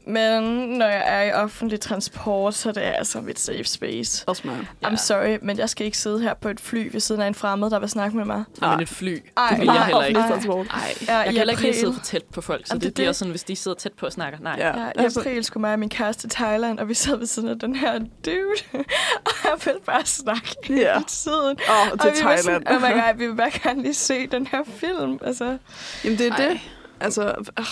men 0.07 0.43
når 0.79 0.87
jeg 0.87 1.03
er 1.07 1.23
i 1.23 1.33
offentlig 1.33 1.81
transport, 1.81 2.55
så 2.55 2.69
er 2.69 2.73
det 2.73 2.81
altså 2.81 3.21
mit 3.21 3.39
safe 3.41 3.65
space. 3.65 4.25
Også 4.27 4.43
mig. 4.45 4.67
Ja. 4.83 4.89
I'm 4.89 4.97
sorry, 4.97 5.39
men 5.43 5.59
jeg 5.59 5.71
skal 5.71 5.87
ikke 5.87 5.99
sidde 5.99 6.21
her 6.23 6.35
på 6.35 6.49
et 6.49 6.61
fly 6.61 6.89
ved 6.93 7.01
siden 7.01 7.21
af 7.23 7.27
en 7.27 7.35
fremmed, 7.35 7.71
der 7.71 7.79
vil 7.79 7.89
snakke 7.89 8.17
med 8.17 8.25
mig. 8.25 8.45
Nej, 8.61 8.71
men 8.75 8.83
et 8.83 8.89
fly. 8.89 9.19
Ej, 9.37 9.49
det 9.51 9.59
vil 9.59 9.67
jeg 9.67 9.75
nej, 9.75 9.85
heller 9.87 10.05
ikke. 10.05 10.21
transport. 10.21 10.67
Nej, 10.67 10.81
Ja, 11.09 11.17
jeg 11.17 11.23
i 11.23 11.25
kan 11.27 11.37
heller 11.37 11.65
ikke 11.65 11.79
sidde 11.81 11.93
for 11.95 12.01
tæt 12.05 12.23
på 12.33 12.41
folk, 12.41 12.67
så 12.67 12.71
Jamen, 12.75 12.81
det, 12.81 12.87
det 12.87 12.91
er 12.91 12.95
bliver 12.95 13.09
det. 13.09 13.17
sådan, 13.17 13.31
hvis 13.31 13.45
de 13.45 13.57
sidder 13.57 13.77
tæt 13.77 13.93
på 13.93 14.07
og 14.07 14.13
snakker. 14.13 14.39
Nej. 14.43 14.55
Ja. 14.59 14.67
Ja, 14.81 14.87
I 14.87 14.91
altså- 14.97 15.21
april 15.21 15.45
skulle 15.45 15.61
mig 15.61 15.73
og 15.73 15.79
min 15.79 15.89
kæreste 15.89 16.23
til 16.23 16.31
Thailand, 16.31 16.79
og 16.79 16.89
vi 16.89 16.95
sad 16.95 17.24
ved 17.25 17.29
siden 17.29 17.49
af 17.49 17.59
den 17.59 17.77
her 17.77 17.99
dude, 17.99 18.55
og 19.27 19.33
jeg 19.45 19.53
ville 19.65 19.81
bare 19.87 20.05
snakke 20.07 20.57
Ja. 20.69 20.75
hele 20.75 21.05
tiden. 21.09 21.59
Åh, 21.71 21.93
Og 21.93 22.01
til 22.01 22.11
Thailand. 22.15 22.43
sådan, 22.43 22.69
oh 22.69 22.83
my 22.83 22.87
god, 23.03 23.17
vi 23.17 23.27
vil 23.27 23.35
bare 23.37 23.51
gerne 23.63 23.83
lige 23.83 23.95
se 23.95 24.27
den 24.27 24.47
her 24.47 24.63
film. 24.67 25.19
Altså. 25.23 25.59
Jamen, 26.05 26.19
det 26.19 26.27
er 26.27 26.33
Ej. 26.33 26.49
det. 26.49 26.61
Altså, 27.01 27.35
øh, 27.59 27.65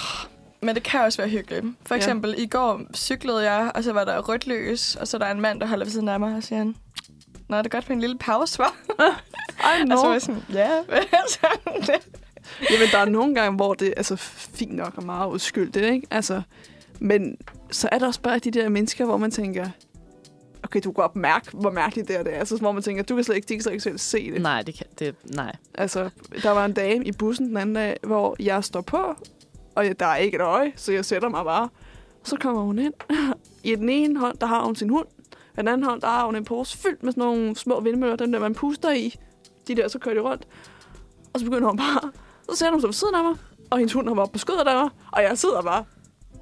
Men 0.62 0.74
det 0.74 0.82
kan 0.82 1.00
også 1.00 1.18
være 1.18 1.28
hyggeligt. 1.28 1.64
For 1.86 1.94
Ja. 1.94 1.96
eksempel, 1.98 2.34
i 2.38 2.46
går 2.46 2.80
cyklede 2.94 3.50
jeg, 3.52 3.72
og 3.74 3.84
så 3.84 3.92
var 3.92 4.04
der 4.04 4.18
rødt 4.20 4.46
lys, 4.46 4.96
og 4.96 5.08
så 5.08 5.16
er 5.16 5.18
der 5.18 5.30
en 5.30 5.40
mand, 5.40 5.60
der 5.60 5.66
holder 5.66 5.84
ved 5.84 5.92
siden 5.92 6.08
af 6.08 6.20
mig, 6.20 6.36
og 6.36 6.42
siger 6.42 6.58
han, 6.58 6.74
Nå, 7.48 7.56
er 7.56 7.62
det 7.62 7.70
godt 7.72 7.88
med 7.88 7.96
en 7.96 8.00
lille 8.00 8.18
pause, 8.18 8.58
var? 8.58 8.74
ej, 9.64 9.84
no. 9.84 9.94
Og 9.94 9.98
så 10.00 10.06
var 10.06 10.12
jeg 10.12 10.22
sådan, 10.22 10.42
ja. 10.52 10.70
Sådan 11.40 11.80
lidt. 11.80 12.08
Jamen, 12.70 12.88
der 12.92 12.98
er 12.98 13.04
nogle 13.04 13.34
gange, 13.34 13.56
hvor 13.56 13.74
det 13.74 13.88
er 13.88 13.92
altså, 13.96 14.16
fint 14.16 14.72
nok 14.76 14.92
og 14.96 15.04
meget 15.04 15.30
uskyldigt, 15.32 15.84
ikke? 15.86 16.06
Altså, 16.10 16.42
men 17.02 17.36
så 17.70 17.88
er 17.92 17.98
der 17.98 18.06
også 18.06 18.20
bare 18.20 18.38
de 18.38 18.50
der 18.50 18.68
mennesker, 18.68 19.04
hvor 19.04 19.16
man 19.16 19.30
tænker, 19.30 19.66
okay, 20.62 20.80
du 20.84 20.92
kan 20.92 21.02
godt 21.02 21.16
mærke, 21.16 21.50
hvor 21.52 21.70
mærkeligt 21.70 22.08
det 22.08 22.18
er. 22.18 22.22
Det 22.22 22.34
er. 22.34 22.38
Altså, 22.38 22.56
hvor 22.56 22.72
man 22.72 22.82
tænker, 22.82 23.02
du 23.02 23.14
kan 23.14 23.24
slet 23.24 23.36
ikke, 23.36 23.48
de 23.48 23.54
kan 23.54 23.62
slet 23.62 23.72
ikke 23.72 23.82
selv 23.82 23.98
se 23.98 24.32
det. 24.32 24.42
Nej, 24.42 24.62
det 24.62 24.74
kan, 24.74 24.86
det, 24.98 25.14
nej. 25.24 25.56
Altså, 25.74 26.10
der 26.42 26.50
var 26.50 26.64
en 26.64 26.72
dame 26.72 27.04
i 27.04 27.12
bussen 27.12 27.48
den 27.48 27.56
anden 27.56 27.74
dag, 27.74 27.96
hvor 28.02 28.36
jeg 28.40 28.64
står 28.64 28.80
på, 28.80 29.14
og 29.74 29.84
der 30.00 30.06
er 30.06 30.16
ikke 30.16 30.34
et 30.34 30.40
øje, 30.40 30.72
så 30.76 30.92
jeg 30.92 31.04
sætter 31.04 31.28
mig 31.28 31.44
bare. 31.44 31.68
Så 32.24 32.36
kommer 32.36 32.62
hun 32.62 32.78
ind. 32.78 32.94
I 33.64 33.74
den 33.74 33.88
ene 33.88 34.18
hånd, 34.20 34.38
der 34.38 34.46
har 34.46 34.64
hun 34.64 34.76
sin 34.76 34.90
hund. 34.90 35.06
I 35.54 35.56
den 35.56 35.68
anden 35.68 35.82
hånd, 35.82 36.00
der 36.00 36.08
har 36.08 36.26
hun 36.26 36.36
en 36.36 36.44
pose 36.44 36.78
fyldt 36.78 37.02
med 37.02 37.12
sådan 37.12 37.20
nogle 37.20 37.56
små 37.56 37.80
vindmøller, 37.80 38.16
dem 38.16 38.32
der 38.32 38.38
man 38.38 38.54
puster 38.54 38.92
i. 38.92 39.14
De 39.68 39.74
der, 39.74 39.88
så 39.88 39.98
kører 39.98 40.14
de 40.14 40.20
rundt. 40.20 40.48
Og 41.34 41.40
så 41.40 41.46
begynder 41.46 41.68
hun 41.68 41.76
bare. 41.76 42.10
Så 42.50 42.56
sætter 42.56 42.72
hun 42.72 42.80
sig 42.80 42.88
ved 42.88 42.94
siden 42.94 43.14
af 43.14 43.24
mig, 43.24 43.34
og 43.70 43.78
hendes 43.78 43.92
hund 43.92 44.08
har 44.08 44.14
været 44.14 44.32
på 44.32 44.38
skødet 44.38 44.68
af 44.68 44.82
mig, 44.82 44.90
og 45.12 45.22
jeg 45.22 45.38
sidder 45.38 45.62
bare. 45.62 45.84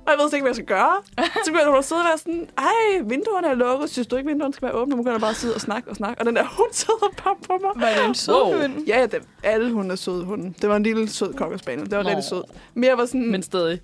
Og 0.06 0.12
jeg 0.12 0.18
ved 0.18 0.28
slet 0.28 0.32
ikke, 0.36 0.42
hvad 0.42 0.50
jeg 0.50 0.54
skal 0.56 0.66
gøre. 0.66 0.96
Så 1.44 1.52
begynder 1.52 1.68
hun 1.70 1.78
at 1.78 1.84
sidde 1.84 2.00
og 2.00 2.04
være 2.04 2.18
sådan, 2.18 2.48
ej, 2.58 3.02
vinduerne 3.04 3.46
er 3.48 3.54
lukket. 3.54 3.90
Synes 3.90 4.06
du 4.08 4.16
ikke, 4.16 4.28
vinduerne 4.28 4.54
skal 4.54 4.66
være 4.66 4.76
åbne? 4.76 4.94
Hun 4.94 5.04
begynder 5.04 5.18
bare 5.20 5.30
at 5.30 5.36
sidde 5.36 5.54
og 5.54 5.60
snakke 5.60 5.90
og 5.90 5.96
snakke. 5.96 6.20
Og 6.20 6.26
den 6.26 6.36
der 6.36 6.44
hund 6.58 6.72
sidder 6.72 7.10
bare 7.24 7.36
på 7.46 7.52
mig. 7.60 7.70
Var 7.86 7.94
det 7.98 8.04
en 8.08 8.14
sød 8.14 8.34
Wow. 8.34 8.60
hund? 8.60 8.86
Ja, 8.86 8.98
ja, 9.00 9.06
det, 9.06 9.22
alle 9.42 9.72
hunde 9.72 9.92
er 9.92 9.96
søde 9.96 10.24
hunde. 10.24 10.54
Det 10.60 10.68
var 10.68 10.76
en 10.76 10.82
lille 10.82 11.08
sød 11.08 11.34
kokkerspaniel. 11.34 11.90
Det 11.90 11.96
var 11.98 12.02
Nå. 12.02 12.08
rigtig 12.08 12.24
sød. 12.24 12.42
Men 12.74 12.84
jeg 12.84 12.98
var 12.98 13.06
sådan, 13.06 13.30
Men 13.30 13.42
stadig. 13.42 13.80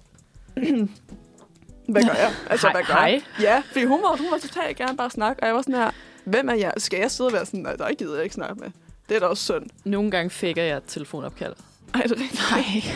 hvad 1.92 2.02
gør 2.02 2.14
jeg? 2.14 2.32
Altså, 2.50 2.70
hvad 2.70 2.82
gør 2.82 2.94
jeg? 3.04 3.22
Ja, 3.40 3.62
fordi 3.72 3.84
hun 3.84 4.02
var, 4.02 4.16
hun 4.16 4.26
var 4.30 4.38
totalt 4.38 4.76
gerne 4.76 4.96
bare 4.96 5.10
snakke. 5.10 5.42
Og 5.42 5.46
jeg 5.46 5.54
var 5.54 5.62
sådan 5.62 5.74
her, 5.74 5.90
hvem 6.24 6.48
er 6.48 6.54
jeg? 6.54 6.72
Skal 6.76 6.98
jeg 7.00 7.10
sidde 7.10 7.28
og 7.28 7.32
være 7.32 7.46
sådan, 7.46 7.60
nej, 7.60 7.76
der 7.76 7.94
gider 7.94 8.14
jeg 8.14 8.22
ikke 8.24 8.34
snakke 8.34 8.54
med. 8.54 8.68
Det 9.08 9.16
er 9.16 9.20
da 9.20 9.26
også 9.26 9.44
synd. 9.44 9.66
Nogle 9.84 10.10
gange 10.10 10.30
fik 10.30 10.56
jeg 10.56 10.80
telefonopkald. 10.86 11.54
Ej, 11.96 12.02
det 12.02 12.12
er 12.12 12.20
rigtigt. 12.20 12.42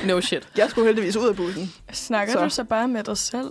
Nej. 0.05 0.15
No 0.15 0.21
shit. 0.21 0.49
Jeg 0.57 0.71
skulle 0.71 0.87
heldigvis 0.87 1.17
ud 1.17 1.29
af 1.29 1.37
bussen. 1.37 1.73
Snakker 1.93 2.33
Så. 2.33 2.45
du 2.45 2.51
så 2.51 2.65
bare 2.65 2.89
med 2.89 3.05
dig 3.05 3.17
selv? 3.17 3.51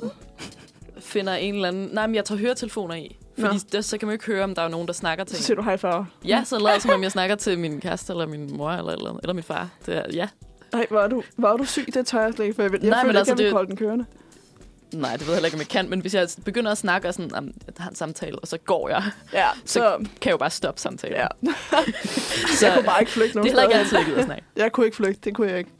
Finder 0.99 1.33
en 1.33 1.55
eller 1.55 1.67
anden... 1.67 1.89
Nej, 1.93 2.07
men 2.07 2.15
jeg 2.15 2.25
tager 2.25 2.39
høretelefoner 2.39 2.95
i. 2.95 3.17
Fordi 3.39 3.53
Nå. 3.55 3.59
der, 3.71 3.81
så 3.81 3.97
kan 3.97 4.05
man 4.07 4.11
jo 4.13 4.15
ikke 4.15 4.25
høre, 4.25 4.43
om 4.43 4.55
der 4.55 4.61
er 4.61 4.67
nogen, 4.67 4.87
der 4.87 4.93
snakker 4.93 5.23
til 5.23 5.37
Så 5.37 5.43
siger 5.43 5.55
du 5.55 5.61
hej 5.61 5.77
far. 5.77 6.07
Ja, 6.25 6.43
så 6.45 6.57
lader 6.59 6.71
jeg, 6.71 6.81
som 6.81 6.91
om 6.91 7.03
jeg 7.03 7.11
snakker 7.11 7.35
til 7.35 7.59
min 7.59 7.81
kæreste, 7.81 8.13
eller 8.13 8.25
min 8.27 8.57
mor, 8.57 8.71
eller, 8.71 8.91
eller, 8.91 9.19
eller 9.23 9.33
min 9.33 9.43
far. 9.43 9.69
Det 9.85 9.97
er, 9.97 10.03
ja. 10.13 10.27
Nej, 10.73 10.85
var 10.91 11.07
du, 11.07 11.23
var 11.37 11.57
du 11.57 11.63
syg? 11.65 11.85
Det 11.93 12.07
tør 12.07 12.21
jeg 12.21 12.33
slet 12.33 12.45
ikke, 12.45 12.55
for 12.55 12.61
jeg, 12.61 12.71
vil, 12.71 12.79
jeg 12.81 12.89
Nej, 12.89 12.99
føler 13.01 13.07
men 13.07 13.09
ikke, 13.11 13.19
altså, 13.19 13.31
jeg 13.33 13.37
det- 13.45 13.51
holde 13.53 13.67
den 13.67 13.77
kørende. 13.77 14.05
Nej, 14.93 15.11
det 15.11 15.21
ved 15.21 15.27
jeg 15.27 15.35
heller 15.35 15.47
ikke, 15.47 15.55
om 15.55 15.59
jeg 15.59 15.67
kan. 15.67 15.89
Men 15.89 15.99
hvis 16.01 16.13
jeg 16.13 16.27
begynder 16.45 16.71
at 16.71 16.77
snakke 16.77 17.07
og 17.07 17.13
sådan, 17.13 17.31
"Jamen, 17.35 17.53
jeg 17.67 17.73
har 17.77 17.89
en 17.89 17.95
samtale, 17.95 18.39
og 18.39 18.47
så 18.47 18.57
går 18.57 18.89
jeg, 18.89 19.03
Ja, 19.33 19.47
så 19.65 19.73
så... 19.73 19.95
kan 19.97 20.07
jeg 20.25 20.31
jo 20.31 20.37
bare 20.37 20.49
stoppe 20.49 20.81
samtalen. 20.81 21.17
Ja. 21.17 21.27
så 22.59 22.65
Jeg 22.67 22.75
kunne 22.75 22.85
bare 22.85 22.99
ikke 23.01 23.11
flygte 23.11 23.27
det 23.27 23.35
nogen 23.35 23.47
er 23.47 23.49
heller 23.51 23.63
ikke 23.63 23.75
altid, 23.75 23.97
jeg 23.97 24.17
at 24.17 24.25
snakke. 24.25 24.43
Jeg 24.55 24.71
kunne 24.71 24.85
ikke 24.85 24.97
flygte, 24.97 25.21
det 25.23 25.35
kunne 25.35 25.49
jeg 25.49 25.57
ikke. 25.57 25.71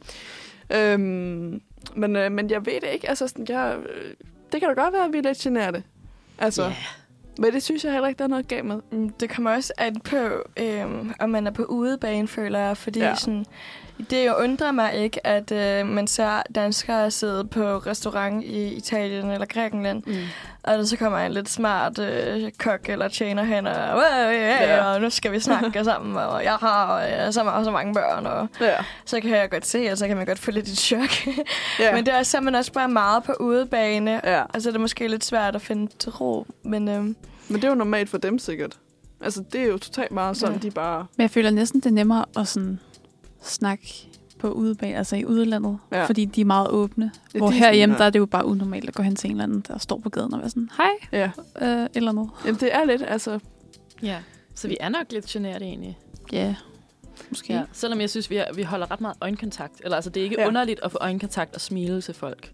Øhm, 0.70 1.60
men, 1.94 2.16
øh, 2.16 2.32
men 2.32 2.50
jeg 2.50 2.66
ved 2.66 2.80
det 2.80 2.88
ikke. 2.92 3.08
Altså, 3.08 3.28
sådan, 3.28 3.46
jeg, 3.48 3.76
øh, 3.94 4.14
det 4.52 4.60
kan 4.60 4.68
da 4.76 4.82
godt 4.82 4.94
være, 4.94 5.04
at 5.04 5.12
vi 5.12 5.18
er 5.18 5.22
lidt 5.22 5.38
generte. 5.38 5.82
Altså, 6.38 6.62
Ja. 6.64 6.74
Men 7.38 7.52
det 7.52 7.62
synes 7.62 7.84
jeg 7.84 7.92
heller 7.92 8.08
ikke, 8.08 8.18
der 8.18 8.24
er 8.24 8.28
noget 8.28 8.48
galt 8.48 8.64
med. 8.64 8.76
Mm, 8.92 9.10
Det 9.10 9.30
kommer 9.30 9.50
også 9.54 9.72
an 9.78 10.00
på, 10.00 10.16
øhm, 10.56 11.12
om 11.20 11.30
man 11.30 11.46
er 11.46 11.50
på 11.50 11.64
udebane, 11.64 12.28
føler 12.28 12.58
jeg. 12.58 12.76
Fordi 12.76 13.00
ja. 13.00 13.14
sådan, 13.14 13.46
det 14.10 14.26
jo 14.26 14.34
undrer 14.34 14.72
mig 14.72 14.94
ikke, 14.94 15.26
at 15.26 15.52
øh, 15.52 15.86
man 15.86 16.06
ser 16.06 16.42
danskere 16.54 17.10
sidde 17.10 17.44
på 17.44 17.78
restaurant 17.78 18.44
i 18.44 18.74
Italien 18.74 19.30
eller 19.30 19.46
Grækenland, 19.46 20.02
Mm. 20.06 20.14
og 20.62 20.86
så 20.86 20.96
kommer 20.96 21.18
en 21.18 21.32
lidt 21.32 21.48
smart 21.48 21.98
øh, 21.98 22.50
kok 22.58 22.88
eller 22.88 23.08
tjener 23.08 23.42
hen, 23.42 23.66
og, 23.66 23.74
øh, 24.22 24.28
øh, 24.28 24.34
Ja. 24.34 24.84
og 24.84 25.00
nu 25.00 25.10
skal 25.10 25.32
vi 25.32 25.40
snakke 25.40 25.84
sammen, 25.90 26.16
og 26.16 26.44
jeg 26.44 26.52
har 26.54 27.02
øh, 27.26 27.32
så, 27.32 27.44
meget, 27.44 27.64
så 27.64 27.70
mange 27.70 27.94
børn, 27.94 28.26
og 28.26 28.48
Ja. 28.60 28.76
så 29.04 29.20
kan 29.20 29.30
jeg 29.30 29.50
godt 29.50 29.66
se, 29.66 29.88
og 29.92 29.98
så 29.98 30.06
kan 30.08 30.16
man 30.16 30.26
godt 30.26 30.38
få 30.38 30.50
lidt 30.50 30.68
et 30.68 30.78
chok. 30.78 31.26
ja. 31.78 31.92
Men 31.96 32.06
det 32.06 32.14
er 32.14 32.22
simpelthen 32.22 32.54
også 32.58 32.72
bare 32.72 32.88
meget 32.88 33.22
på 33.22 33.32
udebane. 33.40 34.20
ja. 34.24 34.42
Altså, 34.54 34.70
det 34.70 34.76
er 34.76 34.80
måske 34.80 35.08
lidt 35.08 35.24
svært 35.24 35.54
at 35.56 35.62
finde 35.62 35.92
til 35.98 36.10
ro, 36.12 36.46
men 36.62 36.88
øhm, 36.88 37.16
Men 37.48 37.56
det 37.56 37.64
er 37.64 37.68
jo 37.68 37.74
normalt 37.74 38.10
for 38.10 38.18
dem 38.18 38.38
sikkert. 38.38 38.76
Altså, 39.24 39.44
det 39.52 39.60
er 39.60 39.66
jo 39.66 39.78
totalt 39.78 40.12
meget 40.12 40.36
sådan, 40.36 40.54
Ja. 40.54 40.60
de 40.62 40.70
bare... 40.70 41.06
Men 41.16 41.22
jeg 41.22 41.30
føler 41.30 41.50
næsten, 41.50 41.80
det 41.80 41.86
er 41.86 41.90
nemmere 41.94 42.24
at 42.38 42.48
sådan 42.48 42.80
snakke 43.42 44.06
på 44.38 44.50
udebane, 44.50 44.96
altså 44.98 45.16
i 45.16 45.24
udlandet, 45.24 45.78
Ja. 45.92 46.04
fordi 46.04 46.24
de 46.24 46.40
er 46.40 46.44
meget 46.44 46.68
åbne. 46.70 47.10
Ja, 47.34 47.38
Hvor 47.38 47.48
de 47.48 47.54
er 47.54 47.58
herhjemme, 47.58 47.98
der 47.98 48.04
er 48.04 48.10
det 48.10 48.18
jo 48.18 48.26
bare 48.26 48.44
unormalt 48.46 48.88
at 48.88 48.94
gå 48.94 49.02
hen 49.02 49.16
til 49.16 49.30
en 49.30 49.36
eller 49.36 49.44
anden, 49.44 49.64
der 49.68 49.78
står 49.78 49.98
på 49.98 50.08
gaden 50.08 50.34
og 50.34 50.40
være 50.40 50.48
sådan, 50.50 50.70
hej, 50.76 50.90
Ja. 51.12 51.30
øh, 51.82 51.88
eller 51.94 52.12
noget. 52.12 52.30
Jamen, 52.44 52.60
det 52.60 52.74
er 52.74 52.84
lidt, 52.84 53.02
altså... 53.08 53.38
Ja. 54.02 54.18
Så 54.54 54.68
vi 54.68 54.76
er 54.80 54.88
nok 54.88 55.12
lidt 55.12 55.26
generet 55.26 55.62
egentlig. 55.62 55.98
Ja, 56.32 56.44
yeah. 56.44 56.54
måske. 57.28 57.52
Ja. 57.52 57.62
Selvom 57.72 58.00
jeg 58.00 58.10
synes, 58.10 58.30
vi, 58.30 58.36
er, 58.36 58.52
vi 58.54 58.62
holder 58.62 58.90
ret 58.90 59.00
meget 59.00 59.16
øjenkontakt. 59.20 59.74
Eller 59.84 59.96
altså, 59.96 60.10
det 60.10 60.20
er 60.20 60.24
ikke 60.24 60.36
ja. 60.40 60.46
underligt 60.48 60.80
at 60.82 60.92
få 60.92 60.98
øjenkontakt 61.00 61.54
og 61.54 61.60
smile 61.60 62.00
til 62.00 62.14
folk. 62.14 62.52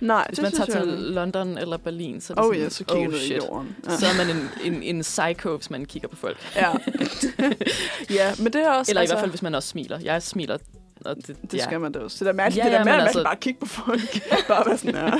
Nej, 0.00 0.26
Hvis 0.28 0.38
det 0.38 0.42
man 0.42 0.52
tager 0.52 0.80
til 0.80 0.88
jeg... 0.90 0.98
London 0.98 1.58
eller 1.58 1.76
Berlin, 1.76 2.20
så 2.20 2.32
er 2.32 2.34
det 2.34 2.44
Oh 2.44 2.54
sådan, 2.54 2.62
ja, 2.62 2.68
så 2.68 2.84
kigger 2.84 3.08
oh, 3.08 3.14
i 3.14 3.18
shit. 3.18 3.36
jorden. 3.36 3.76
Ja. 3.86 3.96
Så 3.96 4.06
er 4.06 4.24
man 4.26 4.36
en, 4.36 4.50
en, 4.74 4.82
en 4.82 5.00
psycho, 5.02 5.56
hvis 5.56 5.70
man 5.70 5.84
kigger 5.84 6.08
på 6.08 6.16
folk. 6.16 6.36
Ja. 6.56 6.70
ja, 8.18 8.34
men 8.38 8.52
det 8.52 8.56
er 8.64 8.70
også... 8.70 8.90
Eller 8.92 9.00
i 9.00 9.02
altså, 9.02 9.14
hvert 9.14 9.20
fald, 9.22 9.30
hvis 9.30 9.42
man 9.42 9.54
også 9.54 9.68
smiler. 9.68 9.98
Jeg 10.02 10.22
smiler 10.22 10.58
Og 11.04 11.16
det, 11.16 11.26
Det 11.26 11.54
ja. 11.58 11.64
skal 11.64 11.80
man 11.80 11.92
da 11.92 11.98
også. 11.98 12.16
Det 12.18 12.26
der 12.26 12.32
med, 12.32 12.44
Ja, 12.44 12.50
det 12.64 12.72
der 12.72 12.78
ja, 12.78 12.84
med 12.84 12.92
altså- 12.92 13.22
bare 13.24 13.36
kigge 13.36 13.60
på 13.60 13.66
folk. 13.66 14.00
bare 14.48 14.66
være 14.66 14.78
sådan 14.78 14.94
her. 14.94 15.10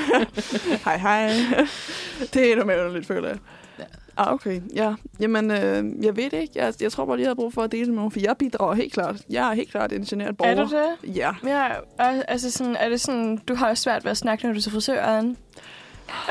hej, 0.84 0.96
hej. 0.98 1.28
Det 2.34 2.46
er 2.46 2.52
endnu 2.52 2.64
mere 2.66 2.78
underligt, 2.78 3.06
føler 3.06 3.28
jeg. 3.28 3.38
Ja. 3.78 3.84
Ah, 4.20 4.34
okay. 4.34 4.60
Ja. 4.74 4.94
Jamen, 5.20 5.50
øh, 5.50 6.04
jeg 6.04 6.16
ved 6.16 6.30
det 6.30 6.32
ikke. 6.32 6.52
Jeg, 6.54 6.74
jeg 6.80 6.92
tror 6.92 7.04
bare 7.04 7.16
lige, 7.16 7.24
jeg 7.24 7.30
har 7.30 7.34
brug 7.34 7.52
for 7.52 7.62
at 7.62 7.72
dele 7.72 7.86
med 7.86 7.94
nogen, 7.94 8.10
for 8.10 8.20
jeg 8.20 8.36
bidrager 8.38 8.74
helt 8.74 8.92
klart. 8.92 9.16
Jeg 9.30 9.50
er 9.50 9.54
helt 9.54 9.70
klart 9.70 9.92
en 9.92 10.04
generet 10.04 10.36
borger. 10.36 10.52
Er 10.52 10.64
du 10.64 10.70
det? 11.02 11.16
Ja. 11.16 11.30
Ja, 11.46 11.66
og, 11.98 12.24
altså 12.28 12.50
sådan, 12.50 12.76
er 12.76 12.88
det 12.88 13.00
sådan, 13.00 13.36
du 13.36 13.54
har 13.54 13.68
også 13.68 13.82
svært 13.82 14.04
ved 14.04 14.10
at 14.10 14.16
snakke, 14.16 14.44
når 14.44 14.52
du 14.52 14.58
er 14.58 14.62
til 14.62 14.72
frisøren? 14.72 15.36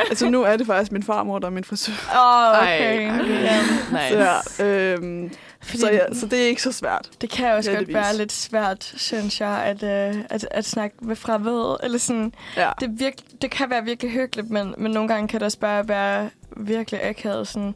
Altså, 0.10 0.30
nu 0.30 0.44
er 0.44 0.58
det 0.58 0.68
faktisk 0.68 0.92
min 0.92 1.04
farmor, 1.04 1.40
der 1.40 1.48
er 1.48 1.52
min 1.52 1.64
frisør. 1.64 1.94
Åh, 1.94 2.60
oh, 2.60 2.68
Ej, 2.68 2.76
okay. 2.76 3.22
okay. 3.22 3.44
Ja. 3.44 3.62
Nice. 3.92 4.42
Så, 4.46 4.64
ja, 4.64 4.94
øhm, 4.94 5.32
Fordi 5.64 5.78
så, 5.78 5.92
ja, 5.92 6.14
så 6.14 6.26
det 6.28 6.44
er 6.44 6.48
ikke 6.48 6.62
så 6.62 6.72
svært. 6.72 7.10
det 7.22 7.30
kan 7.30 7.54
også 7.54 7.72
godt 7.72 7.94
være 7.94 8.18
lidt 8.18 8.32
svært, 8.32 8.94
synes 8.98 9.42
jeg, 9.42 9.64
at, 9.64 9.84
øh, 9.84 10.24
at, 10.30 10.48
at 10.52 10.66
snakke 10.66 10.96
med 11.02 11.16
fremmede. 11.16 11.78
Eller 11.84 11.98
sådan, 11.98 12.34
Ja. 12.58 12.72
det, 12.80 13.00
virk, 13.00 13.14
det 13.42 13.52
kan 13.52 13.70
være 13.70 13.84
virkelig 13.84 14.12
hyggeligt, 14.12 14.50
men, 14.50 14.76
men 14.78 14.92
nogle 14.92 15.08
gange 15.10 15.28
kan 15.28 15.40
det 15.40 15.46
også 15.46 15.60
bare 15.60 15.88
være 15.88 16.30
virkelig 16.58 17.06
akavet. 17.06 17.48
Sådan, 17.48 17.76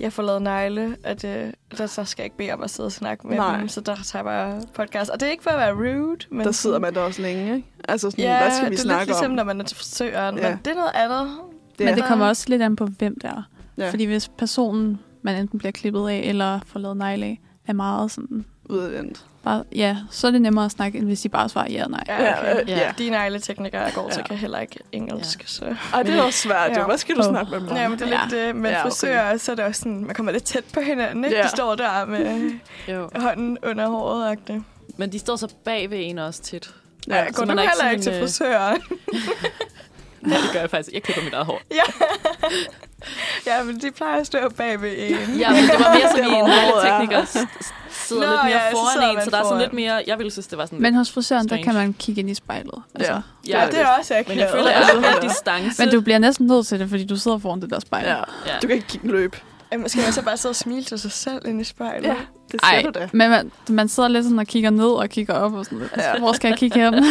jeg 0.00 0.12
får 0.12 0.22
lavet 0.22 0.42
negle, 0.42 0.96
at 1.04 1.24
øh, 1.24 1.52
der, 1.78 1.86
så 1.86 2.04
skal 2.04 2.22
jeg 2.22 2.26
ikke 2.26 2.36
bede 2.36 2.52
om 2.52 2.62
at 2.62 2.70
sidde 2.70 2.86
og 2.86 2.92
snakke 2.92 3.26
med 3.26 3.36
Nej. 3.36 3.58
dem, 3.58 3.68
så 3.68 3.80
der 3.80 3.94
tager 3.94 4.18
jeg 4.18 4.24
bare 4.24 4.62
podcast. 4.74 5.10
Og 5.10 5.20
det 5.20 5.26
er 5.26 5.30
ikke 5.30 5.42
for 5.42 5.50
at 5.50 5.58
være 5.58 5.72
rude, 5.74 6.16
men 6.30 6.46
Der 6.46 6.52
sidder 6.52 6.78
man 6.78 6.94
der 6.94 7.00
også 7.00 7.22
længe, 7.22 7.56
ikke? 7.56 7.68
Altså, 7.88 8.10
sådan, 8.10 8.24
Ja, 8.24 8.42
hvad 8.42 8.52
skal 8.56 8.64
vi 8.70 8.74
det 8.74 8.78
er 8.78 8.82
snakke 8.82 9.00
lidt 9.00 9.08
ligesom, 9.08 9.30
om? 9.30 9.36
når 9.36 9.44
man 9.44 9.60
er 9.60 9.64
til 9.64 9.76
frisøren, 9.76 10.38
Ja. 10.38 10.48
men 10.50 10.58
det 10.64 10.70
er 10.70 10.74
noget 10.74 10.92
andet. 10.94 11.30
Det 11.78 11.84
Men 11.84 11.88
er- 11.88 11.94
det 11.94 12.04
kommer 12.04 12.26
også 12.26 12.44
lidt 12.48 12.62
an 12.62 12.76
på, 12.76 12.86
hvem 12.86 13.14
det 13.20 13.30
er. 13.30 13.42
Ja. 13.78 13.90
Fordi 13.90 14.04
hvis 14.04 14.28
personen, 14.28 15.00
man 15.24 15.36
enten 15.36 15.58
bliver 15.58 15.72
klippet 15.72 16.08
af, 16.08 16.16
eller 16.24 16.60
får 16.66 16.80
lavet 16.80 16.96
negle 16.96 17.26
af, 17.26 17.40
er 17.66 17.72
meget 17.72 18.10
sådan... 18.10 18.44
udadvendt. 18.70 19.24
Bare, 19.44 19.64
ja, 19.74 19.96
så 20.10 20.26
er 20.26 20.30
det 20.30 20.42
nemmere 20.42 20.64
at 20.64 20.70
snakke, 20.70 20.98
end 20.98 21.06
hvis 21.06 21.20
de 21.20 21.28
bare 21.28 21.48
svarer 21.48 21.70
ja 21.70 21.84
og 21.84 21.90
nej. 21.90 22.04
Ja, 22.08 22.22
Ja, 22.24 22.40
okay. 22.52 22.62
øh, 22.62 22.68
Ja. 22.68 22.78
ja. 22.78 22.92
De 22.98 23.10
negleteknikere, 23.10 23.82
jeg 23.82 23.92
går 23.94 24.08
til, 24.08 24.18
Ja. 24.20 24.26
kan 24.26 24.36
heller 24.36 24.58
ikke 24.58 24.78
engelsk. 24.92 25.40
Ja. 25.40 25.46
Så. 25.46 25.76
Ej, 25.94 26.02
det 26.02 26.14
er 26.14 26.22
også 26.22 26.38
svært, 26.38 26.70
jo. 26.70 26.80
Ja. 26.80 26.86
Hvad 26.86 26.98
skal 26.98 27.16
du 27.16 27.22
snakke 27.22 27.50
med 27.50 27.60
dem 27.60 27.68
om? 27.68 27.76
Ja, 27.76 27.88
men 27.88 27.98
det 27.98 28.12
er 28.12 28.20
lidt 28.22 28.30
det. 28.46 28.56
Men 28.56 28.64
Ja, 28.64 28.70
ja, 28.70 28.80
okay. 28.80 28.90
frisører, 28.90 29.36
så 29.36 29.52
er 29.52 29.56
det 29.56 29.64
også 29.64 29.78
sådan, 29.78 30.04
man 30.06 30.14
kommer 30.14 30.32
lidt 30.32 30.44
tæt 30.44 30.64
på 30.74 30.80
hinanden, 30.80 31.24
ikke? 31.24 31.36
Ja. 31.36 31.42
De 31.42 31.48
står 31.48 31.74
der 31.74 32.06
med 32.06 32.50
Jo. 32.88 33.08
hånden 33.16 33.58
under 33.62 33.88
håret, 33.88 34.30
agtigt. 34.30 34.62
Men 34.96 35.12
de 35.12 35.18
står 35.18 35.36
så 35.36 35.48
bag 35.64 35.90
ved 35.90 35.98
en 36.00 36.18
også 36.18 36.42
tit. 36.42 36.74
Ja, 37.08 37.16
Ja, 37.16 37.30
går 37.32 37.44
man 37.44 37.58
ikke 37.58 37.70
heller 37.78 37.90
ikke 37.90 38.02
til 38.02 38.12
øh, 38.12 38.20
frisøren? 38.20 38.80
Ja, 40.30 40.34
det 40.36 40.50
gør 40.52 40.60
jeg 40.60 40.70
faktisk. 40.70 40.94
Jeg 40.94 41.02
klipper 41.02 41.22
mit 41.24 41.32
eget 41.32 41.46
hår. 41.46 41.60
ja, 43.46 43.62
men 43.62 43.80
de 43.80 43.90
plejer 43.90 44.20
at 44.20 44.26
stå 44.26 44.38
bag 44.56 44.82
ved 44.82 44.92
en. 44.98 45.38
Ja, 45.38 45.50
men 45.50 45.58
det 45.62 45.70
var 45.78 45.94
mere 45.94 46.10
som 46.10 46.32
i 46.32 47.04
en 47.04 47.12
er. 47.12 47.24
s- 47.24 47.72
sidder 47.90 48.22
Nå, 48.26 48.32
lidt 48.32 48.44
mere 48.44 48.52
ja, 48.62 48.70
så 48.70 48.76
foran 48.76 48.92
sidder 48.92 49.10
en, 49.10 49.24
så 49.24 49.30
der 49.30 49.38
er 49.38 49.42
sådan 49.44 49.58
lidt 49.60 49.72
mere... 49.72 50.02
Jeg 50.06 50.18
ville 50.18 50.30
synes, 50.30 50.46
det 50.46 50.58
var 50.58 50.66
sådan 50.66 50.82
Men 50.82 50.94
hos 50.94 51.12
frisøren, 51.12 51.48
der 51.48 51.62
kan 51.62 51.74
man 51.74 51.92
kigge 51.92 52.20
ind 52.20 52.30
i 52.30 52.34
spejlet. 52.34 52.82
Altså. 52.94 53.12
Ja. 53.12 53.20
Ja, 53.48 53.64
Ja, 53.64 53.70
det 53.70 53.80
er 53.80 53.86
også 53.98 54.14
akavet. 54.14 54.28
Men 54.28 54.38
jeg 54.38 54.50
føler, 54.50 54.70
Ja. 54.70 54.80
at 54.80 54.86
der 55.02 55.08
er 55.08 55.20
distance. 55.20 55.84
Men 55.84 55.94
du 55.94 56.00
bliver 56.00 56.18
næsten 56.18 56.46
nødt 56.46 56.66
til 56.66 56.78
det, 56.80 56.88
fordi 56.88 57.04
du 57.06 57.16
sidder 57.16 57.38
foran 57.38 57.60
det 57.60 57.70
der 57.70 57.80
spejl. 57.80 58.04
Ja. 58.06 58.16
Ja. 58.16 58.22
Du 58.62 58.66
kan 58.66 58.70
ikke 58.76 58.86
kigge 58.88 59.08
løb. 59.08 59.36
Skal 59.86 60.02
man 60.02 60.12
så 60.12 60.24
bare 60.24 60.36
sidde 60.36 60.52
og 60.52 60.56
smile 60.56 60.82
til 60.84 60.98
sig 60.98 61.12
selv 61.12 61.46
inde 61.48 61.60
i 61.60 61.64
spejlet? 61.64 62.08
Ja, 62.08 62.16
det 62.52 62.60
siger 62.64 62.72
Ej, 62.76 62.82
du 62.82 62.90
da. 62.94 63.08
men 63.12 63.30
man, 63.30 63.50
man 63.68 63.88
sidder 63.88 64.08
lidt 64.08 64.24
sådan 64.24 64.38
og 64.38 64.46
kigger 64.46 64.70
ned 64.70 64.86
og 64.88 65.08
kigger 65.08 65.34
op 65.34 65.52
og 65.54 65.64
sådan 65.64 65.78
lidt. 65.78 65.92
Ja. 65.96 66.18
Hvor 66.18 66.32
skal 66.32 66.48
jeg 66.48 66.58
kigge 66.58 66.80
hen? 66.90 67.04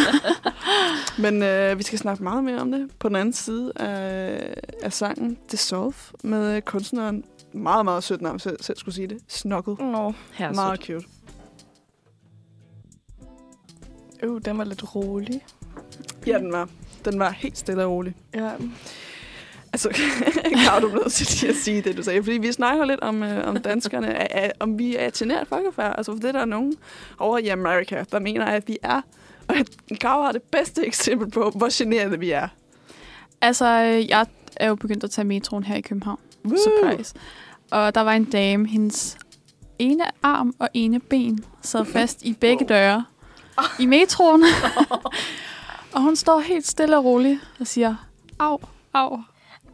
Men 1.18 1.42
øh, 1.42 1.78
vi 1.78 1.82
skal 1.82 1.98
snakke 1.98 2.22
meget 2.22 2.44
mere 2.44 2.58
om 2.60 2.72
det 2.72 2.90
på 2.98 3.08
den 3.08 3.16
anden 3.16 3.32
side 3.32 3.72
af, 3.76 4.54
af 4.82 4.92
sangen 4.92 5.38
Dissolve 5.50 5.94
med 6.22 6.56
øh, 6.56 6.62
kunstneren, 6.62 7.24
meget, 7.52 7.84
meget 7.84 8.04
sødt 8.04 8.22
navn, 8.22 8.38
selv, 8.38 8.56
selv 8.62 8.78
skulle 8.78 8.94
sige 8.94 9.06
det, 9.08 9.18
Snuggle. 9.28 9.74
Nå, 9.74 10.12
Her 10.32 10.48
er 10.48 10.52
Meget 10.52 10.84
sødt. 10.86 11.02
cute. 14.22 14.28
uh, 14.32 14.40
den 14.44 14.58
var 14.58 14.64
lidt 14.64 14.94
rolig. 14.94 15.44
Ja, 16.26 16.38
den 16.38 16.52
var. 16.52 16.68
Den 17.04 17.18
var 17.18 17.30
helt 17.30 17.58
stille 17.58 17.84
og 17.84 17.90
rolig. 17.90 18.14
Ja. 18.34 18.50
Altså, 19.74 19.88
Kav, 20.64 20.80
du 20.80 20.88
er 20.88 20.94
nødt 20.94 21.12
til 21.12 21.46
at 21.46 21.56
sige 21.56 21.82
det, 21.82 21.96
du 21.96 22.02
sagde. 22.02 22.22
Fordi 22.22 22.38
vi 22.38 22.52
snakker 22.52 22.84
lidt 22.84 23.00
om, 23.00 23.22
øh, 23.22 23.48
om 23.48 23.56
danskerne, 23.56 24.06
er, 24.06 24.26
er, 24.44 24.50
om 24.60 24.78
vi 24.78 24.96
er 24.96 25.06
et 25.06 25.14
generet 25.14 25.48
folkefærd. 25.48 25.94
Altså, 25.96 26.12
for 26.12 26.18
det 26.18 26.28
er 26.28 26.32
der 26.32 26.44
nogen 26.44 26.74
over 27.18 27.38
i 27.38 27.48
Amerika, 27.48 28.04
der 28.12 28.18
mener, 28.18 28.44
at 28.44 28.68
vi 28.68 28.78
er. 28.82 29.00
Og 29.48 29.56
at 29.56 29.70
Kav 30.00 30.22
har 30.24 30.32
det 30.32 30.42
bedste 30.42 30.86
eksempel 30.86 31.30
på, 31.30 31.52
hvor 31.54 31.68
generede 31.72 32.18
vi 32.18 32.30
er. 32.30 32.48
altså, 33.40 33.66
øh, 33.66 34.10
jeg 34.10 34.26
er 34.56 34.68
jo 34.68 34.74
begyndt 34.74 35.04
at 35.04 35.10
tage 35.10 35.24
metroen 35.24 35.64
her 35.64 35.76
i 35.76 35.80
København. 35.80 36.18
Woo! 36.44 36.56
Surprise. 36.56 37.14
Og 37.70 37.94
der 37.94 38.00
var 38.00 38.12
en 38.12 38.24
dame, 38.24 38.68
hendes 38.68 39.18
ene 39.78 40.04
arm 40.22 40.54
og 40.58 40.68
ene 40.74 41.00
ben 41.00 41.44
sad 41.62 41.84
fast 41.84 42.22
i 42.22 42.32
begge 42.32 42.64
døre 42.64 43.04
i 43.80 43.86
metroen. 43.86 44.44
og 45.94 46.00
hun 46.00 46.16
står 46.16 46.40
helt 46.40 46.66
stille 46.66 46.98
og 46.98 47.04
roligt 47.04 47.40
og 47.60 47.66
siger, 47.66 47.96
au, 48.38 48.58
au. 48.94 49.18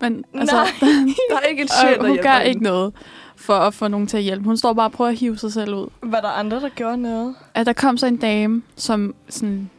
Men 0.01 0.25
altså, 0.35 0.57
Nej. 0.57 0.65
Der 1.31 1.37
er 1.37 1.41
ikke 1.49 1.63
en 1.63 1.69
sjæl, 1.69 1.99
og 1.99 2.05
der 2.05 2.09
hun 2.09 2.19
gør 2.23 2.33
hende. 2.35 2.49
ikke 2.49 2.63
noget 2.63 2.93
for 3.37 3.55
at 3.55 3.75
få 3.75 3.89
nogen 3.89 4.07
til 4.07 4.17
at 4.17 4.23
hjælpe. 4.23 4.45
Hun 4.45 4.57
står 4.57 4.73
bare 4.73 4.87
og 4.87 4.93
prøver 4.93 5.11
at 5.11 5.17
hive 5.17 5.39
sig 5.39 5.53
selv 5.53 5.75
ud. 5.75 5.89
Var 6.03 6.21
der 6.21 6.29
andre, 6.29 6.61
der 6.61 6.69
gjorde 6.69 6.97
noget? 6.97 7.35
At 7.55 7.67
der 7.67 7.73
kom 7.73 7.97
så 7.97 8.07
en 8.07 8.17
dame, 8.17 8.63
som 8.77 9.15
sådan, 9.29 9.71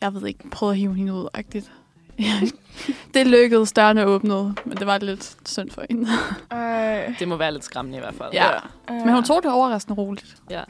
jeg 0.00 0.14
ved 0.14 0.26
ikke, 0.28 0.50
prøvede 0.50 0.72
at 0.74 0.78
hive 0.78 0.94
hende 0.94 1.12
ud, 1.12 1.28
agtigt. 1.34 1.72
det 3.14 3.26
lykkedes, 3.26 3.72
dørene 3.72 4.06
åbnede, 4.06 4.54
men 4.64 4.76
det 4.76 4.86
var 4.86 4.98
lidt 4.98 5.36
synd 5.48 5.70
for 5.70 5.84
hende. 5.90 6.08
Ej. 6.50 7.14
Det 7.18 7.28
må 7.28 7.36
være 7.36 7.52
lidt 7.52 7.64
skræmmende 7.64 7.98
i 7.98 8.00
hvert 8.00 8.14
fald. 8.14 8.28
Ja. 8.32 8.46
Ja. 8.46 8.58
Men 8.88 9.14
hun 9.14 9.24
tog 9.24 9.42
det 9.42 9.52
overraskende 9.52 10.00
roligt. 10.00 10.36
ja. 10.50 10.62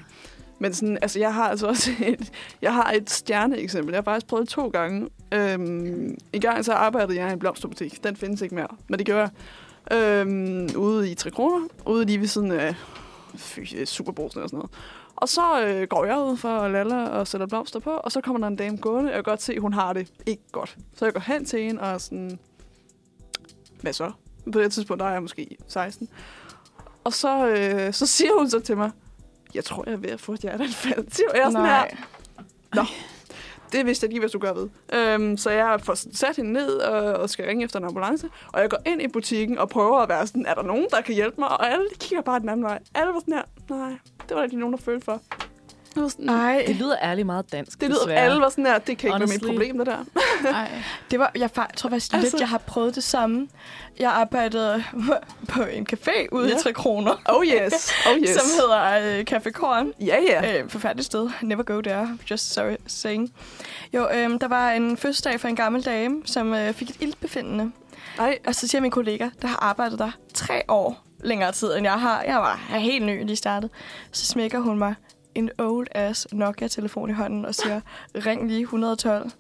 Men 0.62 0.74
sådan, 0.74 0.98
altså, 1.02 1.18
jeg 1.18 1.34
har 1.34 1.48
altså 1.48 1.66
også 1.66 1.90
et, 2.06 2.32
jeg 2.62 2.74
har 2.74 2.92
et 2.94 3.10
stjerneeksempel. 3.10 3.92
Jeg 3.92 3.98
har 3.98 4.02
faktisk 4.02 4.26
prøvet 4.26 4.48
to 4.48 4.68
gange. 4.68 5.08
Øhm, 5.32 6.18
en 6.32 6.40
gang 6.40 6.64
så 6.64 6.72
arbejdede 6.72 7.18
jeg 7.18 7.30
i 7.30 7.32
en 7.32 7.38
blomsterbutik. 7.38 8.04
Den 8.04 8.16
findes 8.16 8.40
ikke 8.40 8.54
mere, 8.54 8.68
men 8.88 8.98
det 8.98 9.06
gjorde 9.06 9.20
jeg. 9.20 9.98
Øhm, 9.98 10.68
ude 10.76 11.10
i 11.10 11.14
3 11.14 11.30
kroner. 11.30 11.66
Ude 11.86 12.04
lige 12.04 12.20
ved 12.20 12.26
siden 12.26 12.52
af 12.52 12.74
fy, 13.36 13.84
Superbrugsen 13.84 14.42
og 14.42 14.48
sådan 14.48 14.56
noget. 14.56 14.70
Og 15.16 15.28
så 15.28 15.64
øh, 15.66 15.88
går 15.88 16.04
jeg 16.04 16.18
ud 16.18 16.36
for 16.36 16.48
at 16.48 16.70
lalle 16.70 17.10
og 17.10 17.26
sætter 17.26 17.46
blomster 17.46 17.80
på, 17.80 17.90
og 17.90 18.12
så 18.12 18.20
kommer 18.20 18.40
der 18.40 18.46
en 18.46 18.56
dame 18.56 18.76
gående, 18.76 19.10
og 19.10 19.14
jeg 19.14 19.24
kan 19.24 19.30
godt 19.32 19.42
se, 19.42 19.52
at 19.52 19.60
hun 19.60 19.72
har 19.72 19.92
det 19.92 20.12
ikke 20.26 20.42
godt. 20.52 20.76
Så 20.94 21.04
jeg 21.04 21.12
går 21.12 21.20
hen 21.20 21.44
til 21.44 21.62
hende 21.62 21.80
og 21.80 22.00
sådan, 22.00 22.38
hvad 23.80 23.92
så? 23.92 24.12
På 24.52 24.60
det 24.60 24.72
tidspunkt, 24.72 25.00
der 25.00 25.06
er 25.06 25.12
jeg 25.12 25.22
måske 25.22 25.56
16. 25.68 26.08
Og 27.04 27.12
så, 27.12 27.48
øh, 27.48 27.92
så 27.92 28.06
siger 28.06 28.38
hun 28.38 28.50
så 28.50 28.60
til 28.60 28.76
mig, 28.76 28.90
jeg 29.54 29.64
tror, 29.64 29.84
jeg 29.86 29.92
er 29.92 29.96
ved 29.98 30.10
at 30.10 30.20
få 30.20 30.32
et 30.32 30.40
hjerteanfald. 30.40 30.98
Og 31.30 31.36
jeg 31.36 31.42
er 31.46 31.50
sådan 31.50 31.66
her, 31.66 31.84
Nej 32.74 32.86
det 33.72 33.86
vidste 33.86 34.04
jeg 34.04 34.10
lige, 34.10 34.20
hvad 34.20 34.28
du 34.28 34.38
gør 34.38 34.52
ved. 34.52 34.68
Øhm, 34.94 35.36
så 35.36 35.50
jeg 35.50 35.80
får 35.82 35.94
sat 35.94 36.36
hende 36.36 36.52
ned 36.52 36.68
og, 36.68 37.12
og 37.12 37.30
skal 37.30 37.44
ringe 37.46 37.64
efter 37.64 37.78
en 37.78 37.84
ambulance. 37.84 38.28
Og 38.52 38.60
jeg 38.60 38.70
går 38.70 38.78
ind 38.86 39.02
i 39.02 39.08
butikken 39.08 39.58
og 39.58 39.68
prøver 39.68 39.98
at 39.98 40.08
være 40.08 40.26
sådan, 40.26 40.46
er 40.46 40.54
der 40.54 40.62
nogen, 40.62 40.86
der 40.90 41.00
kan 41.00 41.14
hjælpe 41.14 41.36
mig? 41.38 41.48
Og 41.48 41.72
alle 41.72 41.86
kigger 42.00 42.22
bare 42.22 42.40
den 42.40 42.48
anden 42.48 42.64
vej. 42.64 42.78
Alle 42.94 43.12
var 43.12 43.20
sådan 43.20 43.34
her, 43.34 43.42
nej, 43.76 43.88
det 44.22 44.30
var 44.30 44.36
der 44.36 44.42
ikke 44.44 44.58
nogen, 44.58 44.72
der 44.72 44.80
følte 44.80 45.04
for. 45.04 45.20
Jeg 45.94 46.02
var 46.02 46.08
sådan, 46.08 46.28
Ej, 46.28 46.64
Det 46.66 46.76
lyder 46.76 46.96
ærligt 47.02 47.26
meget 47.26 47.52
dansk, 47.52 47.80
det 47.80 47.88
lyder, 47.88 47.98
desværre. 48.00 48.18
alle 48.20 48.40
var 48.40 48.48
sådan 48.48 48.66
her, 48.66 48.78
det 48.78 48.98
kan 48.98 49.08
ikke 49.08 49.10
Honestly. 49.12 49.32
være 49.44 49.52
mit 49.52 49.58
problem, 49.58 49.78
det 49.78 49.86
der. 49.86 49.98
Ej. 50.54 50.70
det 51.10 51.18
var, 51.18 51.32
jeg 51.36 51.50
fa- 51.58 51.74
tror 51.76 51.90
faktisk 51.90 52.12
Altså- 52.14 52.30
lidt, 52.36 52.40
jeg 52.40 52.48
har 52.48 52.58
prøvet 52.58 52.94
det 52.94 53.04
samme. 53.04 53.48
Jeg 53.98 54.10
arbejdede 54.12 54.84
på 55.54 55.62
en 55.62 55.86
café 55.92 56.26
ude 56.32 56.48
Ja. 56.48 56.56
i 56.56 56.58
3 56.62 56.72
kroner, 56.72 57.14
Oh 57.28 57.44
yes, 57.46 57.92
oh 58.10 58.16
yes. 58.22 58.30
som 58.30 58.46
hedder 58.60 59.18
øh, 59.18 59.24
Café 59.30 59.50
Korn. 59.50 59.92
Ja, 60.00 60.16
ja. 60.28 60.58
Øh, 60.62 60.68
forfærdeligt 60.70 61.06
sted. 61.06 61.30
Never 61.42 61.62
go 61.62 61.80
there. 61.80 62.18
Just 62.30 62.52
sorry 62.54 62.76
saying. 62.86 63.32
Jo, 63.94 64.08
øhm, 64.14 64.38
der 64.38 64.48
var 64.48 64.70
en 64.70 64.96
fødselsdag 64.96 65.40
for 65.40 65.48
en 65.48 65.56
gammel 65.56 65.82
dame, 65.84 66.22
som 66.24 66.54
øh, 66.54 66.72
fik 66.74 66.90
et 66.90 66.96
ildbefindende. 67.00 67.72
Ej, 68.18 68.38
Og 68.46 68.54
så 68.54 68.68
siger 68.68 68.82
min 68.82 68.90
kollega, 68.90 69.28
der 69.42 69.48
har 69.48 69.56
arbejdet 69.62 69.98
der 69.98 70.10
tre 70.34 70.62
år 70.68 71.04
længere 71.24 71.52
tid, 71.52 71.76
end 71.76 71.84
jeg 71.86 72.00
har. 72.00 72.22
Jeg 72.22 72.36
var 72.36 72.60
helt 72.78 73.06
ny 73.06 73.24
lige 73.26 73.36
startet. 73.36 73.70
Så 74.12 74.26
smækker 74.26 74.58
hun 74.58 74.78
mig 74.78 74.94
en 75.34 75.50
old 75.58 75.86
ass 75.94 76.28
Nokia-telefon 76.32 77.10
i 77.10 77.12
hånden 77.12 77.44
og 77.44 77.54
siger, 77.54 77.80
ring 78.14 78.48
lige 78.48 78.60
112. 78.60 79.30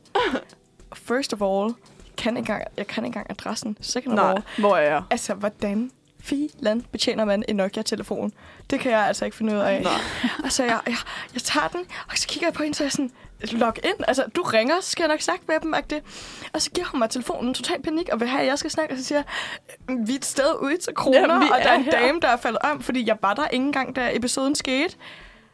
First 0.94 1.32
of 1.32 1.42
all, 1.42 1.74
jeg 2.06 2.16
kan 2.16 2.36
ikke 2.36 2.38
engang, 2.38 2.64
jeg 2.76 2.86
kan 2.86 3.04
ikke 3.04 3.06
engang 3.06 3.26
adressen. 3.30 3.76
Second 3.80 4.18
of 4.18 4.24
nej, 4.24 4.30
all, 4.30 4.42
hvor 4.58 4.76
er 4.76 4.90
jeg? 4.92 5.02
altså, 5.10 5.34
hvordan 5.34 5.90
filan 6.20 6.80
betjener 6.92 7.24
man 7.24 7.44
en 7.48 7.56
Nokia-telefon? 7.56 8.32
Det 8.70 8.80
kan 8.80 8.92
jeg 8.92 9.00
altså 9.06 9.24
ikke 9.24 9.36
finde 9.36 9.52
ud 9.52 9.58
af. 9.58 9.82
Nej. 9.82 9.92
Og 10.44 10.52
så 10.52 10.64
jeg, 10.64 10.80
jeg, 10.86 10.96
jeg 11.34 11.42
tager 11.42 11.68
den, 11.68 11.80
og 12.10 12.18
så 12.18 12.28
kigger 12.28 12.46
jeg 12.46 12.54
på 12.54 12.62
hende, 12.62 12.76
så 12.76 12.84
jeg 12.84 12.92
sådan, 12.92 13.10
log 13.52 13.74
ind. 13.84 14.04
Altså, 14.08 14.24
du 14.36 14.42
ringer, 14.42 14.74
så 14.80 14.90
skal 14.90 15.02
jeg 15.02 15.08
nok 15.08 15.20
snakke 15.20 15.44
med 15.48 15.60
dem. 15.62 15.74
Det. 15.90 16.02
Og 16.52 16.62
så 16.62 16.70
giver 16.70 16.86
hun 16.86 16.98
mig 16.98 17.10
telefonen, 17.10 17.54
total 17.54 17.82
panik, 17.82 18.08
og 18.12 18.20
vil 18.20 18.28
have, 18.28 18.40
at 18.40 18.46
jeg 18.46 18.58
skal 18.58 18.70
snakke. 18.70 18.94
Og 18.94 18.98
så 18.98 19.04
siger 19.04 19.22
jeg, 19.88 19.96
vi 20.06 20.12
er 20.12 20.16
et 20.16 20.24
sted 20.24 20.54
ude 20.62 20.76
til 20.76 20.94
kroner, 20.94 21.18
Jamen, 21.18 21.42
og 21.52 21.58
der 21.58 21.64
er 21.64 21.72
er 21.72 21.74
en 21.74 21.82
her." 21.84 21.90
dame, 21.90 22.20
der 22.20 22.28
er 22.28 22.36
faldet 22.36 22.58
om, 22.62 22.82
fordi 22.82 23.06
jeg 23.06 23.16
var 23.22 23.34
der 23.34 23.48
ikke 23.48 23.64
engang, 23.64 23.96
da 23.96 24.10
episoden 24.12 24.54
skete. 24.54 24.96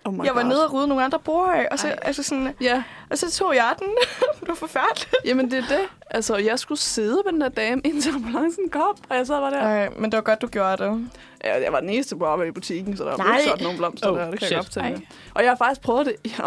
Oh 0.06 0.26
jeg 0.26 0.34
var 0.34 0.42
God. 0.42 0.48
nede 0.50 0.66
og 0.66 0.72
rydde 0.72 0.88
nogle 0.88 1.04
andre 1.04 1.18
bord 1.18 1.54
af, 1.54 1.68
og 1.70 1.78
så, 1.78 1.88
Ej. 1.88 1.98
altså 2.02 2.22
sådan, 2.22 2.54
Ja, 2.60 2.82
og 3.10 3.18
så 3.18 3.30
tog 3.30 3.54
jeg 3.54 3.74
den. 3.78 3.88
det 4.40 4.48
var 4.48 4.54
forfærdeligt. 4.54 5.14
jamen 5.24 5.50
det 5.50 5.58
er 5.58 5.62
det. 5.68 5.80
Altså, 6.10 6.36
jeg 6.36 6.58
skulle 6.58 6.78
sidde 6.78 7.22
med 7.24 7.32
den 7.32 7.40
der 7.40 7.48
dame, 7.48 7.80
indtil 7.84 8.14
ambulancen 8.14 8.68
kom, 8.70 8.96
og 9.08 9.16
jeg 9.16 9.26
sad 9.26 9.34
bare 9.40 9.50
der. 9.50 9.60
Nej, 9.60 9.88
men 9.98 10.04
det 10.12 10.16
var 10.16 10.22
godt, 10.22 10.42
du 10.42 10.46
gjorde 10.46 10.84
det. 10.84 11.08
Ja, 11.44 11.62
jeg 11.62 11.72
var 11.72 11.80
den 11.80 11.90
eneste 11.90 12.16
på 12.16 12.24
arbejde 12.24 12.48
i 12.48 12.52
butikken, 12.52 12.96
så 12.96 13.04
der 13.04 13.16
var 13.16 13.38
sådan 13.44 13.62
nogle 13.62 13.78
blomster 13.78 14.10
Oh, 14.10 14.18
der. 14.18 14.30
Det 14.30 14.38
kan 14.38 14.46
shit. 14.46 14.56
jeg 14.56 14.64
godt 14.64 14.76
Ej. 14.76 15.00
Og 15.34 15.42
jeg 15.42 15.50
har 15.50 15.56
faktisk 15.56 15.80
prøvet 15.80 16.06
det. 16.06 16.14
Jeg 16.24 16.32
har, 16.34 16.44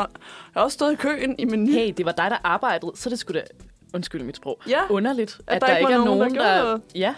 jeg 0.56 0.60
har 0.60 0.62
også 0.62 0.76
stået 0.76 0.92
i 0.94 0.96
køen 0.96 1.36
i 1.40 1.46
menu. 1.46 1.72
Hey, 1.72 1.94
det 1.98 2.06
var 2.06 2.12
dig, 2.12 2.28
der 2.32 2.38
arbejdede, 2.44 2.92
så 2.96 3.10
det 3.10 3.20
skulle 3.20 3.40
da... 3.42 3.46
Undskyld 3.94 4.24
mit 4.24 4.36
sprog. 4.36 4.60
Ja, 4.68 4.80
Underligt, 4.90 5.40
at, 5.48 5.62
der 5.62 5.68
der, 5.68 5.78
ikke 5.78 5.88
ikke 5.88 5.94
var 6.00 6.02
er 6.02 6.06
nogen, 6.06 6.36
der 6.36 6.64
der... 6.64 6.80
Ja. 6.96 7.00
ja. 7.00 7.14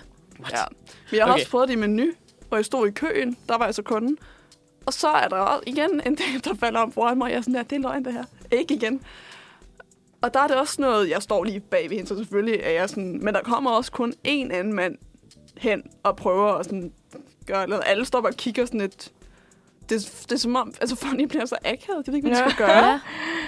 Men 1.11 1.17
jeg 1.17 1.25
har 1.25 1.31
Okay. 1.31 1.39
også 1.39 1.51
prøvet 1.51 1.67
det 1.67 1.73
i 1.73 1.77
menu, 1.77 2.05
hvor 2.47 2.57
jeg 2.57 2.65
stod 2.65 2.87
i 2.87 2.91
køen. 2.91 3.37
Der 3.49 3.57
var 3.57 3.65
jeg 3.65 3.75
så 3.75 3.81
kunden. 3.81 4.17
Og 4.85 4.93
så 4.93 5.07
er 5.07 5.27
der 5.27 5.37
også 5.37 5.63
igen 5.67 6.01
en 6.05 6.15
del, 6.15 6.43
der 6.43 6.55
falder 6.55 6.79
om 6.79 6.91
foran 6.91 7.17
mig. 7.17 7.31
Jeg 7.31 7.37
er 7.37 7.41
sådan 7.41 7.53
der, 7.53 7.63
det 7.63 7.75
er 7.75 7.79
løgn 7.79 8.05
det 8.05 8.13
her. 8.13 8.23
Ikke 8.51 8.73
igen. 8.73 9.01
Og 10.21 10.33
der 10.33 10.39
er 10.39 10.47
det 10.47 10.55
også 10.55 10.81
noget, 10.81 11.09
jeg 11.09 11.21
står 11.21 11.43
lige 11.43 11.59
bag 11.59 11.89
ved 11.89 11.97
hende, 11.97 12.09
så 12.09 12.17
selvfølgelig 12.17 12.59
er 12.63 12.69
jeg 12.69 12.89
sådan... 12.89 13.19
Men 13.23 13.33
der 13.33 13.41
kommer 13.41 13.71
også 13.71 13.91
kun 13.91 14.13
én 14.27 14.53
anden 14.53 14.73
mand 14.73 14.97
hen 15.57 15.83
og 16.03 16.15
prøver 16.15 16.47
at 16.53 16.65
sådan 16.65 16.93
gøre 17.45 17.67
noget. 17.67 17.83
Alle 17.85 18.05
står 18.05 18.21
bare 18.21 18.31
og 18.31 18.37
kigger 18.37 18.65
sådan 18.65 18.81
lidt... 18.81 19.11
Det, 19.91 20.11
det 20.29 20.31
er 20.31 20.39
som 20.39 20.55
om, 20.55 20.73
altså 20.81 21.05
de 21.19 21.27
bliver 21.27 21.45
så 21.45 21.55
akavet. 21.65 22.05
De 22.05 22.11
ved 22.11 22.15
ikke, 22.15 22.27
hvad 22.27 22.37
de 22.37 22.43
Ja. 22.43 22.49
skal 22.49 22.65
gøre. 22.67 22.85
Ja, 22.85 22.93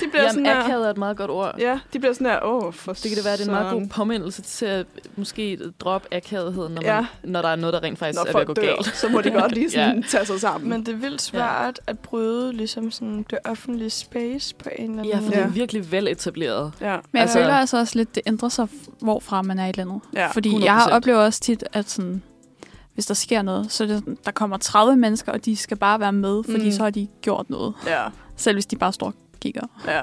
De 0.04 0.10
bliver 0.10 0.24
Jamen, 0.24 0.46
sådan 0.46 0.64
akavet 0.64 0.86
er 0.86 0.90
et 0.90 0.98
meget 0.98 1.18
godt 1.18 1.32
ord. 1.32 1.56
Ja, 1.60 1.80
de 1.94 2.00
bliver 2.00 2.14
sådan 2.14 2.28
der, 2.28 2.40
åh, 2.44 2.74
for 2.74 2.94
Det 2.94 3.02
kan 3.04 3.16
det 3.16 3.26
være, 3.26 3.34
det 3.34 3.42
er 3.42 3.46
en 3.46 3.52
meget 3.52 3.72
god 3.72 3.80
søren." 3.80 3.90
påmindelse 3.90 4.42
til 4.42 4.66
at 4.66 4.86
måske 5.16 5.58
droppe 5.80 6.08
akavetheden, 6.12 6.74
når, 6.74 6.82
man, 6.82 6.92
Ja. 6.92 7.06
når 7.24 7.42
der 7.42 7.50
er 7.50 7.56
noget, 7.56 7.74
der 7.74 7.84
rent 7.84 8.00
faktisk 8.00 8.20
Når 8.20 8.30
er 8.30 8.34
ved 8.34 8.42
at 8.42 8.48
gå 8.48 8.54
dør, 8.54 8.62
galt. 8.76 8.96
så 8.98 9.10
må 9.10 9.22
de 9.22 9.32
godt 9.32 9.52
lige 9.52 9.70
sådan 9.80 10.04
tage 10.04 10.26
sig 10.26 10.40
sammen. 10.40 10.70
Men 10.70 10.86
det 10.86 10.94
er 10.94 10.98
vildt 10.98 11.22
svært 11.22 11.80
at 11.88 12.00
bryde 12.00 12.54
ligesom 12.54 12.92
sådan 12.92 13.26
det 13.30 13.38
offentlige 13.46 13.90
space 13.90 14.56
på 14.56 14.70
en 14.80 15.00
eller 15.00 15.04
anden 15.04 15.06
Ja, 15.14 15.18
for 15.28 15.32
det 15.32 15.38
Ja. 15.38 15.44
er 15.44 15.48
virkelig 15.50 15.92
veletableret. 15.92 16.72
ja, 16.82 16.92
Men 16.92 17.02
jeg 17.14 17.22
Altså- 17.22 17.38
føler 17.38 17.54
altså 17.54 17.78
også 17.78 17.98
lidt, 17.98 18.16
det 18.16 18.24
ændrer 18.28 18.50
sig, 18.50 18.68
hvorfra 19.00 19.42
man 19.42 19.60
er 19.60 19.68
i 19.68 19.72
landet. 19.76 20.02
ja, 20.14 20.28
Fordi 20.28 20.64
jeg 20.64 20.74
har 20.74 20.88
100%. 20.88 20.96
oplevet 20.96 21.20
også 21.22 21.40
tit, 21.40 21.64
at 21.74 21.90
sådan, 21.90 22.24
hvis 22.94 23.06
der 23.06 23.14
sker 23.14 23.42
noget, 23.42 23.72
så 23.72 23.86
det, 23.86 24.18
der 24.26 24.32
kommer 24.32 24.58
30 24.58 24.96
mennesker, 24.96 25.32
og 25.32 25.46
de 25.46 25.56
skal 25.56 25.78
bare 25.78 26.00
være 26.00 26.14
med, 26.14 26.44
fordi 26.44 26.66
Mm. 26.66 26.72
så 26.72 26.84
har 26.84 26.90
de 26.90 27.08
gjort 27.22 27.50
noget. 27.50 27.74
ja, 27.88 28.04
Selv 28.36 28.56
hvis 28.56 28.66
de 28.66 28.76
bare 28.76 28.94
står 28.94 29.08
og 29.08 29.14
kigger. 29.42 29.68
ja. 29.88 29.92
Ja. 29.96 30.02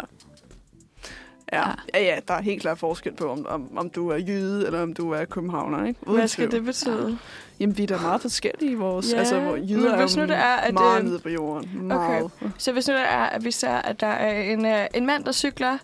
Ja. 1.53 1.65
ja, 1.95 2.03
ja, 2.03 2.19
der 2.29 2.35
er 2.35 2.41
helt 2.43 2.61
klart 2.61 2.79
forskel 2.79 3.13
på, 3.13 3.25
om, 3.33 3.47
om, 3.49 3.79
om 3.79 3.91
du 3.91 4.09
er 4.09 4.17
jyde, 4.17 4.67
eller 4.67 4.83
om 4.83 4.95
du 4.95 5.11
er 5.11 5.25
københavner, 5.25 5.85
ikke? 5.87 6.01
Uden 6.07 6.19
Hvad 6.19 6.29
skal 6.29 6.49
tvivl. 6.49 6.53
det 6.53 6.65
betyde? 6.67 7.19
Jamen, 7.61 7.79
vi 7.79 7.83
er 7.83 7.87
da 7.87 7.99
meget 8.03 8.21
forskellige 8.21 8.71
i 8.73 8.75
vores... 8.75 9.13
Ja, 9.13 9.19
altså, 9.19 9.41
hvor 9.41 9.53
men 9.57 9.65
jyder 9.65 9.97
hvis 10.01 10.17
er 10.17 10.21
nu 10.21 10.27
det 10.27 10.37
er, 10.37 10.43
at, 10.57 10.75
meget 10.75 10.99
øh, 10.99 11.05
nede 11.09 11.19
på 11.19 11.29
jorden. 11.29 11.71
Meget. 11.87 12.25
Okay. 12.25 12.47
Så 12.59 12.73
hvis 12.73 12.89
nu 12.89 12.95
det 12.95 13.03
er, 13.03 13.19
at 13.25 13.45
vi 13.45 13.51
ser, 13.51 13.71
at 13.71 14.01
der 14.01 14.07
er 14.07 14.43
en, 14.53 14.67
øh, 14.67 14.87
en 14.95 15.07
mand, 15.07 15.25
der 15.25 15.33
cykler 15.33 15.79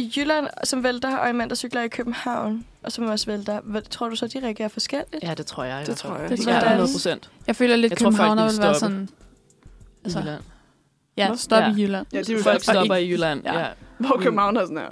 i 0.00 0.12
Jylland, 0.16 0.46
som 0.64 0.84
vælter, 0.84 1.16
og 1.16 1.30
en 1.30 1.36
mand, 1.36 1.50
der 1.50 1.56
cykler 1.56 1.82
i 1.82 1.88
København, 1.88 2.64
og 2.82 2.92
som 2.92 3.04
også 3.04 3.26
vælter, 3.26 3.60
hvad, 3.64 3.82
tror 3.82 4.08
du 4.08 4.16
så, 4.16 4.26
de 4.26 4.40
reagerer 4.44 4.68
forskelligt? 4.68 5.22
Ja, 5.22 5.34
det 5.34 5.46
tror 5.46 5.64
jeg. 5.64 5.82
i 5.82 5.86
Det 5.86 5.96
tror 5.96 6.16
jeg. 6.16 6.30
Det 6.30 6.40
tror 6.40 6.52
jeg 6.52 6.54
Ja, 6.56 6.60
klart. 6.60 6.72
100 6.72 6.94
procent. 6.94 7.30
Jeg 7.46 7.56
føler 7.56 7.76
lidt, 7.76 7.90
Jeg 7.90 8.06
at 8.08 8.12
ville 8.12 8.42
vil 8.52 8.58
være 8.62 8.74
sådan... 8.74 9.08
I 9.08 10.04
Altså, 10.04 10.18
Jylland. 10.20 10.42
ja, 11.16 11.30
stop 11.36 11.62
Ja. 11.62 11.68
i 11.76 11.82
Jylland. 11.82 12.06
Ja, 12.12 12.22
de 12.22 12.34
vil 12.34 12.42
Folk 12.42 12.62
stopper 12.62 12.94
i 12.94 13.10
Jylland. 13.10 13.42
Ja. 13.44 13.58
Ja. 13.58 13.66
Hvor 13.98 14.16
København 14.22 14.56
er 14.56 14.60
sådan 14.60 14.78
her. 14.78 14.88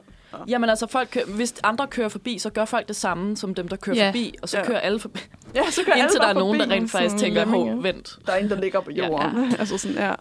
Jamen 0.48 0.70
altså, 0.70 0.86
folk 0.86 1.08
kører, 1.12 1.26
hvis 1.26 1.54
andre 1.62 1.86
kører 1.86 2.08
forbi, 2.08 2.38
så 2.38 2.50
gør 2.50 2.64
folk 2.64 2.88
det 2.88 2.96
samme 2.96 3.36
som 3.36 3.54
dem, 3.54 3.68
der 3.68 3.76
kører 3.76 3.96
Ja. 3.96 4.08
forbi, 4.08 4.34
og 4.42 4.48
så 4.48 4.58
Ja. 4.58 4.64
kører 4.64 4.78
alle 4.80 5.00
forbi. 5.00 5.20
Ja, 5.54 5.70
så 5.70 5.80
alle 5.92 6.02
Indtil 6.02 6.14
der 6.20 6.24
bare 6.24 6.30
er 6.30 6.34
nogen, 6.38 6.60
der 6.60 6.70
rent 6.70 6.90
faktisk 6.90 7.16
tænker, 7.16 7.46
hov, 7.46 7.82
vent. 7.82 8.18
Der 8.26 8.32
er 8.32 8.36
en, 8.36 8.50
der 8.50 8.60
ligger 8.60 8.80
på 8.80 8.90
Ja. 8.90 9.06
jorden. 9.06 9.52
altså 9.60 9.78
sådan, 9.78 9.96
ja. 9.96 10.14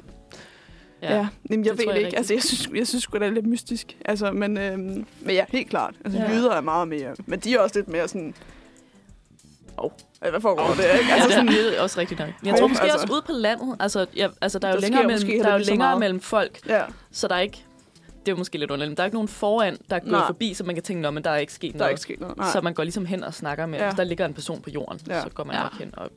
Ja, 1.02 1.16
ja. 1.16 1.28
Jamen, 1.50 1.66
jeg 1.66 1.78
det 1.78 1.80
ved 1.88 1.94
jeg 1.94 1.98
ikke. 2.04 2.14
er 2.14 2.18
Altså, 2.18 2.34
jeg 2.34 2.44
synes, 2.44 2.70
jeg 2.76 2.88
synes 2.88 3.04
sgu, 3.04 3.18
det 3.18 3.26
er 3.28 3.32
lidt 3.32 3.46
mystisk. 3.48 3.98
Altså, 4.06 4.32
men, 4.32 4.58
øhm, 4.58 5.06
men 5.22 5.36
ja, 5.36 5.46
helt 5.50 5.70
klart. 5.70 5.94
Altså, 6.06 6.20
Ja. 6.20 6.26
ja. 6.26 6.32
jyder 6.36 6.52
er 6.52 6.62
meget 6.62 6.88
mere. 6.88 7.16
Men 7.26 7.40
de 7.40 7.54
er 7.56 7.60
også 7.60 7.80
lidt 7.80 7.88
mere 7.88 8.08
sådan... 8.08 8.34
Åh, 9.80 9.86
oh, 9.86 9.92
hvad 10.32 10.42
foregår 10.42 10.64
oh, 10.64 10.78
det, 10.78 10.84
ikke? 10.84 11.06
Ja, 11.10 11.14
Altså, 11.16 11.30
sådan, 11.32 11.48
det 11.48 11.78
er 11.78 11.82
også 11.82 12.00
rigtigt 12.00 12.20
nok. 12.20 12.30
Jeg 12.46 12.60
tror 12.60 12.68
måske 12.68 12.84
altså. 12.84 12.98
også 13.02 13.14
ude 13.14 13.22
på 13.26 13.32
landet, 13.32 13.76
altså, 13.80 14.06
ja, 14.16 14.28
altså 14.42 14.60
der 14.60 14.68
er 14.68 14.72
jo 14.72 14.76
Der 14.76 14.82
længere, 14.82 15.08
mellem, 15.08 15.42
der 15.44 15.50
er 15.50 15.58
jo 15.58 15.64
længere 15.68 16.00
mellem 16.00 16.20
folk, 16.20 16.60
ja, 16.68 16.82
så 17.12 17.28
der 17.28 17.36
er 17.36 17.40
ikke, 17.40 17.64
det 18.26 18.32
er 18.32 18.36
måske 18.36 18.58
lidt 18.58 18.72
underligt, 18.72 18.98
der 18.98 19.04
er 19.04 19.06
ikke 19.06 19.16
nogen 19.16 19.28
foran, 19.28 19.78
der 19.90 20.00
går 20.00 20.12
Nej. 20.12 20.26
forbi, 20.28 20.54
så 20.54 20.64
man 20.64 20.76
kan 20.76 20.84
tænke, 20.84 21.02
"Nå, 21.02 21.12
men 21.12 21.24
der 21.24 21.30
er 21.30 21.38
ikke 21.38 21.54
sket 21.54 21.74
der 21.74 21.78
er 21.80 21.80
noget. 21.80 21.92
ikke 21.92 22.02
sket 22.02 22.20
noget. 22.20 22.38
Nej. 22.38 22.52
Så 22.52 22.62
man 22.62 22.74
går 22.74 22.84
ligesom 22.84 23.06
hen 23.06 23.24
og 23.24 23.34
snakker 23.34 23.66
med, 23.66 23.80
Ja. 23.80 23.86
hvis 23.86 23.96
der 23.98 24.04
ligger 24.04 24.26
en 24.26 24.34
person 24.34 24.62
på 24.62 24.70
jorden, 24.70 25.00
Ja. 25.08 25.22
så 25.22 25.30
går 25.30 25.44
man 25.44 25.56
Ja. 25.56 25.64
nok 25.64 25.74
hen 25.80 25.94
og 25.98 26.10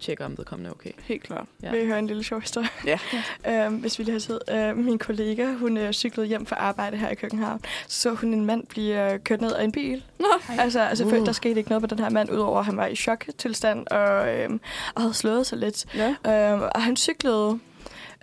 tjekker, 0.00 0.24
om 0.24 0.38
vedkommende 0.38 0.68
er 0.70 0.74
okay. 0.74 0.90
Helt 1.02 1.22
klart. 1.22 1.46
Ja. 1.62 1.70
Vil 1.70 1.82
I 1.82 1.86
høre 1.86 1.98
en 1.98 2.06
lille 2.06 2.24
sjov 2.24 2.40
historie? 2.40 2.68
Ja. 2.86 2.98
øhm, 3.66 3.74
hvis 3.76 3.98
vi 3.98 4.04
lige 4.04 4.12
har 4.12 4.20
tid. 4.20 4.40
Øh, 4.50 4.76
min 4.76 4.98
kollega, 4.98 5.52
hun 5.52 5.76
øh, 5.76 5.92
cyklede 5.92 6.26
hjem 6.28 6.46
fra 6.46 6.56
arbejde 6.56 6.96
her 6.96 7.08
i 7.08 7.14
København. 7.14 7.60
Så 7.88 8.00
så 8.08 8.14
hun 8.14 8.34
en 8.34 8.44
mand 8.44 8.66
blive 8.66 9.12
øh, 9.12 9.20
kørt 9.24 9.40
ned 9.40 9.52
af 9.52 9.64
en 9.64 9.72
bil. 9.72 10.04
Nå, 10.18 10.26
Altså, 10.58 10.80
altså 10.80 11.04
Uh. 11.04 11.26
der 11.26 11.32
skete 11.32 11.58
ikke 11.58 11.70
noget 11.70 11.82
med 11.82 11.88
den 11.88 11.98
her 11.98 12.10
mand, 12.10 12.30
udover 12.30 12.58
at 12.58 12.64
han 12.64 12.76
var 12.76 12.86
i 12.86 12.96
choktilstand 12.96 13.86
og, 13.86 14.28
øhm, 14.34 14.60
og 14.94 15.02
havde 15.02 15.14
slået 15.14 15.46
sig 15.46 15.58
lidt. 15.58 15.86
ja. 15.94 16.08
Øhm, 16.52 16.62
og 16.74 16.82
han 16.82 16.96
cyklede. 16.96 17.58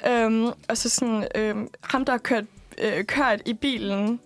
Øhm, 0.08 0.46
og 0.46 0.78
så 0.78 0.90
sådan, 0.90 1.28
øhm, 1.36 1.68
ham 1.82 2.06
der 2.06 2.14
har 2.14 2.18
kørt, 2.18 2.44
øh, 2.78 3.04
kørt 3.06 3.42
i 3.46 3.54
bilen, 3.54 4.20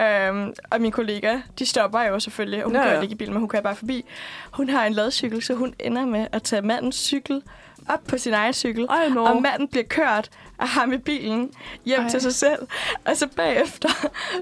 øhm, 0.00 0.52
og 0.70 0.80
min 0.80 0.90
kollega, 0.92 1.38
de 1.58 1.66
stopper 1.66 2.00
jo 2.02 2.18
selvfølgelig. 2.20 2.62
Hun 2.62 2.74
Ja, 2.74 2.82
ja, 2.82 2.94
ja. 2.94 3.00
ikke 3.00 3.12
i 3.12 3.16
bilen, 3.16 3.34
men 3.34 3.40
hun 3.40 3.48
kører 3.48 3.62
bare 3.62 3.76
forbi. 3.76 4.04
Hun 4.52 4.68
har 4.68 4.84
en 4.84 4.92
ladcykel, 4.92 5.42
så 5.42 5.54
hun 5.54 5.74
ender 5.78 6.04
med 6.04 6.26
at 6.32 6.42
tage 6.42 6.62
mandens 6.62 6.96
cykel 6.96 7.42
op 7.88 8.00
på 8.08 8.18
sin 8.18 8.32
egen 8.34 8.52
cykel. 8.52 8.84
Ej, 8.90 9.08
no. 9.08 9.24
Og 9.24 9.42
manden 9.42 9.68
bliver 9.68 9.84
kørt 9.84 10.30
af 10.58 10.68
ham 10.68 10.92
i 10.92 10.98
bilen 10.98 11.50
hjem 11.84 11.98
Ej. 11.98 12.04
Ej. 12.04 12.10
til 12.10 12.20
sig 12.20 12.34
selv. 12.34 12.58
Og 13.04 13.16
så 13.16 13.26
bagefter, 13.36 13.88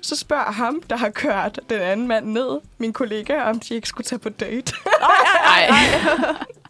så 0.02 0.16
spørger 0.16 0.52
ham, 0.52 0.82
der 0.90 0.96
har 0.96 1.08
kørt 1.08 1.60
den 1.70 1.80
anden 1.80 2.08
mand 2.08 2.26
ned, 2.26 2.60
min 2.78 2.92
kollega, 2.92 3.42
om 3.42 3.60
de 3.60 3.74
ikke 3.74 3.88
skulle 3.88 4.04
tage 4.04 4.18
på 4.18 4.28
date. 4.28 4.74
Ej, 5.46 5.70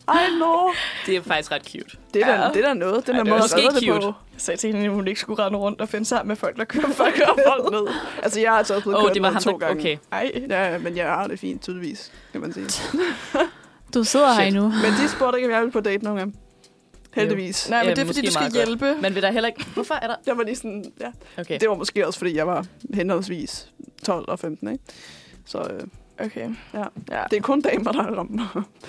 Ej, 0.09 0.27
no. 0.39 0.69
det 1.07 1.17
er 1.17 1.23
faktisk 1.23 1.53
ret 1.53 1.63
cute. 1.65 1.97
Det 2.15 2.23
er, 2.23 2.27
da, 2.27 2.43
Ja. 2.43 2.49
det 2.49 2.57
er 2.57 2.69
da 2.69 2.75
noget. 2.75 3.07
Den 3.07 3.15
Ej, 3.15 3.21
er 3.21 3.25
det 3.25 3.33
er 3.33 3.37
måske 3.39 3.57
redde 3.57 3.75
det 3.81 3.89
cute. 3.89 4.01
på. 4.01 4.07
Jeg 4.07 4.41
sagde 4.41 4.61
til 4.61 4.73
hende, 4.73 4.85
at 4.87 4.93
hun 4.93 5.09
ikke 5.09 5.21
skulle 5.21 5.45
rende 5.45 5.59
rundt 5.59 5.81
og 5.81 5.89
finde 5.89 6.05
sammen 6.07 6.29
med 6.29 6.37
folk, 6.37 6.57
der 6.57 6.65
kører 6.65 6.93
Folk 6.93 7.17
ned. 7.19 7.45
folk 7.47 7.73
ned. 7.73 7.95
Altså, 8.23 8.41
jeg 8.41 8.51
har 8.51 8.59
altså 8.59 8.75
også 8.75 8.83
blevet 8.85 8.97
Åh, 8.99 9.03
kørt 9.03 9.11
oh, 9.11 9.15
det 9.15 9.23
var 9.23 9.29
ned 9.29 9.35
ham, 9.35 9.43
to 9.43 9.57
gange. 9.57 9.81
Okay. 9.81 9.97
Ej. 10.13 10.33
Ja, 10.51 10.79
men 10.79 10.97
jeg 10.97 11.07
har 11.07 11.27
det 11.27 11.39
fint, 11.41 11.63
tydeligvis, 11.63 12.13
kan 12.33 12.41
man 12.41 12.53
sige. 12.53 12.67
Du 13.95 14.05
sidder 14.05 14.27
her 14.29 14.35
Shit. 14.35 14.47
endnu. 14.47 14.63
Men 14.69 14.93
de 15.03 15.09
spurgte 15.09 15.39
ikke, 15.39 15.49
om 15.49 15.53
jeg 15.53 15.61
ville 15.61 15.73
på 15.73 15.81
date 15.81 16.05
nogen 16.05 16.19
af 16.19 16.25
dem. 16.27 16.35
Heldigvis. 17.15 17.71
Nej, 17.71 17.83
men 17.83 17.89
Ja, 17.89 17.95
det 17.95 18.03
er 18.03 18.07
fordi, 18.07 18.27
du 18.27 18.33
skal 18.33 18.41
meget 18.43 18.55
godt. 18.55 18.81
hjælpe. 18.81 19.03
Men 19.03 19.15
vil 19.15 19.23
der 19.23 19.31
heller 19.33 19.49
ikke... 19.49 19.67
Hvorfor 19.75 19.95
er 19.95 20.07
der... 20.07 20.15
Jeg 20.27 20.37
var 20.37 20.43
lige 20.43 20.57
sådan, 20.57 20.85
ja. 21.01 21.13
Okay. 21.39 21.59
Det 21.61 21.69
var 21.69 21.75
måske 21.75 22.07
også, 22.07 22.19
fordi 22.19 22.37
jeg 22.37 22.47
var 22.47 22.67
henholdsvis 22.95 23.73
12 24.05 24.25
og 24.29 24.39
15, 24.39 24.69
ikke? 24.73 24.85
Så 25.45 25.59
øh, 25.59 25.81
Okay. 26.21 26.55
Ja. 26.75 26.85
ja. 27.11 27.23
det 27.31 27.37
er 27.37 27.41
kun 27.41 27.61
damer, 27.61 27.93
der 27.93 28.23
mig. 28.23 28.47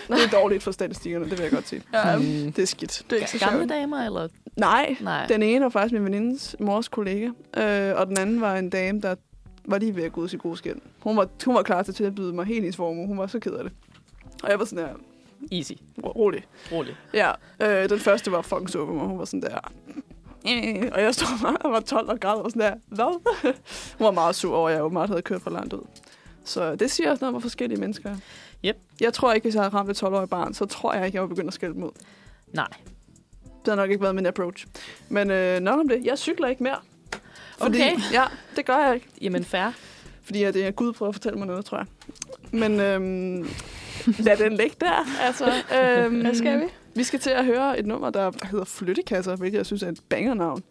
Det 0.07 0.25
er 0.25 0.39
dårligt 0.39 0.63
for 0.63 0.71
statistikkerne, 0.71 1.25
det 1.25 1.31
vil 1.31 1.43
jeg 1.43 1.51
godt 1.51 1.67
sige. 1.67 1.81
ja. 1.93 2.17
Hmm. 2.17 2.51
Det 2.51 2.59
er 2.59 2.65
skidt. 2.65 3.03
Det 3.09 3.15
er 3.15 3.19
ikke 3.19 3.31
så 3.31 3.39
Gamle 3.49 3.67
damer, 3.67 4.05
eller... 4.05 4.27
Nej, 4.57 4.95
Nej. 5.01 5.25
den 5.27 5.43
ene 5.43 5.63
var 5.63 5.69
faktisk 5.69 5.93
min 5.93 6.05
venindes 6.05 6.55
mors 6.59 6.87
kollega, 6.87 7.25
øh, 7.57 7.95
og 7.95 8.07
den 8.07 8.17
anden 8.17 8.41
var 8.41 8.55
en 8.55 8.69
dame, 8.69 9.01
der 9.01 9.15
var 9.65 9.77
lige 9.77 9.95
ved 9.95 10.03
at 10.03 10.11
gå 10.11 10.21
ud 10.21 10.33
i 10.33 10.37
gode 10.37 10.57
skæld. 10.57 10.77
Hun 10.99 11.17
var, 11.17 11.27
hun 11.45 11.55
var 11.55 11.63
klar 11.63 11.83
til 11.83 11.91
at 11.91 11.95
tilbyde 11.95 12.33
mig 12.33 12.45
helt 12.45 12.61
hendes 12.61 12.75
formue. 12.75 13.07
Hun 13.07 13.17
var 13.17 13.27
så 13.27 13.39
ked 13.39 13.51
af 13.51 13.63
det. 13.63 13.73
Og 14.43 14.49
jeg 14.49 14.59
var 14.59 14.65
sådan 14.65 14.85
der, 14.85 14.93
Easy. 15.51 15.71
rolig. 16.05 16.43
Rolig. 16.71 16.95
Ja, 17.13 17.31
øh, 17.61 17.89
den 17.89 17.99
første 17.99 18.31
var 18.31 18.41
fucking 18.41 18.71
på 18.71 18.85
mig. 18.93 19.07
Hun 19.07 19.19
var 19.19 19.25
sådan 19.25 19.41
der... 19.41 19.57
"Øh," 20.47 20.89
Og 20.91 21.01
jeg 21.01 21.15
stod 21.15 21.27
bare 21.41 21.57
og 21.57 21.71
var 21.71 21.79
12 21.79 22.09
og 22.09 22.19
græd 22.19 22.35
og 22.41 22.51
sådan 22.51 22.61
der, 22.61 22.75
hvad? 22.87 23.21
Hun 23.97 24.05
var 24.05 24.11
meget 24.11 24.35
sur 24.35 24.55
over, 24.55 24.69
at 24.69 24.75
jeg 24.75 24.83
åbenbart 24.83 25.09
havde 25.09 25.21
kørt 25.21 25.41
for 25.41 25.49
langt 25.49 25.73
ud. 25.73 25.81
Så 26.45 26.75
det 26.75 26.91
siger 26.91 27.11
også 27.11 27.21
noget 27.23 27.27
om, 27.29 27.33
hvor 27.33 27.39
forskellige 27.41 27.79
mennesker 27.79 28.09
er. 28.09 28.15
Yep. 28.65 28.77
Jeg 29.01 29.13
tror 29.13 29.33
ikke, 29.33 29.45
hvis 29.45 29.55
jeg 29.55 29.63
havde 29.63 29.73
ramt 29.73 29.89
et 29.89 30.03
12-årigt 30.03 30.25
barn, 30.25 30.53
så 30.53 30.65
tror 30.65 30.93
jeg 30.93 31.05
ikke, 31.05 31.15
jeg 31.15 31.21
var 31.21 31.27
begyndt 31.27 31.47
at 31.47 31.53
skælde 31.53 31.73
dem 31.75 31.83
ud. 31.83 31.91
Nej. 32.53 32.67
Det 33.43 33.71
har 33.71 33.75
nok 33.75 33.89
ikke 33.91 34.01
været 34.03 34.15
min 34.15 34.25
approach. 34.25 34.67
Men 35.09 35.31
øh, 35.31 35.59
nok 35.59 35.79
om 35.79 35.87
det. 35.87 36.05
Jeg 36.05 36.17
cykler 36.17 36.47
ikke 36.47 36.63
mere. 36.63 36.77
Fordi, 37.57 37.77
Okay. 37.81 37.91
Ja, 38.13 38.23
det 38.55 38.65
gør 38.65 38.77
jeg 38.85 38.95
ikke. 38.95 39.07
Jamen, 39.21 39.45
fair. 39.45 39.69
Fordi 40.23 40.43
at, 40.43 40.55
øh, 40.55 40.73
Gud 40.73 40.93
prøver 40.93 41.09
at 41.09 41.15
fortælle 41.15 41.37
mig 41.37 41.47
noget, 41.47 41.65
tror 41.65 41.77
jeg. 41.77 41.85
Men 42.51 42.79
øhm, 42.79 43.47
lad 44.27 44.37
den 44.37 44.53
ligge 44.53 44.75
der. 44.79 45.21
Altså, 45.21 45.45
øhm, 45.79 46.21
Hvad 46.21 46.35
skal 46.35 46.59
vi? 46.59 46.65
Vi 46.95 47.03
skal 47.03 47.19
til 47.19 47.29
at 47.29 47.45
høre 47.45 47.79
et 47.79 47.85
nummer, 47.85 48.09
der 48.09 48.31
hedder 48.51 48.65
Flyttekasser, 48.65 49.35
hvilket 49.35 49.57
jeg 49.57 49.65
synes 49.65 49.83
er 49.83 49.89
et 49.89 49.99
bangernavn. 50.09 50.63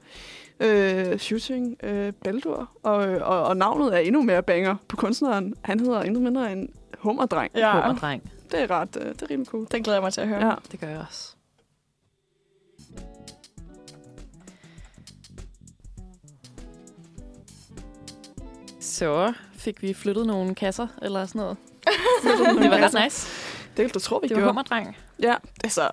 Øh, 0.61 1.19
shooting 1.19 1.77
øh, 1.83 2.13
Baldur, 2.25 2.71
og, 2.83 2.97
og, 2.97 3.45
og 3.45 3.57
navnet 3.57 3.95
er 3.95 3.99
endnu 3.99 4.23
mere 4.23 4.43
banger 4.43 4.77
på 4.89 4.97
kunstneren. 4.97 5.55
Han 5.63 5.81
hedder 5.81 6.03
endnu 6.03 6.21
mindre 6.21 6.53
en 6.53 6.69
hummerdreng. 6.99 7.53
Ja, 7.55 7.73
Hummer, 7.73 8.01
dreng. 8.01 8.33
Det 8.53 8.61
er 8.61 8.71
ret, 8.71 8.97
øh, 9.01 9.07
det 9.07 9.23
er 9.23 9.31
rimelig 9.31 9.51
cool. 9.51 9.67
den 9.71 9.83
glæder 9.83 9.97
jeg 9.97 10.03
mig 10.03 10.13
til 10.13 10.21
at 10.21 10.29
høre. 10.29 10.47
Ja. 10.47 10.55
Det 10.73 10.81
gør 10.81 10.89
jeg 10.89 11.05
også. 11.09 11.37
Så 18.81 19.33
fik 19.53 19.83
vi 19.83 19.95
flyttet 19.95 20.27
nogle 20.27 20.55
kasser, 20.55 20.87
eller 21.03 21.27
sådan 21.27 21.41
noget. 21.41 21.57
Det 22.63 22.71
var 22.71 22.77
ret 22.77 23.05
nice. 23.05 23.29
Det 23.77 23.85
vil 23.85 23.95
du 23.95 23.99
tro, 23.99 24.17
vi 24.17 24.29
Det 24.29 24.35
var 24.37 24.41
gjorde. 24.41 24.51
hummerdreng. 24.53 24.97
Ja, 25.23 25.35
altså, 25.65 25.91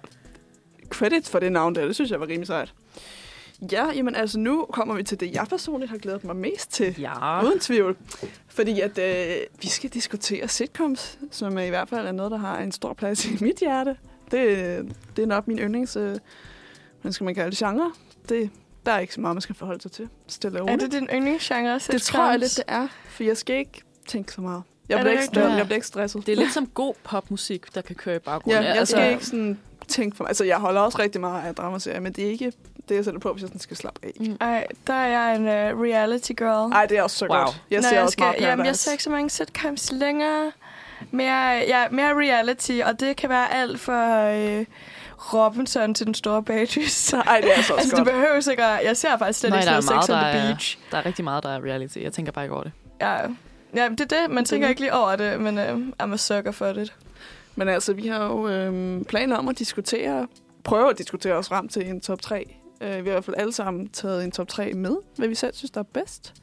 credit 0.90 1.30
for 1.30 1.40
det 1.40 1.52
navn 1.52 1.76
der, 1.76 1.86
det 1.86 1.96
synes 1.96 2.12
jeg 2.12 2.20
var 2.20 2.28
rimelig 2.28 2.48
sejt. 2.48 2.74
Ja, 3.72 3.92
jamen 3.92 4.16
altså 4.16 4.40
nu 4.40 4.66
kommer 4.74 4.96
vi 4.96 5.04
til 5.04 5.20
det, 5.20 5.34
jeg 5.34 5.46
personligt 5.50 5.92
har 5.92 5.98
glædet 5.98 6.24
mig 6.24 6.36
mest 6.36 6.72
til. 6.74 6.96
Ja. 7.00 7.44
Uden 7.46 7.60
tvivl. 7.60 7.98
Fordi 8.48 8.80
at 8.82 8.98
øh, 8.98 9.36
vi 9.62 9.68
skal 9.68 9.90
diskutere 9.90 10.48
sitcoms, 10.48 11.20
som 11.32 11.58
i 11.58 11.68
hvert 11.70 11.90
fald 11.90 12.08
er 12.08 12.12
noget, 12.12 12.32
der 12.32 12.38
har 12.38 12.60
en 12.60 12.72
stor 12.72 12.94
plads 12.94 13.26
i 13.26 13.38
mit 13.42 13.58
hjerte. 13.60 13.96
Det, 14.32 14.96
det 15.16 15.22
er 15.22 15.26
nok 15.28 15.48
min 15.48 15.60
yndlings, 15.60 15.96
øh, 15.96 16.18
hvad 17.02 17.12
skal 17.12 17.26
man 17.26 17.36
kalde 17.36 17.50
det, 17.52 17.58
genre. 17.58 17.92
Det, 18.30 18.50
der 18.86 18.92
er 18.92 19.00
ikke 19.00 19.14
så 19.14 19.22
meget, 19.22 19.36
man 19.36 19.42
skal 19.42 19.56
forholde 19.56 19.82
sig 19.82 19.92
til. 19.92 20.10
Stille 20.28 20.60
Er 20.60 20.76
det 20.76 20.92
din 20.92 21.08
yndlingsgenre? 21.14 21.74
det 21.74 21.82
sitcoms? 21.82 22.06
tror 22.06 22.30
jeg 22.30 22.40
lidt, 22.40 22.56
det 22.58 22.64
er. 22.68 22.88
For 23.10 23.24
jeg 23.24 23.38
skal 23.38 23.56
ikke 23.58 23.82
tænke 24.08 24.32
så 24.32 24.42
meget. 24.42 24.64
Jeg 24.90 24.96
Er 24.96 25.02
bliver, 25.02 25.04
det 25.04 25.12
ikke, 25.12 25.22
rigtigt? 25.24 25.46
jeg, 25.46 25.58
jeg 25.58 25.66
bliver 25.66 25.76
ikke 25.76 25.88
stresset. 25.88 26.26
Det 26.26 26.32
er 26.32 26.36
lidt 26.38 26.54
som 26.54 26.68
god 26.68 26.94
popmusik, 27.04 27.76
der 27.76 27.82
kan 27.82 27.96
køre 27.96 28.16
i 28.16 28.20
baggrunden. 28.20 28.64
Ja, 28.64 28.70
jeg 28.70 28.78
altså, 28.80 28.96
skal 28.98 29.12
ikke 29.12 29.26
sådan 29.26 29.60
tænke 29.88 30.18
for 30.18 30.24
mig. 30.24 30.30
Altså, 30.30 30.44
jeg 30.44 30.58
holder 30.58 30.82
også 30.82 31.00
rigtig 31.00 31.22
meget 31.22 31.44
af 31.48 31.56
dramaserier, 31.56 32.00
men 32.00 32.14
det 32.14 32.26
er 32.28 32.30
ikke 32.32 32.52
det, 32.90 32.96
jeg 32.96 33.04
sætter 33.06 33.20
på, 33.20 33.32
hvis 33.34 33.42
jeg 33.42 33.48
sådan 33.48 33.60
skal 33.62 33.78
slappe 33.78 34.00
af. 34.04 34.12
Mm. 34.20 34.38
Ej, 34.42 34.68
der 34.88 34.94
er 34.94 35.08
jeg 35.08 35.36
en 35.36 35.42
uh, 35.76 35.82
reality 35.82 36.32
girl. 36.38 36.72
Ej, 36.74 36.86
det 36.86 36.98
er 36.98 37.02
også 37.04 37.18
så 37.18 37.26
Wow. 37.30 37.38
godt. 37.40 37.62
Jeg 37.72 37.82
Når 37.82 37.90
ser 37.90 38.02
også 38.02 38.16
meget 38.20 38.36
jamen, 38.40 38.66
jeg 38.66 38.76
ser 38.76 38.92
ikke 38.92 39.04
så 39.04 39.10
mange 39.10 39.30
sitcoms 39.30 39.92
længere. 39.92 40.52
Mere, 41.12 41.54
ja, 41.68 41.84
mere 41.92 42.14
reality, 42.14 42.80
og 42.86 43.00
det 43.00 43.16
kan 43.16 43.30
være 43.30 43.54
alt 43.54 43.80
fra 43.80 44.32
øh, 44.36 44.66
Robinson 45.34 45.94
til 45.94 46.06
den 46.06 46.14
store 46.14 46.44
bagdyst. 46.44 47.14
Ej, 47.14 47.42
det 47.42 47.58
er 47.58 47.62
så 47.62 47.74
også 47.74 47.74
altså, 47.74 47.96
det 47.96 48.06
godt. 48.06 48.14
behøver 48.16 48.50
ikke 48.52 48.64
at... 48.64 48.86
Jeg 48.86 48.98
ser 48.98 49.18
faktisk 49.18 49.40
slet 49.40 49.50
Nej, 49.50 49.60
ikke 49.60 49.72
der 49.72 49.82
sådan 49.82 49.98
er 49.98 50.02
Sex 50.02 50.10
on 50.10 50.16
der 50.16 50.32
the 50.32 50.40
er- 50.40 50.48
Beach. 50.48 50.78
Der 50.92 50.98
er 50.98 51.06
rigtig 51.06 51.24
meget, 51.24 51.44
der 51.44 51.50
er 51.50 51.60
reality. 51.64 51.98
Jeg 51.98 52.14
tænker 52.14 52.32
bare 52.32 52.46
ikke 52.46 52.54
over 52.56 52.64
det. 52.64 52.72
Ja, 53.02 53.18
ja 53.76 53.89
det 53.89 54.01
er 54.13 54.22
det. 54.22 54.30
Man 54.36 54.45
tænker 54.45 54.67
Mhm. 54.67 54.70
ikke 54.70 54.82
lige 54.82 54.93
over 54.93 55.15
det, 55.15 55.41
men 55.41 55.57
øh, 55.57 55.78
I'm 56.03 56.13
a 56.13 56.17
sucker 56.17 56.51
for 56.51 56.65
det. 56.74 56.95
Men 57.55 57.67
altså, 57.67 57.93
vi 57.93 58.07
har 58.07 58.26
jo 58.26 58.47
øhm, 58.47 59.05
planer 59.05 59.36
om 59.38 59.47
at 59.47 59.59
diskutere, 59.59 60.28
prøve 60.63 60.89
at 60.89 60.97
diskutere 60.97 61.34
os 61.34 61.47
frem 61.47 61.67
til 61.67 61.89
en 61.89 62.01
top 62.01 62.22
3. 62.22 62.55
Øh, 62.82 62.89
vi 62.89 62.93
har 62.93 62.97
i 62.97 63.01
hvert 63.01 63.26
fald 63.26 63.36
alle 63.38 63.53
sammen 63.53 63.89
taget 63.89 64.24
en 64.24 64.32
top 64.32 64.47
3 64.47 64.74
med, 64.74 64.95
hvad 65.15 65.28
vi 65.28 65.36
selv 65.36 65.53
synes, 65.53 65.72
der 65.72 65.80
er 65.80 65.84
bedst. 65.93 66.34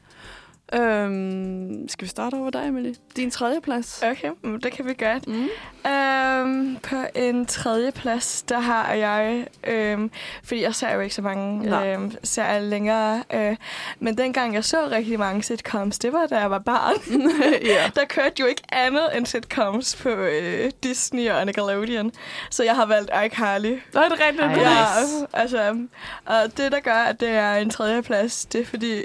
Øhm, 0.73 1.89
skal 1.89 2.05
vi 2.05 2.09
starte 2.09 2.35
over 2.35 2.49
dig, 2.49 2.67
Emilie? 2.67 2.95
Din 3.15 3.31
tredje 3.31 3.61
plads. 3.61 4.03
Okay, 4.03 4.29
men 4.41 4.59
det 4.61 4.71
kan 4.71 4.85
vi 4.85 4.93
godt. 4.93 5.27
Mm. 5.27 5.47
Øhm, 5.91 6.77
på 6.83 6.95
en 7.15 7.45
tredje 7.45 7.91
plads, 7.91 8.41
der 8.41 8.59
har 8.59 8.93
jeg, 8.93 9.47
øhm, 9.67 10.11
fordi 10.43 10.61
jeg 10.61 10.75
ser 10.75 10.93
jo 10.93 10.99
ikke 10.99 11.15
så 11.15 11.21
mange 11.21 11.69
Nej. 11.69 11.93
øhm, 11.93 12.11
serier 12.23 12.59
længere, 12.59 13.23
øh, 13.33 13.55
men 13.99 14.17
dengang 14.17 14.53
jeg 14.53 14.63
så 14.63 14.87
rigtig 14.91 15.19
mange 15.19 15.43
sitcoms, 15.43 15.99
det 15.99 16.13
var 16.13 16.25
da 16.25 16.37
jeg 16.39 16.51
var 16.51 16.59
barn. 16.59 16.95
ja. 17.65 17.91
Der 17.95 18.05
kørte 18.05 18.33
jo 18.39 18.45
ikke 18.45 18.61
andet 18.71 19.17
end 19.17 19.25
sitcoms 19.25 19.95
på 19.95 20.09
øh, 20.09 20.71
Disney 20.83 21.29
og 21.29 21.45
Nickelodeon, 21.45 22.11
så 22.49 22.63
jeg 22.63 22.75
har 22.75 22.85
valgt 22.85 23.11
iCarly. 23.25 23.77
Er 23.95 24.09
det 24.09 24.19
rigtigt. 24.19 24.41
Ej, 24.41 24.51
Ja. 24.57 24.69
Ja, 24.69 25.01
nice. 25.01 25.27
altså, 25.33 25.87
og 26.25 26.57
det, 26.57 26.71
der 26.71 26.79
gør, 26.79 26.93
at 26.93 27.19
det 27.19 27.29
er 27.29 27.53
en 27.55 27.69
tredje 27.69 28.01
plads, 28.01 28.45
det 28.45 28.61
er 28.61 28.65
fordi, 28.65 29.01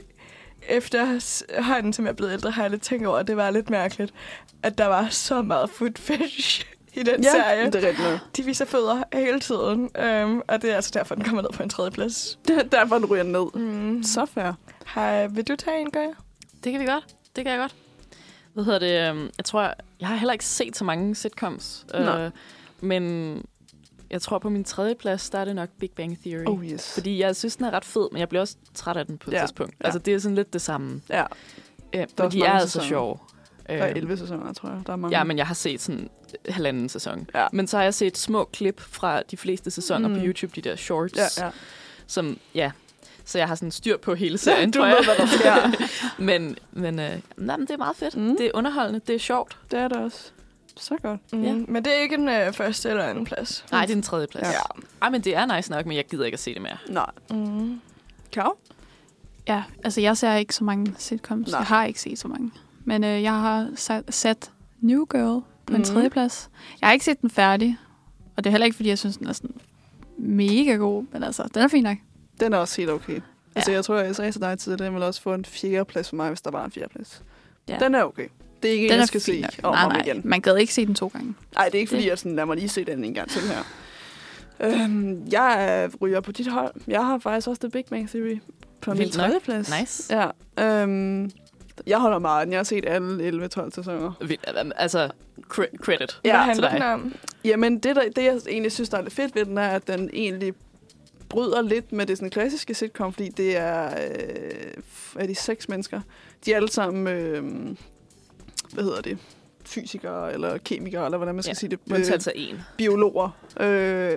efterhånden, 0.68 1.92
som 1.92 2.04
jeg 2.04 2.10
er 2.10 2.16
blevet 2.16 2.32
ældre, 2.32 2.50
har 2.50 2.62
jeg 2.62 2.70
lidt 2.70 2.82
tænkt 2.82 3.06
over, 3.06 3.18
at 3.18 3.26
det 3.26 3.36
var 3.36 3.50
lidt 3.50 3.70
mærkeligt, 3.70 4.14
at 4.62 4.78
der 4.78 4.86
var 4.86 5.08
så 5.08 5.42
meget 5.42 5.70
food 5.70 5.90
fish 5.96 6.66
i 6.94 7.02
den 7.02 7.22
ja, 7.24 7.30
serie. 7.30 7.66
det 7.70 7.84
er 7.84 7.88
rigtigt. 7.88 8.36
De 8.36 8.42
viser 8.42 8.64
fødder 8.64 9.02
hele 9.12 9.40
tiden, 9.40 9.90
øhm, 9.98 10.40
og 10.48 10.62
det 10.62 10.70
er 10.70 10.76
altså 10.76 10.90
derfor, 10.94 11.14
den 11.14 11.24
kommer 11.24 11.42
ned 11.42 11.50
på 11.50 11.62
en 11.62 11.68
tredje 11.68 11.90
plads. 11.90 12.38
Det 12.48 12.58
er 12.58 12.62
derfor, 12.62 12.94
den 12.98 13.06
ryger 13.06 13.22
ned. 13.24 13.60
Mm. 13.62 14.02
Så 14.02 14.26
fair. 14.26 14.52
Har, 14.84 15.28
vil 15.28 15.48
du 15.48 15.56
tage 15.56 15.80
en, 15.80 15.90
gør 15.90 16.00
jeg? 16.00 16.12
Det 16.64 16.72
kan 16.72 16.80
vi 16.80 16.86
godt. 16.86 17.06
Det 17.36 17.44
kan 17.44 17.52
jeg 17.52 17.60
godt. 17.60 17.74
Hvad 18.54 18.64
hedder 18.64 18.78
det? 18.78 19.08
øhm, 19.10 19.30
Jeg 19.38 19.44
tror, 19.44 19.74
jeg 20.00 20.08
har 20.08 20.16
heller 20.16 20.32
ikke 20.32 20.44
set 20.44 20.76
så 20.76 20.84
mange 20.84 21.14
sitcoms. 21.14 21.86
Øh, 21.94 22.30
men 22.80 23.44
jeg 24.12 24.22
tror 24.22 24.38
på 24.38 24.48
min 24.48 24.64
tredje 24.64 24.94
plads, 24.94 25.30
der 25.30 25.38
er 25.38 25.44
det 25.44 25.54
nok 25.54 25.68
Big 25.80 25.90
Bang 25.96 26.18
Theory. 26.22 26.44
Oh 26.46 26.64
yes. 26.66 26.94
Fordi 26.94 27.18
jeg 27.20 27.36
synes, 27.36 27.56
den 27.56 27.64
er 27.66 27.70
ret 27.70 27.84
fed, 27.84 28.08
men 28.12 28.20
jeg 28.20 28.28
bliver 28.28 28.40
også 28.40 28.56
træt 28.74 28.96
af 28.96 29.06
den 29.06 29.18
på 29.18 29.30
et 29.30 29.34
Ja, 29.34 29.40
tidspunkt. 29.40 29.74
Altså, 29.80 29.98
det 29.98 30.14
er 30.14 30.18
sådan 30.18 30.34
lidt 30.34 30.52
det 30.52 30.62
samme. 30.62 31.00
Ja, 31.10 31.24
er 31.92 32.06
men 32.18 32.30
de 32.32 32.42
er 32.42 32.50
altså 32.52 32.68
sæsoner. 32.68 32.88
sjove. 32.88 33.18
der 33.66 33.74
er 33.74 33.90
Øh, 33.90 33.96
11 33.96 34.16
sæsoner, 34.16 34.52
tror 34.52 34.68
jeg. 34.68 34.80
Der 34.86 34.92
er 34.92 34.96
mange. 34.96 35.18
Ja, 35.18 35.24
men 35.24 35.38
jeg 35.38 35.46
har 35.46 35.54
set 35.54 35.80
sådan 35.80 36.10
halvanden 36.48 36.88
sæson. 36.88 37.26
Ja. 37.34 37.46
Men 37.52 37.66
så 37.66 37.76
har 37.76 37.84
jeg 37.84 37.94
set 37.94 38.18
små 38.18 38.44
klip 38.52 38.80
fra 38.80 39.22
de 39.22 39.36
fleste 39.36 39.70
sæsoner 39.70 40.08
Mm. 40.08 40.14
på 40.14 40.20
YouTube, 40.24 40.52
de 40.56 40.68
der 40.68 40.76
shorts, 40.76 41.16
Ja, 41.38 41.44
ja. 41.46 41.50
som, 42.06 42.38
ja, 42.54 42.70
så 43.24 43.38
jeg 43.38 43.48
har 43.48 43.54
sådan 43.54 43.70
styr 43.70 43.96
på 43.96 44.14
hele 44.14 44.38
serien, 44.38 44.70
du 44.70 44.78
tror 44.78 44.86
ved, 44.86 44.94
jeg. 44.94 45.04
hvad 45.04 45.16
der 45.16 45.26
sker. 45.26 45.86
men 46.22 46.56
men, 46.72 46.98
øh, 46.98 47.10
nej, 47.36 47.56
men 47.56 47.66
det 47.66 47.70
er 47.74 47.78
meget 47.78 47.96
fedt. 47.96 48.16
Mm. 48.16 48.36
Det 48.36 48.46
er 48.46 48.50
underholdende, 48.54 49.00
det 49.06 49.14
er 49.14 49.18
sjovt. 49.18 49.56
Det 49.70 49.78
er 49.78 49.88
det 49.88 49.96
også. 49.96 50.30
Så 50.76 50.96
godt. 51.02 51.32
Mm. 51.32 51.42
Ja. 51.44 51.52
Men 51.68 51.84
det 51.84 51.96
er 51.96 52.00
ikke 52.02 52.14
en 52.14 52.28
øh, 52.28 52.52
første 52.52 52.88
eller 52.90 53.04
anden 53.04 53.24
plads. 53.24 53.64
Nej, 53.72 53.80
det 53.86 53.90
er 53.90 53.94
den 53.94 54.02
tredje 54.02 54.26
plads. 54.26 54.46
Ja. 54.46 54.50
Ja. 54.52 54.82
Ej, 55.02 55.10
men 55.10 55.20
det 55.20 55.36
er 55.36 55.56
nice 55.56 55.70
nok, 55.70 55.86
men 55.86 55.96
jeg 55.96 56.04
gider 56.06 56.24
ikke 56.24 56.34
at 56.36 56.40
se 56.40 56.54
det 56.54 56.62
mere. 56.62 56.76
Nej. 56.88 57.10
Mm. 57.30 57.80
Kav? 58.32 58.56
Ja, 59.48 59.62
altså 59.84 60.00
jeg 60.00 60.16
ser 60.16 60.34
ikke 60.34 60.54
så 60.54 60.64
mange 60.64 60.94
sitcoms. 60.98 61.50
Nej. 61.50 61.58
Jeg 61.58 61.66
har 61.66 61.84
ikke 61.84 62.00
set 62.00 62.18
så 62.18 62.28
mange. 62.28 62.50
Men 62.84 63.04
øh, 63.04 63.22
jeg 63.22 63.32
har 63.40 63.68
sat, 63.76 64.14
sat 64.14 64.50
New 64.80 65.04
Girl 65.04 65.42
på 65.66 65.72
en 65.74 65.76
Mhm. 65.76 65.84
tredje 65.84 66.10
plads. 66.10 66.50
Jeg 66.80 66.88
har 66.88 66.92
ikke 66.92 67.04
set 67.04 67.20
den 67.20 67.30
færdig. 67.30 67.78
Og 68.36 68.44
det 68.44 68.50
er 68.50 68.50
heller 68.50 68.64
ikke, 68.64 68.76
fordi 68.76 68.88
jeg 68.88 68.98
synes, 68.98 69.16
den 69.16 69.26
er 69.28 69.32
sådan 69.32 69.54
mega 70.18 70.72
god. 70.74 71.04
Men 71.12 71.22
altså, 71.22 71.42
den 71.54 71.62
er 71.62 71.68
fin 71.68 71.82
nok. 71.82 71.98
Den 72.40 72.52
er 72.52 72.58
også 72.58 72.80
helt 72.80 72.90
okay. 72.90 73.20
Altså, 73.54 73.72
jeg 73.72 73.84
tror, 73.84 73.96
jeg 73.96 74.16
sagde 74.16 74.32
til 74.32 74.40
dig 74.40 74.58
tidligere, 74.58 74.86
den 74.86 74.94
vil 74.94 75.02
også 75.02 75.22
få 75.22 75.34
en 75.34 75.44
fjerde 75.44 75.84
plads 75.84 76.08
for 76.08 76.16
mig, 76.16 76.28
hvis 76.28 76.40
der 76.40 76.50
var 76.50 76.64
en 76.64 76.70
fjerde 76.70 76.88
plads. 76.88 77.22
Ja. 77.68 77.78
Den 77.78 77.94
er 77.94 78.02
okay. 78.04 78.28
Det 78.62 78.68
er 78.68 78.72
ikke 78.72 78.84
en, 78.84 78.90
Den 78.90 78.96
jeg 78.96 79.02
er 79.02 79.06
skal 79.06 79.20
se 79.20 79.40
nok. 79.40 79.50
om 79.62 79.74
nej, 79.74 79.84
om 79.84 79.92
nej, 79.92 80.02
igen. 80.06 80.20
man 80.24 80.40
gad 80.40 80.56
ikke 80.56 80.74
se 80.74 80.86
den 80.86 80.94
to 80.94 81.06
gange. 81.08 81.34
Nej, 81.54 81.64
det 81.64 81.74
er 81.74 81.78
ikke 81.78 81.90
fordi, 81.90 82.02
Det- 82.02 82.08
jeg 82.08 82.18
sådan, 82.18 82.36
lad 82.36 82.46
mig 82.46 82.56
lige 82.56 82.68
se 82.68 82.84
den 82.84 83.04
en 83.04 83.14
gang 83.14 83.30
til 83.30 83.40
her. 83.42 83.62
Øhm, 84.60 85.26
jeg 85.32 85.90
ryger 86.00 86.20
på 86.20 86.32
dit 86.32 86.46
hold. 86.46 86.74
Jeg 86.88 87.06
har 87.06 87.18
faktisk 87.18 87.48
også 87.48 87.60
The 87.60 87.70
Big 87.70 87.84
Bang 87.90 88.08
Theory 88.08 88.38
på 88.80 88.90
min 88.90 88.98
Vildt 88.98 89.16
nok. 89.16 89.24
tredje 89.26 89.40
plads. 89.40 89.80
Nice. 89.80 90.16
Ja. 90.58 90.82
Øhm, 90.82 91.30
jeg 91.86 91.98
holder 91.98 92.18
meget 92.18 92.40
af 92.40 92.46
den. 92.46 92.52
Jeg 92.52 92.58
har 92.58 92.64
set 92.64 92.84
alle 92.86 93.28
11-12 93.28 93.70
sæsoner. 93.74 94.12
Vildt. 94.20 94.72
Altså, 94.76 95.10
cre- 95.40 95.76
credit. 95.76 96.18
Hvad 96.22 96.30
Ja, 96.30 96.36
handler 96.38 96.68
til 96.70 96.74
den 96.80 96.86
om? 96.88 97.14
Jamen, 97.44 97.78
det, 97.78 97.96
der, 97.96 98.02
det 98.16 98.24
jeg 98.24 98.38
egentlig 98.48 98.72
synes, 98.72 98.88
der 98.88 98.98
er 98.98 99.02
lidt 99.02 99.14
fedt 99.14 99.34
ved 99.34 99.44
den, 99.44 99.58
er, 99.58 99.68
at 99.68 99.86
den 99.86 100.10
egentlig 100.12 100.52
bryder 101.28 101.62
lidt 101.62 101.92
med 101.92 102.06
det 102.06 102.18
sådan 102.18 102.30
klassiske 102.30 102.74
sitcom, 102.74 103.12
fordi 103.12 103.28
det 103.28 103.56
er, 103.56 103.84
øh, 103.86 105.22
er 105.22 105.26
de 105.26 105.34
seks 105.34 105.68
mennesker. 105.68 106.00
De 106.46 106.52
er 106.52 106.56
alle 106.56 106.70
sammen, 106.72 107.06
øh, 107.08 107.42
hvad 108.72 108.84
hedder 108.84 109.00
det, 109.00 109.18
fysikere 109.64 110.32
eller 110.32 110.58
kemikere, 110.58 111.04
eller 111.04 111.18
hvordan 111.18 111.34
man 111.34 111.42
skal 111.42 111.50
Ja, 111.50 111.54
sige 111.54 111.70
det. 111.70 111.78
Undtaget 111.92 112.22
sig 112.22 112.32
en. 112.36 112.60
biologer. 112.76 113.28
Øh, 113.60 113.66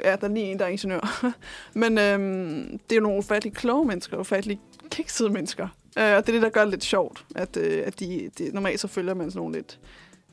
ja, 0.03 0.16
der 0.16 0.18
er 0.22 0.28
lige 0.28 0.45
en, 0.45 0.60
der 0.60 0.66
er 0.66 0.70
ingeniør. 0.70 1.34
Men 1.74 1.97
øhm, 1.97 2.80
det 2.80 2.91
er 2.91 2.95
jo 2.95 3.01
nogle 3.01 3.18
ufattelig 3.18 3.53
kloge 3.53 3.86
mennesker, 3.86 4.18
ufattelig 4.18 4.60
kiksede 4.89 5.30
mennesker. 5.30 5.68
Øh, 5.97 6.03
og 6.03 6.28
det 6.28 6.30
er 6.30 6.34
det, 6.34 6.41
der 6.41 6.49
gør 6.49 6.62
det 6.62 6.70
lidt 6.70 6.84
sjovt, 6.84 7.26
at, 7.36 7.58
øh, 7.58 7.84
at 7.86 7.99
de, 7.99 8.30
de, 8.38 8.49
normalt 8.53 8.80
så 8.80 8.88
følger 8.88 9.14
man 9.14 9.32
sådan 9.32 9.39
nogle 9.39 9.56
lidt 9.56 9.80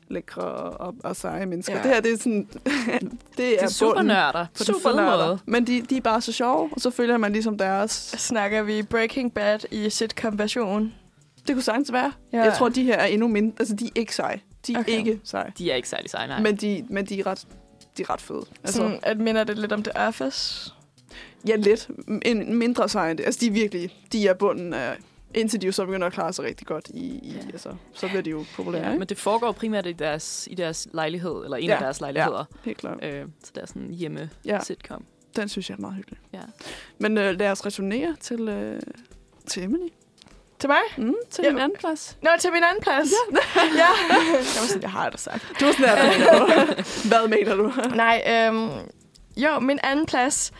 lækre 0.07 0.41
og, 0.43 0.95
og 1.03 1.15
seje 1.15 1.45
mennesker. 1.45 1.75
Ja. 1.77 1.83
Det 1.83 1.91
her, 1.91 2.01
det 2.01 2.13
er 2.13 2.17
sådan... 2.17 2.47
det 3.01 3.11
Det 3.37 3.63
er 3.63 3.67
super 3.67 3.91
bunden. 3.93 4.05
nørder 4.07 4.45
på 4.57 4.63
den 4.63 4.65
fede 4.65 4.77
Supernørder. 4.77 5.27
måde. 5.27 5.39
Men 5.45 5.67
de, 5.67 5.81
de 5.81 5.97
er 5.97 6.01
bare 6.01 6.21
så 6.21 6.31
sjove, 6.31 6.69
og 6.73 6.81
så 6.81 6.89
følger 6.89 7.17
man 7.17 7.31
ligesom 7.31 7.57
deres... 7.57 7.91
Snakker 8.17 8.61
vi 8.63 8.83
Breaking 8.83 9.33
Bad 9.33 9.59
i 9.71 9.89
sitcom-version? 9.89 10.93
Det 11.47 11.55
kunne 11.55 11.63
sagtens 11.63 11.91
være. 11.93 12.11
Ja. 12.33 12.37
Ja. 12.37 12.43
Jeg 12.43 12.53
tror, 12.53 12.69
de 12.69 12.83
her 12.83 12.95
er 12.95 13.05
endnu 13.05 13.27
mindre... 13.27 13.55
Altså, 13.59 13.75
de 13.75 13.85
er 13.85 13.89
ikke 13.95 14.15
seje. 14.15 14.41
De 14.67 14.73
er 14.73 14.79
Okay. 14.79 14.91
ikke 14.97 15.19
seje. 15.23 15.51
De 15.57 15.71
er 15.71 15.75
ikke 15.75 15.89
særlig 15.89 16.09
seje, 16.09 16.27
nej. 16.27 16.41
Men 16.41 16.55
de, 16.55 16.85
men 16.89 17.05
de 17.05 17.19
er 17.19 17.27
ret, 17.27 17.47
de 17.97 18.01
er 18.03 18.09
ret 18.09 18.21
fede. 18.21 18.45
Altså, 18.63 18.77
Sådan, 18.77 18.99
at 19.03 19.17
minder 19.19 19.43
det 19.43 19.57
lidt 19.57 19.71
om 19.71 19.83
The 19.83 19.97
Office? 19.97 20.71
Ja, 21.47 21.55
lidt. 21.55 21.89
En 22.25 22.55
mindre 22.57 22.89
sej 22.89 23.09
end 23.09 23.17
det. 23.17 23.25
Altså, 23.25 23.39
de 23.41 23.47
er 23.47 23.51
virkelig, 23.51 23.97
de 24.11 24.27
er 24.27 24.33
bunden 24.33 24.73
af, 24.73 24.97
indtil 25.35 25.61
de 25.61 25.65
jo 25.65 25.71
så 25.71 25.85
begynder 25.85 26.07
at 26.07 26.13
klare 26.13 26.33
sig 26.33 26.45
rigtig 26.45 26.67
godt 26.67 26.87
i, 26.93 26.99
i 26.99 27.31
Ja. 27.31 27.39
altså, 27.53 27.75
så 27.93 28.07
bliver 28.07 28.21
de 28.21 28.29
jo 28.29 28.45
populære, 28.55 28.81
Ja, 28.83 28.89
ikke? 28.89 28.99
men 28.99 29.07
det 29.07 29.17
foregår 29.17 29.51
primært 29.51 29.85
i 29.85 29.91
deres, 29.93 30.47
i 30.51 30.55
deres 30.55 30.87
lejlighed, 30.93 31.43
eller 31.43 31.57
en 31.57 31.63
Ja, 31.65 31.73
af 31.73 31.79
deres 31.79 32.01
lejligheder. 32.01 32.45
Helt 32.63 32.77
klart. 32.77 33.03
Øh, 33.03 33.25
så 33.43 33.51
det 33.55 33.61
er 33.61 33.65
sådan 33.67 33.81
en 33.81 33.93
hjemme 33.93 34.29
Ja, 34.45 34.59
sitcom. 34.63 35.05
den 35.35 35.49
synes 35.49 35.69
jeg 35.69 35.75
er 35.75 35.81
meget 35.81 35.95
hyggelig. 35.95 36.19
Ja. 36.33 36.39
Men 36.99 37.17
øh, 37.17 37.39
lad 37.39 37.51
os 37.51 37.65
returnere 37.65 38.15
til, 38.19 38.47
øh, 38.49 38.81
til 39.47 39.63
Emily. 39.63 39.87
Til 40.63 40.67
mig? 40.69 40.81
Mm, 41.07 41.13
til 41.31 41.43
Ja. 41.43 41.49
din 41.49 41.59
anden 41.59 41.77
plads. 41.79 42.17
Nå, 42.21 42.29
til 42.39 42.51
min 42.51 42.63
anden 42.63 42.81
plads. 42.83 43.07
Ja. 43.31 43.61
ja. 43.81 43.87
Jeg 44.09 44.61
var 44.61 44.67
sådan, 44.67 44.81
jeg 44.81 44.91
har 44.91 45.09
det 45.09 45.19
sagt. 45.19 45.43
Du 45.59 45.65
er 45.65 45.71
sådan 45.71 45.85
her, 45.89 45.95
hvad 47.07 47.27
mener 47.27 47.55
du? 47.55 47.69
Hvad 47.69 47.87
mener 47.87 47.89
du? 47.89 47.95
Nej, 47.95 48.23
øhm, 48.47 48.69
jo, 49.37 49.59
min 49.59 49.79
anden 49.83 50.05
plads. 50.05 50.51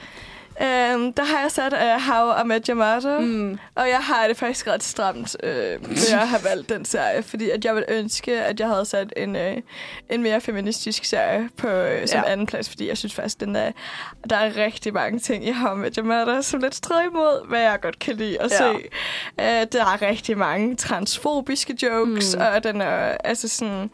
Øhm, 0.62 1.14
der 1.14 1.24
har 1.24 1.40
jeg 1.42 1.52
sat 1.52 1.74
uh, 1.74 1.80
How 2.14 2.44
I 2.44 2.48
Met 2.48 2.68
Your 2.68 2.76
Mother. 2.76 3.20
Mm. 3.20 3.60
Og 3.76 3.90
jeg 3.90 3.98
har 4.00 4.28
det 4.28 4.38
faktisk 4.38 4.68
ret 4.68 4.84
stramt 4.84 5.36
med 5.44 5.78
at 6.14 6.28
have 6.28 6.44
valgt 6.44 6.70
den 6.70 6.86
serie, 6.86 7.24
fordi 7.24 7.50
at 7.50 7.66
jeg 7.66 7.76
ville 7.76 7.92
ønske, 7.92 8.32
at 8.42 8.60
jeg 8.60 8.68
havde 8.68 8.86
sat 8.86 9.14
en, 9.18 9.36
øh, 9.36 9.58
en 10.10 10.24
mere 10.24 10.42
feministisk 10.42 11.06
serie 11.06 11.50
på 11.58 11.68
øh, 11.68 12.08
som 12.08 12.22
Ja. 12.26 12.32
anden 12.32 12.46
plads, 12.48 12.70
fordi 12.70 12.88
jeg 12.88 12.98
synes 12.98 13.14
faktisk, 13.14 13.40
den 13.40 13.56
er, 13.56 13.72
der 14.30 14.36
er 14.36 14.58
rigtig 14.58 14.94
mange 14.94 15.20
ting 15.20 15.48
i 15.48 15.52
How 15.52 15.76
I 15.76 15.80
Met 15.80 15.96
Your 15.96 16.06
Mother, 16.06 16.42
som 16.42 16.60
lidt 16.60 16.76
strider 16.76 17.04
imod, 17.04 17.48
hvad 17.48 17.62
jeg 17.62 17.82
godt 17.82 18.00
kan 18.00 18.16
lide 18.16 18.42
at 18.42 18.52
Ja. 18.52 18.58
se. 18.58 18.74
Øh, 19.40 19.68
der 19.72 19.86
er 19.86 20.02
rigtig 20.02 20.38
mange 20.38 20.76
transfobiske 20.76 21.78
jokes, 21.84 22.36
mm. 22.36 22.42
og 22.42 22.64
den 22.64 22.82
er 22.82 23.18
altså 23.24 23.48
sådan... 23.48 23.90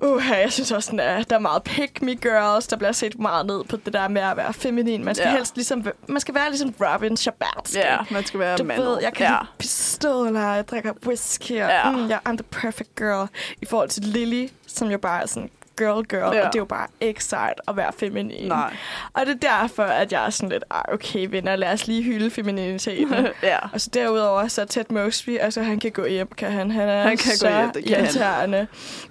Uh, 0.00 0.22
jeg 0.30 0.52
synes 0.52 0.72
også, 0.72 0.96
at 1.00 1.30
der 1.30 1.36
er 1.36 1.40
meget 1.40 1.62
pick 1.62 2.02
me 2.02 2.14
girls. 2.14 2.66
Der 2.66 2.76
bliver 2.76 2.92
set 2.92 3.18
meget 3.18 3.46
ned 3.46 3.64
på 3.64 3.76
det 3.76 3.92
der 3.92 4.08
med 4.08 4.22
at 4.22 4.36
være 4.36 4.52
feminin. 4.52 5.04
Man 5.04 5.14
skal 5.14 5.28
ja. 5.28 5.36
helst 5.36 5.56
ligesom, 5.56 5.86
man 6.08 6.20
skal 6.20 6.34
være 6.34 6.48
ligesom 6.50 6.74
Robin 6.80 7.16
Schabertski. 7.16 7.78
Ja, 7.78 7.96
man 8.10 8.24
skal 8.24 8.40
være 8.40 8.56
Du 8.56 8.64
mandet. 8.64 8.86
ved, 8.86 8.98
jeg 9.02 9.12
kan 9.12 9.26
lide 9.26 9.46
pistoler, 9.58 10.54
jeg 10.54 10.68
drikker 10.68 10.92
whisky, 11.06 11.52
og 11.52 11.70
ja. 11.70 11.90
mm, 11.90 12.08
jeg 12.08 12.18
er 12.26 12.30
the 12.32 12.42
perfect 12.42 12.94
girl. 12.96 13.28
I 13.62 13.66
forhold 13.66 13.88
til 13.88 14.02
Lily, 14.02 14.48
som 14.66 14.90
jo 14.90 14.98
bare 14.98 15.22
er 15.22 15.26
sådan 15.26 15.50
girl 15.78 16.04
girl, 16.04 16.20
Ja. 16.36 16.46
og 16.46 16.52
det 16.52 16.54
er 16.54 16.60
jo 16.60 16.64
bare 16.64 16.86
ikke 17.00 17.24
sejt 17.24 17.60
at 17.68 17.76
være 17.76 17.92
feminin. 17.92 18.48
Nej. 18.48 18.76
Og 19.14 19.26
det 19.26 19.44
er 19.44 19.60
derfor, 19.60 19.82
at 19.82 20.12
jeg 20.12 20.26
er 20.26 20.30
sådan 20.30 20.48
lidt, 20.48 20.64
"Ej, 20.70 20.82
okay 20.92 21.26
venner, 21.30 21.56
lad 21.56 21.72
os 21.72 21.86
lige 21.86 22.02
hylde 22.02 22.30
femininiteten. 22.30 23.26
ja. 23.42 23.58
Og 23.72 23.80
så 23.80 23.90
derudover, 23.94 24.48
så 24.48 24.64
Ted 24.64 24.84
Mosby, 24.90 25.38
altså 25.38 25.62
han 25.62 25.80
kan 25.80 25.90
gå 25.90 26.06
hjem, 26.06 26.28
kan 26.36 26.52
han. 26.52 26.70
Han 26.70 26.88
er 26.88 27.02
Han 27.02 27.16
kan 27.16 27.30
gå 27.32 27.36
så 27.36 27.48
hjem, 27.58 27.70
det 27.72 27.84
kan 27.84 27.94
han. 27.96 28.04
irriterende. 28.04 28.66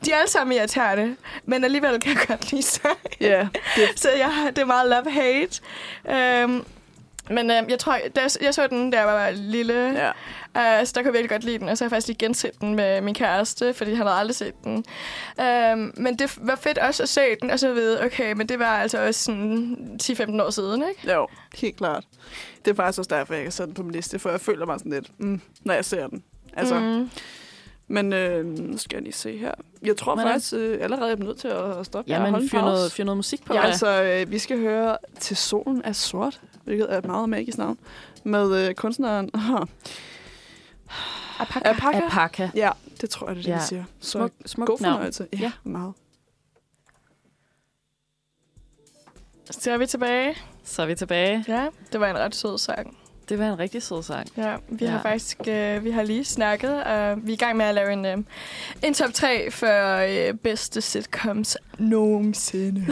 De 0.05 0.11
er 0.11 0.15
alle 0.18 0.30
sammen 0.30 0.57
irriterende, 0.57 1.15
men 1.45 1.63
alligevel 1.63 1.99
kan 1.99 2.13
jeg 2.18 2.28
godt 2.28 2.51
lide 2.51 2.63
sig. 2.63 2.91
Ja, 3.22 3.47
det, 3.76 3.84
Så 4.01 4.09
jeg, 4.18 4.32
det 4.55 4.57
er 4.61 4.65
meget 4.65 4.89
love-hate. 4.89 5.61
Øhm, 6.43 6.65
men 7.30 7.51
øhm, 7.51 7.70
jeg 7.70 7.80
tror, 7.80 7.93
jeg, 8.15 8.30
jeg 8.41 8.53
så 8.53 8.68
den, 8.68 8.93
jeg 8.93 9.05
var 9.05 9.30
lille, 9.32 9.93
ja. 9.95 10.11
Uh, 10.58 10.86
så 10.86 10.91
der 10.95 11.01
kunne 11.01 11.05
jeg 11.05 11.14
virkelig 11.14 11.30
godt 11.30 11.43
lide 11.43 11.60
den, 11.60 11.70
og 11.70 11.78
så 11.78 11.84
har 11.84 11.86
jeg 11.88 11.91
faktisk 11.91 12.08
lige 12.08 12.18
genset 12.18 12.51
den 12.62 12.76
med 12.76 13.01
min 13.01 13.14
kæreste, 13.14 13.74
fordi 13.74 13.93
han 13.93 14.05
havde 14.08 14.20
aldrig 14.20 14.36
set 14.36 14.53
den. 14.64 14.86
Um, 15.74 15.93
men 15.97 16.20
det 16.20 16.38
var 16.41 16.55
fedt 16.55 16.78
også 16.78 17.03
at 17.03 17.10
se 17.10 17.22
den, 17.41 17.49
og 17.51 17.60
så 17.60 17.74
vide, 17.74 18.03
okay, 18.03 18.34
men 18.34 18.49
det 18.49 18.60
var 18.60 18.78
altså 18.78 19.05
også 19.08 19.24
sådan 19.24 19.78
10-15 20.03 20.41
år 20.43 20.49
siden, 20.49 20.84
ikke? 20.89 21.14
Jo, 21.14 21.28
helt 21.55 21.78
klart. 21.78 22.03
Det 22.66 22.72
er 22.72 22.76
faktisk 22.76 22.99
også 22.99 23.16
derfor, 23.16 23.34
jeg 23.34 23.43
kan 23.43 23.51
sætte 23.51 23.66
den 23.68 23.74
på 23.74 23.84
min 23.84 23.91
liste, 23.91 24.20
for 24.20 24.30
jeg 24.30 24.41
føler 24.41 24.66
mig 24.66 24.80
sådan 24.80 24.91
lidt, 24.91 25.08
mm, 25.20 25.41
når 25.62 25.74
jeg 25.74 25.86
ser 25.86 26.08
den. 26.08 26.24
Altså, 26.53 26.80
mm. 26.80 27.10
Men 27.88 28.14
øh, 28.14 28.45
nu 28.45 28.78
skal 28.78 28.95
jeg 28.95 29.03
lige 29.03 29.14
se 29.14 29.38
her. 29.38 29.51
Jeg 29.84 29.97
tror 29.97 30.16
Men- 30.16 30.28
faktisk 30.28 30.53
øh, 30.53 30.78
allerede, 30.82 31.05
jeg 31.10 31.20
er 31.20 31.24
nødt 31.24 31.38
til 31.38 31.47
at 31.47 31.86
stoppe 31.86 32.12
her 32.12 32.18
og 32.20 32.22
Jamen, 32.22 32.32
holde 32.32 32.43
en 32.43 32.49
fyr 32.49 32.62
noget, 32.62 32.91
fyr 32.91 33.03
noget 33.03 33.18
musik 33.18 33.45
på. 33.45 33.53
Ja, 33.53 33.60
Ja, 33.60 33.66
altså, 33.66 34.03
øh, 34.03 34.32
vi 34.32 34.39
skal 34.39 34.60
høre 34.60 34.97
Til 35.20 35.38
solen 35.38 35.82
er 35.86 35.91
sort, 35.91 36.41
hvilket 36.64 36.93
er 36.93 36.97
et 36.97 37.05
meget 37.05 37.30
magisk 37.30 37.58
navn, 37.58 37.78
med 38.24 38.68
øh, 38.70 38.76
kunstneren 38.76 39.30
Alpaca. 41.39 41.67
Alpaca. 41.69 41.97
Alpaca. 42.03 42.49
Ja, 42.55 42.69
det 43.01 43.09
tror 43.09 43.27
jeg, 43.27 43.35
det 43.35 43.41
er 43.41 43.45
det, 43.45 43.61
Ja. 43.61 43.65
siger. 43.65 43.83
Så 43.99 44.11
Smuk, 44.11 44.31
smuk 44.45 44.67
god 44.67 44.77
fornøjelse. 44.77 45.27
Ja, 45.33 45.38
Ja. 45.38 45.43
ja, 45.43 45.69
meget. 45.69 45.93
Så 49.51 49.71
er 49.71 49.77
vi 49.77 49.85
tilbage. 49.88 50.35
Så 50.63 50.81
er 50.81 50.85
vi 50.85 50.95
tilbage. 50.95 51.45
Ja, 51.47 51.67
det 51.91 51.99
var 51.99 52.07
en 52.07 52.17
ret 52.17 52.35
sød 52.35 52.57
sang. 52.57 52.97
Det 53.30 53.39
var 53.39 53.45
en 53.45 53.59
rigtig 53.59 53.84
sød 53.84 54.03
sang. 54.03 54.28
Ja, 54.38 54.53
vi 54.69 54.86
Ja. 54.86 54.91
har 54.91 55.01
faktisk 55.01 55.38
øh, 55.47 55.84
vi 55.84 55.91
har 55.91 56.03
lige 56.03 56.25
snakket, 56.25 56.84
og 56.84 57.15
vi 57.23 57.32
er 57.32 57.34
i 57.34 57.38
gang 57.38 57.57
med 57.57 57.65
at 57.65 57.75
lave 57.75 57.93
en, 57.93 58.05
øh, 58.05 58.17
en 58.84 58.93
top 58.93 59.13
3 59.13 59.51
for 59.51 59.97
øh, 60.30 60.34
bedste 60.34 60.82
sitcoms 60.82 61.57
nogensinde. 61.78 62.86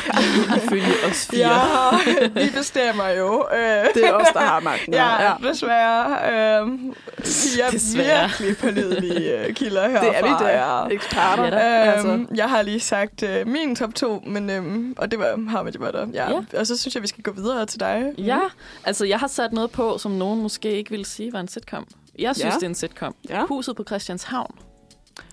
Ifølge 0.56 0.84
os 1.10 1.26
fire. 1.26 1.48
Ja, 1.48 2.28
vi 2.44 2.50
bestemmer 2.56 3.08
jo. 3.08 3.46
Øh, 3.54 3.60
Det 3.94 4.04
er 4.06 4.12
os, 4.12 4.26
der 4.32 4.40
har 4.40 4.60
magten. 4.60 4.94
Ja, 4.94 5.22
ja. 5.22 5.30
ja. 5.42 5.48
desværre. 5.48 6.60
Øhm, 6.60 6.94
vi 7.16 7.60
er 7.66 7.70
Desværre. 7.70 8.28
virkelig 8.28 8.56
pålidelige 8.56 9.38
øh, 9.46 9.54
kilder 9.54 9.88
herfra. 9.88 10.06
Det 10.06 10.16
er 10.18 10.22
vi 10.22 10.44
da. 10.44 10.48
Ja. 10.48 10.86
Eksperter. 10.94 11.44
Ja 11.44 11.50
da. 11.50 11.56
altså. 11.92 12.08
Øhm, 12.08 12.28
jeg 12.34 12.48
har 12.48 12.62
lige 12.62 12.80
sagt 12.80 13.22
øh, 13.22 13.46
min 13.46 13.76
top 13.76 13.94
2, 13.94 14.22
men, 14.26 14.50
øhm, 14.50 14.94
og 14.98 15.10
det 15.10 15.18
var 15.18 15.36
Much 15.36 15.78
Butter. 15.78 16.06
Ja. 16.12 16.30
Ja. 16.30 16.58
Og 16.60 16.66
så 16.66 16.76
synes 16.78 16.94
jeg, 16.94 17.02
vi 17.02 17.08
skal 17.08 17.22
gå 17.22 17.32
videre 17.32 17.66
til 17.66 17.80
dig. 17.80 18.12
Ja, 18.18 18.38
altså 18.84 19.04
jeg 19.04 19.18
har 19.18 19.28
sat 19.28 19.52
noget 19.52 19.70
på, 19.70 19.79
som 19.98 20.10
nogen 20.12 20.42
måske 20.42 20.70
ikke 20.72 20.90
ville 20.90 21.04
sige 21.06 21.32
var 21.32 21.40
en 21.40 21.48
sitcom. 21.48 21.86
Jeg 22.18 22.36
synes, 22.36 22.52
Ja. 22.52 22.56
det 22.58 22.62
er 22.62 22.68
en 22.68 22.74
sitcom. 22.74 23.14
Ja. 23.28 23.46
Huset 23.46 23.76
på 23.76 23.84
Christianshavn 23.84 24.58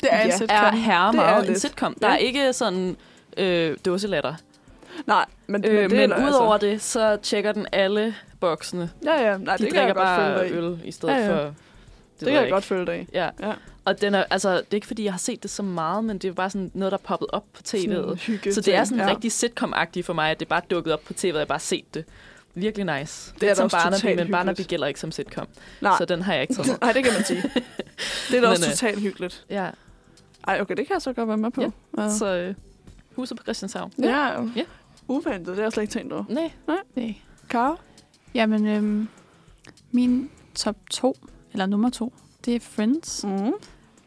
Det 0.02 0.10
er 0.12 0.22
en 0.22 0.28
Ja. 0.30 0.38
sitcom. 0.38 0.58
er 0.66 0.70
herre 0.76 1.12
Det 1.12 1.20
er 1.20 1.24
meget 1.24 1.41
en 1.41 1.48
lidt. 1.48 1.62
sitcom. 1.62 1.98
Der 2.02 2.08
Ja. 2.08 2.14
er 2.14 2.18
ikke 2.18 2.54
sådan 2.54 2.98
øh, 3.38 3.78
dåselatter. 3.86 4.36
Nej, 5.08 5.26
men, 5.48 5.66
Øh, 5.66 5.82
men 5.82 5.89
det 5.91 6.04
er 6.04 6.08
der 6.08 6.28
udover 6.30 6.54
altså. 6.54 6.68
det, 6.68 6.82
så 6.82 7.18
tjekker 7.24 7.52
den 7.52 7.68
alle 7.72 8.16
boksene. 8.39 8.89
Ja, 9.06 9.22
ja. 9.32 9.38
Nej, 9.38 9.58
De 9.58 9.64
det 9.64 9.72
drikker 9.74 9.86
jeg 9.86 9.95
bare 9.95 10.50
øl 10.50 10.80
i 10.84 10.91
stedet 10.91 11.14
Ja, 11.14 11.20
ja. 11.20 11.30
for... 11.38 11.41
Det, 11.43 11.54
ved 12.20 12.28
kan 12.28 12.34
jeg 12.36 12.43
ikke. 12.43 12.54
godt 12.54 12.64
følge 12.66 12.86
dig 12.86 13.02
i. 13.02 13.08
Ja. 13.14 13.30
Ja. 13.41 13.54
Og 13.86 14.02
den 14.02 14.16
er, 14.16 14.24
altså, 14.30 14.52
det 14.52 14.60
er 14.72 14.76
ikke, 14.76 14.88
fordi 14.88 15.04
jeg 15.04 15.14
har 15.14 15.18
set 15.20 15.43
det 15.43 15.52
så 15.52 15.64
meget, 15.64 16.04
men 16.04 16.18
det 16.18 16.28
er 16.28 16.34
bare 16.34 16.50
sådan 16.50 16.72
noget, 16.74 16.91
der 16.91 16.98
er 16.98 17.02
poppet 17.04 17.28
op 17.32 17.43
på 17.54 17.62
tv'et. 17.68 18.52
Så 18.54 18.62
det 18.62 18.76
er 18.76 18.84
sådan 18.84 18.98
ja. 19.04 19.10
rigtig 19.10 19.32
sitcom-agtigt 19.32 20.02
for 20.06 20.14
mig, 20.14 20.32
at 20.32 20.39
det 20.39 20.48
bare 20.48 20.62
dukket 20.70 20.93
op 20.93 21.02
på 21.06 21.14
tv'et, 21.18 21.34
og 21.34 21.39
jeg 21.39 21.48
bare 21.48 21.60
set 21.60 21.93
det. 21.93 22.06
Virkelig 22.60 22.99
nice. 22.99 23.34
Det 23.34 23.43
er 23.43 23.47
da 23.47 23.55
som 23.55 23.64
også 23.64 23.78
Barnaby, 23.78 23.95
totalt 23.95 24.20
men 24.20 24.32
Barnaby 24.32 24.49
hyggeligt. 24.49 24.70
gælder 24.70 24.88
ikke 24.88 24.99
som 24.99 25.12
sitcom. 25.12 25.47
Nej. 25.82 25.93
Så 25.97 26.05
den 26.05 26.22
har 26.22 26.34
jeg 26.34 26.41
ikke 26.41 26.53
taget. 26.53 26.82
Nej, 26.82 26.91
det 26.91 27.03
kan 27.03 27.14
man 27.14 27.24
sige. 27.24 27.41
Det 27.43 27.58
er 27.58 28.32
da 28.32 28.39
Men, 28.41 28.43
også 28.45 28.66
øh, 28.66 28.72
totalt 28.72 28.99
hyggeligt. 29.01 29.45
Ja, 29.49 29.70
Ej, 30.47 30.62
okay, 30.62 30.76
det 30.76 30.88
kan 30.88 30.93
jeg 30.93 31.01
så 31.01 31.14
godt 31.14 31.28
være 31.28 31.38
med 31.38 31.51
på. 31.51 31.62
Ja. 31.62 32.03
Ja. 32.03 32.10
så 32.10 32.26
øh, 32.26 32.55
huset 33.16 33.38
på 33.38 33.43
Christianshavn. 33.43 33.91
Ja. 33.99 34.30
Uventet, 35.08 35.47
det 35.47 35.55
har 35.55 35.64
jeg 35.64 35.72
slet 35.72 35.84
ikke 35.84 35.93
tænkt 35.93 36.14
over. 36.14 36.24
Nej, 36.30 36.51
Nej. 36.95 37.14
Karo? 37.49 37.76
Jamen, 38.34 38.68
øhm, 38.68 39.08
min 39.91 40.30
top 40.55 40.76
to, 40.91 41.18
eller 41.53 41.66
nummer 41.66 41.89
to, 41.89 42.14
det 42.45 42.55
er 42.55 42.60
Friends. 42.60 43.24
Mm. 43.24 43.51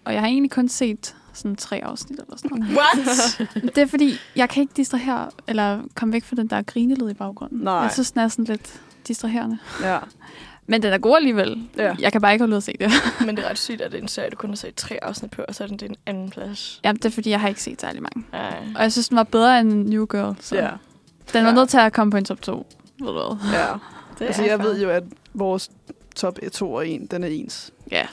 Og 0.04 0.12
jeg 0.12 0.20
har 0.20 0.28
egentlig 0.28 0.50
kun 0.50 0.68
set 0.68 1.16
sådan 1.32 1.56
tre 1.56 1.84
afsnit 1.84 2.18
eller 2.20 2.36
sådan 2.36 2.58
noget. 2.58 2.76
What? 2.76 3.40
Det 3.74 3.78
er 3.78 3.86
fordi, 3.86 4.14
jeg 4.36 4.48
kan 4.48 4.60
ikke 4.60 4.72
distrahere, 4.76 5.30
eller 5.48 5.82
komme 5.94 6.12
væk 6.12 6.24
fra 6.24 6.36
den 6.36 6.46
der 6.46 6.62
grinelyd 6.62 7.10
i 7.10 7.14
baggrunden. 7.14 7.58
Nej. 7.60 7.74
Jeg 7.74 7.90
synes, 7.92 8.10
den 8.12 8.20
er 8.20 8.28
sådan 8.28 8.44
lidt 8.44 8.80
distraherende. 9.08 9.58
Ja. 9.82 9.98
Men 10.66 10.82
den 10.82 10.92
er 10.92 10.98
god 10.98 11.16
alligevel. 11.16 11.68
Ja. 11.76 11.94
Jeg 11.98 12.12
kan 12.12 12.20
bare 12.20 12.32
ikke 12.32 12.42
holde 12.42 12.52
ud 12.52 12.56
at 12.56 12.62
se 12.62 12.72
det. 12.80 12.90
Men 13.26 13.36
det 13.36 13.44
er 13.44 13.50
ret 13.50 13.58
sygt, 13.58 13.80
at 13.80 13.92
det 13.92 13.98
er 13.98 14.02
en 14.02 14.08
serie, 14.08 14.30
du 14.30 14.36
kun 14.36 14.50
har 14.50 14.56
set 14.56 14.74
tre 14.74 14.98
afsnit 15.04 15.30
på, 15.30 15.42
og 15.48 15.54
så 15.54 15.64
er 15.64 15.68
den 15.68 15.80
en 15.90 15.96
anden 16.06 16.30
plads. 16.30 16.80
Jamen, 16.84 16.96
det 16.96 17.04
er 17.04 17.10
fordi, 17.10 17.30
jeg 17.30 17.40
har 17.40 17.48
ikke 17.48 17.62
set 17.62 17.80
særlig 17.80 18.02
mange. 18.02 18.24
Ja. 18.32 18.48
Og 18.76 18.82
jeg 18.82 18.92
synes, 18.92 19.08
den 19.08 19.16
var 19.16 19.22
bedre 19.22 19.60
end 19.60 19.88
New 19.88 20.06
Girl. 20.06 20.36
Så 20.40 20.56
Ja. 20.56 20.70
den 21.32 21.42
var 21.44 21.50
Ja. 21.50 21.54
nødt 21.54 21.68
til 21.68 21.78
at 21.78 21.92
komme 21.92 22.10
på 22.10 22.16
en 22.16 22.24
top 22.24 22.42
2. 22.42 22.66
Ved 22.98 23.06
du 23.06 23.12
hvad? 23.12 23.52
ja. 23.52 23.66
Det 24.18 24.26
Altså, 24.26 24.42
jeg 24.42 24.58
fair. 24.60 24.68
ved 24.68 24.82
jo, 24.82 24.90
at 24.90 25.02
vores 25.34 25.70
top 26.16 26.38
2 26.52 26.72
og 26.72 26.88
1, 26.88 27.10
den 27.10 27.24
er 27.24 27.28
ens. 27.28 27.70
Ja. 27.90 28.06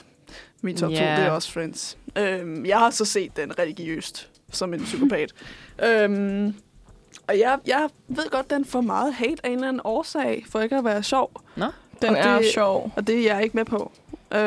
Min 0.62 0.76
top 0.76 0.88
2, 0.90 0.94
Ja. 0.94 1.16
det 1.16 1.24
er 1.26 1.30
også 1.30 1.52
Friends. 1.52 1.96
Øhm, 2.18 2.66
jeg 2.66 2.78
har 2.78 2.90
så 2.90 3.04
set 3.04 3.36
den 3.36 3.58
religiøst, 3.58 4.30
som 4.52 4.74
en 4.74 4.80
psykopat. 4.84 5.32
øhm, 5.86 6.54
og 7.28 7.38
jeg, 7.38 7.58
jeg 7.66 7.88
ved 8.08 8.30
godt, 8.30 8.50
den 8.50 8.64
får 8.64 8.80
meget 8.80 9.14
hate 9.14 9.36
af 9.44 9.48
en 9.48 9.54
eller 9.54 9.68
anden 9.68 9.80
årsag, 9.84 10.44
for 10.50 10.60
ikke 10.60 10.76
at 10.76 10.84
være 10.84 11.02
sjov. 11.02 11.30
Den 12.02 12.10
og 12.10 12.16
er 12.16 12.38
det- 12.38 12.46
sjov. 12.52 12.92
Og 12.96 13.06
det 13.06 13.18
er 13.18 13.34
jeg 13.34 13.42
ikke 13.42 13.56
med 13.56 13.64
på. 13.64 13.92
Øhm, 14.34 14.38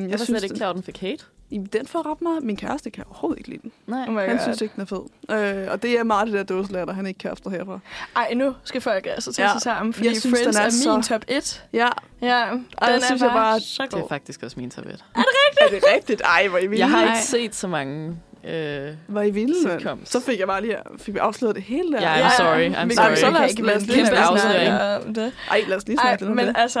jeg, 0.00 0.02
jeg 0.02 0.10
var 0.10 0.16
synes, 0.24 0.28
slet 0.28 0.42
ikke 0.42 0.54
klar, 0.56 0.70
at 0.70 0.74
den 0.76 0.82
fik 0.82 0.98
hate. 1.00 1.24
Den 1.50 1.86
får 1.86 2.10
ret 2.10 2.22
meget. 2.22 2.42
Min 2.42 2.56
kæreste 2.56 2.90
kan 2.90 3.04
overhovedet 3.10 3.38
ikke 3.38 3.50
lide 3.50 3.62
den. 3.62 3.72
Nej. 3.86 4.00
Oh 4.08 4.14
Han 4.16 4.28
God. 4.30 4.38
synes 4.42 4.60
ikke, 4.60 4.72
den 4.74 4.80
er 4.82 4.86
fed. 4.86 5.62
Øh, 5.64 5.72
og 5.72 5.82
det 5.82 5.98
er 5.98 6.04
meget 6.04 6.26
det 6.26 6.34
der 6.34 6.42
dåselatter, 6.42 6.94
han 6.94 7.06
ikke 7.06 7.18
kan 7.18 7.30
afstå 7.30 7.50
herfra. 7.50 7.78
Ej, 8.16 8.34
nu 8.34 8.54
skal 8.64 8.80
folk 8.80 9.06
altså 9.06 9.32
tage 9.32 9.46
Ja. 9.48 9.52
sig 9.54 9.62
sammen, 9.62 9.92
fordi 9.92 10.08
Jeg 10.08 10.16
synes, 10.16 10.38
Friends 10.38 10.56
den 10.56 10.62
er 10.62 10.66
er, 10.66 10.70
så- 10.70 10.92
min 10.92 11.02
top 11.02 11.22
1. 11.28 11.64
Ja, 11.72 11.88
Ja, 12.22 12.46
den 12.52 12.66
Ej, 12.82 12.88
er 12.90 12.94
det 12.94 13.04
synes 13.04 13.22
jeg 13.22 13.30
bare- 13.30 13.60
så 13.60 13.82
Det 13.82 13.92
er 13.94 14.00
god. 14.00 14.08
faktisk 14.08 14.42
også 14.42 14.60
min 14.60 14.70
top 14.70 14.84
1. 14.86 14.90
er 14.90 15.22
det 15.70 15.82
rigtigt? 15.96 16.22
Ej, 16.24 16.48
hvor 16.48 16.58
I 16.58 16.66
vilde. 16.66 16.78
Jeg 16.84 16.90
har 16.90 17.02
ikke 17.04 17.18
set 17.26 17.54
så 17.54 17.68
mange... 17.68 18.16
Øh, 18.44 18.88
Var 19.08 19.22
I 19.22 19.30
vilde? 19.30 19.54
Sitcoms. 19.72 20.08
Så 20.08 20.20
fik 20.20 20.38
jeg 20.38 20.46
bare 20.46 20.62
lige 20.62 20.76
fik 20.98 21.14
vi 21.14 21.18
afsløret 21.18 21.54
det 21.56 21.64
hele 21.64 21.92
der. 21.92 22.00
Ja, 22.00 22.28
I'm 22.28 22.36
sorry, 22.36 22.70
I'm 22.74 22.94
sorry. 22.94 23.14
Så 23.16 23.30
lad 23.30 23.40
os- 23.44 23.50
ikke 23.50 23.62
lad 23.62 23.76
os 23.76 23.86
lige 23.86 24.06
snakke 24.06 25.06
om 25.06 25.14
det. 25.14 25.32
Ej, 25.50 25.64
lad 25.68 25.76
os 25.76 25.86
lige 25.86 25.98
Ej, 25.98 26.02
snakke 26.04 26.22
lidt 26.22 26.30
om 26.30 26.36
men 26.36 26.46
det. 26.46 26.54
altså, 26.58 26.80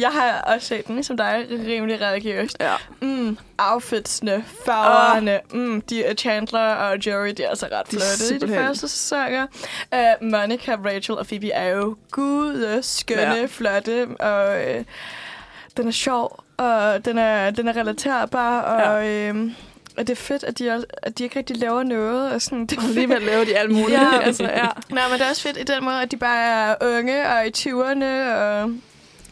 jeg 0.00 0.08
har 0.10 0.40
også 0.54 0.66
set 0.66 0.86
den, 0.86 0.94
ligesom 0.94 1.16
dig, 1.16 1.46
rimelig 1.50 2.00
religiøst. 2.00 2.56
Ja. 2.60 2.72
Mm, 3.00 3.38
outfitsene, 3.58 4.44
farverne, 4.64 5.40
mm, 5.52 5.80
de 5.80 6.04
er 6.04 6.14
Chandler 6.14 6.60
og 6.74 7.06
Joey, 7.06 7.30
de 7.36 7.42
er 7.42 7.48
altså 7.48 7.66
ret 7.72 7.88
flotte 7.88 8.34
i 8.34 8.38
de 8.38 8.54
første 8.54 8.88
sæsoner. 8.88 9.46
Uh, 9.92 10.26
Monica, 10.28 10.76
Rachel 10.84 11.14
og 11.18 11.26
Phoebe 11.26 11.50
er 11.50 11.68
jo 11.68 11.96
gude, 12.10 12.78
skønne, 12.82 13.22
Ja. 13.22 13.46
flotte, 13.46 14.06
og 14.20 14.56
uh, 14.60 14.84
den 15.76 15.88
er 15.88 15.92
sjov, 15.92 16.44
og 16.56 17.04
den 17.04 17.18
er, 17.18 17.50
den 17.50 17.68
er 17.68 17.76
relaterbar, 17.76 18.60
og, 18.60 19.04
ja. 19.04 19.30
uh, 19.32 19.50
og 19.96 20.06
det 20.06 20.10
er 20.10 20.16
fedt, 20.16 20.44
at 20.44 20.58
de, 20.58 20.68
er, 20.68 20.80
at 21.02 21.18
de 21.18 21.24
ikke 21.24 21.38
rigtig 21.38 21.56
laver 21.56 21.82
noget. 21.82 22.32
Og 22.32 22.42
sådan, 22.42 22.66
det 22.66 22.76
er 22.78 22.82
Og 22.82 22.88
alligevel 22.88 23.22
laver 23.22 23.44
de 23.44 23.58
alt 23.58 23.70
muligt. 23.70 24.00
Ja. 24.12 24.20
altså, 24.22 24.42
ja. 24.44 24.66
Nej, 24.90 25.08
men 25.08 25.18
det 25.18 25.26
er 25.26 25.30
også 25.30 25.42
fedt 25.42 25.56
i 25.56 25.62
den 25.62 25.84
måde, 25.84 26.02
at 26.02 26.10
de 26.10 26.16
bare 26.16 26.44
er 26.44 26.74
unge 26.98 27.28
og 27.28 27.46
i 27.46 27.50
20'erne, 27.58 28.32
og 28.34 28.70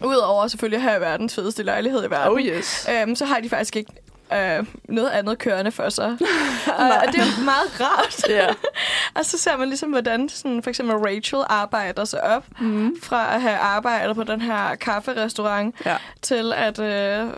udover 0.05 0.47
selvfølgelig 0.49 0.77
at 0.77 0.83
have 0.91 1.01
verdens 1.01 1.35
fedeste 1.35 1.63
lejlighed 1.63 2.05
i 2.07 2.11
verden, 2.11 2.33
Oh 2.33 2.41
yes. 2.41 2.89
øhm, 3.03 3.15
så 3.17 3.25
har 3.25 3.41
de 3.41 3.49
faktisk 3.49 3.77
ikke 3.77 3.93
øh, 4.33 4.67
noget 4.89 5.09
andet 5.11 5.39
kørende 5.39 5.73
for 5.73 5.89
sig. 5.89 6.07
og, 6.79 6.85
og 6.87 7.13
det 7.13 7.21
er 7.21 7.45
meget 7.45 7.81
rart. 7.81 8.29
Ja. 8.29 8.47
Og 9.19 9.25
så 9.25 9.39
ser 9.39 9.57
man 9.57 9.69
ligesom, 9.69 9.91
hvordan 9.91 10.29
sådan, 10.29 10.63
for 10.63 10.71
eksempel 10.71 10.97
Rachel 10.97 11.39
arbejder 11.49 12.05
sig 12.05 12.23
op 12.25 12.45
Mm. 12.61 12.97
fra 13.03 13.35
at 13.35 13.41
have 13.43 13.57
arbejdet 13.57 14.17
på 14.17 14.23
den 14.25 14.41
her 14.41 14.75
kafferestaurant 14.75 15.75
Ja. 15.87 15.97
til 16.23 16.53
at 16.57 16.79
øh, 16.79 17.29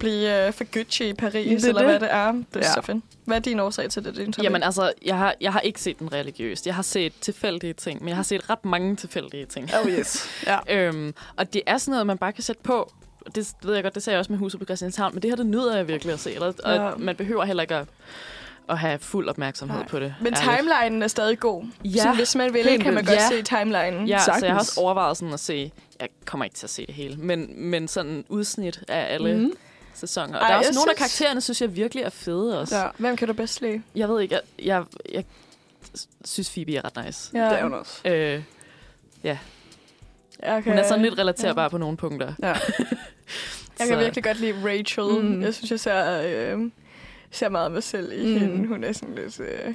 blive 0.00 0.46
øh, 0.46 0.52
for 0.52 0.64
Gucci 0.78 1.08
i 1.08 1.14
Paris, 1.14 1.62
Det 1.62 1.64
er 1.64 1.68
eller 1.68 1.80
det. 1.82 1.90
hvad 1.90 2.00
det 2.00 2.12
er. 2.12 2.32
Det 2.32 2.44
er 2.54 2.58
Ja. 2.60 2.72
så 2.72 2.80
fedt. 2.82 3.04
Hvad 3.24 3.36
er 3.36 3.40
din 3.40 3.60
årsag 3.60 3.90
til 3.90 4.04
det? 4.04 4.34
Top 4.34 4.44
Jamen 4.44 4.62
altså, 4.62 4.92
jeg 5.04 5.18
har, 5.18 5.34
jeg 5.40 5.52
har 5.52 5.60
ikke 5.60 5.80
set 5.80 5.98
den 5.98 6.12
religiøst. 6.12 6.66
Jeg 6.66 6.74
har 6.74 6.82
set 6.82 7.12
tilfældige 7.20 7.72
ting, 7.72 8.00
men 8.00 8.08
jeg 8.08 8.16
har 8.16 8.22
set 8.22 8.50
ret 8.50 8.64
mange 8.64 8.96
tilfældige 8.96 9.46
ting. 9.46 9.70
Oh 9.84 9.90
yes. 9.90 10.28
Ja. 10.46 10.58
Øhm, 10.76 11.14
og 11.36 11.52
det 11.52 11.62
er 11.66 11.78
sådan 11.78 11.90
noget, 11.92 12.06
man 12.06 12.18
bare 12.18 12.32
kan 12.32 12.42
sætte 12.44 12.62
på. 12.62 12.92
Det 13.34 13.52
ved 13.62 13.74
jeg 13.74 13.82
godt, 13.82 13.94
det 13.94 14.02
sagde 14.02 14.14
jeg 14.14 14.18
også 14.18 14.32
med 14.32 14.38
huset 14.38 14.60
på 14.60 14.64
Christianshavn, 14.64 15.14
men 15.14 15.22
det 15.22 15.30
her, 15.30 15.36
det 15.36 15.46
nyder 15.46 15.76
jeg 15.76 15.88
virkelig 15.88 16.12
at 16.14 16.20
se. 16.20 16.36
Og, 16.40 16.54
og 16.64 16.74
Ja. 16.74 16.90
man 16.98 17.16
behøver 17.16 17.44
heller 17.44 17.62
ikke 17.62 17.74
at, 17.74 17.86
at 18.68 18.78
have 18.78 18.98
fuld 18.98 19.28
opmærksomhed 19.28 19.78
Nej. 19.78 19.88
på 19.88 20.00
det. 20.00 20.14
Men 20.20 20.34
timelinen 20.34 21.02
er 21.02 21.08
stadig 21.08 21.38
god. 21.38 21.64
Ja, 21.84 22.02
så 22.02 22.12
hvis 22.12 22.34
man 22.36 22.52
vil, 22.54 22.62
helt 22.64 22.82
kan 22.82 22.94
man 22.94 23.04
godt 23.04 23.16
Ja. 23.16 23.28
se 23.28 23.42
timelinen. 23.42 24.08
Ja, 24.08 24.18
så 24.18 24.24
jeg 24.30 24.34
har 24.34 24.40
Sagtens. 24.40 24.68
også 24.68 24.80
overvejet 24.80 25.16
sådan 25.16 25.34
at 25.34 25.40
se... 25.40 25.72
Jeg 26.00 26.08
kommer 26.24 26.44
ikke 26.44 26.56
til 26.56 26.66
at 26.66 26.70
se 26.70 26.86
det 26.86 26.94
hele, 26.94 27.16
men, 27.16 27.46
men 27.70 27.88
sådan 27.88 28.24
udsnit 28.28 28.80
af 28.88 29.14
alle 29.14 29.34
mm. 29.36 29.52
Sæsoner. 29.94 30.38
Og 30.38 30.42
Ej, 30.42 30.48
der 30.48 30.54
er 30.54 30.58
også 30.58 30.72
nogle 30.74 30.90
af 30.90 30.96
synes- 30.96 30.98
karaktererne, 31.18 31.40
synes 31.40 31.60
jeg 31.60 31.76
virkelig 31.76 32.04
er 32.04 32.10
fede 32.10 32.60
også. 32.60 32.76
Ja. 32.76 32.88
Hvem 32.98 33.16
kan 33.16 33.28
du 33.28 33.34
bedst 33.34 33.60
lide? 33.60 33.82
Jeg 33.94 34.08
ved 34.08 34.20
ikke, 34.20 34.34
jeg, 34.34 34.42
jeg, 34.64 34.84
jeg 35.12 35.24
synes 36.24 36.50
Phoebe 36.50 36.76
er 36.76 36.82
ret 36.84 37.04
nice. 37.06 37.32
Det 37.32 37.40
er 37.42 37.62
hun 37.62 37.74
også. 37.74 38.00
Øh, 38.04 38.42
Jeg 39.24 39.38
kan, 40.42 40.62
hun 40.64 40.72
er 40.78 40.88
sådan 40.88 41.02
lidt 41.04 41.18
relaterbar 41.18 41.68
på 41.68 41.78
nogle 41.78 41.96
punkter. 41.96 42.32
Ja. 42.42 42.54
Jeg 43.78 43.88
kan 43.88 43.98
virkelig 43.98 44.24
godt 44.24 44.40
lide 44.40 44.54
Rachel. 44.64 45.22
Mm. 45.24 45.42
Jeg 45.42 45.54
synes, 45.54 45.70
jeg 45.70 45.80
ser, 45.80 46.22
øh, 46.54 46.70
ser 47.30 47.48
meget 47.48 47.64
af 47.64 47.70
mig 47.70 47.82
selv 47.82 48.12
i 48.12 48.34
Mm. 48.34 48.40
hende. 48.40 48.68
Hun 48.68 48.84
er 48.84 48.92
sådan 48.92 49.14
lidt... 49.14 49.40
Øh, 49.40 49.74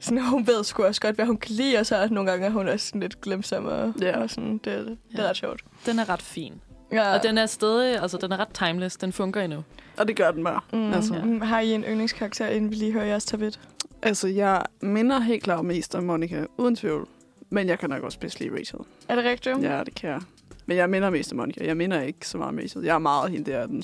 sådan, 0.00 0.22
hun 0.24 0.46
ved 0.46 0.64
sgu 0.64 0.84
også 0.84 1.00
godt, 1.00 1.14
hvad 1.14 1.26
hun 1.26 1.36
kan 1.36 1.54
lide, 1.54 1.78
og 1.78 1.86
så 1.86 2.08
nogle 2.10 2.30
gange 2.30 2.46
er 2.46 2.50
hun 2.50 2.68
også 2.68 2.86
sådan 2.86 3.00
lidt 3.00 3.20
glemsom. 3.20 3.66
Og, 3.66 3.94
Ja. 4.00 4.18
og 4.20 4.30
sådan, 4.30 4.52
det, 4.52 4.64
det 4.64 4.98
Ja. 5.18 5.22
er 5.22 5.28
ret 5.28 5.36
sjovt. 5.36 5.60
Den 5.86 5.98
er 5.98 6.08
ret 6.08 6.22
fin. 6.22 6.60
Ja. 6.92 7.14
Og 7.14 7.22
den 7.22 7.38
er 7.38 7.46
stadig, 7.46 8.02
altså 8.02 8.18
den 8.18 8.32
er 8.32 8.36
ret 8.36 8.48
timeless. 8.68 8.96
Den 8.96 9.12
fungerer 9.12 9.44
endnu. 9.44 9.64
Og 9.96 10.08
det 10.08 10.16
gør 10.16 10.30
den 10.30 10.44
bare. 10.44 10.60
Mm. 10.72 10.92
Altså. 10.92 11.14
Altså. 11.14 11.26
Mm. 11.28 11.40
Har 11.40 11.60
I 11.60 11.72
en 11.72 11.84
yndlingskarakter, 11.84 12.46
inden 12.48 12.70
vi 12.70 12.76
lige 12.76 12.92
hører 12.92 13.04
jeres 13.04 13.24
tabet? 13.24 13.60
Altså, 14.02 14.28
jeg 14.28 14.62
minder 14.80 15.18
helt 15.20 15.42
klart 15.42 15.64
mest 15.64 15.94
om 15.94 16.04
Monica, 16.04 16.44
uden 16.56 16.76
tvivl. 16.76 17.08
Men 17.50 17.68
jeg 17.68 17.78
kan 17.78 17.90
nok 17.90 18.02
også 18.02 18.18
bedst 18.18 18.40
lide 18.40 18.52
Rachel. 18.58 18.78
Er 19.08 19.14
det 19.14 19.24
rigtigt? 19.24 19.62
Ja, 19.62 19.84
det 19.84 19.94
kan 19.94 20.10
jeg. 20.10 20.20
Men 20.66 20.76
jeg 20.76 20.90
minder 20.90 21.10
mest 21.10 21.32
om 21.32 21.36
Monica. 21.36 21.64
Jeg 21.66 21.76
minder 21.76 22.00
ikke 22.00 22.28
så 22.28 22.38
meget 22.38 22.48
om 22.48 22.58
Rachel. 22.62 22.82
Jeg 22.84 22.94
er 22.94 22.98
meget 22.98 23.30
hende 23.30 23.50
der, 23.50 23.66
den, 23.66 23.82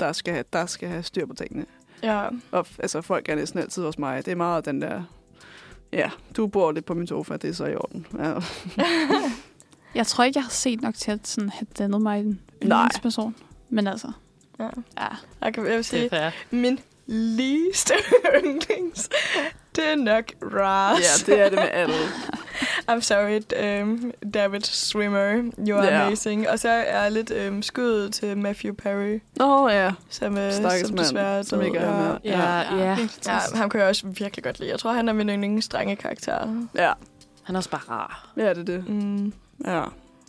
der, 0.00 0.12
skal 0.12 0.32
have, 0.34 0.44
der 0.52 0.66
skal 0.66 0.88
have 0.88 1.02
styr 1.02 1.26
på 1.26 1.34
tingene. 1.34 1.66
ja. 2.02 2.28
Og 2.50 2.66
altså, 2.78 3.00
folk 3.02 3.28
er 3.28 3.34
næsten 3.34 3.60
altid 3.60 3.82
hos 3.82 3.98
mig. 3.98 4.24
Det 4.24 4.32
er 4.32 4.36
meget 4.36 4.64
den 4.64 4.82
der... 4.82 5.02
Ja, 5.92 6.10
du 6.36 6.46
bor 6.46 6.72
lidt 6.72 6.84
på 6.84 6.94
min 6.94 7.06
sofa, 7.06 7.36
det 7.36 7.50
er 7.50 7.54
så 7.54 7.66
i 7.66 7.74
orden. 7.76 8.06
Ja. 8.18 8.34
Jeg 9.94 10.06
tror 10.06 10.24
ikke, 10.24 10.36
jeg 10.38 10.44
har 10.44 10.50
set 10.50 10.80
nok 10.82 10.94
til 10.94 11.10
at 11.10 11.28
sådan, 11.28 11.50
have 11.50 11.66
dannet 11.78 12.02
mig 12.02 12.20
en 12.20 12.40
yndlingsperson. 12.62 13.34
Men 13.68 13.86
altså, 13.86 14.12
ja. 14.58 14.64
ja. 14.98 15.06
Jeg, 15.42 15.54
kan, 15.54 15.62
jeg 15.64 15.70
vil 15.70 15.76
Det 15.78 15.86
sige, 15.86 16.08
er 16.14 16.30
min 16.50 16.78
ligeste 17.06 17.94
yndlings, 18.44 19.08
det 19.76 19.88
er 19.92 19.96
nok 19.96 20.24
Ross. 20.42 21.28
ja, 21.28 21.32
det 21.32 21.40
er 21.40 21.48
det 21.48 21.58
med 21.58 21.68
alle. 21.72 21.94
I'm 22.90 23.00
sorry, 23.00 23.40
um, 23.82 24.12
David 24.34 24.60
Swimmer. 24.60 25.50
You 25.68 25.76
are 25.76 25.84
Ja. 25.86 26.06
amazing. 26.06 26.48
Og 26.48 26.58
så 26.58 26.68
er 26.68 27.02
jeg 27.02 27.12
lidt 27.12 27.32
um, 27.48 27.62
skuddet 27.62 28.12
til 28.12 28.38
Matthew 28.38 28.74
Perry, 28.74 29.18
Åh, 29.40 29.62
oh, 29.62 29.72
ja. 29.72 29.92
som, 30.10 30.32
uh, 30.32 30.52
som 30.84 30.96
desværre 30.96 31.44
som 31.44 31.62
ikke 31.62 31.78
er 31.78 32.08
med. 32.08 32.18
Ja, 32.24 32.58
ja. 32.58 32.76
ja. 32.76 32.96
Ja, 33.26 33.38
ham 33.54 33.70
kan 33.70 33.80
jeg 33.80 33.88
også 33.88 34.06
virkelig 34.06 34.44
godt 34.44 34.58
lide. 34.60 34.70
Jeg 34.70 34.78
tror, 34.78 34.92
han 34.92 35.08
er 35.08 35.12
min 35.12 35.28
yndlingsdrenge 35.28 35.96
karakter. 35.96 36.66
Ja, 36.74 36.92
Han 37.42 37.54
er 37.54 37.58
også 37.58 37.70
bare 37.70 37.80
rar. 37.90 38.28
ja 38.36 38.48
det 38.48 38.58
er 38.58 38.62
det. 38.62 38.88
Mm. 38.88 39.32
Ja, 39.64 39.84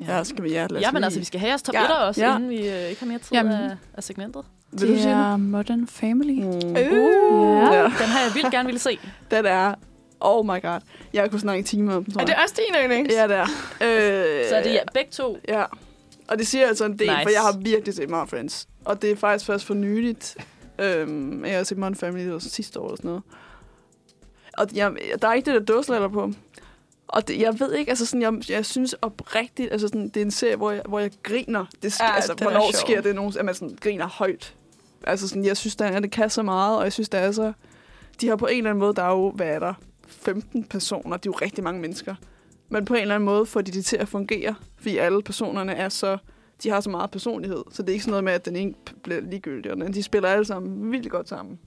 ja 0.08 0.24
skal 0.24 0.44
vi... 0.44 0.50
Ja, 0.52 0.68
lad 0.70 0.78
os 0.78 0.82
Ja, 0.84 0.92
men 0.92 1.00
lige- 1.00 1.06
altså, 1.06 1.20
vi 1.20 1.26
skal 1.26 1.40
have 1.40 1.50
jeres 1.50 1.62
top 1.62 1.76
Ja. 1.76 1.86
1'er 1.86 1.94
også, 1.94 2.22
Ja. 2.22 2.36
inden 2.38 2.50
vi 2.50 2.70
øh, 2.70 2.90
ikke 2.90 3.00
har 3.00 3.08
mere 3.08 3.20
tid 3.20 3.32
Jamen. 3.34 3.52
af, 3.54 3.76
af 3.94 4.04
segmentet. 4.04 4.46
Vil 4.72 4.82
du 4.88 4.94
det 4.94 5.02
sige 5.02 5.12
er 5.14 5.38
Modern 5.38 5.88
Family. 5.88 6.40
Mm. 6.44 6.48
Øh. 6.48 6.76
Ja. 6.76 7.74
Ja. 7.74 7.84
Den 7.84 7.92
har 7.94 8.20
jeg 8.22 8.32
vildt 8.36 8.52
gerne 8.52 8.66
ville 8.66 8.80
se. 8.80 9.00
Den 9.32 9.46
er... 9.46 9.74
Oh 10.20 10.46
my 10.46 10.62
god. 10.62 10.80
Jeg 11.14 11.32
kunne 11.32 11.40
snakke 11.40 11.60
i 11.60 11.64
timer 11.64 11.96
om 11.96 12.04
den, 12.04 12.14
tror 12.14 12.22
Er 12.22 12.26
det 12.26 12.34
jeg. 12.34 12.42
også 12.44 12.56
din 12.58 12.76
yndlings? 12.84 13.16
Ja, 13.16 13.28
det 13.28 13.36
er. 13.36 13.46
Øh, 14.42 14.50
Så 14.50 14.56
er 14.56 14.64
det 14.64 14.74
ja, 14.74 14.80
begge 14.94 15.12
to. 15.12 15.38
Ja. 15.48 15.64
Og 16.28 16.38
det 16.38 16.48
siger 16.48 16.68
altså 16.68 16.86
en 16.86 17.00
del, 17.00 17.08
Nice. 17.08 17.22
for 17.24 17.30
jeg 17.30 17.42
har 17.42 17.58
virkelig 17.60 17.96
set 17.96 18.10
meget 18.10 18.30
Friends. 18.30 18.68
Og 18.86 19.02
det 19.02 19.12
er 19.12 19.16
faktisk 19.16 19.46
først 19.46 19.66
for 19.66 19.74
nyligt. 19.74 20.38
Øhm, 20.80 21.46
jeg 21.46 21.58
har 21.58 21.64
set 21.64 21.78
Modern 21.78 21.96
Family 21.96 22.24
det 22.24 22.34
var 22.34 22.40
sidste 22.40 22.80
år 22.80 22.86
eller 22.86 22.96
sådan 22.98 23.08
noget. 23.10 23.24
Og 24.58 24.68
jeg, 24.76 24.92
der 25.22 25.28
er 25.28 25.34
ikke 25.34 25.52
det 25.52 25.60
der 25.68 25.74
dåselatter 25.76 26.08
på. 26.08 26.32
Og 27.10 27.28
det, 27.28 27.40
jeg 27.40 27.60
ved 27.60 27.74
ikke, 27.74 27.90
altså 27.90 28.06
sådan, 28.06 28.22
jeg, 28.22 28.50
jeg 28.50 28.66
synes 28.66 28.94
oprigtigt, 29.02 29.72
altså 29.72 29.88
sådan, 29.88 30.10
det 30.10 30.18
er 30.18 30.22
en 30.26 30.32
serie, 30.32 30.56
hvor 30.56 30.72
jeg, 30.72 30.82
hvor 30.88 31.00
jeg 31.00 31.12
griner. 31.24 31.66
Det, 31.84 31.94
sk- 31.94 32.04
Ja, 32.04 32.16
altså, 32.16 32.34
hvornår 32.34 32.60
sjov. 32.72 32.74
sker 32.74 33.02
det 33.02 33.16
nogen, 33.16 33.34
at 33.40 33.46
man 33.46 33.54
sådan 33.56 33.78
griner 33.82 34.08
højt? 34.08 34.56
Altså 35.08 35.28
sådan, 35.28 35.46
jeg 35.46 35.58
synes, 35.58 35.76
der 35.76 35.86
er, 35.86 36.00
det 36.00 36.12
kan 36.12 36.30
så 36.30 36.44
meget, 36.44 36.78
og 36.78 36.84
jeg 36.84 36.94
synes, 36.94 37.10
der 37.10 37.18
er 37.18 37.32
så... 37.32 37.54
De 38.22 38.28
har 38.28 38.36
på 38.36 38.46
en 38.46 38.58
eller 38.58 38.70
anden 38.70 38.80
måde, 38.80 38.94
der 38.96 39.04
er 39.04 39.10
jo, 39.12 39.32
hvad 39.32 39.48
er 39.48 39.60
der? 39.60 39.74
15 40.08 40.64
personer, 40.64 41.18
det 41.18 41.26
er 41.30 41.32
jo 41.34 41.38
rigtig 41.42 41.64
mange 41.64 41.82
mennesker. 41.82 42.16
Men 42.70 42.86
på 42.86 42.94
en 42.94 43.02
eller 43.02 43.16
anden 43.16 43.26
måde 43.26 43.46
får 43.46 43.62
de 43.62 43.72
det 43.72 43.86
til 43.86 43.98
at 43.98 44.08
fungere, 44.08 44.56
fordi 44.78 44.98
alle 44.98 45.22
personerne 45.22 45.72
er 45.74 45.90
så... 45.90 46.18
De 46.64 46.70
har 46.70 46.82
så 46.82 46.90
meget 46.90 47.12
personlighed, 47.12 47.64
så 47.72 47.82
det 47.82 47.90
er 47.90 47.94
ikke 47.94 48.04
sådan 48.04 48.12
noget 48.12 48.24
med, 48.24 48.34
at 48.34 48.46
den 48.46 48.56
ene 48.56 48.74
bliver 49.04 49.22
ligegyldig, 49.22 49.72
og 49.72 49.76
den 49.76 49.82
anden, 49.82 49.94
de 49.94 50.04
spiller 50.04 50.30
alle 50.30 50.46
sammen 50.46 50.92
vildt 50.92 51.10
godt 51.10 51.30
sammen. 51.30 51.60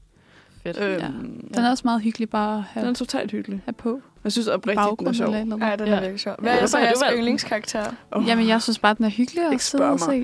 Fedt. 0.63 0.79
Øhm, 0.81 0.93
Ja. 1.01 1.07
Den 1.59 1.65
er 1.65 1.71
også 1.71 1.83
meget 1.85 2.03
hyggelig 2.03 2.31
bare 2.31 2.57
at 2.59 2.63
have, 2.63 2.85
den 2.87 2.91
er 2.91 2.95
totalt 2.97 3.31
hyggelig. 3.31 3.63
have 3.65 3.73
på. 3.73 4.01
Jeg 4.25 4.33
synes 4.33 4.49
oprigtigt, 4.49 4.89
den 4.99 5.07
er 5.07 5.13
sjov. 5.13 5.31
Nej, 5.31 5.77
den 5.77 5.87
Ja. 5.87 5.95
er 5.95 6.01
virkelig 6.01 6.21
sjov. 6.21 6.35
Hvad 6.39 6.53
Ja, 6.55 6.61
er 6.61 6.67
så 6.67 6.79
jeres 6.79 7.03
yndlingskarakter? 7.15 7.85
Oh. 8.13 8.25
Jamen, 8.29 8.49
jeg 8.49 8.63
synes 8.63 8.79
bare, 8.79 8.95
den 8.95 9.05
er 9.05 9.11
hyggelig 9.11 9.45
at 9.53 9.61
sidde 9.61 9.85
og 9.85 10.01
se. 10.01 10.19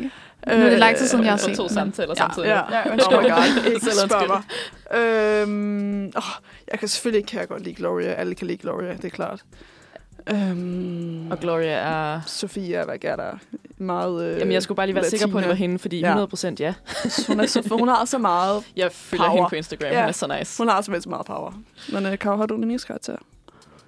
Nu 0.46 0.52
er 0.52 0.70
det 0.70 0.78
lang 0.78 0.96
tid 0.96 1.06
siden, 1.06 1.24
jeg 1.24 1.32
har 1.32 1.38
Og 1.38 1.40
set 1.40 1.56
to 1.56 1.68
samtaler 1.68 2.08
Ja. 2.08 2.14
samtidig. 2.14 2.46
Ja, 2.48 2.54
Ja, 2.56 2.90
oh 2.90 2.96
my 2.96 3.00
god, 3.00 3.64
ikke 3.66 3.80
spørg 4.08 4.28
mig. 4.28 4.42
Øhm, 5.00 6.04
oh, 6.16 6.22
jeg 6.72 6.78
kan 6.78 6.88
selvfølgelig 6.88 7.18
ikke 7.18 7.28
kan 7.28 7.40
jeg 7.40 7.48
godt 7.48 7.62
lide 7.64 7.74
Gloria. 7.74 8.12
Alle 8.12 8.34
kan 8.34 8.46
lide 8.46 8.58
Gloria, 8.58 8.92
det 8.92 9.04
er 9.04 9.08
klart. 9.08 9.42
Øhm, 10.30 11.30
Og 11.30 11.40
Gloria 11.40 11.70
er... 11.70 12.20
Sofia, 12.26 12.84
hvad 12.84 12.98
gør 12.98 13.16
der? 13.16 13.30
Meget 13.78 14.24
øh, 14.32 14.38
Jamen, 14.38 14.52
jeg 14.52 14.62
skulle 14.62 14.76
bare 14.76 14.86
lige 14.86 14.94
være 14.94 15.04
sikker 15.04 15.26
på, 15.26 15.38
at 15.38 15.42
det 15.42 15.48
var 15.48 15.54
hende, 15.54 15.78
fordi 15.78 16.00
Ja. 16.00 16.24
100% 16.24 16.54
ja. 16.60 16.74
Hun, 17.26 17.40
er 17.40 17.46
så, 17.46 17.68
hun 17.78 17.88
har 17.88 18.04
så 18.04 18.18
meget. 18.18 18.64
Jeg 18.76 18.92
følger 18.92 19.24
Power. 19.24 19.34
hende 19.36 19.48
på 19.48 19.54
Instagram. 19.54 19.90
Ja. 19.92 20.00
Hun 20.00 20.08
er 20.08 20.12
så 20.12 20.36
nice. 20.38 20.58
Hun 20.58 20.68
har 20.68 20.82
så 20.82 21.08
meget 21.08 21.26
power. 21.26 21.52
Men 21.92 22.06
øh, 22.06 22.18
Karo, 22.18 22.36
har 22.36 22.46
du 22.46 22.54
en 22.54 22.60
yndlingskarakter? 22.62 23.16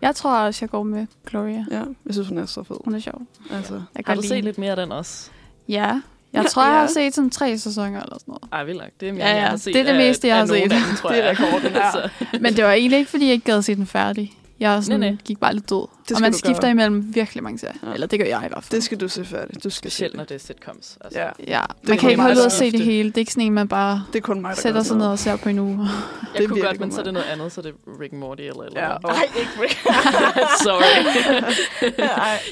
Jeg 0.02 0.14
tror 0.16 0.36
også, 0.38 0.58
jeg 0.64 0.70
går 0.70 0.82
med 0.82 1.06
Gloria. 1.26 1.64
Ja, 1.70 1.76
jeg 2.06 2.12
synes, 2.14 2.28
hun 2.28 2.38
er 2.38 2.46
så 2.46 2.62
fed. 2.62 2.76
Hun 2.84 2.94
er 2.94 2.98
sjov. 2.98 3.22
Altså, 3.50 3.74
Jeg 3.74 3.82
Har 3.96 4.02
kan 4.02 4.14
du 4.16 4.20
lide 4.20 4.28
set 4.34 4.44
lidt 4.44 4.58
mere 4.58 4.70
af 4.70 4.76
den 4.76 4.92
også? 4.92 5.30
Ja. 5.68 6.00
Jeg 6.32 6.46
tror, 6.46 6.64
jeg 6.64 6.72
Ja. 6.72 6.78
har 6.80 6.86
set 6.86 7.14
sådan 7.14 7.30
tre 7.30 7.58
sæsoner 7.58 7.86
eller 8.02 8.18
sådan 8.18 8.22
noget. 8.26 8.42
Ej, 8.52 8.64
vildt 8.64 8.80
nok. 8.80 8.90
Det 9.00 9.08
er 9.08 9.12
mere, 9.12 9.24
Ja, 9.26 9.30
ja. 9.30 9.40
jeg 9.40 9.48
har 9.50 9.56
set 9.56 9.74
Det 9.74 9.80
er 9.80 9.84
det 9.84 9.90
af- 9.90 9.96
meste, 10.08 10.28
jeg 10.28 10.36
af 10.36 10.40
har 10.40 10.46
nogen 10.46 10.70
set. 10.70 10.76
af 10.76 10.82
dem, 10.86 10.96
tror 10.96 11.10
Det 11.14 11.18
er 11.18 11.24
jeg. 11.26 11.40
rekorden, 11.40 11.72
ja. 12.32 12.38
Men 12.40 12.56
det 12.56 12.64
var 12.64 12.72
egentlig 12.72 12.98
ikke, 12.98 13.10
fordi 13.10 13.24
jeg 13.24 13.32
ikke 13.32 13.44
gad 13.44 13.58
at 13.58 13.64
se 13.64 13.74
den 13.74 13.86
færdig. 13.86 14.32
Jeg 14.60 14.84
sådan, 14.84 15.00
Nej, 15.00 15.08
nej. 15.08 15.18
gik 15.24 15.40
bare 15.40 15.54
lidt 15.54 15.70
død. 15.70 15.88
skal 16.04 16.14
og 16.16 16.20
man 16.20 16.32
skifter 16.32 16.60
gøre. 16.60 16.70
imellem 16.70 17.14
virkelig 17.14 17.42
mange 17.42 17.58
serier. 17.58 17.74
Ja. 17.86 17.92
Eller 17.92 18.06
det 18.06 18.18
gør 18.18 18.26
jeg 18.26 18.42
i 18.44 18.48
hvert 18.48 18.64
fald. 18.64 18.76
det 18.76 18.84
skal 18.84 19.00
du 19.00 19.08
se 19.08 19.24
færdigt. 19.24 19.64
Du 19.64 19.70
skal 19.70 19.90
se 19.90 19.96
Specielt, 19.96 20.12
det. 20.12 20.18
når 20.18 20.24
det 20.24 20.34
er 20.34 20.38
sitcoms. 20.38 20.98
Altså. 21.00 21.20
Ja, 21.20 21.30
Ja, 21.46 21.60
Det 21.80 21.88
man 21.88 21.96
er 21.96 22.00
kan 22.00 22.10
ikke 22.10 22.22
holde 22.22 22.40
ud 22.40 22.44
at 22.46 22.52
se 22.52 22.72
det 22.72 22.80
hele. 22.80 23.08
Det 23.08 23.14
er 23.16 23.18
ikke 23.18 23.32
sådan 23.32 23.46
en, 23.46 23.52
man 23.52 23.68
bare 23.68 24.04
det 24.12 24.18
er 24.18 24.22
kun 24.22 24.40
mig, 24.40 24.48
der 24.56 24.62
sætter 24.62 24.82
sig 24.82 24.96
ned 24.96 25.00
sådan 25.04 25.12
og 25.12 25.18
ser 25.18 25.36
på 25.36 25.48
en 25.48 25.58
uge. 25.58 25.76
Det 25.78 25.86
er 25.86 26.40
Jeg 26.40 26.48
kunne 26.48 26.54
virkelig 26.54 26.62
godt, 26.62 26.80
men 26.80 26.92
så 26.92 27.00
er 27.00 27.04
det 27.04 27.12
noget 27.12 27.26
andet, 27.26 27.52
så 27.52 27.60
er 27.60 27.62
det 27.62 27.74
Rick 28.00 28.12
Morty 28.12 28.42
eller 28.42 28.62
eller 28.62 28.80
Ja, 28.82 28.96
Nej, 29.02 29.22
ikke 29.38 29.50
Rick. 29.62 29.78
Sorry. 30.64 31.04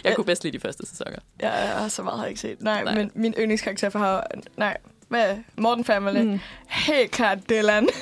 Jeg 0.05 0.14
kunne 0.16 0.24
bedst 0.24 0.44
lide 0.44 0.56
de 0.59 0.62
første 0.62 0.86
sæsoner. 0.86 1.16
Ja, 1.43 1.51
jeg 1.52 1.68
har 1.68 1.89
så 1.89 2.02
meget 2.02 2.16
har 2.18 2.24
jeg 2.24 2.30
ikke 2.30 2.40
set. 2.40 2.62
Nej, 2.62 2.85
Nej. 2.85 2.94
Nej. 2.94 3.02
men 3.02 3.10
min 3.22 3.35
yndlingskarakter 3.39 3.90
for 3.90 3.98
har... 3.98 4.26
Nej, 4.56 4.76
hvad? 5.09 5.36
Morten 5.56 5.85
Family. 5.85 6.22
Mm. 6.22 6.40
Helt 6.68 7.10
klart 7.10 7.39
Dylan. 7.51 7.89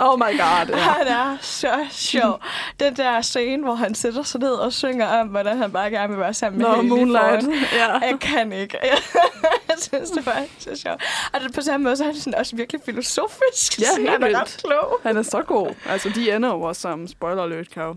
Oh 0.00 0.18
my 0.18 0.22
god. 0.38 0.68
Ja. 0.68 0.76
Han 0.76 1.06
er 1.06 1.36
så 1.40 1.86
sjov. 1.90 2.40
Den 2.80 2.96
der 2.96 3.20
scene, 3.20 3.62
hvor 3.62 3.74
han 3.74 3.94
sætter 3.94 4.22
sig 4.22 4.40
ned 4.40 4.52
og 4.52 4.72
synger 4.72 5.06
om, 5.06 5.28
hvordan 5.28 5.58
han 5.58 5.72
bare 5.72 5.90
gerne 5.90 6.08
vil 6.12 6.20
være 6.20 6.34
sammen 6.34 6.58
med 6.62 6.68
Nå, 6.68 6.74
Haley 6.74 6.88
Moonlight. 6.88 7.44
foran. 7.44 7.54
Ja. 7.72 7.92
Jeg 7.98 8.16
kan 8.20 8.52
ikke. 8.52 8.78
Jeg 9.68 9.76
synes, 9.78 10.10
det 10.10 10.26
var 10.26 10.44
så 10.58 10.76
sjovt. 10.76 11.02
Og 11.32 11.40
det, 11.40 11.54
på 11.54 11.60
samme 11.60 11.84
måde, 11.84 11.96
så 11.96 12.02
er 12.04 12.06
han 12.06 12.16
sådan 12.16 12.34
også 12.34 12.56
virkelig 12.56 12.80
filosofisk. 12.84 13.80
Ja, 13.80 13.84
Sådan, 13.86 14.00
helt 14.00 14.10
han 14.24 14.34
er 14.34 14.40
ret 14.40 14.60
klog. 14.64 15.00
Han 15.02 15.16
er 15.16 15.22
så 15.22 15.42
god. 15.42 15.74
Altså, 15.86 16.08
de 16.08 16.32
ender 16.36 16.50
også 16.50 16.80
sammen. 16.80 17.08
Spoiler 17.08 17.42
alert, 17.42 17.70
Karo. 17.70 17.94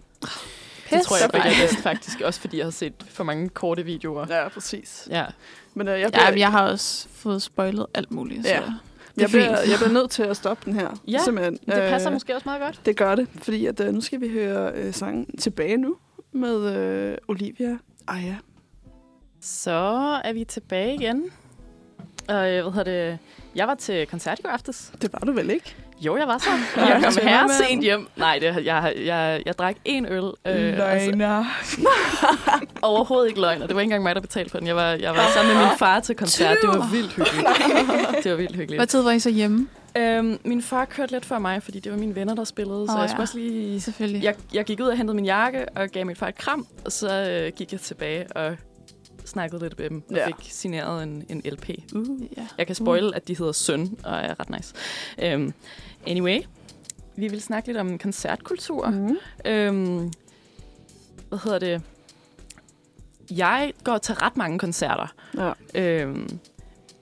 Det 0.90 1.02
tror 1.02 1.18
jeg 1.18 1.30
faktisk, 1.34 1.74
fejl. 1.74 1.84
faktisk 1.84 2.22
også, 2.22 2.42
fordi 2.42 2.58
jeg 2.58 2.66
har 2.66 2.72
set 2.72 2.94
for 3.10 3.24
mange 3.24 3.50
korte 3.50 3.84
videoer. 3.84 4.26
Ja, 4.30 4.48
præcis. 4.50 5.08
Ja. 5.12 5.26
Men 5.74 5.88
øh, 5.88 5.94
jeg, 5.94 6.00
Ja, 6.00 6.10
bliver, 6.10 6.30
men 6.30 6.40
jeg 6.40 6.52
har 6.52 6.70
også 6.72 7.08
fået 7.10 7.42
spoilet 7.42 7.86
alt 7.94 8.12
muligt. 8.12 8.46
Så. 8.46 8.52
Ja. 8.54 8.58
er 8.62 8.74
jeg, 9.18 9.30
bliver, 9.30 9.50
jeg 9.50 9.78
bliver 9.78 9.92
nødt 9.92 10.12
til 10.12 10.24
at 10.24 10.38
stoppe 10.38 10.66
den 10.66 10.74
her. 10.80 10.90
Ja, 11.08 11.20
Simpelthen. 11.24 11.54
Det 11.54 11.62
passer 11.66 12.10
Øh, 12.10 12.14
måske 12.14 12.36
også 12.36 12.46
meget 12.50 12.62
godt. 12.62 12.82
Det 12.86 12.98
gør 12.98 13.16
det, 13.16 13.28
fordi 13.42 13.66
at, 13.66 13.80
øh, 13.80 13.94
nu 13.94 14.02
skal 14.02 14.22
vi 14.22 14.30
høre 14.30 14.72
øh, 14.76 14.94
sangen 14.94 15.38
tilbage 15.38 15.78
nu 15.78 15.96
med 16.32 16.76
øh, 16.76 17.18
Olivia. 17.28 17.78
Ja. 18.10 18.36
Så 19.42 19.72
er 20.24 20.34
vi 20.34 20.44
tilbage 20.44 20.94
igen. 20.96 21.24
Og 22.30 22.50
øh, 22.52 22.62
hvad 22.64 22.72
hedder 22.72 22.84
det? 22.84 23.18
Jeg 23.56 23.68
var 23.68 23.76
til 23.76 24.08
koncert 24.08 24.40
i 24.40 24.42
går 24.42 24.50
aftes. 24.50 24.92
Det 25.02 25.14
var 25.14 25.20
du 25.20 25.32
vel 25.32 25.50
ikke? 25.50 25.76
Jo, 26.02 26.18
jeg 26.18 26.28
var 26.28 26.38
så. 26.38 26.50
Jeg 26.82 27.02
kom 27.04 27.28
her 27.28 27.48
sent 27.68 27.84
hjem. 27.84 28.08
Nej, 28.16 28.40
det, 28.42 28.66
jeg, 28.66 28.94
jeg, 29.06 29.42
jeg 29.46 29.58
drak 29.58 29.76
en 29.86 30.06
øl. 30.06 30.24
Øh, 30.24 30.34
altså, 30.46 31.10
Løgner. 31.10 31.46
overhovedet 32.82 33.28
ikke 33.30 33.42
løgn, 33.42 33.62
og 33.62 33.68
det 33.68 33.76
var 33.76 33.82
ikke 33.82 33.88
engang 33.88 34.04
mig, 34.04 34.16
der 34.16 34.22
betalte 34.22 34.52
for 34.52 34.58
den. 34.58 34.68
Jeg 34.68 34.76
var, 34.76 34.88
jeg 34.90 35.12
var 35.12 35.28
sammen 35.34 35.56
med 35.56 35.64
min 35.64 35.78
far 35.78 36.00
til 36.00 36.16
koncert. 36.16 36.58
Det 36.62 36.70
var 36.70 36.90
vildt 36.92 37.14
hyggeligt. 37.14 37.48
det 38.24 38.32
var 38.32 38.38
vildt 38.38 38.56
hyggeligt. 38.56 38.80
Hvad 38.80 38.88
tid 38.88 39.02
var 39.02 39.12
I 39.12 39.20
så 39.20 39.30
hjemme? 39.30 39.68
Øhm, 39.98 40.40
min 40.46 40.62
far 40.62 40.86
kørte 40.86 41.12
lidt 41.12 41.26
før 41.26 41.40
mig, 41.40 41.64
fordi 41.64 41.80
det 41.80 41.92
var 41.92 41.98
mine 41.98 42.16
venner, 42.16 42.36
der 42.36 42.44
spillede. 42.44 42.88
så 42.88 42.94
Åh, 42.94 42.98
jeg 42.98 43.04
ja. 43.04 43.08
skulle 43.08 43.24
også 43.24 43.38
lige... 43.38 43.82
Selvfølgelig. 43.82 44.24
Jeg, 44.24 44.36
jeg 44.54 44.66
gik 44.66 44.80
ud 44.80 44.88
og 44.88 44.98
hentede 44.98 45.16
min 45.16 45.26
jakke 45.26 45.66
og 45.76 45.90
gav 45.90 46.06
min 46.06 46.16
far 46.16 46.28
et 46.28 46.36
kram, 46.38 46.68
og 46.86 46.92
så 46.92 47.30
øh, 47.30 47.52
gik 47.56 47.72
jeg 47.72 47.80
tilbage 47.80 48.32
og 48.36 48.58
snakkede 49.26 49.62
lidt 49.62 49.80
med 49.80 49.90
dem 49.90 50.04
og 50.10 50.16
Ja. 50.16 50.28
fik 50.28 50.36
signeret 50.42 51.04
en, 51.04 51.24
en 51.30 51.42
LP. 51.46 51.70
Uh. 51.96 52.06
Ja. 52.38 52.48
Jeg 52.58 52.66
kan 52.68 52.76
spoil, 52.76 53.12
at 53.16 53.28
de 53.28 53.38
hedder 53.38 53.52
Søn, 53.52 53.98
og 54.04 54.18
er 54.18 54.40
ret 54.40 54.50
nice. 54.50 54.74
Um, 55.36 55.54
anyway, 56.08 56.40
vi 57.16 57.28
vil 57.28 57.42
snakke 57.42 57.68
lidt 57.68 57.78
om 57.78 57.98
koncertkultur. 57.98 58.90
Mm. 58.90 59.18
Øhm, 59.46 60.12
hvad 61.30 61.40
hedder 61.44 61.60
det? 61.60 61.82
Jeg 63.32 63.74
går 63.84 63.98
til 63.98 64.16
ret 64.16 64.38
mange 64.38 64.60
koncerter. 64.60 65.14
Ja. 65.38 65.52
Øhm, 65.82 66.40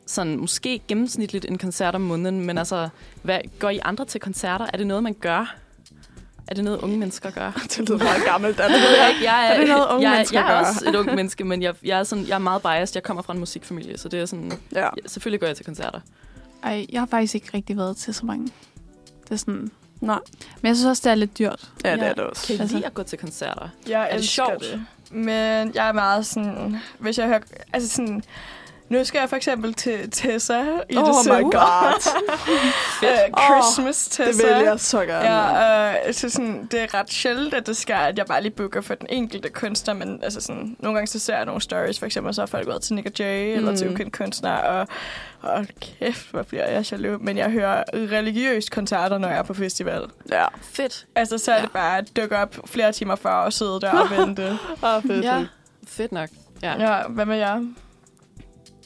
sådan 0.06 0.38
måske 0.38 0.82
gennemsnitligt 0.88 1.46
en 1.46 1.58
koncert 1.58 1.96
om 1.96 2.02
måneden, 2.02 2.46
men 2.46 2.58
altså, 2.58 2.90
hvad, 3.22 3.40
går 3.60 3.70
I 3.70 3.80
andre 3.84 4.06
til 4.06 4.22
koncerter? 4.22 4.66
Er 4.74 4.78
det 4.78 4.88
noget, 4.88 5.04
man 5.04 5.14
gør? 5.14 5.56
Er 6.48 6.54
det 6.54 6.64
noget, 6.64 6.80
unge 6.82 6.98
mennesker 6.98 7.30
gør? 7.32 7.52
Det 7.78 7.90
lyder 7.90 7.98
meget 7.98 8.24
gammelt. 8.26 8.60
Er 8.60 8.68
det, 8.68 8.74
ved 8.82 8.98
jeg 8.98 9.10
ikke. 9.10 9.24
Jeg 9.24 9.48
er, 9.48 9.52
Er 9.54 9.60
det 9.60 9.68
noget, 9.68 9.88
unge 9.90 10.10
jeg, 10.10 10.18
mennesker 10.18 10.40
jeg 10.40 10.50
er 10.50 10.62
gør? 10.62 10.68
også 10.70 10.90
et 10.90 10.96
ung 10.96 11.16
menneske, 11.20 11.44
men 11.44 11.62
jeg, 11.62 11.76
jeg, 11.84 12.00
er 12.00 12.04
sådan, 12.04 12.28
jeg 12.28 12.36
er 12.36 12.40
meget 12.40 12.62
biased. 12.62 12.96
Jeg 12.96 13.04
kommer 13.04 13.24
fra 13.24 13.34
en 13.34 13.40
musikfamilie, 13.40 13.98
så 13.98 14.10
det 14.10 14.20
er 14.20 14.26
sådan... 14.26 14.52
Ja. 14.76 14.80
Ja, 14.82 14.88
selvfølgelig 15.06 15.40
går 15.40 15.48
jeg 15.48 15.56
til 15.56 15.66
koncerter. 15.66 16.00
Ej, 16.64 16.86
jeg 16.92 17.02
har 17.02 17.06
faktisk 17.06 17.36
ikke 17.36 17.50
rigtig 17.54 17.78
været 17.78 17.98
til 17.98 18.14
så 18.14 18.26
mange. 18.26 18.48
Det 19.30 19.36
er 19.36 19.40
sådan... 19.40 19.72
Nej. 20.02 20.20
Men 20.62 20.68
jeg 20.68 20.76
synes 20.76 20.86
også, 20.90 21.02
det 21.06 21.12
er 21.12 21.16
lidt 21.16 21.40
dyrt. 21.40 21.70
Ja, 21.86 21.94
det 21.96 22.04
er 22.04 22.14
det 22.14 22.24
også. 22.24 22.48
Kan 22.48 22.56
I 22.56 22.60
Altså- 22.60 22.76
lide 22.76 22.86
at 22.86 22.94
gå 22.94 23.04
til 23.04 23.18
koncerter? 23.18 23.70
Jeg 23.88 24.08
det 24.12 24.18
elsker 24.20 24.46
sjovt? 24.46 24.62
det. 24.64 24.86
Men 25.12 25.72
jeg 25.76 25.88
er 25.88 25.92
meget 25.92 26.26
sådan... 26.26 26.78
Hvis 27.00 27.18
jeg 27.18 27.28
hører... 27.28 27.40
Altså 27.74 27.90
sådan... 27.90 28.24
Nu 28.90 29.04
skal 29.04 29.20
jeg 29.20 29.30
for 29.30 29.36
eksempel 29.36 29.74
til 29.74 30.12
Tessa 30.12 30.62
i 30.90 30.98
Oh 30.98 31.04
my 31.04 31.10
december. 31.18 31.42
god. 31.42 32.12
Uh, 33.04 33.44
Christmas 33.44 34.06
Det 34.06 34.12
Tessa. 34.28 34.58
vil 34.58 34.64
jeg 34.66 34.80
så 34.80 35.06
gerne. 35.06 35.30
Ja, 35.30 36.08
øh, 36.08 36.14
så 36.14 36.30
sådan, 36.30 36.68
det 36.72 36.82
er 36.82 36.94
ret 36.94 37.12
sjældent, 37.12 37.54
at 37.54 37.68
det 37.68 37.78
sker, 37.78 37.96
at 37.98 38.18
jeg 38.18 38.26
bare 38.26 38.42
lige 38.42 38.52
booker 38.52 38.82
for 38.82 38.96
den 38.96 39.08
enkelte 39.10 39.50
kunstner, 39.50 39.94
men 39.94 40.20
altså 40.24 40.42
sådan, 40.42 40.76
nogle 40.80 40.96
gange 40.96 41.08
så 41.08 41.20
ser 41.20 41.36
jeg 41.36 41.46
nogle 41.46 41.62
stories, 41.62 42.00
for 42.00 42.06
eksempel 42.06 42.34
så 42.34 42.42
har 42.42 42.46
folk 42.46 42.68
været 42.68 42.82
til 42.82 42.96
Nick 42.96 43.08
og 43.08 43.14
Jay, 43.20 43.52
mm. 43.54 43.58
eller 43.60 43.76
til 43.76 43.88
Mm. 43.88 43.94
ukendt 43.94 44.18
kunstner, 44.18 44.52
og, 44.56 44.88
og 45.42 45.66
kæft, 45.82 46.32
hvor 46.32 46.44
bliver 46.44 46.66
jeg 46.68 46.92
jaloux. 46.92 47.22
Men 47.24 47.38
jeg 47.38 47.50
hører 47.52 47.84
religiøst 47.94 48.72
koncerter, 48.72 49.18
når 49.18 49.28
jeg 49.28 49.38
er 49.38 49.44
på 49.44 49.54
festival. 49.54 50.04
ja. 50.32 50.46
Fedt. 50.62 51.06
Altså, 51.16 51.38
så 51.38 51.52
er 51.52 51.56
Ja. 51.56 51.62
det 51.62 51.72
bare 51.72 51.98
at 51.98 52.08
dukke 52.18 52.38
op 52.38 52.56
flere 52.66 52.92
timer 52.92 53.16
før 53.16 53.32
og 53.34 53.54
sidde 53.54 53.82
der 53.82 53.92
og 53.92 54.10
vente. 54.18 54.58
Ah, 54.84 55.02
fedt, 55.04 55.26
Ja, 55.26 55.38
fedt. 55.38 55.50
fedt 55.88 56.12
nok. 56.12 56.30
Ja. 56.64 56.74
Ja, 56.94 57.02
hvad 57.08 57.26
med 57.26 57.38
jer? 57.38 57.62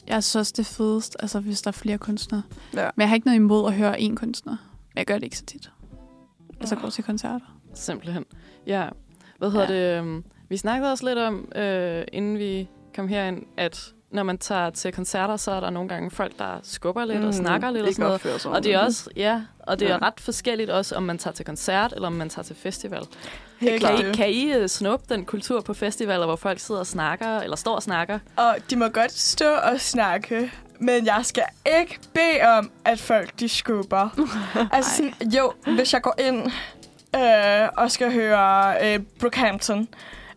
Jeg 0.08 0.24
synes 0.24 0.52
det 0.52 0.58
er 0.58 0.74
fedest, 0.74 1.16
altså, 1.20 1.40
hvis 1.40 1.62
der 1.62 1.68
er 1.68 1.72
flere 1.72 1.98
kunstnere. 1.98 2.42
Ja. 2.74 2.90
Men 2.96 3.00
jeg 3.00 3.08
har 3.08 3.14
ikke 3.14 3.26
noget 3.26 3.36
imod 3.38 3.66
at 3.66 3.74
høre 3.74 3.98
én 4.00 4.14
kunstner. 4.14 4.52
Men 4.72 4.96
jeg 4.98 5.06
gør 5.06 5.14
det 5.14 5.22
ikke 5.24 5.38
så 5.38 5.44
tit. 5.44 5.70
Altså 6.60 6.76
gå 6.76 6.90
til 6.90 7.04
koncerter. 7.04 7.58
Simpelthen. 7.74 8.24
Ja. 8.66 8.88
Hvad 9.38 9.50
hedder 9.50 9.66
det? 9.66 9.98
øhm, 9.98 10.24
Vi 10.48 10.56
snakkede 10.56 10.92
også 10.92 11.06
lidt 11.06 11.18
om, 11.18 11.52
øh, 11.56 12.04
inden 12.12 12.38
vi 12.38 12.68
kom 12.96 13.08
herind, 13.08 13.42
at 13.56 13.93
når 14.14 14.22
man 14.22 14.38
tager 14.38 14.70
til 14.70 14.92
koncerter, 14.92 15.36
så 15.36 15.50
er 15.50 15.60
der 15.60 15.70
nogle 15.70 15.88
gange 15.88 16.10
folk, 16.10 16.38
der 16.38 16.58
skubber 16.62 17.04
lidt 17.04 17.20
mm, 17.20 17.26
og 17.26 17.34
snakker 17.34 17.70
lidt 17.70 17.86
og 17.86 17.92
sådan 17.92 18.06
noget. 18.06 18.46
Og 18.46 18.64
det 18.64 18.74
er 18.74 18.78
også, 18.78 19.10
ja, 19.16 19.40
og 19.60 19.80
det 19.80 19.90
er 19.90 19.92
Ja. 19.92 20.06
ret 20.06 20.20
forskelligt 20.20 20.70
også, 20.70 20.96
om 20.96 21.02
man 21.02 21.18
tager 21.18 21.34
til 21.34 21.44
koncert, 21.44 21.92
eller 21.92 22.06
om 22.06 22.12
man 22.12 22.28
tager 22.28 22.44
til 22.44 22.56
festival. 22.56 23.02
Helt 23.58 23.70
Kan 23.82 23.96
klart. 23.96 24.00
I, 24.00 24.12
kan 24.16 24.30
I 24.30 24.58
uh, 24.60 24.66
snuppe 24.66 25.14
den 25.14 25.24
kultur 25.24 25.60
på 25.60 25.74
festivaler, 25.74 26.26
hvor 26.26 26.36
folk 26.36 26.58
sidder 26.58 26.80
og 26.80 26.86
snakker, 26.86 27.38
eller 27.40 27.56
står 27.56 27.74
og 27.74 27.82
snakker? 27.82 28.18
Og 28.36 28.56
de 28.70 28.76
må 28.76 28.88
godt 28.88 29.12
stå 29.12 29.54
og 29.54 29.80
snakke, 29.80 30.52
men 30.78 31.06
jeg 31.06 31.20
skal 31.22 31.44
ikke 31.80 31.98
bede 32.14 32.48
om, 32.58 32.70
at 32.84 32.98
folk 33.00 33.40
de 33.40 33.48
skubber. 33.48 34.08
altså 34.72 34.96
sådan, 34.96 35.30
jo, 35.30 35.52
hvis 35.74 35.92
jeg 35.92 36.02
går 36.02 36.14
ind 36.18 36.50
øh, 37.16 37.68
og 37.76 37.90
skal 37.90 38.12
høre 38.12 38.74
øh, 38.94 39.00
Brookhampton, 39.20 39.88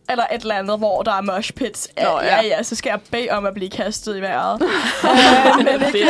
eller 0.10 0.24
et 0.36 0.42
eller 0.42 0.56
andet, 0.56 0.78
hvor 0.78 1.04
der 1.04 1.12
er 1.12 1.22
mosh 1.22 1.54
pits. 1.54 1.90
Nå, 1.98 2.04
ja. 2.04 2.26
ja. 2.36 2.42
ja, 2.42 2.64
så 2.64 2.76
skal 2.76 2.90
jeg 2.90 3.00
bede 3.12 3.30
om 3.30 3.46
at 3.46 3.54
blive 3.54 3.70
kastet 3.70 4.18
i 4.18 4.22
vejret. 4.22 4.62
øh, 5.04 5.66
men 5.66 5.82
ikke, 5.96 6.08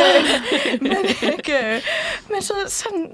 men 0.80 0.96
ikke, 1.32 1.74
øh, 1.74 1.82
men 2.30 2.42
så 2.42 2.52
sådan 2.66 3.10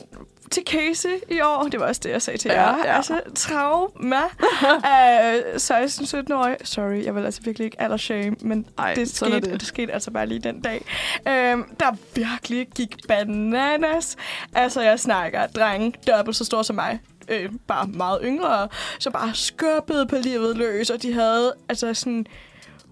til 0.51 0.62
Casey 0.66 1.11
i 1.31 1.40
år, 1.40 1.62
det 1.73 1.81
var 1.81 1.86
også 1.86 2.01
det, 2.05 2.11
jeg 2.11 2.23
sagde 2.23 2.39
til 2.39 2.51
Ja, 2.51 2.62
jer. 2.62 2.77
ja. 2.85 2.97
Altså, 2.97 3.20
trauma 3.35 4.16
af 4.85 5.40
16-17-årige. 5.56 6.56
Sorry, 6.65 7.05
jeg 7.05 7.15
vil 7.15 7.24
altså 7.24 7.40
virkelig 7.44 7.65
ikke 7.65 7.81
aldershame, 7.81 8.36
men 8.40 8.66
Ej, 8.78 8.94
det 8.94 9.11
skete, 9.16 9.32
det. 9.32 9.44
det. 9.44 9.52
det 9.61 9.69
skete 9.69 9.93
altså 9.93 10.11
bare 10.11 10.27
lige 10.27 10.39
den 10.40 10.61
dag. 10.61 10.85
Øhm, 11.28 11.65
der 11.81 11.86
virkelig 12.15 12.66
gik 12.77 12.97
bananas. 13.09 14.16
Altså, 14.55 14.81
jeg 14.82 15.01
snakker 15.01 15.47
drenge 15.47 15.93
dobbelt 16.06 16.36
så 16.36 16.44
store 16.44 16.65
som 16.65 16.77
mig. 16.77 16.98
Øh, 17.28 17.51
bare 17.66 17.86
meget 17.86 18.18
yngre. 18.24 18.68
Så 18.98 19.10
bare 19.10 19.34
skubbede 19.34 20.06
på 20.06 20.16
livet 20.16 20.56
løs, 20.56 20.90
og 20.90 21.02
de 21.02 21.12
havde 21.12 21.55
altså 21.68 21.94
sådan... 21.94 22.26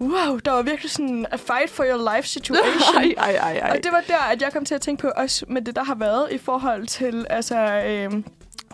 Wow, 0.00 0.36
der 0.36 0.50
var 0.50 0.62
virkelig 0.62 0.90
sådan 0.90 1.26
a 1.30 1.36
fight 1.36 1.70
for 1.70 1.84
your 1.84 2.14
life 2.16 2.28
situation. 2.28 2.96
Ej, 3.04 3.14
ej, 3.16 3.36
ej, 3.36 3.58
ej. 3.58 3.70
Og 3.70 3.84
det 3.84 3.92
var 3.92 4.02
der, 4.06 4.18
at 4.18 4.42
jeg 4.42 4.52
kom 4.52 4.64
til 4.64 4.74
at 4.74 4.80
tænke 4.80 5.00
på 5.00 5.08
også 5.16 5.44
med 5.48 5.62
det, 5.62 5.76
der 5.76 5.84
har 5.84 5.94
været 5.94 6.32
i 6.32 6.38
forhold 6.38 6.86
til 6.86 7.26
altså, 7.30 7.56
øhm, 7.86 8.24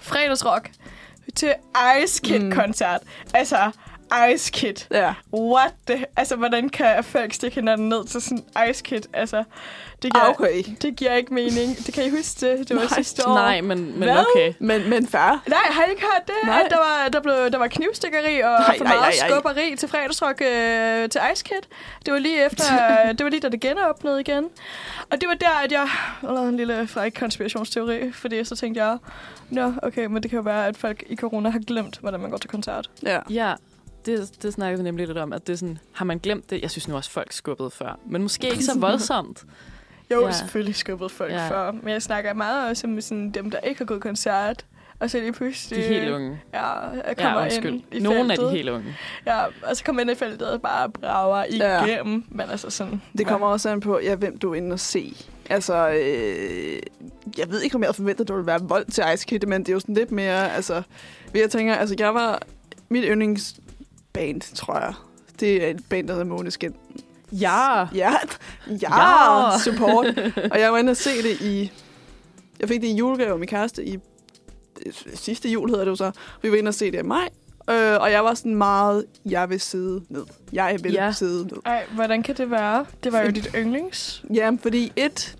fredagsrock 0.00 0.70
til 1.34 1.54
Ice 2.02 2.20
Kid-koncert. 2.24 3.00
Mm. 3.02 3.30
Altså, 3.34 3.70
Ice 4.34 4.50
Kid. 4.52 4.74
Ja. 4.90 5.14
What 5.34 5.74
the... 5.86 6.04
Altså, 6.16 6.36
hvordan 6.36 6.68
kan 6.68 7.04
folk 7.04 7.32
stikke 7.32 7.54
hinanden 7.54 7.88
ned 7.88 8.04
til 8.04 8.20
sådan 8.20 8.44
Ice 8.70 8.82
Kid? 8.84 9.02
Altså, 9.12 9.44
det 10.02 10.14
giver, 10.14 10.24
okay. 10.28 10.64
det 10.82 10.96
giver 10.96 11.14
ikke 11.14 11.34
mening. 11.34 11.76
Det 11.86 11.94
kan 11.94 12.04
I 12.04 12.10
huske 12.10 12.46
det? 12.46 12.68
Det 12.68 12.76
var 12.76 12.82
Nej, 12.82 12.94
sidste 12.94 13.28
år. 13.28 13.34
Nej, 13.34 13.60
men, 13.60 13.78
men 13.98 14.02
Hvad? 14.02 14.24
okay. 14.34 14.52
Men, 14.58 14.90
men 14.90 15.06
fair. 15.06 15.42
Nej, 15.48 15.58
har 15.70 15.84
I 15.84 15.90
ikke 15.90 16.02
hørt 16.02 16.26
det? 16.26 16.34
Nej. 16.44 16.62
At 16.64 16.70
der 16.70 16.76
var, 16.76 17.08
der, 17.08 17.20
blev, 17.20 17.34
der 17.34 17.58
var 17.58 17.66
knivstikkeri 17.66 18.40
og 18.40 18.50
Nej, 18.50 18.78
for 18.78 18.84
meget 18.84 19.00
nej, 19.00 19.14
nej. 19.20 19.28
skubberi 19.30 19.76
til 19.76 19.88
fredagsrock 19.88 20.40
øh, 20.42 21.08
til 21.08 21.20
Ice 21.32 21.44
Kid. 21.44 21.62
Det 22.06 22.12
var 22.12 22.18
lige 22.18 22.46
efter, 22.46 22.64
det 23.18 23.24
var 23.24 23.30
lige 23.30 23.40
da 23.40 23.48
det 23.48 23.60
genåbnede 23.60 24.20
igen. 24.20 24.44
Og 25.10 25.20
det 25.20 25.28
var 25.28 25.34
der, 25.34 25.60
at 25.64 25.72
jeg 25.72 25.88
lavede 26.22 26.48
en 26.48 26.56
lille 26.56 26.86
fræk 26.86 27.12
konspirationsteori, 27.18 28.12
fordi 28.12 28.44
så 28.44 28.56
tænkte 28.56 28.84
jeg, 28.84 28.98
nå, 29.50 29.72
okay, 29.82 30.06
men 30.06 30.22
det 30.22 30.30
kan 30.30 30.36
jo 30.36 30.42
være, 30.42 30.66
at 30.66 30.76
folk 30.76 31.02
i 31.06 31.16
corona 31.16 31.50
har 31.50 31.58
glemt, 31.66 31.98
hvordan 31.98 32.20
man 32.20 32.30
går 32.30 32.38
til 32.38 32.50
koncert. 32.50 32.90
Ja. 33.02 33.18
Ja, 33.30 33.54
det, 34.08 34.42
det 34.42 34.52
snakkede 34.52 34.78
vi 34.78 34.84
nemlig 34.84 35.06
lidt 35.06 35.18
om, 35.18 35.32
at 35.32 35.46
det 35.46 35.52
er 35.52 35.56
sådan, 35.56 35.78
har 35.92 36.04
man 36.04 36.18
glemt 36.18 36.50
det? 36.50 36.62
Jeg 36.62 36.70
synes 36.70 36.88
nu 36.88 36.96
også, 36.96 37.10
folk 37.10 37.32
skubbede 37.32 37.70
før. 37.70 37.98
Men 38.06 38.22
måske 38.22 38.50
ikke 38.50 38.64
så 38.64 38.78
voldsomt. 38.88 39.44
Jo, 40.10 40.20
Ja. 40.20 40.26
ja. 40.26 40.32
selvfølgelig 40.32 40.74
skubbet 40.76 41.10
folk 41.10 41.32
Ja. 41.32 41.42
ja. 41.44 41.50
før, 41.50 41.70
men 41.72 41.88
jeg 41.88 42.02
snakker 42.02 42.34
meget 42.34 42.70
også 42.70 42.86
om 42.86 43.00
sådan, 43.00 43.30
dem, 43.30 43.50
der 43.50 43.58
ikke 43.58 43.78
har 43.78 43.84
gået 43.84 44.00
koncert, 44.00 44.64
og 45.00 45.10
så 45.10 45.18
lige 45.20 45.32
pludselig... 45.32 45.78
De 45.78 45.88
helt 45.88 46.10
unge. 46.10 46.40
Ja, 46.54 46.78
jeg 46.80 47.02
Ja, 47.06 47.14
kommer 47.14 47.42
undskyld. 47.42 47.72
ind 47.72 47.82
i 47.92 48.00
Nogle 48.00 48.20
af 48.20 48.26
feltet. 48.26 48.46
de 48.50 48.50
helt 48.56 48.68
unge. 48.68 48.96
Ja, 49.26 49.44
og 49.44 49.76
så 49.76 49.84
kommer 49.84 50.02
ind 50.02 50.10
i 50.10 50.14
feltet 50.14 50.48
og 50.50 50.62
bare 50.62 50.90
brager 50.90 51.44
Ja. 51.56 51.84
igennem. 51.84 52.24
Men 52.28 52.50
altså 52.50 52.70
sådan... 52.70 53.02
Det 53.18 53.26
kommer 53.26 53.46
også 53.46 53.68
an 53.70 53.80
på, 53.80 54.00
ja, 54.02 54.14
hvem 54.14 54.38
du 54.38 54.50
er 54.50 54.54
inde 54.54 54.72
og 54.72 54.80
se. 54.80 55.16
Altså, 55.50 55.88
øh, 55.88 56.78
jeg 57.38 57.50
ved 57.50 57.60
ikke, 57.62 57.74
om 57.76 57.82
jeg 57.82 57.86
havde 57.86 57.96
forventet, 57.96 58.24
at 58.24 58.28
det 58.28 58.36
ville 58.36 58.46
være 58.46 58.60
vold 58.62 58.86
til 58.86 59.04
Ice 59.14 59.26
Kid, 59.26 59.40
men 59.46 59.60
det 59.60 59.68
er 59.68 59.72
jo 59.72 59.80
sådan 59.80 59.94
lidt 59.94 60.10
mere, 60.12 60.52
altså... 60.54 60.82
Jeg 61.34 61.50
tænker, 61.50 61.74
altså, 61.74 61.94
jeg 61.98 62.14
var... 62.14 62.42
Mit 62.88 63.04
yndlingsband, 64.16 64.54
tror 64.56 64.78
jeg. 64.78 64.94
Det 65.40 65.64
er 65.64 65.70
et 65.70 65.80
band, 65.88 66.08
der 66.08 66.14
hedder 66.14 66.26
Måneskin. 66.26 66.74
Ja. 67.32 67.80
Ja, 67.80 67.86
ja, 67.94 68.12
Ja. 68.70 69.58
support. 69.64 70.06
og 70.52 70.60
jeg 70.60 70.72
var 70.72 70.78
inde 70.78 70.90
og 70.90 70.96
se 70.96 71.22
det 71.22 71.40
i... 71.40 71.72
Jeg 72.60 72.68
fik 72.68 72.80
det 72.80 72.88
i 72.88 72.94
julegave 72.94 73.32
af 73.32 73.38
min 73.38 73.48
kæreste 73.48 73.84
i 73.86 73.98
sidste 75.14 75.48
jul, 75.48 75.68
hedder 75.70 75.84
det 75.84 75.90
jo 75.90 75.96
så. 75.96 76.10
Vi 76.42 76.50
var 76.50 76.56
inde 76.56 76.68
og 76.68 76.74
se 76.74 76.90
det 76.90 76.98
i 76.98 77.02
maj. 77.02 77.28
Øh, 77.70 78.00
og 78.00 78.10
jeg 78.12 78.24
var 78.24 78.34
sådan 78.34 78.54
meget, 78.54 79.04
jeg 79.24 79.50
vil 79.50 79.60
sidde 79.60 80.02
ned. 80.08 80.24
Jeg 80.52 80.78
vil 80.82 80.92
Ja. 80.92 81.12
sidde 81.12 81.44
ned. 81.46 81.56
Ej, 81.66 81.84
hvordan 81.94 82.22
kan 82.22 82.36
det 82.36 82.50
være? 82.50 82.86
Det 83.04 83.12
var 83.12 83.20
jo 83.20 83.30
dit 83.30 83.48
yndlings. 83.56 84.24
Ja, 84.34 84.50
fordi 84.62 84.92
et, 84.96 85.36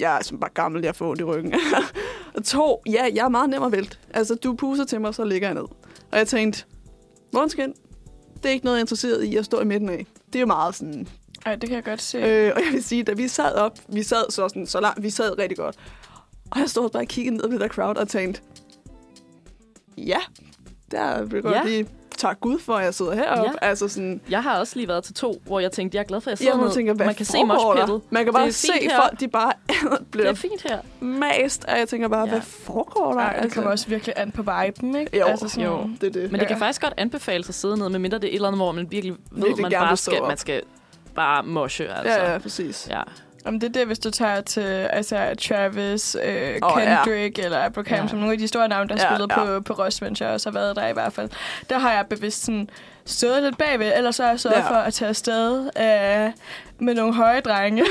jeg 0.00 0.18
er 0.18 0.22
sådan 0.24 0.40
bare 0.40 0.50
gammel, 0.54 0.82
jeg 0.82 0.96
får 0.96 1.10
ondt 1.10 1.20
i 1.20 1.24
ryggen. 1.24 1.54
og 2.34 2.44
to, 2.44 2.82
ja, 2.86 3.04
jeg 3.14 3.24
er 3.24 3.28
meget 3.28 3.50
nem 3.50 3.62
at 3.62 3.72
vælte. 3.72 3.96
Altså, 4.14 4.34
du 4.34 4.54
puser 4.54 4.84
til 4.84 5.00
mig, 5.00 5.14
så 5.14 5.24
ligger 5.24 5.48
jeg 5.48 5.54
ned. 5.54 5.64
Og 6.12 6.18
jeg 6.18 6.28
tænkte, 6.28 6.64
Måneskin, 7.32 7.74
det 8.36 8.46
er 8.46 8.50
ikke 8.50 8.64
noget, 8.64 8.76
jeg 8.76 8.80
er 8.80 8.84
interesseret 8.84 9.24
i 9.24 9.36
at 9.36 9.44
stå 9.44 9.60
i 9.60 9.64
midten 9.64 9.88
af. 9.88 10.06
Det 10.26 10.34
er 10.36 10.40
jo 10.40 10.46
meget 10.46 10.74
sådan... 10.74 11.08
Ej, 11.46 11.54
det 11.54 11.68
kan 11.68 11.76
jeg 11.76 11.84
godt 11.84 12.02
se. 12.02 12.18
Øh, 12.18 12.52
og 12.56 12.62
jeg 12.64 12.72
vil 12.72 12.84
sige, 12.84 13.02
da 13.02 13.12
vi 13.12 13.28
sad 13.28 13.54
op, 13.54 13.78
vi 13.88 14.02
sad 14.02 14.30
så, 14.30 14.48
sådan, 14.48 14.66
så 14.66 14.80
langt, 14.80 15.02
vi 15.02 15.10
sad 15.10 15.38
rigtig 15.38 15.58
godt. 15.58 15.76
Og 16.50 16.60
jeg 16.60 16.70
stod 16.70 16.90
bare 16.90 17.02
og 17.02 17.06
kiggede 17.06 17.36
ned 17.36 17.44
på 17.44 17.52
det 17.52 17.60
der 17.60 17.68
crowd 17.68 17.96
og 17.96 18.08
tænkte, 18.08 18.40
ja, 19.96 20.18
der 20.90 21.24
vil 21.24 21.42
godt 21.42 21.54
ja. 21.54 21.64
lige 21.64 21.88
tak 22.18 22.40
Gud 22.40 22.58
for, 22.58 22.74
at 22.74 22.84
jeg 22.84 22.94
sidder 22.94 23.14
heroppe. 23.14 23.50
Ja. 23.62 23.68
Altså 23.68 23.88
sådan, 23.88 24.20
Jeg 24.30 24.42
har 24.42 24.58
også 24.58 24.76
lige 24.76 24.88
været 24.88 25.04
til 25.04 25.14
to, 25.14 25.40
hvor 25.46 25.60
jeg 25.60 25.72
tænkte, 25.72 25.96
jeg 25.96 26.02
er 26.02 26.06
glad 26.06 26.20
for, 26.20 26.30
at 26.30 26.32
jeg 26.32 26.38
sidder 26.38 26.56
ja, 26.56 26.62
man 26.62 26.72
tænker, 26.72 26.94
Man 26.94 27.14
kan 27.14 27.26
se 27.26 27.44
moshpittet. 27.44 28.00
Man 28.10 28.24
kan 28.24 28.26
Det 28.26 28.34
bare 28.34 28.46
er 28.46 28.50
se 28.50 28.72
her. 28.80 28.96
folk, 29.00 29.20
de 29.20 29.28
bare 29.28 29.52
Det 29.98 30.06
bliver 30.10 30.28
er 30.30 30.34
fint 30.34 30.62
her. 30.62 30.78
mast, 31.00 31.64
og 31.64 31.78
jeg 31.78 31.88
tænker 31.88 32.08
bare, 32.08 32.24
Ja. 32.24 32.28
hvad 32.30 32.40
foregår 32.40 33.12
der? 33.12 33.20
Ej, 33.20 33.40
det 33.40 33.52
kommer 33.52 33.70
også 33.70 33.88
virkelig 33.88 34.14
an 34.16 34.30
på 34.30 34.42
viben, 34.42 34.96
ikke? 34.96 35.18
Jo, 35.18 35.24
altså 35.24 35.48
sådan, 35.48 35.64
jo. 35.64 35.90
det 36.00 36.06
er 36.06 36.10
det. 36.20 36.30
Men 36.32 36.40
det 36.40 36.48
kan 36.48 36.58
faktisk 36.58 36.82
godt 36.82 36.94
anbefales 36.96 37.48
at 37.48 37.54
sidde 37.54 37.76
ned, 37.78 37.88
medmindre 37.88 38.18
det 38.18 38.24
er 38.24 38.28
et 38.28 38.34
eller 38.34 38.48
andet, 38.48 38.58
hvor 38.58 38.72
man 38.72 38.90
virkelig 38.90 39.14
ved, 39.30 39.42
Virkelig 39.44 39.62
man 39.62 39.72
bare 39.72 39.96
skal, 39.96 40.22
man 40.22 40.36
skal 40.36 40.62
bare 41.14 41.42
moshe, 41.42 41.88
altså. 41.88 42.12
Ja, 42.20 42.32
ja, 42.32 42.38
præcis. 42.38 42.88
ja. 42.90 43.02
Jamen, 43.46 43.60
det 43.60 43.68
er 43.68 43.72
det, 43.72 43.86
hvis 43.86 43.98
du 43.98 44.10
tager 44.10 44.40
til 44.40 44.60
altså, 44.60 45.34
Travis, 45.48 46.16
øh, 46.24 46.54
oh. 46.62 46.72
Kendrick 46.82 47.38
ja. 47.38 47.44
eller 47.44 47.64
Abraham, 47.64 48.02
Ja. 48.02 48.08
som 48.08 48.18
nogle 48.18 48.32
af 48.32 48.38
de 48.38 48.48
store 48.48 48.68
navne, 48.68 48.88
der 48.88 48.94
har 48.94 49.02
Ja, 49.02 49.08
spillet 49.16 49.30
ja. 49.36 49.44
på, 49.44 49.60
på 49.60 49.82
Ross, 49.82 50.00
mens 50.02 50.20
jeg 50.20 50.28
også 50.28 50.48
har 50.50 50.54
været 50.54 50.76
der 50.76 50.86
i 50.88 50.92
hvert 50.92 51.12
fald. 51.12 51.28
Der 51.70 51.78
har 51.78 51.92
jeg 51.92 52.06
bevidst 52.10 52.44
sådan, 52.44 52.68
stået 53.04 53.42
lidt 53.42 53.58
bagved, 53.58 53.92
ellers 53.96 54.16
så 54.16 54.22
har 54.22 54.30
jeg 54.30 54.40
sørget 54.40 54.56
Ja. 54.58 54.70
for 54.70 54.74
at 54.74 54.94
tage 54.94 55.08
afsted 55.08 55.60
øh, 55.80 56.32
med 56.78 56.94
nogle 56.94 57.14
høje 57.14 57.40
drenge. 57.40 57.84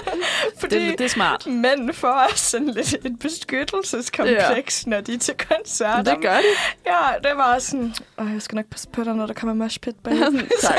Fordi 0.60 0.88
Det, 0.90 0.98
det 0.98 1.04
er 1.04 1.08
smart. 1.08 1.46
mænd 1.46 1.92
får 1.92 2.08
også 2.32 2.50
sådan 2.50 2.66
lidt 2.68 2.94
et 3.04 3.18
beskyttelseskompleks, 3.20 4.84
ja. 4.86 4.90
når 4.90 5.00
de 5.00 5.14
er 5.14 5.18
til 5.18 5.34
koncerter. 5.50 6.02
Det 6.14 6.22
gør 6.22 6.36
de. 6.36 6.42
Ja, 6.86 7.28
det 7.28 7.36
var 7.36 7.58
sådan, 7.58 7.94
Åh, 8.18 8.32
jeg 8.32 8.42
skal 8.42 8.56
nok 8.56 8.66
passe 8.66 8.88
på 8.88 9.04
dig, 9.04 9.14
når 9.14 9.26
der 9.26 9.34
kommer 9.34 9.54
mosh 9.54 9.78
pit 9.80 9.96
bag. 10.04 10.14
tak. 10.62 10.74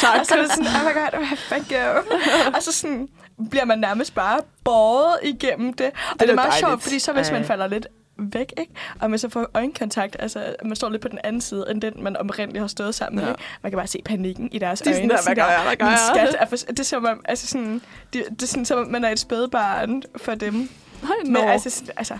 tak. 0.00 0.16
Og 0.20 0.26
så 0.26 0.34
er 0.34 0.40
det 0.42 0.50
sådan, 0.50 0.66
oh 0.66 0.84
my 0.88 0.94
god, 0.94 1.20
oh, 1.20 1.38
thank 1.48 1.70
you. 1.72 2.14
og 2.56 2.62
så 2.62 2.72
sådan, 2.72 3.08
bliver 3.50 3.64
man 3.64 3.78
nærmest 3.78 4.14
bare 4.14 4.40
båret 4.64 5.18
igennem 5.22 5.72
det. 5.72 5.86
Og 5.86 5.92
det, 5.92 6.22
er 6.22 6.26
det 6.26 6.30
er 6.30 6.34
meget 6.34 6.46
dejligt. 6.50 6.68
sjovt, 6.68 6.82
fordi 6.82 6.98
så 6.98 7.12
hvis 7.12 7.30
man 7.30 7.44
falder 7.44 7.66
lidt 7.66 7.86
væk, 8.18 8.52
ikke? 8.58 8.72
og 9.00 9.10
man 9.10 9.18
så 9.18 9.28
får 9.28 9.46
øjenkontakt, 9.54 10.16
altså 10.18 10.56
man 10.64 10.76
står 10.76 10.88
lidt 10.90 11.02
på 11.02 11.08
den 11.08 11.18
anden 11.24 11.40
side, 11.40 11.66
end 11.70 11.80
den 11.80 11.92
man 11.96 12.16
oprindeligt 12.16 12.60
har 12.60 12.66
stået 12.68 12.94
sammen 12.94 13.16
med. 13.16 13.24
Ja. 13.24 13.30
Ikke? 13.30 13.42
Man 13.62 13.72
kan 13.72 13.76
bare 13.78 13.86
se 13.86 14.02
panikken 14.04 14.48
i 14.52 14.58
deres 14.58 14.80
De 14.80 14.90
er 14.90 14.94
sådan 14.94 15.10
øjne. 15.10 15.16
der, 15.18 15.24
hvad 15.26 15.34
gør 15.34 15.50
jeg, 15.52 15.62
hvad 15.66 15.76
gør 15.76 15.84
"Min 15.84 15.92
jeg?" 15.92 16.28
Skat 16.28 16.36
er 16.40 16.46
for, 16.46 16.56
det 16.56 16.80
er 16.80 16.84
som 16.84 17.04
om, 17.04 17.20
altså 17.24 17.46
sådan, 17.46 17.80
det, 18.12 18.24
det 18.30 18.42
er 18.42 18.46
sådan, 18.46 18.64
som 18.64 18.78
om 18.78 18.86
man 18.86 19.04
er 19.04 19.08
et 19.08 19.18
spædbarn 19.18 20.02
for 20.16 20.34
dem. 20.34 20.54
Nej, 21.02 21.10
Men 21.24 21.32
nå. 21.32 21.40
altså, 21.40 21.92
altså, 21.96 22.18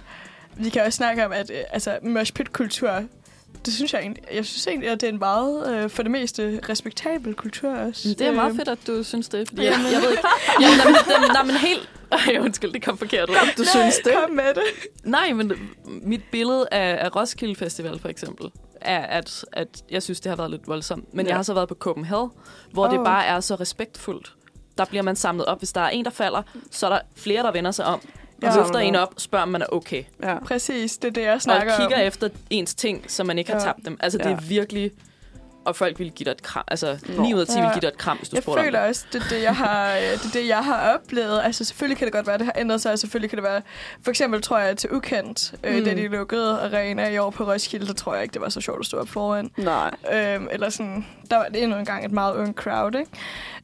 vi 0.57 0.69
kan 0.69 0.83
også 0.83 0.97
snakke 0.97 1.27
om, 1.27 1.33
at 1.33 1.51
øh, 1.51 1.59
altså, 1.71 1.99
mosh 2.03 2.33
pit 2.33 2.53
kultur 2.53 3.03
det 3.67 3.75
synes 3.75 3.93
jeg 3.93 4.01
egentlig, 4.01 4.25
jeg 4.35 4.45
synes 4.45 4.67
egentlig, 4.67 4.91
at 4.91 5.01
det 5.01 5.07
er 5.09 5.13
en 5.13 5.19
meget, 5.19 5.75
øh, 5.85 5.91
for 5.91 6.03
det 6.03 6.11
meste, 6.11 6.61
respektabel 6.69 7.35
kultur 7.35 7.71
også. 7.71 8.09
Det 8.09 8.21
er 8.21 8.33
meget 8.33 8.51
Øh, 8.51 8.57
fedt, 8.57 8.69
at 8.69 8.79
du 8.87 9.03
synes 9.03 9.29
det. 9.29 9.49
Fordi 9.49 9.63
Ja. 9.63 9.71
jeg, 9.71 9.93
jeg 9.93 10.03
ved 10.03 10.11
ikke... 10.11 10.23
Ja, 10.61 10.67
nej, 10.77 10.87
men, 11.21 11.31
nej, 11.33 11.43
men 11.45 11.57
helt... 11.57 11.89
Ej, 12.13 12.39
undskyld, 12.41 12.73
det 12.73 12.83
kom 12.85 12.99
forkert 12.99 13.31
ud. 13.31 13.35
Du 13.59 13.65
synes 13.65 13.95
det? 14.05 14.13
Kom 14.23 14.31
med 14.31 14.55
det. 14.55 14.63
Nej, 15.05 15.33
men 15.33 15.53
mit 15.85 16.21
billede 16.33 16.67
af, 16.73 17.05
af 17.05 17.17
Roskilde 17.17 17.55
Festival, 17.57 17.99
for 17.99 18.09
eksempel, 18.09 18.51
er, 18.81 18.99
at, 18.99 19.45
at 19.53 19.69
jeg 19.91 20.03
synes, 20.03 20.21
det 20.21 20.31
har 20.31 20.37
været 20.37 20.51
lidt 20.51 20.69
voldsomt. 20.69 21.15
Men 21.15 21.27
ja. 21.27 21.31
Jeg 21.31 21.37
har 21.39 21.43
så 21.43 21.55
været 21.55 21.69
på 21.69 21.75
Copenhagen, 21.75 22.31
hvor 22.73 22.87
oh. 22.87 22.93
det 22.95 23.05
bare 23.05 23.25
er 23.25 23.41
så 23.41 23.55
respektfuldt. 23.55 24.33
Der 24.79 24.85
bliver 24.85 25.03
man 25.03 25.17
samlet 25.17 25.47
op. 25.47 25.59
Hvis 25.59 25.73
der 25.73 25.81
er 25.81 25.89
en, 25.89 26.05
der 26.05 26.11
falder, 26.11 26.43
så 26.71 26.87
er 26.87 26.91
der 26.91 26.99
flere, 27.17 27.43
der 27.43 27.53
vender 27.53 27.71
sig 27.71 27.85
om. 27.85 28.01
Og 28.43 28.49
Ja. 28.55 28.57
løfter 28.59 28.79
en 28.79 28.95
op, 28.97 29.15
spørger 29.19 29.43
om 29.43 29.49
man 29.49 29.63
er 29.63 29.67
okay. 29.73 30.03
Ja. 30.23 30.39
Præcis, 30.45 30.97
det 30.97 31.09
er 31.09 31.13
det, 31.13 31.23
jeg 31.23 31.35
Og 31.35 31.43
snakker 31.43 31.77
kigger 31.77 31.97
om. 31.97 32.03
efter 32.07 32.29
ens 32.51 32.75
ting, 32.75 33.05
så 33.09 33.25
man 33.25 33.39
ikke 33.39 33.51
har 33.53 33.59
Ja. 33.61 33.65
tabt 33.65 33.85
dem. 33.85 33.97
Altså, 34.01 34.19
det 34.19 34.25
Ja. 34.27 34.31
er 34.31 34.41
virkelig... 34.41 34.91
Og 35.67 35.77
folk 35.77 35.99
vil 35.99 36.11
give 36.11 36.25
dig 36.25 36.31
et 36.31 36.43
kram. 36.43 36.65
Altså, 36.69 36.99
Nå. 37.17 37.23
9 37.23 37.35
ud 37.35 37.41
af 37.41 37.47
10 37.47 37.55
vil 37.55 37.63
Ja. 37.63 37.73
give 37.73 37.81
dig 37.81 37.87
et 37.89 37.99
kram, 37.99 38.17
hvis 38.19 38.29
du 38.29 38.37
Jeg 38.37 38.43
spurgte 38.43 38.59
om 38.59 38.65
føler 38.65 38.81
det. 38.81 38.89
også, 38.89 39.05
det 39.13 39.23
er 39.23 39.29
det, 39.29 39.43
jeg 39.43 39.57
har, 39.57 39.93
øh, 39.97 40.03
det 40.03 40.25
er 40.25 40.31
det, 40.33 40.49
jeg 40.49 40.65
har 40.65 40.95
oplevet. 40.95 41.41
Altså, 41.45 41.65
selvfølgelig 41.65 41.99
kan 41.99 42.05
det 42.07 42.13
godt 42.13 42.27
være, 42.27 42.35
at 42.35 42.41
det 42.41 42.47
har 42.47 42.61
ændret 42.61 42.81
sig. 42.81 42.93
og 42.93 42.99
Selvfølgelig 42.99 43.31
kan 43.31 43.37
det 43.37 43.43
være... 43.45 43.63
For 44.03 44.11
eksempel 44.11 44.43
tror 44.43 44.59
jeg, 44.59 44.77
til 44.77 44.93
ukendt, 44.93 45.55
øh, 45.65 45.79
Mm. 45.79 45.85
da 45.85 45.91
de 45.95 46.09
lukkede 46.09 46.61
arena 46.61 47.09
i 47.09 47.19
år 47.19 47.31
på 47.31 47.45
Roskilde, 47.53 47.87
der 47.87 47.93
tror 47.93 48.15
jeg 48.15 48.23
ikke, 48.23 48.33
det 48.33 48.41
var 48.43 48.49
så 48.49 48.61
sjovt 48.61 48.81
at 48.81 48.87
stå 48.87 48.99
op 48.99 49.09
foran. 49.09 49.51
Nej. 49.57 49.91
Øhm, 50.13 50.49
eller 50.51 50.69
sådan, 50.69 51.07
der 51.31 51.37
var 51.37 51.45
det 51.49 51.63
endnu 51.63 51.79
engang 51.79 52.05
et 52.05 52.13
meget 52.13 52.37
ung 52.37 52.55
crowd, 52.55 52.95
ikke? 52.95 53.11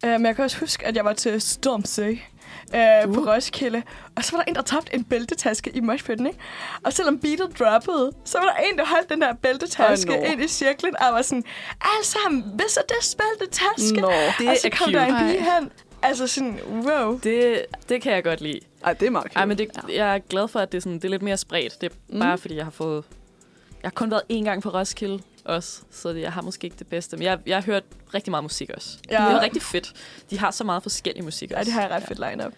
Øh, 0.04 0.10
men 0.12 0.26
jeg 0.26 0.36
kan 0.36 0.44
også 0.44 0.58
huske, 0.60 0.86
at 0.86 0.96
jeg 0.96 1.04
var 1.04 1.12
til 1.12 1.40
Stormsø 1.40 2.12
øh, 2.74 3.08
uh. 3.08 3.14
på 3.14 3.20
Roskilde, 3.20 3.82
og 4.16 4.24
så 4.24 4.32
var 4.36 4.42
der 4.42 4.48
en, 4.50 4.54
der 4.54 4.62
tabte 4.62 4.94
en 4.94 5.04
bæltetaske 5.04 5.70
i 5.70 5.80
moshpitten, 5.80 6.26
ikke? 6.26 6.38
Og 6.84 6.92
selvom 6.92 7.18
beatet 7.18 7.58
droppede, 7.58 8.12
så 8.24 8.38
var 8.38 8.44
der 8.44 8.54
en, 8.72 8.78
der 8.78 8.86
holdt 8.86 9.08
den 9.10 9.20
der 9.20 9.34
bæltetaske 9.34 10.12
Ej, 10.12 10.18
nå. 10.18 10.24
ind 10.32 10.42
i 10.42 10.48
cirklen, 10.48 10.94
og 11.00 11.14
var 11.14 11.22
sådan, 11.22 11.44
sammen, 12.02 12.42
hvis 12.54 12.76
er 12.76 12.82
det 12.88 13.16
bæltetaske? 13.38 14.00
Nå. 14.00 14.10
Det 14.38 14.48
og 14.48 14.56
så 14.56 14.66
er 14.66 14.70
kom 14.70 14.84
cute. 14.84 14.98
der 14.98 15.06
en 15.06 15.14
pige 15.28 15.42
hen. 15.54 15.70
Altså 16.02 16.26
sådan, 16.26 16.58
wow. 16.70 17.18
Det, 17.22 17.64
det 17.88 18.02
kan 18.02 18.12
jeg 18.12 18.24
godt 18.24 18.40
lide. 18.40 18.60
Ej, 18.84 18.92
det 18.92 19.06
er 19.06 19.10
meget 19.10 19.32
Ej, 19.36 19.44
men 19.44 19.58
det, 19.58 19.68
jeg 19.94 20.14
er 20.14 20.18
glad 20.18 20.48
for, 20.48 20.60
at 20.60 20.72
det 20.72 20.78
er, 20.78 20.82
sådan, 20.82 20.94
det 20.98 21.04
er 21.04 21.08
lidt 21.08 21.22
mere 21.22 21.36
spredt. 21.36 21.80
Det 21.80 21.92
er 21.92 21.96
Mm. 22.08 22.18
bare, 22.20 22.38
fordi 22.38 22.56
jeg 22.56 22.64
har 22.64 22.70
fået... 22.70 23.04
Jeg 23.82 23.86
har 23.88 23.90
kun 23.90 24.10
været 24.10 24.22
én 24.32 24.44
gang 24.44 24.62
på 24.62 24.68
Roskilde 24.68 25.22
også, 25.50 25.82
så 25.90 26.12
det, 26.12 26.20
jeg 26.20 26.32
har 26.32 26.42
måske 26.42 26.64
ikke 26.64 26.76
det 26.78 26.86
bedste. 26.86 27.16
Men 27.16 27.22
jeg, 27.24 27.38
jeg 27.46 27.56
har 27.56 27.62
hørt 27.62 27.84
rigtig 28.14 28.30
meget 28.30 28.44
musik 28.44 28.70
også. 28.70 28.98
Ja. 29.10 29.14
Det 29.16 29.32
er 29.32 29.40
rigtig 29.40 29.62
fedt. 29.62 29.92
De 30.30 30.38
har 30.38 30.50
så 30.50 30.64
meget 30.64 30.82
forskellig 30.82 31.24
musik 31.24 31.50
også. 31.52 31.58
Ja, 31.58 31.64
det 31.64 31.72
har 31.72 31.80
jeg 31.82 31.90
ret 31.90 32.02
fedt 32.02 32.18
line-up. 32.18 32.52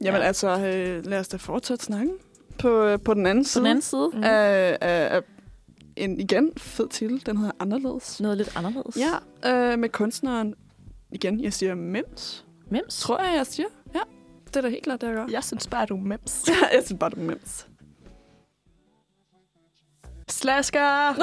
Jamen 0.00 0.20
Ja. 0.20 0.26
altså, 0.26 0.48
øh, 0.58 1.06
lad 1.06 1.18
os 1.20 1.28
da 1.28 1.36
fortsætte 1.36 1.84
snakken. 1.84 2.14
På, 2.58 2.82
øh, 2.84 2.98
på 3.00 3.14
den 3.14 3.26
anden 3.26 3.44
På 3.44 3.48
side 3.48 3.60
den 3.64 3.70
anden 3.70 3.82
side, 3.82 4.10
Mm. 4.14 4.22
af, 4.24 4.78
af, 4.80 5.14
af 5.16 5.20
en 5.96 6.20
igen 6.20 6.52
fed 6.56 6.88
titel. 6.88 7.22
Den 7.26 7.36
hedder 7.36 7.52
Anderledes. 7.60 8.20
noget 8.20 8.36
lidt 8.36 8.56
anderledes. 8.56 8.96
Ja, 9.44 9.50
øh, 9.72 9.78
med 9.78 9.88
kunstneren, 9.88 10.54
igen, 11.12 11.40
jeg 11.40 11.52
siger 11.52 11.74
Mems. 11.74 12.44
Mems. 12.70 13.00
Tror 13.00 13.22
jeg, 13.22 13.36
jeg 13.36 13.46
siger. 13.46 13.68
Ja, 13.94 14.00
det 14.46 14.56
er 14.56 14.60
da 14.60 14.68
helt 14.68 14.84
klart, 14.84 15.00
det 15.00 15.06
jeg 15.06 15.16
gør. 15.16 15.26
Jeg 15.30 15.44
synes 15.44 15.66
bare, 15.66 15.86
du 15.86 15.96
er 15.96 16.00
mems. 16.00 16.44
jeg 16.72 16.82
synes 16.84 16.98
bare, 17.00 17.10
du 17.10 17.16
er 17.20 17.24
Mems. 17.24 17.66
Slasker! 20.28 21.14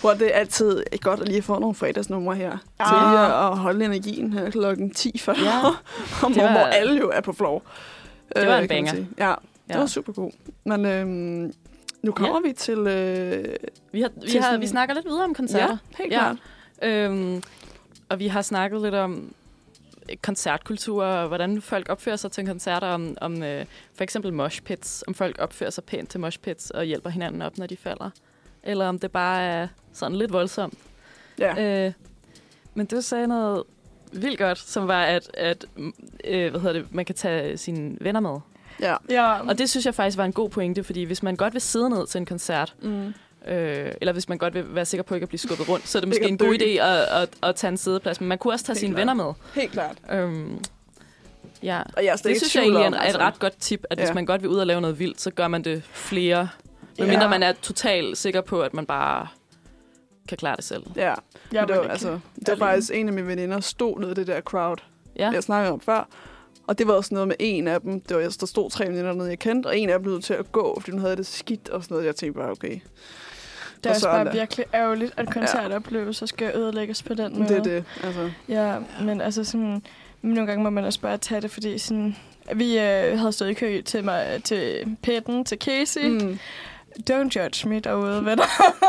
Hvor 0.00 0.10
det 0.14 0.26
er 0.26 0.38
altid 0.38 0.82
godt 1.00 1.20
at 1.20 1.28
lige 1.28 1.42
få 1.42 1.58
nogle 1.58 1.74
fredagsnumre 1.74 2.34
her. 2.34 2.50
Til 2.50 2.58
Ah. 2.78 3.10
lige 3.12 3.20
at 3.52 3.58
holde 3.58 3.84
energien 3.84 4.32
her 4.32 4.50
klokken 4.50 4.90
10 4.90 5.18
før. 5.18 5.34
Ja. 5.44 5.50
Det 6.28 6.42
var- 6.42 6.50
hvor 6.52 6.60
alle 6.60 6.98
jo 7.00 7.10
er 7.14 7.20
på 7.20 7.32
floor. 7.32 7.62
Det 8.36 8.46
var 8.48 8.54
en 8.54 8.60
man 8.60 8.68
banger. 8.68 8.94
Ja, 9.18 9.28
det 9.68 9.74
Ja. 9.74 9.78
var 9.78 9.86
super 9.86 10.12
god. 10.12 10.30
Men 10.64 10.84
øhm, 10.86 11.52
nu 12.02 12.12
kommer 12.12 12.40
vi 12.40 12.52
til... 12.52 12.78
Øh, 12.78 13.44
Vi, 13.92 14.00
har, 14.02 14.10
vi, 14.22 14.28
Til 14.28 14.40
har, 14.40 14.48
sådan- 14.48 14.60
vi 14.60 14.66
snakker 14.66 14.94
lidt 14.94 15.06
videre 15.06 15.24
om 15.24 15.34
koncerter. 15.34 15.66
ja, 15.98 16.02
helt 16.02 16.12
Ja. 16.12 16.18
klart. 16.18 16.36
Øhm, 16.82 17.42
og 18.08 18.18
vi 18.18 18.26
har 18.26 18.42
snakket 18.42 18.82
lidt 18.82 18.94
om 18.94 19.12
øh, 19.14 19.20
koncertkultur, 20.22 21.04
og 21.04 21.28
hvordan 21.28 21.62
folk 21.62 21.88
opfører 21.88 22.16
sig 22.16 22.32
til 22.32 22.46
koncerter, 22.46 22.86
om, 22.86 23.16
om 23.20 23.42
øh, 23.42 23.66
for 23.94 24.04
eksempel 24.04 24.32
moshpits, 24.32 25.04
om 25.08 25.14
folk 25.14 25.36
opfører 25.38 25.70
sig 25.70 25.84
pænt 25.84 26.10
til 26.10 26.20
moshpits 26.20 26.70
og 26.70 26.84
hjælper 26.84 27.10
hinanden 27.10 27.42
op, 27.42 27.58
når 27.58 27.66
de 27.66 27.76
falder. 27.76 28.10
Eller 28.62 28.86
om 28.88 28.98
det 28.98 29.10
bare 29.12 29.42
er 29.42 29.68
sådan 29.92 30.16
lidt 30.16 30.32
voldsomt. 30.32 30.78
Ja. 31.38 31.86
Øh, 31.86 31.92
men 32.74 32.86
du 32.86 33.00
sagde 33.00 33.26
noget 33.26 33.62
vildt 34.12 34.38
godt, 34.38 34.58
som 34.58 34.88
var, 34.88 35.02
at, 35.04 35.30
at 35.34 35.64
øh, 36.24 36.50
hvad 36.50 36.60
hedder 36.60 36.72
det, 36.80 36.94
man 36.94 37.04
kan 37.04 37.14
tage 37.14 37.56
sine 37.56 37.96
venner 38.00 38.20
med. 38.20 38.38
ja. 38.80 38.96
Ja, 39.10 39.48
Og 39.48 39.58
det 39.58 39.70
synes 39.70 39.86
jeg 39.86 39.94
faktisk 39.94 40.18
var 40.18 40.24
en 40.24 40.32
god 40.32 40.48
pointe, 40.50 40.84
fordi 40.84 41.02
hvis 41.04 41.22
man 41.22 41.36
godt 41.36 41.52
vil 41.52 41.60
sidde 41.60 41.90
ned 41.90 42.06
til 42.06 42.18
en 42.18 42.26
koncert, 42.26 42.74
Mm. 42.82 43.14
Øh, 43.46 43.92
eller 44.00 44.12
hvis 44.12 44.28
man 44.28 44.38
godt 44.38 44.54
vil 44.54 44.74
være 44.74 44.84
sikker 44.84 45.02
på 45.02 45.14
ikke 45.14 45.22
at 45.24 45.28
blive 45.28 45.38
skubbet 45.38 45.68
rundt, 45.68 45.88
så 45.88 45.98
er 45.98 46.00
det 46.00 46.08
måske 46.12 46.28
en 46.28 46.38
god 46.38 46.54
idé 46.54 46.64
at, 46.64 47.22
at, 47.22 47.28
at 47.42 47.56
tage 47.56 47.68
en 47.68 47.76
sædeplads. 47.76 48.20
Men 48.20 48.28
man 48.28 48.38
kunne 48.38 48.52
også 48.54 48.64
tage 48.64 48.74
Helt 48.74 48.80
sine 48.80 48.94
klart. 48.94 49.00
venner 49.00 49.14
med. 49.14 49.32
Helt 49.54 49.72
klart. 49.72 49.96
Øhm, 50.12 50.58
ja. 51.62 51.82
Og 51.96 52.04
jeg 52.04 52.12
er 52.12 52.16
Det 52.16 52.36
synes 52.36 52.56
jeg 52.56 52.62
egentlig 52.62 52.82
er, 52.82 52.88
et- 52.90 52.96
altså. 53.00 53.18
et 53.18 53.24
ret 53.24 53.38
godt 53.38 53.56
tip, 53.60 53.84
at 53.90 53.98
hvis 53.98 54.08
Ja. 54.08 54.14
man 54.14 54.26
godt 54.26 54.42
vil 54.42 54.50
ud 54.50 54.56
og 54.56 54.66
lave 54.66 54.80
noget 54.80 54.98
vildt, 54.98 55.20
så 55.20 55.30
gør 55.30 55.48
man 55.48 55.64
det 55.64 55.82
flere. 55.92 56.48
Medmindre 56.98 57.22
Ja. 57.22 57.28
man 57.30 57.42
er 57.42 57.52
totalt 57.62 58.18
sikker 58.18 58.40
på, 58.40 58.60
at 58.62 58.74
man 58.74 58.86
bare 58.86 59.28
kan 60.28 60.36
klare 60.38 60.56
det 60.56 60.64
selv. 60.64 60.82
Ja, 60.96 61.02
jeg 61.02 61.16
men 61.52 61.68
det 61.68 61.76
var, 61.76 61.82
altså, 61.82 62.18
det 62.38 62.48
var 62.48 62.56
faktisk 62.56 62.90
en 62.94 63.08
af 63.08 63.14
mine 63.14 63.26
veninder, 63.26 63.60
stod 63.60 63.98
nede 64.00 64.10
i 64.10 64.14
det 64.14 64.26
der 64.26 64.40
crowd, 64.40 64.76
Ja, 65.18 65.30
jeg 65.30 65.42
snakkede 65.42 65.72
om 65.72 65.80
før. 65.80 66.08
Og 66.66 66.78
det 66.78 66.86
var 66.88 66.94
også 66.94 67.14
noget 67.14 67.28
med 67.28 67.36
en 67.38 67.68
af 67.68 67.80
dem. 67.80 68.00
Det 68.00 68.16
var, 68.16 68.22
der 68.22 68.46
stod 68.46 68.70
tre 68.70 68.86
veninder 68.86 69.12
nede, 69.12 69.28
jeg 69.28 69.38
kendte, 69.38 69.66
og 69.66 69.78
en 69.78 69.88
af 69.90 69.98
dem 69.98 70.02
blev 70.02 70.20
til 70.22 70.34
at 70.34 70.52
gå, 70.52 70.80
fordi 70.80 70.90
hun 70.90 71.00
havde 71.00 71.16
det 71.16 71.26
skidt 71.26 71.68
og 71.68 71.82
sådan 71.82 71.94
noget. 71.94 72.06
Jeg 72.06 72.16
tænkte 72.16 72.40
bare, 72.40 72.50
okay, 72.50 72.80
Det 73.76 73.86
er 73.86 73.90
Og 73.90 73.94
også 73.94 74.00
så 74.00 74.06
bare 74.10 74.32
virkelig 74.32 74.66
ærgerligt, 74.74 75.12
at 75.16 75.30
koncertoplevelser 75.32 76.26
skal 76.26 76.52
ødelægges 76.56 77.02
på 77.02 77.14
den 77.14 77.38
måde. 77.38 77.48
det 77.48 77.56
er 77.58 77.62
det. 77.62 77.84
Altså, 78.04 78.30
Ja, 78.48 78.74
men 79.02 79.20
altså 79.20 79.44
sådan, 79.44 79.82
nogle 80.22 80.46
gange 80.46 80.62
må 80.64 80.70
man 80.70 80.84
også 80.84 81.00
bare 81.00 81.16
tage 81.18 81.40
det, 81.40 81.50
fordi 81.50 81.78
sådan, 81.78 82.16
vi 82.54 82.78
øh, 82.78 83.18
havde 83.18 83.32
stået 83.32 83.50
i 83.50 83.54
kø 83.54 83.80
til, 83.82 84.04
mig, 84.04 84.40
til 84.44 84.96
Petten, 85.02 85.44
til 85.44 85.58
Casey. 85.58 86.08
Mm. 86.08 86.38
Don't 87.10 87.14
judge 87.36 87.68
me 87.68 87.80
derude, 87.80 88.24
venner. 88.24 88.44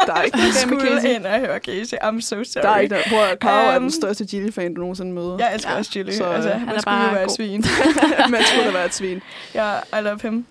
der 0.08 0.14
er 0.14 0.22
ikke 0.22 0.38
Jeg 0.38 0.46
noget 0.66 0.70
med 0.72 0.80
skulle 0.80 1.02
Casey. 1.02 1.16
ind 1.16 1.26
og 1.26 1.40
høre 1.40 1.60
Casey. 1.60 1.98
I'm 1.98 2.22
so 2.22 2.44
sorry. 2.44 2.62
Der 2.64 2.70
er 2.70 2.80
ikke 2.80 2.96
der. 2.96 3.02
Prøv 3.10 3.20
at 3.20 3.40
Karo 3.40 3.68
er 3.68 3.74
den 3.74 3.82
Øhm, 3.84 3.90
største 3.90 4.26
Gilly-fan, 4.26 4.74
du 4.74 4.80
nogensinde 4.82 5.12
møder. 5.14 5.38
Jeg 5.40 5.54
elsker 5.54 5.70
Ja, 5.70 5.74
ja, 5.76 5.80
også 5.80 5.92
Chili. 5.92 6.12
så, 6.12 6.18
Så, 6.18 6.26
øh, 6.28 6.36
altså, 6.36 6.50
han 6.50 6.66
man 6.68 6.76
er 6.76 6.80
skulle 6.80 6.98
jo 6.98 7.04
bare 7.04 7.14
være 7.14 7.24
et 7.24 7.28
god. 7.28 7.36
svin. 7.36 7.64
Man 8.32 8.42
skulle 8.44 8.66
da 8.68 8.72
være 8.72 8.86
et 8.86 8.94
svin. 8.94 9.22
Ja, 9.56 9.74
I 10.00 10.02
love 10.04 10.20
him. 10.22 10.46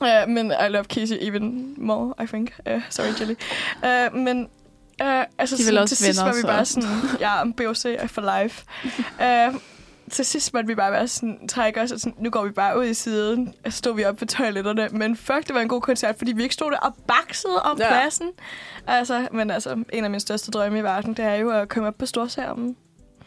Uh, 0.00 0.28
men 0.28 0.46
I 0.66 0.68
love 0.68 0.84
Casey 0.84 1.16
even 1.20 1.74
more, 1.78 2.14
I 2.24 2.26
think. 2.26 2.54
Uh, 2.70 2.80
sorry, 2.90 3.12
Jelly. 3.20 3.34
Uh, 3.82 4.16
men 4.18 4.48
uh, 5.02 5.06
altså, 5.38 5.56
De 5.56 5.62
er 5.62 5.64
sådan, 5.64 5.86
til 5.86 5.96
sidst 5.96 6.22
var 6.22 6.32
vi 6.34 6.40
så- 6.40 6.46
bare 6.46 6.64
sådan, 6.64 6.88
ja, 7.20 7.44
BOC 7.56 8.10
for 8.10 8.40
life. 8.42 8.64
Uh, 9.20 9.60
til 10.14 10.24
sidst 10.24 10.54
måtte 10.54 10.66
vi 10.66 10.74
bare 10.74 10.92
være 10.92 11.08
sådan, 11.08 11.48
trække 11.48 11.80
os, 11.80 11.92
og 11.92 12.00
sådan, 12.00 12.14
nu 12.18 12.30
går 12.30 12.44
vi 12.44 12.50
bare 12.50 12.78
ud 12.78 12.84
i 12.84 12.94
siden, 12.94 13.54
og 13.64 13.72
så 13.72 13.78
stod 13.78 13.94
vi 13.96 14.04
op 14.04 14.16
på 14.16 14.24
toiletterne. 14.26 14.88
Men 14.92 15.16
fuck, 15.16 15.46
det 15.46 15.54
var 15.54 15.60
en 15.60 15.68
god 15.68 15.80
koncert, 15.80 16.14
fordi 16.18 16.32
vi 16.32 16.42
ikke 16.42 16.54
stod 16.54 16.70
der 16.70 16.78
og 16.78 16.94
baksede 17.08 17.62
om 17.62 17.78
ja. 17.78 17.88
pladsen. 17.88 18.28
Altså, 18.86 19.28
men 19.32 19.50
altså, 19.50 19.84
en 19.92 20.04
af 20.04 20.10
mine 20.10 20.20
største 20.20 20.50
drømme 20.50 20.78
i 20.78 20.82
verden, 20.82 21.14
det 21.14 21.24
er 21.24 21.34
jo 21.34 21.50
at 21.50 21.68
komme 21.68 21.88
op 21.88 21.94
på 21.98 22.06
storskærmen. 22.06 22.76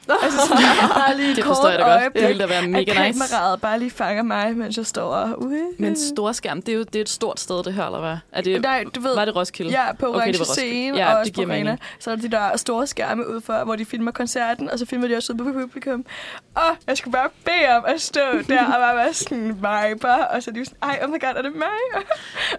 Altså 0.09 0.39
sådan, 0.47 0.63
bare 0.95 1.17
lige 1.17 1.35
Det 1.35 1.43
kort 1.43 1.55
forstår 1.55 1.69
jeg 1.69 1.79
da 1.79 1.83
godt. 1.83 1.93
Det 1.93 2.01
øjeblik, 2.01 2.27
ville 2.27 2.41
da 2.41 2.47
være 2.47 2.67
mega 2.67 2.91
at 2.91 3.07
nice. 3.07 3.19
kameraet 3.19 3.61
bare 3.61 3.79
lige 3.79 3.91
fanger 3.91 4.23
mig, 4.23 4.57
mens 4.57 4.77
jeg 4.77 4.85
står 4.85 5.03
og... 5.03 5.41
Uh, 5.41 5.53
Men 5.77 5.95
storskærm, 5.95 6.61
det 6.61 6.71
er 6.71 6.77
jo 6.77 6.83
det 6.83 6.95
er 6.95 7.01
et 7.01 7.09
stort 7.09 7.39
sted, 7.39 7.63
det 7.63 7.73
her, 7.73 7.85
eller 7.85 7.99
hvad? 7.99 8.17
Er 8.31 8.41
det, 8.41 8.61
Nej, 8.61 8.83
du 8.95 9.01
ved, 9.01 9.15
var 9.15 9.25
det 9.25 9.35
Roskilde? 9.35 9.71
Ja, 9.71 9.93
på 9.93 10.05
Okay, 10.07 10.17
Orange 10.17 10.39
Roskilde. 10.39 10.69
Scene 10.69 10.97
Ja, 10.97 11.13
og 11.13 11.19
også 11.19 11.31
det 11.35 11.45
på 11.45 11.51
Arena. 11.51 11.77
Så 11.99 12.11
er 12.11 12.15
der 12.15 12.21
de 12.21 12.31
der 12.31 12.57
store 12.57 12.87
skærme 12.87 13.29
ud 13.29 13.41
for, 13.41 13.63
hvor 13.63 13.75
de 13.75 13.85
filmer 13.85 14.11
koncerten, 14.11 14.69
og 14.69 14.79
så 14.79 14.85
filmer 14.85 15.07
de 15.07 15.15
også 15.15 15.33
ud 15.33 15.37
på 15.37 15.43
publikum. 15.43 16.05
Og 16.55 16.77
jeg 16.87 16.97
skulle 16.97 17.11
bare 17.11 17.29
bede 17.45 17.77
om 17.77 17.83
at 17.87 18.01
stå 18.01 18.21
der 18.49 18.65
og 18.65 18.73
bare 18.79 18.95
være 18.95 19.13
sådan 19.13 19.47
viber, 19.49 20.13
og 20.13 20.43
så 20.43 20.51
er 20.51 20.53
de 20.53 20.65
sådan, 20.65 20.77
ej, 20.83 20.99
oh 21.03 21.09
my 21.09 21.21
god, 21.21 21.33
er 21.35 21.41
det 21.41 21.55
mig? 21.55 21.67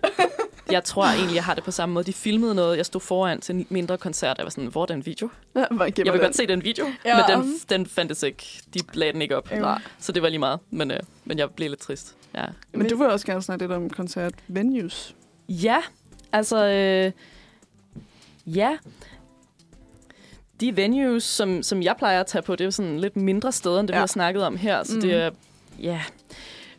Jeg 0.72 0.84
tror 0.84 1.04
egentlig, 1.04 1.34
jeg 1.34 1.44
har 1.44 1.54
det 1.54 1.64
på 1.64 1.70
samme 1.70 1.92
måde. 1.92 2.04
De 2.04 2.12
filmede 2.12 2.54
noget, 2.54 2.76
jeg 2.76 2.86
stod 2.86 3.00
foran 3.00 3.40
til 3.40 3.54
en 3.54 3.66
mindre 3.70 3.98
koncert. 3.98 4.38
Jeg 4.38 4.44
var 4.44 4.50
sådan, 4.50 4.66
hvor 4.66 4.82
er 4.82 4.86
den 4.86 5.06
video? 5.06 5.28
Ja, 5.54 5.60
Jeg 5.60 5.68
vil 5.80 6.06
den. 6.06 6.18
godt 6.20 6.36
se 6.36 6.46
den 6.46 6.64
video, 6.64 6.86
Ja. 7.04 7.16
men 7.16 7.38
den, 7.44 7.54
den 7.68 7.86
fandtes 7.86 8.22
ikke. 8.22 8.60
De 8.74 8.80
lagde 8.94 9.12
den 9.12 9.22
ikke 9.22 9.36
op. 9.36 9.50
Nej. 9.50 9.80
Så 9.98 10.12
det 10.12 10.22
var 10.22 10.28
lige 10.28 10.38
meget. 10.38 10.58
Men, 10.70 10.90
øh, 10.90 10.98
men 11.24 11.38
jeg 11.38 11.50
blev 11.50 11.68
lidt 11.68 11.80
trist. 11.80 12.14
Ja, 12.34 12.44
Men 12.72 12.88
du 12.88 12.96
vil 12.96 13.06
også 13.06 13.26
gerne 13.26 13.42
snakke 13.42 13.62
lidt 13.64 13.72
om 13.72 13.90
koncert-venues. 13.90 15.14
ja 15.48 15.78
altså... 16.32 16.66
Øh, 16.66 17.12
ja. 18.54 18.76
De 20.60 20.76
venues, 20.76 21.24
som, 21.24 21.62
som 21.62 21.82
jeg 21.82 21.94
plejer 21.98 22.20
at 22.20 22.26
tage 22.26 22.42
på, 22.42 22.52
det 22.52 22.60
er 22.60 22.64
jo 22.64 22.70
sådan 22.70 23.00
lidt 23.00 23.16
mindre 23.16 23.52
steder, 23.52 23.80
end 23.80 23.88
det, 23.88 23.94
ja. 23.94 23.96
vi 23.96 23.98
Ja. 23.98 24.02
har 24.02 24.06
snakket 24.06 24.42
om 24.44 24.56
her. 24.56 24.84
Så 24.84 24.94
Mm. 24.94 25.00
det 25.00 25.14
er... 25.14 25.30
Ja... 25.80 26.00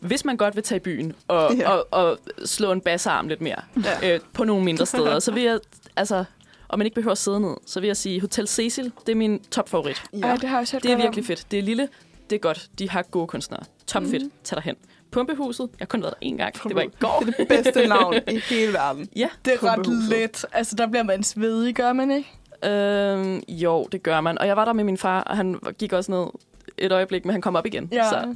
Hvis 0.04 0.26
man 0.26 0.38
godt 0.38 0.56
vil 0.56 0.64
tage 0.64 0.78
i 0.78 0.80
byen 0.80 1.14
og, 1.28 1.56
Ja. 1.58 1.70
og, 1.70 1.88
og 1.92 2.18
slå 2.46 2.72
en 2.72 2.82
bassarm 2.82 3.28
lidt 3.28 3.42
mere 3.42 3.60
Ja. 4.04 4.14
øh, 4.14 4.20
på 4.34 4.44
nogle 4.44 4.66
mindre 4.66 4.86
steder, 4.86 5.20
så 5.20 5.32
vil 5.32 5.44
jeg... 5.44 5.60
Altså, 5.96 6.24
og 6.68 6.78
man 6.78 6.86
ikke 6.88 6.96
behøver 6.96 7.12
at 7.12 7.18
sidde 7.18 7.40
ned, 7.40 7.56
så 7.66 7.80
vil 7.80 7.88
jeg 7.88 7.98
sige, 7.98 8.22
Hotel 8.22 8.48
Cecil, 8.48 8.92
det 9.06 9.12
er 9.12 9.16
min 9.16 9.40
topfavorit. 9.52 10.04
Ja. 10.14 10.20
Ej, 10.28 10.36
det 10.36 10.50
har 10.50 10.58
jeg 10.58 10.62
også 10.62 10.78
Det 10.80 10.86
er 10.86 10.90
godt 10.90 10.96
om. 11.02 11.02
virkelig 11.04 11.26
fedt. 11.26 11.52
Det 11.52 11.60
er 11.60 11.64
lille, 11.64 11.90
det 12.30 12.36
er 12.36 12.40
godt. 12.40 12.70
De 12.80 12.90
har 12.90 13.02
gode 13.02 13.28
kunstnere. 13.28 13.64
Top 13.88 14.04
fedt. 14.04 14.34
Tag 14.44 14.56
dig 14.56 14.64
hen. 14.64 14.76
Pumpehuset, 15.12 15.62
jeg 15.62 15.78
har 15.80 15.86
kun 15.86 16.02
været 16.02 16.14
der 16.22 16.28
én 16.30 16.38
gang. 16.38 16.54
Det 16.64 16.76
var 16.76 16.82
i 16.82 16.90
går. 17.00 17.20
Det 17.26 17.34
er 17.34 17.38
det 17.38 17.48
bedste 17.48 17.88
navn 17.96 18.14
i 18.32 18.40
hele 18.50 18.74
verden. 18.74 19.10
Ja. 19.16 19.30
Det 19.46 19.54
er 19.54 19.64
ret 19.64 19.88
let. 20.10 20.46
Altså, 20.52 20.76
der 20.76 20.88
bliver 20.88 21.04
man 21.04 21.24
svedig, 21.24 21.76
gør 21.76 21.94
man 21.94 22.12
ikke? 22.12 22.30
Øhm, 22.74 23.44
jo, 23.48 23.88
det 23.92 24.04
gør 24.04 24.22
man. 24.22 24.38
Og 24.40 24.48
jeg 24.48 24.56
var 24.58 24.66
der 24.66 24.74
med 24.74 24.84
min 24.84 24.98
far, 24.98 25.22
og 25.22 25.38
han 25.38 25.60
gik 25.78 25.94
også 25.94 26.12
ned 26.12 26.26
et 26.78 26.92
øjeblik, 26.92 27.26
men 27.26 27.32
han 27.32 27.42
kom 27.42 27.56
op 27.56 27.66
igen. 27.66 27.90
Ja. 27.92 28.10
Så 28.10 28.36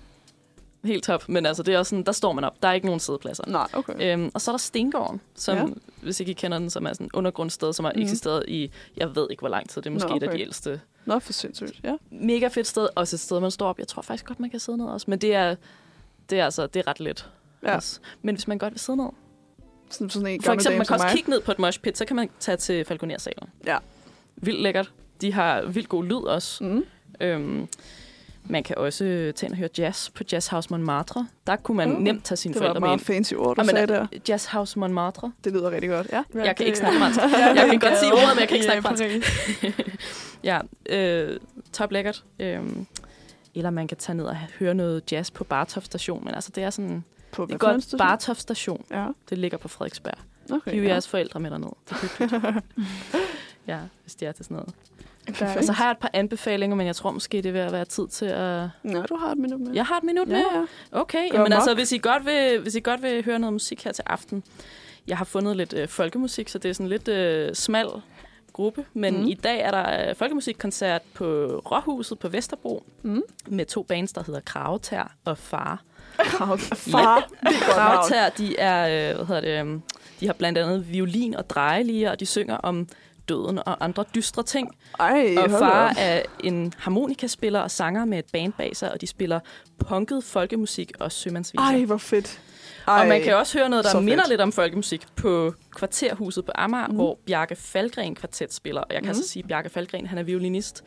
helt 0.88 1.03
top. 1.03 1.30
Men 1.30 1.45
altså, 1.45 1.64
det 1.64 1.73
er 1.73 1.80
også 1.80 1.89
sådan, 1.89 2.03
der 2.03 2.11
står 2.11 2.34
man 2.34 2.43
op. 2.43 2.61
Der 2.61 2.68
er 2.68 2.73
ikke 2.73 2.85
nogen 2.88 2.99
sædepladser. 2.99 3.43
Nej, 3.47 3.68
okay. 3.73 4.14
Øhm, 4.14 4.31
og 4.34 4.41
så 4.41 4.51
er 4.51 4.53
der 4.53 4.57
Stengården, 4.57 5.22
som, 5.35 5.57
Ja. 5.57 5.65
hvis 6.01 6.19
ikke 6.19 6.30
I 6.30 6.34
kender 6.34 6.59
den, 6.59 6.69
som 6.69 6.85
er 6.85 6.93
sådan 6.93 7.05
et 7.05 7.14
undergrundssted, 7.14 7.73
som 7.73 7.85
har 7.85 7.93
mm. 7.95 8.01
eksisteret 8.01 8.43
i, 8.47 8.72
jeg 8.97 9.15
ved 9.15 9.27
ikke 9.30 9.41
hvor 9.41 9.49
lang 9.49 9.69
tid. 9.69 9.81
Det 9.81 9.89
er 9.89 9.93
måske 9.93 10.09
Nå, 10.09 10.15
et 10.15 10.23
af 10.23 10.27
okay. 10.27 10.38
de 10.38 10.41
ældste. 10.41 10.81
Nå, 11.05 11.19
for 11.19 11.34
sindssygt. 11.34 11.80
Ja. 11.84 11.95
Mega 12.11 12.47
fedt 12.47 12.68
sted. 12.68 12.88
Også 12.95 13.15
et 13.15 13.19
sted, 13.19 13.39
man 13.39 13.51
står 13.51 13.68
op. 13.69 13.80
Jeg 13.80 13.88
tror 13.88 14.01
faktisk 14.01 14.26
godt, 14.26 14.39
man 14.39 14.49
kan 14.49 14.59
sidde 14.59 14.77
ned 14.77 14.85
også. 14.85 15.05
Men 15.09 15.19
det 15.19 15.35
er, 15.35 15.55
det 16.30 16.39
er 16.39 16.45
altså, 16.45 16.68
det 16.68 16.80
er 16.80 16.88
ret 16.88 16.99
let. 16.99 17.30
Ja. 17.64 17.76
Også. 17.76 17.99
Men 18.22 18.35
hvis 18.35 18.47
man 18.47 18.57
godt 18.57 18.73
vil 18.73 18.80
sidde 18.80 18.97
ned. 18.97 19.09
Sådan, 19.89 20.09
sådan 20.09 20.27
en 20.27 20.41
For 20.41 20.53
eksempel, 20.53 20.77
man 20.77 20.85
kan 20.85 20.93
også 20.93 21.05
mig. 21.05 21.15
kigge 21.15 21.30
ned 21.30 21.41
på 21.41 21.51
et 21.51 21.59
moshpit, 21.59 21.97
så 21.97 22.05
kan 22.05 22.15
man 22.15 22.30
tage 22.39 22.57
til 22.57 22.85
Falconer-salen. 22.85 23.49
Ja. 23.65 23.77
Vildt 24.35 24.61
lækkert. 24.61 24.91
De 25.22 25.34
har 25.34 25.61
vildt 25.61 25.89
god 25.89 26.05
lyd 26.05 26.15
også. 26.15 26.64
Mm. 26.64 26.84
Øhm, 27.22 27.68
man 28.49 28.64
kan 28.64 28.78
også 28.78 29.03
tage 29.03 29.34
ind 29.44 29.52
og 29.52 29.57
høre 29.57 29.69
jazz 29.78 30.10
på 30.10 30.24
Jazz 30.32 30.48
House 30.48 30.69
Montmartre. 30.72 31.28
Der 31.48 31.56
kunne 31.56 31.78
man 31.78 31.91
uh, 31.95 32.02
nemt 32.02 32.24
tage 32.26 32.38
sine 32.38 32.53
Det 32.53 32.61
var 32.61 32.65
et 32.65 32.69
forældre 32.69 32.80
med 32.82 32.88
meget 32.88 32.99
ind. 32.99 33.06
fancy 33.06 33.34
ord, 33.34 33.56
du 33.56 33.61
Jamen, 33.61 33.69
sagde 33.76 33.88
der. 33.88 34.07
Jazz 34.30 34.45
House 34.45 34.80
Montmartre. 34.80 35.32
Det 35.44 35.53
lyder 35.53 35.72
rigtig 35.72 35.90
godt, 35.90 36.07
ja. 36.11 36.24
Jeg 36.34 36.56
kan 36.56 36.65
ikke 36.65 36.69
det- 36.69 36.78
snakke 36.78 36.99
fransk. 36.99 37.19
Jeg 37.22 37.56
kan 37.56 37.69
det 37.69 37.82
godt 37.82 37.98
sige 37.99 38.11
ordet, 38.14 38.28
men 38.36 38.40
jeg 38.40 38.48
kan 38.48 38.57
ikke 38.57 38.65
snakke 38.65 38.78
øh, 38.78 38.84
fransk. 38.84 40.03
Ja, 40.44 40.60
øh, 40.90 41.40
top 41.74 41.91
lækkert. 41.91 42.24
Øhm, 42.40 42.86
eller 43.56 43.69
man 43.69 43.88
kan 43.88 43.98
tage 43.98 44.15
ned 44.15 44.26
og 44.26 44.36
høre 44.60 44.74
noget 44.74 45.11
jazz 45.11 45.32
på 45.32 45.44
Bartof 45.44 45.84
station. 45.84 46.26
Men 46.26 46.34
altså, 46.36 46.52
det 46.56 46.64
er 46.64 46.69
sådan 46.69 47.03
På 47.32 47.45
det 47.45 47.53
er 47.53 47.57
hvad 47.57 47.60
for 47.60 47.68
en 47.68 47.74
godt 47.74 47.84
station? 47.84 47.98
Bartof 47.98 48.38
station. 48.38 48.86
Ja, 48.91 49.07
Det 49.30 49.38
ligger 49.38 49.57
på 49.57 49.68
Frederiksberg. 49.68 50.14
okay. 50.52 50.72
Hiv 50.72 50.82
ja. 50.84 50.88
jeres 50.90 51.07
forældre 51.07 51.40
med 51.40 51.52
derned. 51.52 51.69
Det 51.90 52.32
er 52.32 52.61
ja, 53.74 53.80
hvis 54.03 54.15
de 54.15 54.26
er 54.26 54.32
til 54.32 54.45
sådan 54.45 54.56
noget. 54.56 54.74
Perfekt. 55.28 55.58
Og 55.58 55.64
så 55.64 55.72
har 55.72 55.84
jeg 55.86 55.91
et 55.91 55.98
par 55.98 56.10
anbefalinger, 56.14 56.76
men 56.78 56.88
jeg 56.88 56.95
tror 56.95 57.12
måske, 57.12 57.38
det 57.38 57.45
er 57.45 57.52
ved 57.54 57.62
at 57.62 57.72
være 57.72 57.86
tid 57.86 58.08
til 58.08 58.26
at... 58.26 58.68
Nå, 58.84 59.02
du 59.02 59.16
har 59.16 59.32
et 59.32 59.38
minut 59.38 59.60
med. 59.62 59.74
Jeg 59.74 59.86
har 59.86 59.98
et 59.98 60.04
minut 60.04 60.28
ja, 60.28 60.34
mere. 60.34 60.66
ja. 60.94 60.99
Okay, 60.99 61.30
Gør 61.32 61.38
jamen 61.40 61.54
altså, 61.54 61.74
hvis 61.74 61.91
I, 61.91 61.98
godt 61.98 62.26
vil, 62.26 62.60
hvis 62.62 62.76
I 62.76 62.80
godt 62.80 63.02
vil 63.04 63.26
høre 63.26 63.40
noget 63.40 63.54
musik 63.54 63.84
her 63.84 63.91
til 63.91 64.04
aften. 64.08 64.44
Jeg 65.08 65.18
har 65.18 65.26
fundet 65.26 65.58
lidt 65.58 65.74
øh, 65.74 65.88
folkemusik, 65.88 66.49
så 66.49 66.58
det 66.60 66.70
er 66.70 66.74
sådan 66.74 66.88
lidt 66.90 67.08
øh, 67.08 67.56
smal 67.56 67.88
gruppe. 68.54 68.86
Men 68.94 69.18
Mm. 69.22 69.28
i 69.28 69.34
dag 69.34 69.60
er 69.62 69.72
der 69.72 70.10
øh, 70.10 70.16
folkemusikkoncert 70.16 71.02
på 71.14 71.26
Råhuset 71.72 72.20
på 72.20 72.28
Vesterbro 72.30 72.84
Mm. 73.02 73.22
med 73.48 73.66
to 73.66 73.84
bands, 73.84 74.14
der 74.14 74.24
hedder 74.24 74.40
Kravetær 74.40 75.16
og 75.26 75.38
Far. 75.38 75.82
Krav- 76.18 76.58
Far. 76.76 77.30
Kravetær, 77.62 78.30
de 78.30 78.58
er, 78.60 79.10
øh, 79.10 79.16
hvad 79.16 79.26
hedder 79.26 79.41
det, 79.64 79.74
øh, 79.74 79.80
de 80.20 80.26
har 80.26 80.34
blandt 80.34 80.58
andet 80.58 80.91
violin 80.94 81.36
og 81.36 81.49
drejeliger, 81.49 82.12
og 82.12 82.20
de 82.20 82.26
synger 82.26 82.58
om 82.58 82.88
døden 83.30 83.60
og 83.66 83.86
andre 83.86 84.06
dystre 84.16 84.44
ting. 84.44 84.78
Ej, 84.99 85.36
Og 85.38 85.49
far 85.49 85.94
er 85.98 86.22
en 86.44 86.74
harmonikaspiller 86.78 87.60
og 87.60 87.72
sanger 87.72 88.06
med 88.06 88.20
et 88.20 88.26
band 88.34 88.54
bag 88.54 88.76
sig, 88.76 88.91
og 88.91 89.02
de 89.02 89.08
spiller 89.08 89.40
punket 89.88 90.24
folkemusik 90.24 90.91
og 90.99 91.12
sømandsviser. 91.12 91.62
Ej, 91.62 91.86
hvor 91.86 91.98
fedt. 91.98 92.41
Ej. 92.88 93.02
Og 93.02 93.08
man 93.08 93.22
kan 93.22 93.36
også 93.36 93.58
høre 93.58 93.70
noget, 93.70 93.86
der 93.86 93.99
minder 93.99 94.24
fedt. 94.24 94.30
lidt 94.30 94.41
om 94.41 94.52
folkemusik 94.52 95.06
på 95.16 95.54
Kvarterhuset 95.76 96.45
på 96.45 96.52
Amager, 96.56 96.88
mm. 96.88 96.95
hvor 96.95 97.20
Bjarke 97.26 97.56
Falgren 97.56 98.16
kvartet 98.16 98.54
spiller. 98.54 98.82
Og 98.82 98.94
jeg 98.94 99.04
kan 99.04 99.12
mm. 99.12 99.22
så 99.22 99.28
sige, 99.28 99.44
at 99.44 99.48
Bjarke 99.48 99.70
Falgren, 99.70 100.08
han 100.08 100.18
er 100.18 100.24
violinist. 100.24 100.84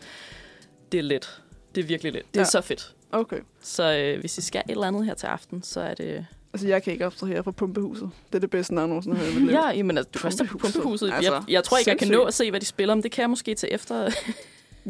Det 0.93 0.99
er 0.99 1.03
let. 1.03 1.41
Det 1.75 1.81
er 1.81 1.87
virkelig 1.87 2.13
let. 2.13 2.23
Det 2.35 2.37
er 2.37 2.41
ja. 2.41 2.45
så 2.45 2.61
fedt. 2.61 2.95
Okay. 3.13 3.41
Så 3.63 3.97
øh, 3.97 4.21
hvis 4.21 4.39
I 4.39 4.43
skal 4.43 4.63
et 4.69 4.71
eller 4.71 4.87
andet 4.87 5.05
her 5.05 5.15
til 5.15 5.27
aften, 5.27 5.63
så 5.63 5.81
er 5.81 5.95
det... 5.95 6.27
Altså, 6.53 6.69
jeg 6.69 6.83
kan 6.83 6.93
ikke 6.93 7.05
abstrahere 7.05 7.45
fra 7.45 7.51
Pumpehuset. 7.51 8.11
Det 8.27 8.35
er 8.35 8.39
det 8.39 8.51
bedste 8.51 8.75
navn, 8.75 8.83
jeg 8.83 8.89
nogensinde 8.89 9.17
har 9.17 9.41
hørt. 9.41 9.53
Ja, 9.53 9.77
jamen, 9.77 9.99
altså, 9.99 10.43
du 10.43 10.47
på 10.47 10.59
Pumpehuset. 10.59 11.13
Altså, 11.13 11.33
jeg, 11.33 11.43
jeg 11.49 11.65
tror 11.65 11.79
ikke, 11.79 11.91
jeg 11.91 11.99
kan 11.99 12.09
nå 12.09 12.13
sindssygt. 12.13 12.29
at 12.29 12.35
se, 12.35 12.51
hvad 12.51 12.61
de 12.61 12.67
spiller, 12.67 12.95
men 12.95 13.03
det 13.03 13.13
kan 13.13 13.23
jeg 13.23 13.31
måske 13.31 13.55
til 13.55 13.69
efter. 13.73 14.11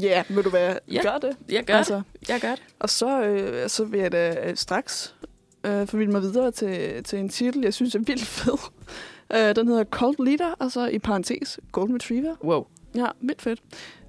Ja, 0.01 0.23
vil 0.29 0.45
du 0.45 0.51
være? 0.51 0.79
Ja. 0.93 1.03
Gør 1.03 1.19
det. 1.19 1.37
jeg 1.49 1.65
gør 1.65 1.75
altså. 1.75 1.95
det. 2.21 2.29
Jeg 2.29 2.41
gør 2.41 2.51
det. 2.51 2.63
Og 2.79 2.91
så, 2.91 3.23
øh, 3.23 3.69
så 3.69 3.85
vil 3.85 4.01
jeg 4.01 4.13
da 4.13 4.37
øh, 4.49 4.57
straks 4.57 5.15
øh, 5.65 5.87
forvilde 5.87 6.13
mig 6.13 6.23
videre 6.23 6.51
til, 6.51 7.05
til 7.05 7.19
en 7.19 7.29
titel, 7.29 7.63
jeg 7.63 7.75
synes 7.75 7.95
er 7.95 7.99
vildt 7.99 8.27
fed. 8.27 8.59
Øh, 9.35 9.57
den 9.57 9.69
hedder 9.69 9.85
Cold 9.85 10.25
Leader, 10.25 10.55
altså 10.61 10.87
i 10.87 10.99
parentes 10.99 11.61
Golden 11.73 11.95
Retriever. 11.95 12.35
Wow. 12.45 12.67
Ja, 12.95 13.07
vildt 13.21 13.43
fedt. 13.43 13.61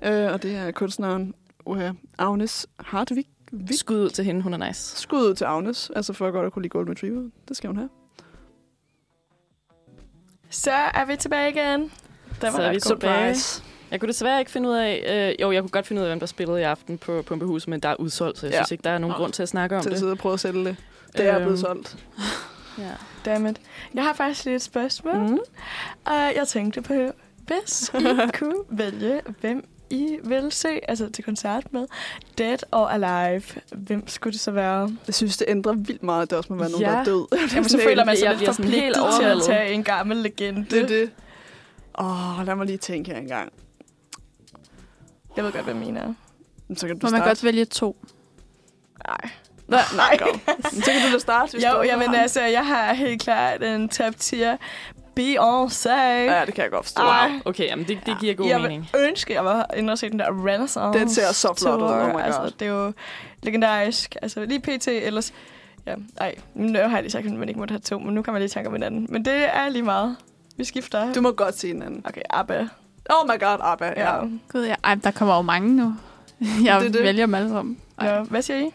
Øh, 0.01 0.33
og 0.33 0.43
det 0.43 0.55
er 0.55 0.71
kunstneren 0.71 1.33
uh, 1.65 1.89
Agnes 2.17 2.67
Hartvig. 2.79 3.25
Vig. 3.51 3.79
Skud 3.79 3.99
ud 3.99 4.09
til 4.09 4.25
hende, 4.25 4.41
hun 4.41 4.53
er 4.53 4.67
nice. 4.67 4.97
Skud 5.01 5.29
ud 5.29 5.35
til 5.35 5.45
Agnes, 5.45 5.91
altså 5.95 6.13
for 6.13 6.27
at 6.27 6.33
godt 6.33 6.45
at 6.45 6.51
kunne 6.51 6.61
lide 6.63 6.69
Golden 6.69 6.91
Retriever. 6.91 7.29
Det 7.47 7.57
skal 7.57 7.67
hun 7.67 7.77
have. 7.77 7.89
Så 10.49 10.71
er 10.71 11.05
vi 11.05 11.15
tilbage 11.15 11.49
igen. 11.49 11.81
Det 11.81 11.91
var 12.41 12.49
Så 12.51 12.61
er 12.61 13.31
vi. 13.33 13.63
Jeg 13.91 13.99
kunne 13.99 14.07
desværre 14.07 14.39
ikke 14.39 14.51
finde 14.51 14.69
ud 14.69 14.73
af... 14.75 15.29
Øh, 15.37 15.41
jo, 15.41 15.51
jeg 15.51 15.61
kunne 15.61 15.69
godt 15.69 15.87
finde 15.87 15.99
ud 16.01 16.05
af, 16.05 16.09
hvem 16.11 16.19
der 16.19 16.27
spillede 16.27 16.59
i 16.59 16.63
aften 16.63 16.97
på 16.97 17.21
Pumpehuset, 17.21 17.67
men 17.67 17.79
der 17.79 17.89
er 17.89 17.95
udsolgt, 17.95 18.37
så 18.37 18.45
jeg 18.45 18.53
Ja. 18.53 18.57
synes 18.59 18.71
ikke, 18.71 18.81
der 18.83 18.89
er 18.89 18.97
nogen 18.97 19.13
Åh. 19.13 19.17
grund 19.19 19.33
til 19.33 19.43
at 19.43 19.49
snakke 19.49 19.75
om 19.75 19.81
Til 19.81 19.89
at 19.89 19.91
det. 19.91 19.99
sidde 19.99 20.11
og 20.11 20.17
prøve 20.17 20.33
at 20.33 20.39
sælge 20.39 20.65
det. 20.65 20.75
Det 21.17 21.25
er 21.25 21.35
Øhm, 21.35 21.41
blevet 21.43 21.59
solgt. 21.59 22.05
Ja. 22.77 22.91
Dammit. 23.25 23.61
Jeg 23.93 24.03
har 24.03 24.13
faktisk 24.13 24.45
lige 24.45 24.55
et 24.55 24.61
spørgsmål. 24.61 25.17
Mm. 25.17 25.39
Og 26.05 26.13
jeg 26.35 26.43
tænkte 26.47 26.81
på, 26.81 26.93
hvis 27.47 27.91
I 27.99 28.03
kunne 28.39 28.55
vælge, 28.69 29.21
hvem 29.41 29.67
I 29.91 30.17
vil 30.23 30.51
se 30.51 30.89
altså 30.89 31.09
til 31.09 31.23
koncert 31.23 31.73
med, 31.73 31.85
Dead 32.37 32.57
or 32.71 32.87
Alive, 32.87 33.43
hvem 33.71 34.07
skulle 34.07 34.31
det 34.31 34.39
så 34.41 34.51
være? 34.51 34.89
Jeg 35.07 35.15
synes, 35.15 35.37
det 35.37 35.45
ændrer 35.49 35.73
vildt 35.73 36.03
meget, 36.03 36.21
at 36.21 36.29
der 36.29 36.37
også 36.37 36.53
må 36.53 36.59
være 36.59 36.69
nogen, 36.71 36.85
Ja. 36.85 36.91
der 36.91 36.97
er 36.97 37.03
død. 37.03 37.27
Jamen, 37.53 37.69
så 37.69 37.79
føler 37.83 38.05
man 38.05 38.17
sig 38.17 38.25
jeg 38.25 38.35
lidt 38.37 38.55
forpligtet 38.55 39.03
til 39.19 39.25
at 39.25 39.37
tage 39.45 39.73
en 39.73 39.83
gammel 39.83 40.17
legende. 40.17 40.65
Det 40.69 40.81
er 40.81 40.87
det. 40.87 41.11
Åh, 41.99 42.39
oh, 42.39 42.45
lad 42.45 42.55
mig 42.55 42.65
lige 42.65 42.77
tænke 42.77 43.11
her 43.11 43.17
engang. 43.17 43.51
Jeg 45.35 45.43
ved 45.45 45.51
godt, 45.51 45.63
hvad 45.63 45.73
jeg 45.73 45.83
mener. 45.85 46.13
Så 46.75 46.87
kan 46.87 46.99
du 46.99 47.07
Må 47.07 47.11
man 47.11 47.19
starte. 47.19 47.29
godt 47.29 47.43
vælge 47.43 47.65
to. 47.65 47.97
Nej. 49.07 49.29
Nej, 49.67 49.81
nej, 49.95 50.17
go. 50.19 50.25
Så 50.63 50.91
kan 50.91 51.07
du 51.07 51.13
da 51.13 51.19
starte, 51.19 51.51
hvis 51.51 51.63
Jo, 51.65 51.69
du 51.77 51.81
jamen 51.81 52.15
altså, 52.15 52.41
jeg 52.41 52.65
har 52.67 52.93
helt 52.93 53.21
klart 53.21 53.63
en 53.63 53.89
top 53.89 54.13
tier. 54.17 54.57
Beyoncé. 55.19 55.91
Ja, 55.91 56.45
det 56.45 56.53
kan 56.53 56.63
jeg 56.63 56.71
godt 56.71 56.85
forstå. 56.85 57.01
Ej. 57.01 57.29
Wow. 57.29 57.39
Okay, 57.45 57.65
jamen 57.65 57.87
det, 57.87 57.99
det 58.05 58.17
giver 58.19 58.33
god 58.33 58.47
jeg 58.47 58.61
mening. 58.61 58.89
vil 58.93 59.01
ønske, 59.07 59.33
jeg 59.33 59.45
var 59.45 59.65
inde 59.77 59.91
og 59.91 59.97
se 59.97 60.09
den 60.09 60.19
der 60.19 60.45
Renaissance 60.47 60.99
Den 60.99 61.09
ser 61.09 61.31
så 61.33 61.53
flot 61.61 61.79
ud, 61.81 61.85
oh 61.87 62.07
my 62.07 62.11
god. 62.11 62.21
altså, 62.21 62.51
det 62.59 62.67
er 62.67 62.71
jo 62.71 62.93
legendarisk. 63.43 64.15
Altså, 64.21 64.45
lige 64.45 64.59
pt. 64.59 64.87
ellers... 64.87 65.33
Ja, 65.85 65.95
ej, 66.17 66.35
nu 66.55 66.79
har 66.79 66.89
jeg 66.89 67.01
lige 67.01 67.11
sagt, 67.11 67.25
at 67.25 67.31
man 67.33 67.47
ikke 67.49 67.59
måtte 67.59 67.71
have 67.71 67.79
to, 67.79 67.99
men 67.99 68.15
nu 68.15 68.21
kan 68.21 68.33
man 68.33 68.41
lige 68.41 68.49
tænke 68.49 68.67
om 68.67 68.73
hinanden. 68.73 69.07
Men 69.09 69.25
det 69.25 69.33
er 69.55 69.69
lige 69.69 69.83
meget. 69.83 70.15
Vi 70.57 70.63
skifter. 70.63 71.13
Du 71.13 71.21
må 71.21 71.31
godt 71.31 71.57
se 71.57 71.69
en 71.69 71.81
anden. 71.81 72.01
Okay, 72.07 72.21
ABBA. 72.29 72.59
Oh 73.09 73.27
my 73.27 73.39
god, 73.39 73.57
Abba. 73.61 73.85
Ja. 73.85 74.15
Ja. 74.15 74.21
Gud, 74.51 74.65
ja. 74.65 74.75
Ej, 74.83 74.95
der 74.95 75.11
kommer 75.11 75.35
jo 75.35 75.41
mange 75.41 75.75
nu. 75.75 75.93
Jeg 76.65 76.79
Det 76.79 76.87
er 76.87 76.91
det. 76.91 77.03
vælger 77.03 77.25
dem 77.25 77.35
alle 77.35 77.49
sammen. 77.49 77.77
Ej. 77.99 78.07
ja. 78.07 78.21
Hvad 78.23 78.41
siger 78.41 78.57
I? 78.59 78.69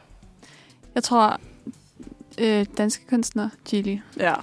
Jeg 0.94 1.02
tror, 1.04 1.40
øh, 2.38 2.66
danske 2.78 3.06
kunstner, 3.10 3.48
Gilly. 3.68 3.98
ja. 4.16 4.34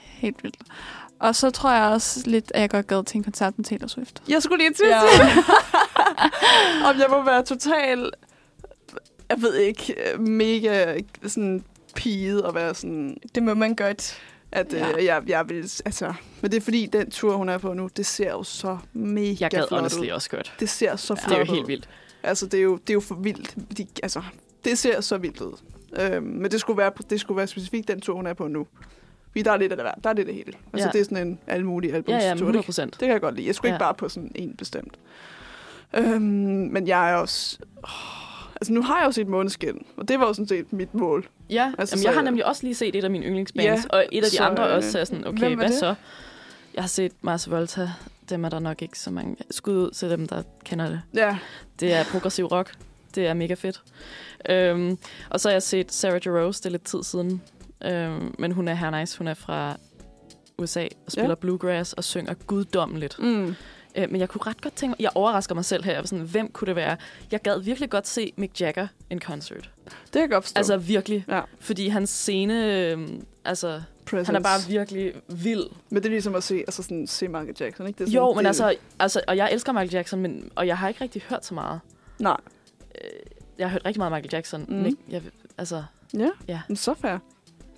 Helt 0.00 0.42
vildt. 0.42 0.56
Og 1.22 1.34
så 1.36 1.50
tror 1.50 1.72
jeg 1.72 1.84
også 1.88 2.20
lidt, 2.26 2.52
at 2.54 2.60
jeg 2.60 2.70
godt 2.70 2.86
gad 2.86 3.04
til 3.04 3.16
en 3.18 3.24
koncert 3.24 3.58
med 3.58 3.64
Taylor 3.64 3.86
Swift. 3.88 4.22
Jeg 4.28 4.42
skulle 4.42 4.58
lige 4.64 4.72
til 4.74 4.86
Ja. 4.88 5.00
om 6.90 6.96
jeg 6.98 7.06
må 7.10 7.24
være 7.24 7.44
total 7.44 8.10
jeg 9.30 9.42
ved 9.42 9.54
ikke, 9.56 9.94
øh, 10.14 10.20
mega 10.20 10.96
sådan 11.26 11.64
piget 11.94 12.42
at 12.48 12.54
være 12.54 12.74
sådan, 12.74 13.16
Det 13.34 13.42
må 13.42 13.54
man 13.54 13.74
godt. 13.74 14.18
at 14.52 14.72
Ja. 14.72 14.86
ja. 14.88 14.96
øh, 14.98 15.04
jeg, 15.04 15.22
jeg 15.26 15.48
vil, 15.48 15.70
altså, 15.84 16.12
men 16.40 16.50
det 16.50 16.56
er 16.56 16.60
fordi, 16.60 16.86
den 16.92 17.10
tur, 17.10 17.36
hun 17.36 17.48
er 17.48 17.58
på 17.58 17.72
nu, 17.74 17.88
det 17.96 18.06
ser 18.06 18.30
jo 18.30 18.42
så 18.42 18.78
mega 18.92 19.36
Jeg 19.40 19.50
gad 19.50 19.64
flot 19.68 19.80
honestly 19.80 20.00
ud. 20.06 20.08
også 20.10 20.30
godt. 20.30 20.52
Det 20.60 20.68
ser 20.68 20.96
så 20.96 21.14
Ja, 21.14 21.26
flot 21.26 21.38
det 21.38 21.42
er 21.42 21.46
jo 21.46 21.52
ud. 21.52 21.56
helt 21.56 21.68
vildt. 21.68 21.88
Altså, 22.22 22.46
det 22.46 22.58
er 22.58 22.62
jo, 22.62 22.76
det 22.76 22.90
er 22.90 22.94
jo 22.94 23.00
for 23.00 23.14
vildt. 23.14 23.54
De, 23.78 23.86
altså, 24.02 24.22
det 24.64 24.78
ser 24.78 25.00
så 25.00 25.18
vildt 25.18 25.40
ud. 25.40 25.52
Øhm, 26.00 26.22
men 26.26 26.50
det 26.50 26.60
skulle, 26.60 26.78
være, 26.78 26.92
det 27.10 27.20
skulle 27.20 27.38
være 27.38 27.46
specifikt 27.46 27.88
den 27.88 28.00
tur, 28.00 28.14
hun 28.14 28.26
er 28.26 28.34
på 28.34 28.48
nu. 28.48 28.66
Fordi 29.32 29.42
der 29.42 29.52
er 29.52 29.56
lidt 29.56 29.72
af 29.72 29.76
det. 29.78 30.04
Der 30.04 30.10
er 30.10 30.14
lidt 30.14 30.28
af 30.28 30.34
det 30.34 30.44
hele. 30.44 30.58
Altså, 30.72 30.88
Ja. 30.88 30.92
det 30.92 31.00
er 31.00 31.04
sådan 31.04 31.26
en 31.28 31.38
alle 31.46 31.66
mulige 31.66 31.90
Ja, 31.90 31.96
albumstur. 31.96 32.24
ja, 32.26 32.30
det, 32.34 32.40
100 32.40 32.90
det 32.90 32.98
kan 32.98 33.08
jeg 33.08 33.20
godt 33.20 33.34
lide. 33.34 33.46
Jeg 33.46 33.54
skulle 33.54 33.68
ja. 33.68 33.72
Ja. 33.72 33.76
ikke 33.76 33.84
bare 33.84 33.94
på 33.94 34.08
sådan 34.08 34.32
en 34.34 34.54
bestemt. 34.56 34.94
Øhm, 35.94 36.22
men 36.72 36.86
jeg 36.88 37.10
er 37.10 37.14
også... 37.16 37.58
Oh, 37.82 38.54
altså, 38.56 38.72
nu 38.72 38.82
har 38.82 38.98
jeg 38.98 39.06
jo 39.06 39.12
set 39.12 39.28
Måneskin, 39.28 39.86
og 39.96 40.08
det 40.08 40.18
var 40.20 40.26
jo 40.26 40.32
sådan 40.32 40.48
set 40.48 40.72
mit 40.72 40.94
mål. 40.94 41.28
Ja, 41.50 41.72
Altså, 41.78 41.96
så- 41.96 42.00
Jamen, 42.00 42.04
jeg 42.06 42.14
har 42.14 42.22
nemlig 42.22 42.46
også 42.46 42.62
lige 42.62 42.74
set 42.74 42.94
et 42.96 43.04
af 43.04 43.10
mine 43.10 43.26
yndlingsbands, 43.26 43.84
Ja, 43.84 43.88
og 43.96 44.04
et 44.12 44.24
af 44.24 44.30
de 44.30 44.36
så, 44.36 44.42
andre 44.44 44.64
også, 44.68 44.90
så 44.92 44.98
er 44.98 45.04
sådan, 45.04 45.26
okay, 45.26 45.54
hvad 45.56 45.68
det? 45.68 45.74
så? 45.78 45.94
Jeg 46.74 46.82
har 46.82 46.88
set 46.88 47.12
Mars 47.22 47.50
Volta. 47.50 47.90
Dem 48.30 48.44
er 48.44 48.48
der 48.48 48.58
nok 48.58 48.82
ikke 48.82 48.98
så 48.98 49.10
mange. 49.10 49.36
Skud 49.50 49.74
ud 49.76 49.90
til 49.90 50.10
dem, 50.10 50.28
der 50.28 50.42
kender 50.64 50.88
det. 50.88 51.00
Ja, 51.14 51.36
Det 51.80 51.92
er 51.92 52.04
progressiv 52.12 52.44
rock. 52.44 52.74
Det 53.14 53.26
er 53.26 53.34
mega 53.34 53.54
fedt. 53.54 53.82
Øhm, 54.48 54.98
og 55.30 55.40
så 55.40 55.48
har 55.48 55.52
jeg 55.52 55.62
set 55.62 55.92
Sarah 55.92 56.20
Jarose, 56.26 56.58
det 56.60 56.66
er 56.66 56.70
lidt 56.70 56.84
tid 56.84 57.02
siden. 57.02 57.42
Øhm, 57.84 58.34
men 58.38 58.52
hun 58.52 58.68
er 58.68 58.74
her 58.74 59.00
nice. 59.00 59.18
Hun 59.18 59.28
er 59.28 59.34
fra 59.34 59.76
USA 60.58 60.84
og 61.06 61.12
spiller 61.12 61.28
Ja. 61.30 61.34
bluegrass 61.34 61.92
og 61.92 62.04
synger 62.04 62.34
guddommeligt. 62.34 63.18
mm. 63.18 63.54
Øh, 63.96 64.10
men 64.10 64.20
jeg 64.20 64.28
kunne 64.28 64.40
ret 64.46 64.60
godt 64.60 64.74
tænke 64.74 64.96
jeg 65.00 65.10
overrasker 65.14 65.54
mig 65.54 65.64
selv 65.64 65.84
her, 65.84 65.92
jeg 65.92 66.00
var 66.00 66.06
sådan, 66.06 66.24
hvem 66.24 66.48
kunne 66.52 66.66
det 66.66 66.76
være? 66.76 66.96
Jeg 67.32 67.40
gad 67.40 67.60
virkelig 67.60 67.90
godt 67.90 68.08
se 68.08 68.32
Mick 68.36 68.60
Jagger 68.60 68.86
in 69.10 69.20
concert. 69.20 69.70
det 69.84 70.12
kan 70.12 70.20
jeg 70.20 70.30
godt 70.30 70.44
forstå. 70.44 70.58
Altså 70.58 70.76
virkelig. 70.76 71.24
Ja. 71.28 71.40
Fordi 71.60 71.88
hans 71.88 72.10
scene, 72.10 72.74
øh, 72.90 73.08
altså, 73.44 73.82
Presence. 74.06 74.28
han 74.32 74.36
er 74.36 74.40
bare 74.40 74.58
virkelig 74.68 75.12
vild. 75.28 75.62
Men 75.90 75.96
det 76.02 76.06
er 76.06 76.10
ligesom 76.10 76.34
at 76.34 76.42
se, 76.42 76.54
altså 76.54 76.82
sådan, 76.82 77.06
se 77.06 77.28
Michael 77.28 77.56
Jackson, 77.60 77.86
ikke? 77.86 77.98
Det 77.98 78.04
er 78.04 78.08
sådan, 78.08 78.16
Jo, 78.16 78.32
men 78.32 78.38
det, 78.38 78.46
altså, 78.46 78.74
altså, 78.98 79.20
og 79.28 79.36
jeg 79.36 79.52
elsker 79.52 79.72
Michael 79.72 79.90
Jackson, 79.92 80.20
men, 80.20 80.50
og 80.54 80.66
jeg 80.66 80.78
har 80.78 80.88
ikke 80.88 81.00
rigtig 81.00 81.22
hørt 81.22 81.44
så 81.46 81.54
meget. 81.54 81.80
Nej, 82.18 82.36
Øh, 83.04 83.10
Jeg 83.58 83.66
har 83.66 83.72
hørt 83.72 83.82
rigtig 83.84 84.00
meget 84.00 84.12
Michael 84.12 84.30
Jackson. 84.32 84.64
Mm. 84.68 84.74
Nick, 84.74 84.96
jeg, 85.08 85.22
altså, 85.58 85.84
ja, 86.14 86.28
Ja. 86.48 86.60
men 86.68 86.76
så 86.76 86.94
fair. 86.94 87.18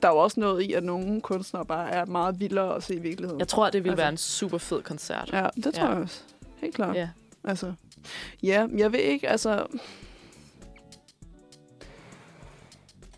Der 0.04 0.10
er 0.10 0.14
jo 0.14 0.18
også 0.18 0.40
noget 0.40 0.62
i, 0.62 0.72
at 0.72 0.84
nogle 0.84 1.20
kunstnere 1.20 1.64
bare 1.66 1.90
er 1.90 2.04
meget 2.06 2.40
vildere 2.40 2.76
at 2.76 2.82
se 2.82 2.94
i 2.94 2.98
virkeligheden. 2.98 3.38
jeg 3.40 3.48
tror, 3.48 3.70
det 3.70 3.84
ville 3.84 3.92
Altså. 3.92 4.02
være 4.02 4.08
en 4.12 4.16
super 4.16 4.58
fed 4.58 4.82
koncert. 4.82 5.30
Ja, 5.32 5.46
det 5.64 5.74
tror 5.74 5.84
Ja. 5.84 5.90
jeg 5.92 6.02
også. 6.02 6.20
Helt 6.56 6.74
klart. 6.74 6.96
Ja. 6.96 7.08
Altså, 7.44 7.72
ja, 8.42 8.66
jeg 8.76 8.92
ved 8.92 8.98
ikke, 8.98 9.28
altså... 9.28 9.66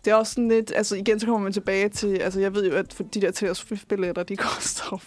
Det 0.05 0.11
er 0.11 0.15
også 0.15 0.33
sådan 0.33 0.47
lidt, 0.49 0.71
altså 0.75 0.95
igen, 0.95 1.19
så 1.19 1.25
kommer 1.25 1.39
man 1.39 1.53
tilbage 1.53 1.89
til, 1.89 2.17
altså 2.17 2.39
jeg 2.39 2.53
ved 2.55 2.69
jo, 2.69 2.75
at 2.75 2.93
for 2.93 3.03
de 3.03 3.21
der 3.21 3.31
Taylor 3.31 3.53
Swift-billetter, 3.53 4.23
de 4.23 4.35
koster 4.37 5.01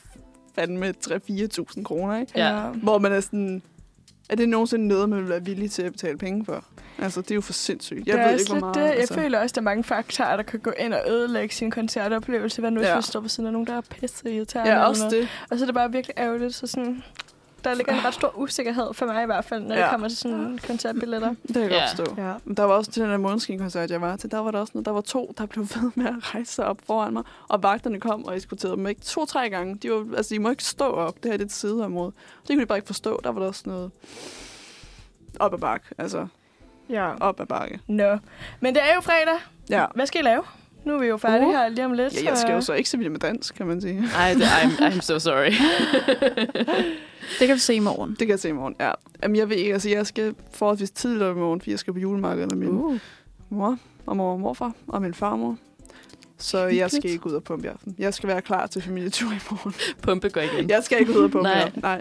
fandme 0.54 0.94
3-4.000 1.06 1.82
kroner, 1.82 2.20
ikke? 2.20 2.32
Ja. 2.36 2.68
Hvor 2.68 2.98
man 2.98 3.12
er 3.12 3.20
sådan, 3.20 3.62
er 4.30 4.36
det 4.36 4.48
nogensinde 4.48 4.88
noget, 4.88 5.08
man 5.08 5.18
vil 5.18 5.28
være 5.28 5.44
villig 5.44 5.70
til 5.70 5.82
at 5.82 5.92
betale 5.92 6.18
penge 6.18 6.44
for? 6.44 6.64
Altså, 6.98 7.20
det 7.20 7.30
er 7.30 7.34
jo 7.34 7.40
for 7.40 7.52
sindssygt. 7.52 8.06
Jeg 8.06 8.18
det 8.18 8.24
ved 8.24 8.38
ikke, 8.40 8.50
hvor 8.52 8.60
meget. 8.60 8.74
det. 8.74 8.80
Jeg 8.80 8.92
altså. 8.92 9.14
føler 9.14 9.38
også, 9.38 9.52
at 9.52 9.54
der 9.54 9.60
er 9.60 9.64
mange 9.64 9.84
faktorer, 9.84 10.36
der 10.36 10.42
kan 10.42 10.60
gå 10.60 10.72
ind 10.78 10.94
og 10.94 11.00
ødelægge 11.10 11.54
sin 11.54 11.70
koncertoplevelse. 11.70 12.60
Hvad 12.60 12.70
nu, 12.70 12.80
hvis 12.80 12.88
Ja. 12.88 12.96
vi 12.96 13.02
står 13.02 13.20
på 13.20 13.28
siden 13.28 13.46
af 13.46 13.52
nogen, 13.52 13.66
der 13.66 13.76
er 13.76 13.80
pisse 13.80 14.32
irriterende? 14.34 14.72
Ja, 14.72 14.84
også 14.86 15.08
det. 15.10 15.28
Og 15.50 15.58
så 15.58 15.64
er 15.64 15.66
det 15.66 15.74
bare 15.74 15.92
virkelig 15.92 16.14
ærgerligt. 16.18 16.54
Så 16.54 16.66
sådan, 16.66 17.02
der 17.64 17.74
ligger 17.74 17.92
en 17.92 18.04
ret 18.04 18.14
stor 18.14 18.38
usikkerhed 18.38 18.94
for 18.94 19.06
mig 19.06 19.22
i 19.22 19.26
hvert 19.26 19.44
fald, 19.44 19.62
når 19.62 19.74
ja. 19.74 19.82
Det 19.82 19.90
kommer 19.90 20.08
til 20.08 20.16
sådan 20.18 20.58
koncertbilletter. 20.66 21.28
Det 21.46 21.54
kan 21.54 21.62
jeg 21.62 21.70
Ja. 21.70 21.78
godt 21.80 21.96
forstå. 21.96 22.22
Ja. 22.22 22.32
Men 22.44 22.56
der 22.56 22.62
var 22.64 22.74
også 22.74 22.90
til 22.90 23.02
den 23.02 23.10
der 23.10 23.16
Måneskin-koncert, 23.16 23.90
jeg 23.90 24.00
var 24.00 24.16
til, 24.16 24.30
der 24.30 24.38
var 24.38 24.50
der 24.50 24.58
også 24.58 24.70
noget, 24.74 24.86
der 24.86 24.92
var 24.92 25.00
to, 25.00 25.34
der 25.38 25.46
blev 25.46 25.64
ved 25.74 25.90
med 25.94 26.06
at 26.06 26.34
rejse 26.34 26.52
sig 26.52 26.64
op 26.66 26.78
foran 26.86 27.12
mig, 27.12 27.22
og 27.48 27.62
vagterne 27.62 28.00
kom 28.00 28.24
og 28.24 28.36
eskorterede 28.36 28.76
dem 28.76 28.86
ikke 28.86 29.00
to-tre 29.00 29.50
gange. 29.50 29.74
De, 29.74 29.90
var, 29.90 30.16
altså, 30.16 30.34
de 30.34 30.38
må 30.38 30.50
ikke 30.50 30.64
stå 30.64 30.84
op, 30.90 31.14
det 31.22 31.30
her 31.32 31.38
er 31.38 31.42
et 31.44 31.52
sideområde. 31.52 32.12
Det 32.42 32.48
kunne 32.48 32.60
de 32.60 32.66
bare 32.66 32.78
ikke 32.78 32.86
forstå, 32.86 33.20
der 33.24 33.30
var 33.32 33.40
der 33.40 33.46
også 33.48 33.62
noget 33.66 33.90
op 35.40 35.54
ad 35.54 35.58
bakke, 35.58 35.86
altså 35.98 36.26
ja. 36.88 37.10
op 37.20 37.40
ad 37.40 37.46
bakke. 37.46 37.80
Nå. 37.86 38.18
Men 38.60 38.74
det 38.74 38.82
er 38.90 38.94
jo 38.94 39.00
fredag. 39.00 39.38
Ja. 39.70 39.86
Hvad 39.94 40.06
skal 40.06 40.20
I 40.20 40.24
lave? 40.24 40.42
Nu 40.84 40.94
er 40.94 40.98
vi 40.98 41.06
jo 41.06 41.16
færdige 41.16 41.46
Uh. 41.48 41.52
her 41.54 41.68
lige 41.68 41.84
om 41.84 41.92
lidt. 41.92 42.22
ja, 42.24 42.28
jeg 42.28 42.38
skal 42.38 42.52
jo 42.54 42.60
så 42.60 42.72
ikke 42.72 42.90
så 42.90 42.96
vidt 42.96 43.12
med 43.12 43.20
dans, 43.20 43.50
kan 43.50 43.66
man 43.66 43.80
sige. 43.80 44.02
Ej, 44.16 44.34
det, 44.34 44.42
I'm, 44.42 44.82
I'm 44.82 45.00
so 45.00 45.18
sorry. 45.18 45.52
Det 47.38 47.46
kan 47.46 47.56
du 47.56 47.60
se 47.60 47.74
i 47.74 47.78
morgen. 47.78 48.10
Det 48.10 48.18
kan 48.18 48.28
jeg 48.28 48.38
se 48.40 48.48
i 48.48 48.52
morgen, 48.52 48.76
ja. 48.80 48.92
Jamen, 49.22 49.36
jeg 49.36 49.48
ved 49.48 49.56
ikke, 49.56 49.72
altså 49.72 49.88
jeg 49.88 50.06
skal 50.06 50.34
forholdsvis 50.52 50.90
tidligt 50.90 51.22
op 51.22 51.36
i 51.36 51.40
morgen, 51.40 51.60
fordi 51.60 51.70
jeg 51.70 51.78
skal 51.78 51.92
på 51.92 51.98
julemarkedet 51.98 52.50
med 52.56 52.58
min 52.68 52.78
Uh. 52.78 52.98
mor 53.50 53.76
og 54.06 54.16
mor 54.16 54.32
og 54.32 54.40
morfar 54.40 54.72
og 54.88 55.02
min 55.02 55.14
farmor. 55.14 55.56
Så 56.38 56.58
jeg 56.58 56.66
Hyggeligt. 56.70 56.94
skal 56.94 57.10
ikke 57.10 57.26
ud 57.26 57.32
og 57.32 57.44
pumpe 57.44 57.66
i 57.66 57.70
aften. 57.70 57.94
Jeg 57.98 58.14
skal 58.14 58.28
være 58.28 58.42
klar 58.42 58.66
til 58.66 58.82
familietur 58.82 59.30
i 59.32 59.38
morgen. 59.50 59.74
Pumpe 60.02 60.28
går 60.28 60.40
igen. 60.40 60.70
Jeg 60.70 60.82
skal 60.84 61.00
ikke 61.00 61.12
ud 61.18 61.24
og 61.24 61.30
pumpe 61.30 61.42
Nej. 61.48 61.72
Nej. 61.76 62.00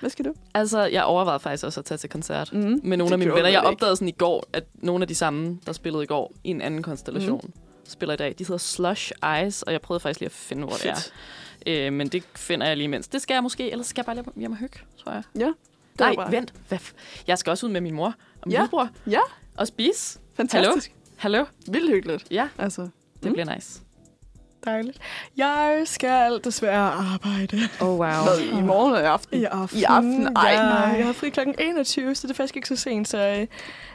Hvad 0.00 0.10
skal 0.10 0.24
du? 0.24 0.32
Altså, 0.54 0.84
jeg 0.84 1.04
overvejede 1.04 1.40
faktisk 1.40 1.64
også 1.64 1.80
at 1.80 1.84
tage 1.84 1.98
til 1.98 2.10
koncert. 2.10 2.52
Mm. 2.52 2.58
med 2.60 2.96
nogle 2.96 3.04
Det 3.04 3.12
af 3.12 3.18
mine 3.18 3.30
venner. 3.30 3.36
Jeg 3.36 3.42
vel 3.44 3.48
ikke? 3.48 3.58
opdagede 3.68 3.96
sådan 3.96 4.08
i 4.08 4.14
går, 4.18 4.46
at 4.52 4.64
nogle 4.74 5.02
af 5.02 5.08
de 5.08 5.14
samme, 5.14 5.58
der 5.66 5.72
spillede 5.72 6.02
i 6.02 6.06
går 6.06 6.32
i 6.44 6.50
en 6.50 6.60
anden 6.60 6.82
konstellation, 6.82 7.40
mm. 7.44 7.52
spiller 7.88 8.12
i 8.12 8.16
dag. 8.16 8.34
De 8.38 8.44
hedder 8.44 8.58
Slush 8.58 9.12
Eyes, 9.24 9.62
og 9.62 9.72
jeg 9.72 9.80
prøvede 9.80 10.00
faktisk 10.00 10.20
lige 10.20 10.26
at 10.28 10.32
finde, 10.32 10.62
hvor 10.62 10.76
det 10.76 10.86
er. 10.86 10.94
Øh, 11.66 11.92
men 11.92 12.08
det 12.08 12.24
finder 12.36 12.66
jeg 12.66 12.76
lige 12.76 12.84
imens. 12.84 13.08
Det 13.08 13.22
skal 13.22 13.34
jeg 13.34 13.42
måske, 13.42 13.70
eller 13.70 13.84
skal 13.84 14.04
jeg 14.06 14.14
bare 14.16 14.24
hjem 14.36 14.52
og 14.52 14.58
hygge, 14.58 14.78
tror 14.98 15.12
jeg. 15.12 15.22
Ja. 15.38 15.46
Det 15.46 16.00
Nej, 16.00 16.14
bare 16.16 16.32
vent. 16.32 16.52
Hvad 16.68 16.78
f- 16.78 16.92
jeg 17.26 17.38
skal 17.38 17.50
også 17.50 17.66
ud 17.66 17.70
med 17.72 17.80
min 17.80 17.94
mor 17.94 18.06
og 18.06 18.14
min 18.46 18.52
Ja. 18.52 18.58
lillebror 18.58 18.88
Ja. 19.06 19.20
og 19.56 19.66
spise. 19.66 20.18
Fantastisk. 20.34 20.92
Hallo? 21.16 21.44
Vildt 21.68 21.90
hyggeligt. 21.90 22.24
Ja, 22.30 22.48
Altså, 22.58 22.82
det 22.82 22.90
mm. 23.24 23.32
bliver 23.32 23.54
nice. 23.54 23.80
Dejligt. 24.66 24.98
Jeg 25.36 25.82
skal 25.84 26.40
desværre 26.44 26.92
arbejde 26.92 27.58
Oh, 27.80 27.88
wow. 27.88 27.98
hvad, 27.98 28.58
i 28.58 28.62
morgen 28.62 28.92
og 28.94 29.00
i 29.00 29.04
aften? 29.04 29.40
i 29.40 29.44
aften. 29.44 29.78
I 29.78 29.82
aften? 29.82 30.36
Ej, 30.36 30.42
jeg, 30.42 30.56
nej. 30.56 30.94
jeg 30.98 31.06
har 31.06 31.12
fri 31.12 31.28
kl. 31.30 31.40
21, 31.58 32.14
så 32.14 32.26
det 32.26 32.32
er 32.32 32.36
faktisk 32.36 32.56
ikke 32.56 32.68
så 32.68 32.76
sent, 32.76 33.08
så 33.08 33.18
øh, 33.18 33.24
jeg, 33.38 33.48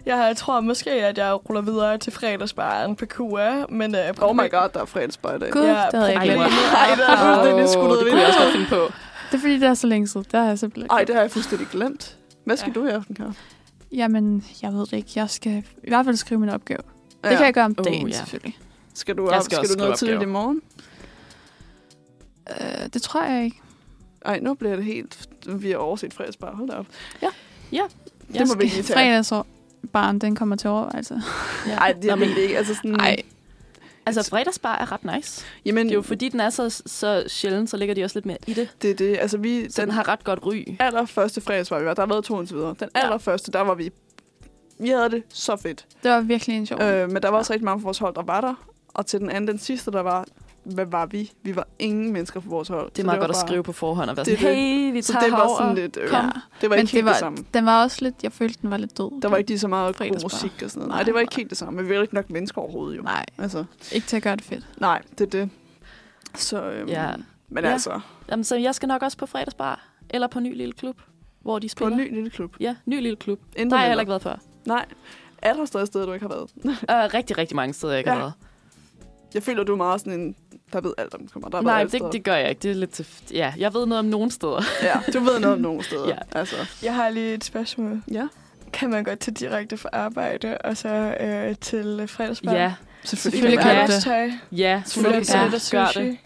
jeg 0.05 0.33
tror 0.37 0.61
måske, 0.61 0.91
at 0.91 1.17
jeg 1.17 1.49
ruller 1.49 1.61
videre 1.61 1.97
til 1.97 2.13
fredagsbaren 2.13 2.95
på 2.95 3.05
QA, 3.05 3.65
men... 3.69 3.95
Øh, 3.95 4.01
Oh 4.21 4.35
my 4.35 4.51
god, 4.51 4.69
der 4.73 4.81
er 4.81 4.85
fredagsbar 4.85 5.35
i 5.35 5.39
dag. 5.39 5.51
Gud, 5.51 5.61
Ja, 5.61 5.67
det 5.91 5.99
havde 5.99 6.05
jeg 6.07 6.15
Ej, 6.15 6.25
glemt. 6.25 6.41
Ej, 6.41 6.95
det 6.95 7.05
er 7.09 7.17
fuldstændig 7.35 7.69
skuddet 7.69 7.99
det 7.99 8.07
kunne 8.09 8.19
jeg 8.19 8.27
også 8.27 8.39
godt 8.39 8.51
finde 8.51 8.67
på. 8.69 8.93
Det 9.31 9.37
er 9.37 9.41
fordi, 9.41 9.53
det 9.59 9.63
er 9.67 9.73
så 9.73 9.87
længe 9.87 10.07
siden. 10.07 10.25
Det 10.31 10.39
har 10.39 10.47
jeg 10.47 10.59
simpelthen 10.59 10.91
Ej, 10.91 10.99
ikke. 10.99 11.07
det 11.07 11.15
har 11.15 11.21
jeg 11.21 11.31
fuldstændig 11.31 11.67
glemt. 11.67 12.17
Hvad 12.45 12.57
skal 12.57 12.73
Ja. 12.75 12.79
du 12.81 12.85
i 12.87 12.89
aften, 12.89 13.15
Kara? 13.15 13.33
Jamen, 13.91 14.45
jeg 14.61 14.73
ved 14.73 14.79
det 14.79 14.93
ikke. 14.93 15.09
Jeg 15.15 15.29
skal 15.29 15.51
i 15.83 15.87
hvert 15.89 16.05
fald 16.05 16.15
skrive 16.15 16.39
min 16.39 16.49
opgave. 16.49 16.79
Det 17.23 17.37
kan 17.37 17.45
jeg 17.45 17.53
gøre 17.53 17.65
om 17.65 17.75
Oh, 17.79 17.85
dagen, 17.85 18.07
ja. 18.07 18.13
selvfølgelig. 18.13 18.57
Skal 18.93 19.17
du, 19.17 19.29
Jeg 19.29 19.37
op, 19.37 19.43
skal 19.43 19.55
skal 19.55 19.59
også 19.59 19.73
du 19.75 19.79
noget 19.79 19.97
tidligt 19.97 20.21
i 20.21 20.25
morgen? 20.25 20.61
Uh, 22.49 22.85
det 22.93 23.01
tror 23.01 23.23
jeg 23.23 23.43
ikke. 23.43 23.61
Ej, 24.25 24.39
nu 24.39 24.53
bliver 24.53 24.75
det 24.75 24.85
helt... 24.85 25.29
Vi 25.47 25.69
har 25.71 25.77
overset 25.77 26.13
fredagsbar. 26.13 26.55
Hold 26.55 26.69
da 26.69 26.75
op. 26.75 26.85
Jeg 27.71 27.87
Det 28.33 28.47
må 28.47 28.55
vi 28.55 28.63
lige 28.63 28.83
tage. 28.83 28.93
Fredagsbarn, 28.97 30.19
den 30.19 30.35
kommer 30.35 30.55
til 30.55 30.69
overvejelse. 30.69 31.21
Ja. 31.67 31.75
Nej, 31.75 31.91
det 32.01 32.11
er 32.11 32.15
men, 32.15 32.29
det 32.29 32.37
ikke. 32.37 32.57
Altså 32.57 32.75
sådan, 32.75 32.91
Nej, 32.91 33.17
altså, 34.05 34.29
fredagsbar 34.29 34.75
er 34.75 34.91
ret 34.91 35.15
nice. 35.15 35.45
Jamen, 35.65 35.85
Det 35.85 35.91
er 35.91 35.95
jo 35.95 36.01
fordi, 36.01 36.29
den 36.29 36.39
er 36.39 36.49
så, 36.49 36.81
så 36.85 37.23
sjældent, 37.27 37.69
så 37.69 37.77
ligger 37.77 37.95
de 37.95 38.03
også 38.03 38.15
lidt 38.19 38.25
mere 38.25 38.37
i 38.47 38.53
det. 38.53 38.69
det 38.81 38.91
er 38.91 38.95
det. 38.95 39.17
Altså, 39.21 39.37
vi, 39.37 39.69
Så 39.69 39.81
den 39.81 39.87
den 39.87 39.95
har 39.95 40.07
ret 40.07 40.23
godt 40.23 40.39
ry. 40.45 40.63
allerførste 40.79 41.41
fredagsbar, 41.41 41.79
vi 41.79 41.85
var, 41.85 41.93
der 41.93 42.01
har 42.01 42.07
været 42.07 42.23
to 42.23 42.39
indtil 42.39 42.55
videre. 42.57 42.75
Den 42.79 42.89
Ja. 42.95 43.01
allerførste, 43.03 43.51
der 43.51 43.61
var 43.61 43.73
vi... 43.73 43.91
Vi 44.79 44.89
havde 44.89 45.09
det 45.09 45.23
så 45.29 45.55
fedt. 45.55 45.85
det 46.03 46.11
var 46.11 46.21
virkelig 46.21 46.55
en 46.57 46.65
sjov. 46.65 46.81
Øh, 46.81 47.11
men 47.11 47.23
der 47.23 47.29
var 47.29 47.37
også 47.37 47.53
rigtig 47.53 47.65
mange 47.65 47.81
fra 47.81 47.83
vores 47.85 47.97
hold, 47.97 48.15
der 48.15 48.23
var 48.23 48.41
der. 48.41 48.70
Og 48.93 49.05
til 49.05 49.19
den 49.19 49.29
anden, 49.29 49.47
den 49.47 49.57
sidste, 49.57 49.91
der 49.91 50.01
var... 50.01 50.25
Hvad 50.63 50.85
var 50.85 51.05
vi? 51.05 51.31
Vi 51.43 51.55
var 51.55 51.67
ingen 51.79 52.13
mennesker 52.13 52.39
på 52.39 52.49
vores 52.49 52.67
hold. 52.67 52.89
Det 52.91 52.97
er 52.99 53.01
Så 53.01 53.05
meget 53.05 53.19
var 53.19 53.25
godt 53.27 53.31
at 53.31 53.35
bare- 53.41 53.47
skrive 53.47 53.63
på 53.63 53.71
forhånd 53.71 54.09
og 54.09 54.17
være 54.17 54.25
Det 54.25 54.39
sådan, 54.39 54.55
det. 54.55 54.65
hey, 54.65 54.91
vi 54.93 55.01
Så 55.01 55.13
tager 55.13 55.23
det 55.23 55.31
var 55.31 55.57
sådan 55.59 55.75
lidt... 55.75 55.97
Øh, 56.01 56.09
Kom. 56.09 56.31
Det 56.61 56.69
var 56.69 56.75
Men 56.75 56.79
ikke 56.79 56.81
det 56.81 56.91
helt 56.91 57.05
var, 57.05 57.11
det 57.11 57.19
samme. 57.19 57.37
den 57.53 57.65
var 57.65 57.83
også 57.83 57.97
lidt, 58.01 58.15
jeg 58.23 58.31
følte, 58.31 58.59
den 58.61 58.71
var 58.71 58.77
lidt 58.77 58.97
død. 58.97 59.21
Der 59.21 59.27
var 59.29 59.37
ikke 59.37 59.49
lige 59.49 59.59
så 59.59 59.67
meget 59.67 59.97
god 59.97 60.21
musik 60.23 60.51
og 60.63 60.69
sådan 60.69 60.79
noget. 60.79 60.87
Nej, 60.87 60.97
Nej. 60.97 61.03
det 61.03 61.13
var 61.13 61.19
ikke 61.19 61.35
helt 61.35 61.49
det 61.49 61.57
samme. 61.57 61.77
Men 61.81 61.89
vi 61.89 61.95
var 61.95 62.01
ikke 62.01 62.15
nok 62.15 62.29
mennesker 62.29 62.61
overhovedet, 62.61 62.97
jo. 62.97 63.01
Nej, 63.01 63.25
Altså, 63.37 63.65
ikke 63.91 64.07
til 64.07 64.17
at 64.17 64.23
gøre 64.23 64.35
det 64.35 64.43
fedt. 64.43 64.67
nej, 64.77 65.01
det 65.17 65.21
er 65.35 65.39
det. 65.39 65.49
Så, 66.35 66.63
øhm, 66.63 66.89
Ja. 66.89 67.11
Men 67.49 67.63
Ja. 67.63 67.69
altså, 67.71 67.99
Jamen, 68.29 68.43
så 68.43 68.55
jeg 68.55 68.75
skal 68.75 68.87
nok 68.87 69.01
også 69.03 69.17
på 69.17 69.25
fredagsbar. 69.25 69.87
Eller 70.09 70.27
på 70.27 70.39
ny 70.39 70.57
lille 70.57 70.73
klub, 70.73 71.01
hvor 71.41 71.59
de 71.59 71.67
på 71.67 71.71
spiller. 71.71 71.97
en 71.97 71.97
ny 72.03 72.13
lille 72.15 72.29
klub. 72.29 72.55
Ja, 72.59 72.75
ny 72.85 73.01
lille 73.01 73.15
klub. 73.15 73.39
Intet 73.55 73.71
Der 73.71 73.77
har 73.77 73.83
jeg 73.83 73.89
heller 73.91 74.01
ikke 74.01 74.09
været 74.09 74.21
før. 74.21 74.35
Nej. 74.65 74.85
Er 75.41 75.53
der 75.53 75.65
stadig 75.65 75.87
steder, 75.87 76.05
du 76.05 76.13
ikke 76.13 76.27
har 76.27 76.33
været? 76.35 76.49
Uh, 76.65 77.13
rigtig, 77.13 77.37
rigtig 77.37 77.55
mange 77.55 77.73
steder, 77.73 77.93
jeg 77.93 77.99
ikke 77.99 78.09
Ja. 78.09 78.15
har 78.15 78.21
været. 78.21 78.33
Jeg 79.33 79.43
føler, 79.43 79.63
du 79.63 79.71
er 79.73 79.77
meget 79.77 80.01
sådan 80.01 80.19
en, 80.19 80.35
der 80.73 80.81
ved 80.81 80.93
alt 80.97 81.13
om 81.13 81.27
kommer. 81.33 81.49
Der 81.49 81.61
Nej, 81.61 81.83
det, 81.83 82.01
det 82.11 82.23
gør 82.23 82.35
jeg 82.35 82.49
ikke. 82.49 82.59
Det 82.59 82.71
er 82.71 82.75
lidt 82.75 82.91
til... 82.91 83.07
Ja, 83.33 83.53
jeg 83.57 83.73
ved 83.73 83.85
noget 83.85 83.99
om 83.99 84.05
nogle 84.05 84.31
steder. 84.31 84.61
Ja, 84.83 84.93
du 85.13 85.19
ved 85.19 85.39
noget 85.39 85.55
om 85.55 85.61
nogle 85.69 85.83
steder. 85.83 86.07
Ja. 86.07 86.15
Altså, 86.31 86.55
Jeg 86.83 86.95
har 86.95 87.09
lige 87.09 87.33
et 87.33 87.43
spørgsmål. 87.43 88.01
ja, 88.11 88.27
Kan 88.73 88.89
man 88.89 89.03
godt 89.03 89.19
tage 89.19 89.35
direkte 89.35 89.77
fra 89.77 89.89
arbejde 89.93 90.57
og 90.57 90.77
så 90.77 91.15
øh, 91.19 91.55
til 91.61 92.07
fredagsbar? 92.07 92.53
Ja, 92.53 92.73
selvfølgelig, 93.03 93.39
Selvfølgelig 93.41 93.59
kan 93.59 93.75
man 93.75 93.87
kan 94.05 94.29
det. 94.29 94.39
ja. 94.59 94.81
Selvfølgelig 94.85 95.25
selvfølgelig 95.25 95.61
kan 95.71 95.87
sushi. 95.87 96.03
det. 96.03 96.17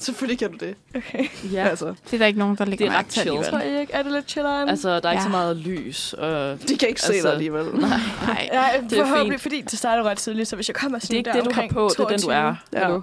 Selvfølgelig 0.00 0.38
kan 0.38 0.52
du 0.52 0.56
det. 0.66 0.74
Okay. 0.96 1.26
Ja, 1.52 1.68
Altså, 1.70 1.86
Det 1.86 2.14
er 2.14 2.18
der 2.18 2.26
ikke 2.26 2.38
nogen, 2.38 2.56
der 2.56 2.64
ligger 2.64 2.86
Det 2.86 2.94
er 2.94 2.98
ret 2.98 3.06
chill. 3.12 3.28
alligevel. 3.28 3.50
Tror 3.50 3.60
I 3.60 3.80
ikke? 3.80 3.92
Er 3.92 4.02
det 4.02 4.12
lidt 4.12 4.30
chilleren? 4.30 4.68
altså, 4.68 5.00
der 5.00 5.08
er 5.08 5.12
ikke 5.12 5.20
Ja. 5.22 5.26
så 5.26 5.28
meget 5.30 5.56
lys. 5.56 6.12
Og 6.12 6.58
de 6.68 6.76
kan 6.78 6.88
ikke 6.88 7.00
se 7.02 7.12
Altså, 7.12 7.26
dig 7.28 7.32
alligevel. 7.32 7.64
nej, 7.80 7.88
Nej. 8.26 8.48
Ja, 8.52 8.66
det 8.90 8.98
er 8.98 9.04
forhåbentlig, 9.06 9.32
fint. 9.40 9.42
fordi 9.42 9.60
det 9.60 9.78
starter 9.78 10.02
ret 10.02 10.18
tidligt, 10.18 10.48
så 10.48 10.56
hvis 10.56 10.68
jeg 10.68 10.74
kommer 10.76 10.98
det 10.98 11.04
er 11.04 11.06
sådan 11.06 11.18
ikke 11.18 11.28
der 11.30 11.34
det, 11.36 11.44
du 11.44 11.50
har 11.60 11.68
på, 11.72 11.88
det 11.88 11.98
er 11.98 12.04
den, 12.04 12.16
du 12.18 12.22
22, 12.22 12.32
er. 12.34 12.54
Ja. 12.72 12.78
Hallo? 12.78 12.94
Åh, 12.96 13.00
det 13.00 13.02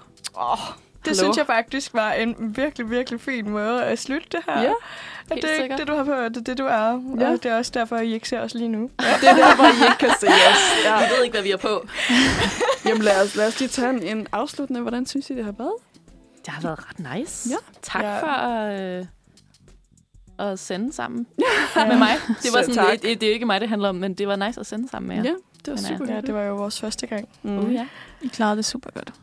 Hallo? 1.06 1.16
synes 1.18 1.38
jeg 1.38 1.46
faktisk 1.46 1.94
var 1.94 2.12
en 2.12 2.36
virkelig, 2.58 2.90
virkelig 2.92 3.22
fin 3.22 3.50
måde 3.50 3.84
at 3.84 4.00
slutte 4.00 4.28
det 4.32 4.40
her. 4.48 4.62
Ja, 4.62 4.68
At 4.68 4.74
helt 5.34 5.42
det 5.46 5.60
er 5.60 5.64
ikke 5.64 5.78
det, 5.78 5.88
du 5.88 5.96
har 5.96 6.04
på, 6.04 6.12
det 6.12 6.38
er 6.38 6.42
det, 6.42 6.58
du 6.58 6.66
er. 6.66 7.02
Ja. 7.20 7.32
Og 7.32 7.44
det 7.44 7.46
er 7.46 7.58
også 7.58 7.72
derfor, 7.74 7.98
I 7.98 8.14
ikke 8.14 8.30
ser 8.30 8.40
os 8.42 8.54
lige 8.54 8.68
nu. 8.70 8.82
det 9.22 9.30
er 9.30 9.36
der, 9.36 9.56
hvor 9.56 9.66
I 9.66 9.70
ikke 9.90 9.98
kan 10.00 10.10
se 10.20 10.28
os. 10.28 10.86
Ja. 10.86 10.96
Jeg 10.96 11.10
ved 11.18 11.24
ikke, 11.24 11.34
hvad 11.34 11.44
vi 11.44 11.52
er 11.52 11.58
på. 11.58 11.88
Jamen 12.86 13.02
lad 13.02 13.24
os, 13.24 13.36
lad 13.36 13.48
os 13.48 13.60
lige 13.60 13.70
tage 13.70 13.90
en, 13.90 14.04
en 14.18 14.28
afsluttende. 14.32 14.82
Hvordan 14.82 15.06
synes 15.06 15.30
I, 15.30 15.34
det 15.36 15.46
har 15.46 15.54
været? 15.58 15.72
Det 16.48 16.54
har 16.56 16.62
været 16.62 16.80
ret 16.90 17.18
nice. 17.20 17.50
Ja. 17.50 17.56
Tak 17.82 18.04
Ja. 18.04 18.20
for 18.22 19.00
øh, 19.00 19.06
at 20.52 20.60
sende 20.60 20.94
sammen 20.94 21.28
med 21.76 21.98
mig. 21.98 22.10
Det 22.44 22.50
var 22.54 22.74
sådan, 22.74 23.00
det, 23.02 23.22
det 23.22 23.30
er 23.30 23.34
ikke 23.34 23.46
mig, 23.46 23.62
det 23.62 23.70
handler 23.70 23.90
om, 23.90 23.96
men 23.96 24.14
det 24.14 24.28
var 24.28 24.36
nice 24.36 24.60
at 24.60 24.66
sende 24.66 24.90
sammen 24.90 25.08
med 25.08 25.16
jer. 25.16 25.24
Ja, 25.24 25.30
det 25.30 25.68
var 25.68 25.72
Men, 25.74 25.78
super 25.78 26.06
ja, 26.10 26.16
Ja, 26.16 26.22
det 26.22 26.34
var 26.34 26.42
jo 26.44 26.56
vores 26.56 26.80
første 26.82 27.08
gang. 27.08 27.30
Mm. 27.44 27.58
Uh, 27.58 27.74
ja. 27.74 27.88
I 28.22 28.28
klarede 28.28 28.58
det 28.58 28.66
super 28.66 28.90
godt. 28.92 29.14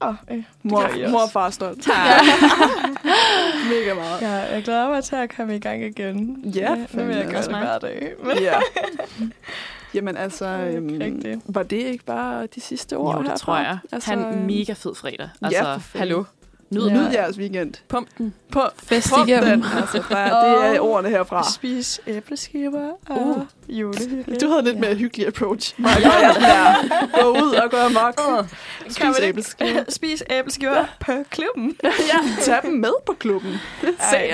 Åh, 0.00 0.08
oh, 0.08 0.14
øh. 0.30 0.44
Mor, 0.62 1.08
mor 1.10 1.20
og 1.22 1.30
far 1.30 1.46
er 1.46 1.50
stolt. 1.50 1.82
Tak. 1.82 1.94
Mega 3.70 3.94
meget. 3.94 4.22
Ja, 4.22 4.28
jeg 4.54 4.62
glæder 4.64 4.88
mig 4.88 5.04
til 5.04 5.16
at 5.16 5.36
komme 5.36 5.56
i 5.56 5.58
gang 5.60 5.84
igen. 5.84 6.42
Ja, 6.54 6.74
nu 6.92 7.04
vil 7.04 7.16
jeg 7.16 7.26
gøre 7.26 7.42
det 7.42 7.56
hver 7.58 7.78
dag. 7.78 8.12
Ja. 8.40 8.54
Jamen 9.94 10.16
altså, 10.16 10.44
Det 10.58 11.02
er 11.02 11.06
ikke 11.06 11.28
øhm, 11.28 11.42
var 11.46 11.62
det 11.62 11.76
ikke 11.76 12.04
bare 12.04 12.46
de 12.46 12.60
sidste 12.60 12.96
ord 12.96 13.14
Jo, 13.14 13.18
det 13.22 13.28
herfra? 13.28 13.36
tror 13.38 13.56
jeg. 13.56 13.78
Altså, 13.92 14.10
Han 14.10 14.24
øhm, 14.24 14.38
mega 14.46 14.72
fed 14.72 14.94
fredag. 14.94 15.28
Ja, 15.42 15.46
Altså, 15.46 15.62
for 15.62 15.78
fanden. 15.80 15.98
hallo. 15.98 16.24
Nyd, 16.74 16.86
Ja. 16.88 16.94
nyd. 16.94 17.12
Jeres 17.12 17.38
weekend. 17.38 17.74
Pump 17.88 18.08
den. 18.18 18.34
På, 18.52 18.60
Fest 18.84 19.10
pump 19.10 19.28
igennem. 19.28 19.50
den. 19.50 19.64
Altså, 19.76 20.02
der, 20.08 20.24
det 20.24 20.76
er 20.76 20.80
ordene 20.80 21.08
herfra. 21.10 21.52
Spis 21.52 22.00
æbleskiver 22.06 22.90
og 23.08 23.20
Uh. 23.20 23.36
uh. 23.38 23.42
julehygge. 23.68 24.36
Du 24.40 24.48
havde 24.48 24.62
lidt 24.64 24.74
Ja. 24.74 24.80
mere 24.80 24.94
hyggelig 24.94 25.26
approach. 25.26 25.74
Sådan 25.76 26.02
der. 26.02 27.22
Gå 27.22 27.28
ud 27.30 27.54
og 27.54 27.70
gå 27.70 27.76
amok. 27.76 28.16
Kan 28.16 28.90
Spis 29.14 29.22
æbleskiver. 29.22 29.84
Spis 29.98 30.24
æbleskiver 30.30 30.84
på 31.00 31.12
klubben. 31.30 31.76
ja, 31.84 32.42
tag 32.42 32.58
dem 32.62 32.72
med 32.72 32.92
på 33.06 33.12
klubben. 33.18 33.52
Se, 33.82 33.86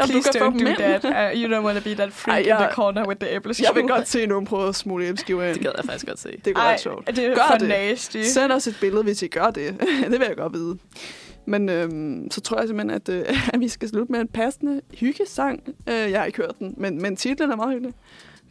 om 0.02 0.08
du 0.08 0.12
please 0.12 0.30
kan 0.32 0.40
få 0.40 0.46
don't 0.48 0.58
dem 0.58 0.66
do 0.66 0.74
that. 0.74 1.04
Uh, 1.34 1.40
you 1.42 1.58
don't 1.58 1.64
want 1.64 1.78
to 1.78 1.84
be 1.84 1.94
that 1.94 2.12
freak 2.12 2.34
Ej, 2.34 2.40
in 2.40 2.46
jeg- 2.46 2.56
the 2.58 2.68
corner 2.74 3.08
with 3.08 3.20
the 3.20 3.34
æbleskiver. 3.34 3.68
Jeg 3.74 3.82
vil 3.82 3.88
godt 3.90 4.08
se 4.08 4.26
nogen 4.26 4.46
prøve 4.46 4.68
at 4.68 4.74
smule 4.74 5.04
æbleskiver 5.06 5.44
ind. 5.44 5.54
Det 5.54 5.62
gad 5.62 5.72
jeg 5.76 5.84
faktisk 5.84 6.06
godt 6.06 6.20
se. 6.20 6.28
Det 6.44 6.54
kunne 6.54 6.64
være 6.64 6.78
sjovt. 6.78 7.06
det 7.06 7.18
er 7.18 7.34
Gør 7.34 7.42
for 7.50 7.58
det. 7.58 7.68
nasty. 7.68 8.22
Send 8.22 8.52
os 8.52 8.66
et 8.66 8.76
billede, 8.80 9.02
hvis 9.02 9.22
I 9.22 9.26
gør 9.26 9.50
det. 9.50 9.76
det 10.10 10.20
vil 10.20 10.26
jeg 10.28 10.36
godt 10.36 10.52
vide. 10.52 10.78
Men 11.48 11.68
øhm, 11.68 12.30
så 12.30 12.40
tror 12.40 12.58
jeg 12.58 12.68
simpelthen, 12.68 12.90
at, 12.90 13.08
øh, 13.08 13.48
at 13.54 13.60
vi 13.60 13.68
skal 13.68 13.88
slutte 13.88 14.12
med 14.12 14.20
en 14.20 14.28
passende 14.28 14.80
hyggesang. 14.94 15.62
Øh, 15.88 15.94
jeg 16.10 16.18
har 16.20 16.24
ikke 16.24 16.38
hørt 16.38 16.58
den, 16.58 16.74
men, 16.76 17.02
men 17.02 17.16
titlen 17.16 17.50
er 17.50 17.56
meget 17.56 17.72
hyggelig. 17.72 17.94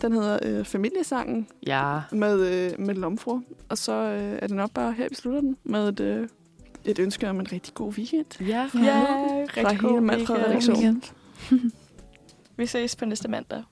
Den 0.02 0.12
hedder 0.14 0.40
øh, 0.44 0.66
Familiesangen 0.66 1.48
Ja. 1.68 2.00
med, 2.12 2.40
øh, 2.40 2.80
med 2.86 2.96
Lomfru. 2.96 3.40
Og 3.70 3.78
så 3.78 3.94
øh, 3.94 4.38
er 4.42 4.48
det 4.48 4.56
nok 4.56 4.72
bare 4.72 4.94
her, 4.94 5.06
vi 5.10 5.16
slutter 5.16 5.42
den 5.42 5.58
med 5.64 5.90
et, 5.90 6.00
øh, 6.00 6.28
et 6.86 7.00
ønske 7.00 7.30
om 7.30 7.40
en 7.40 7.52
rigtig 7.52 7.74
god 7.74 7.94
weekend. 7.94 8.26
Ja, 8.42 8.46
Ja, 8.46 8.70
Fra 8.70 9.44
rigtig 9.58 9.82
hele 9.82 9.88
god. 9.88 10.68
Weekend. 10.70 11.02
Vi 12.58 12.66
ses 12.66 12.96
på 12.96 13.06
næste 13.06 13.28
mandag. 13.28 13.64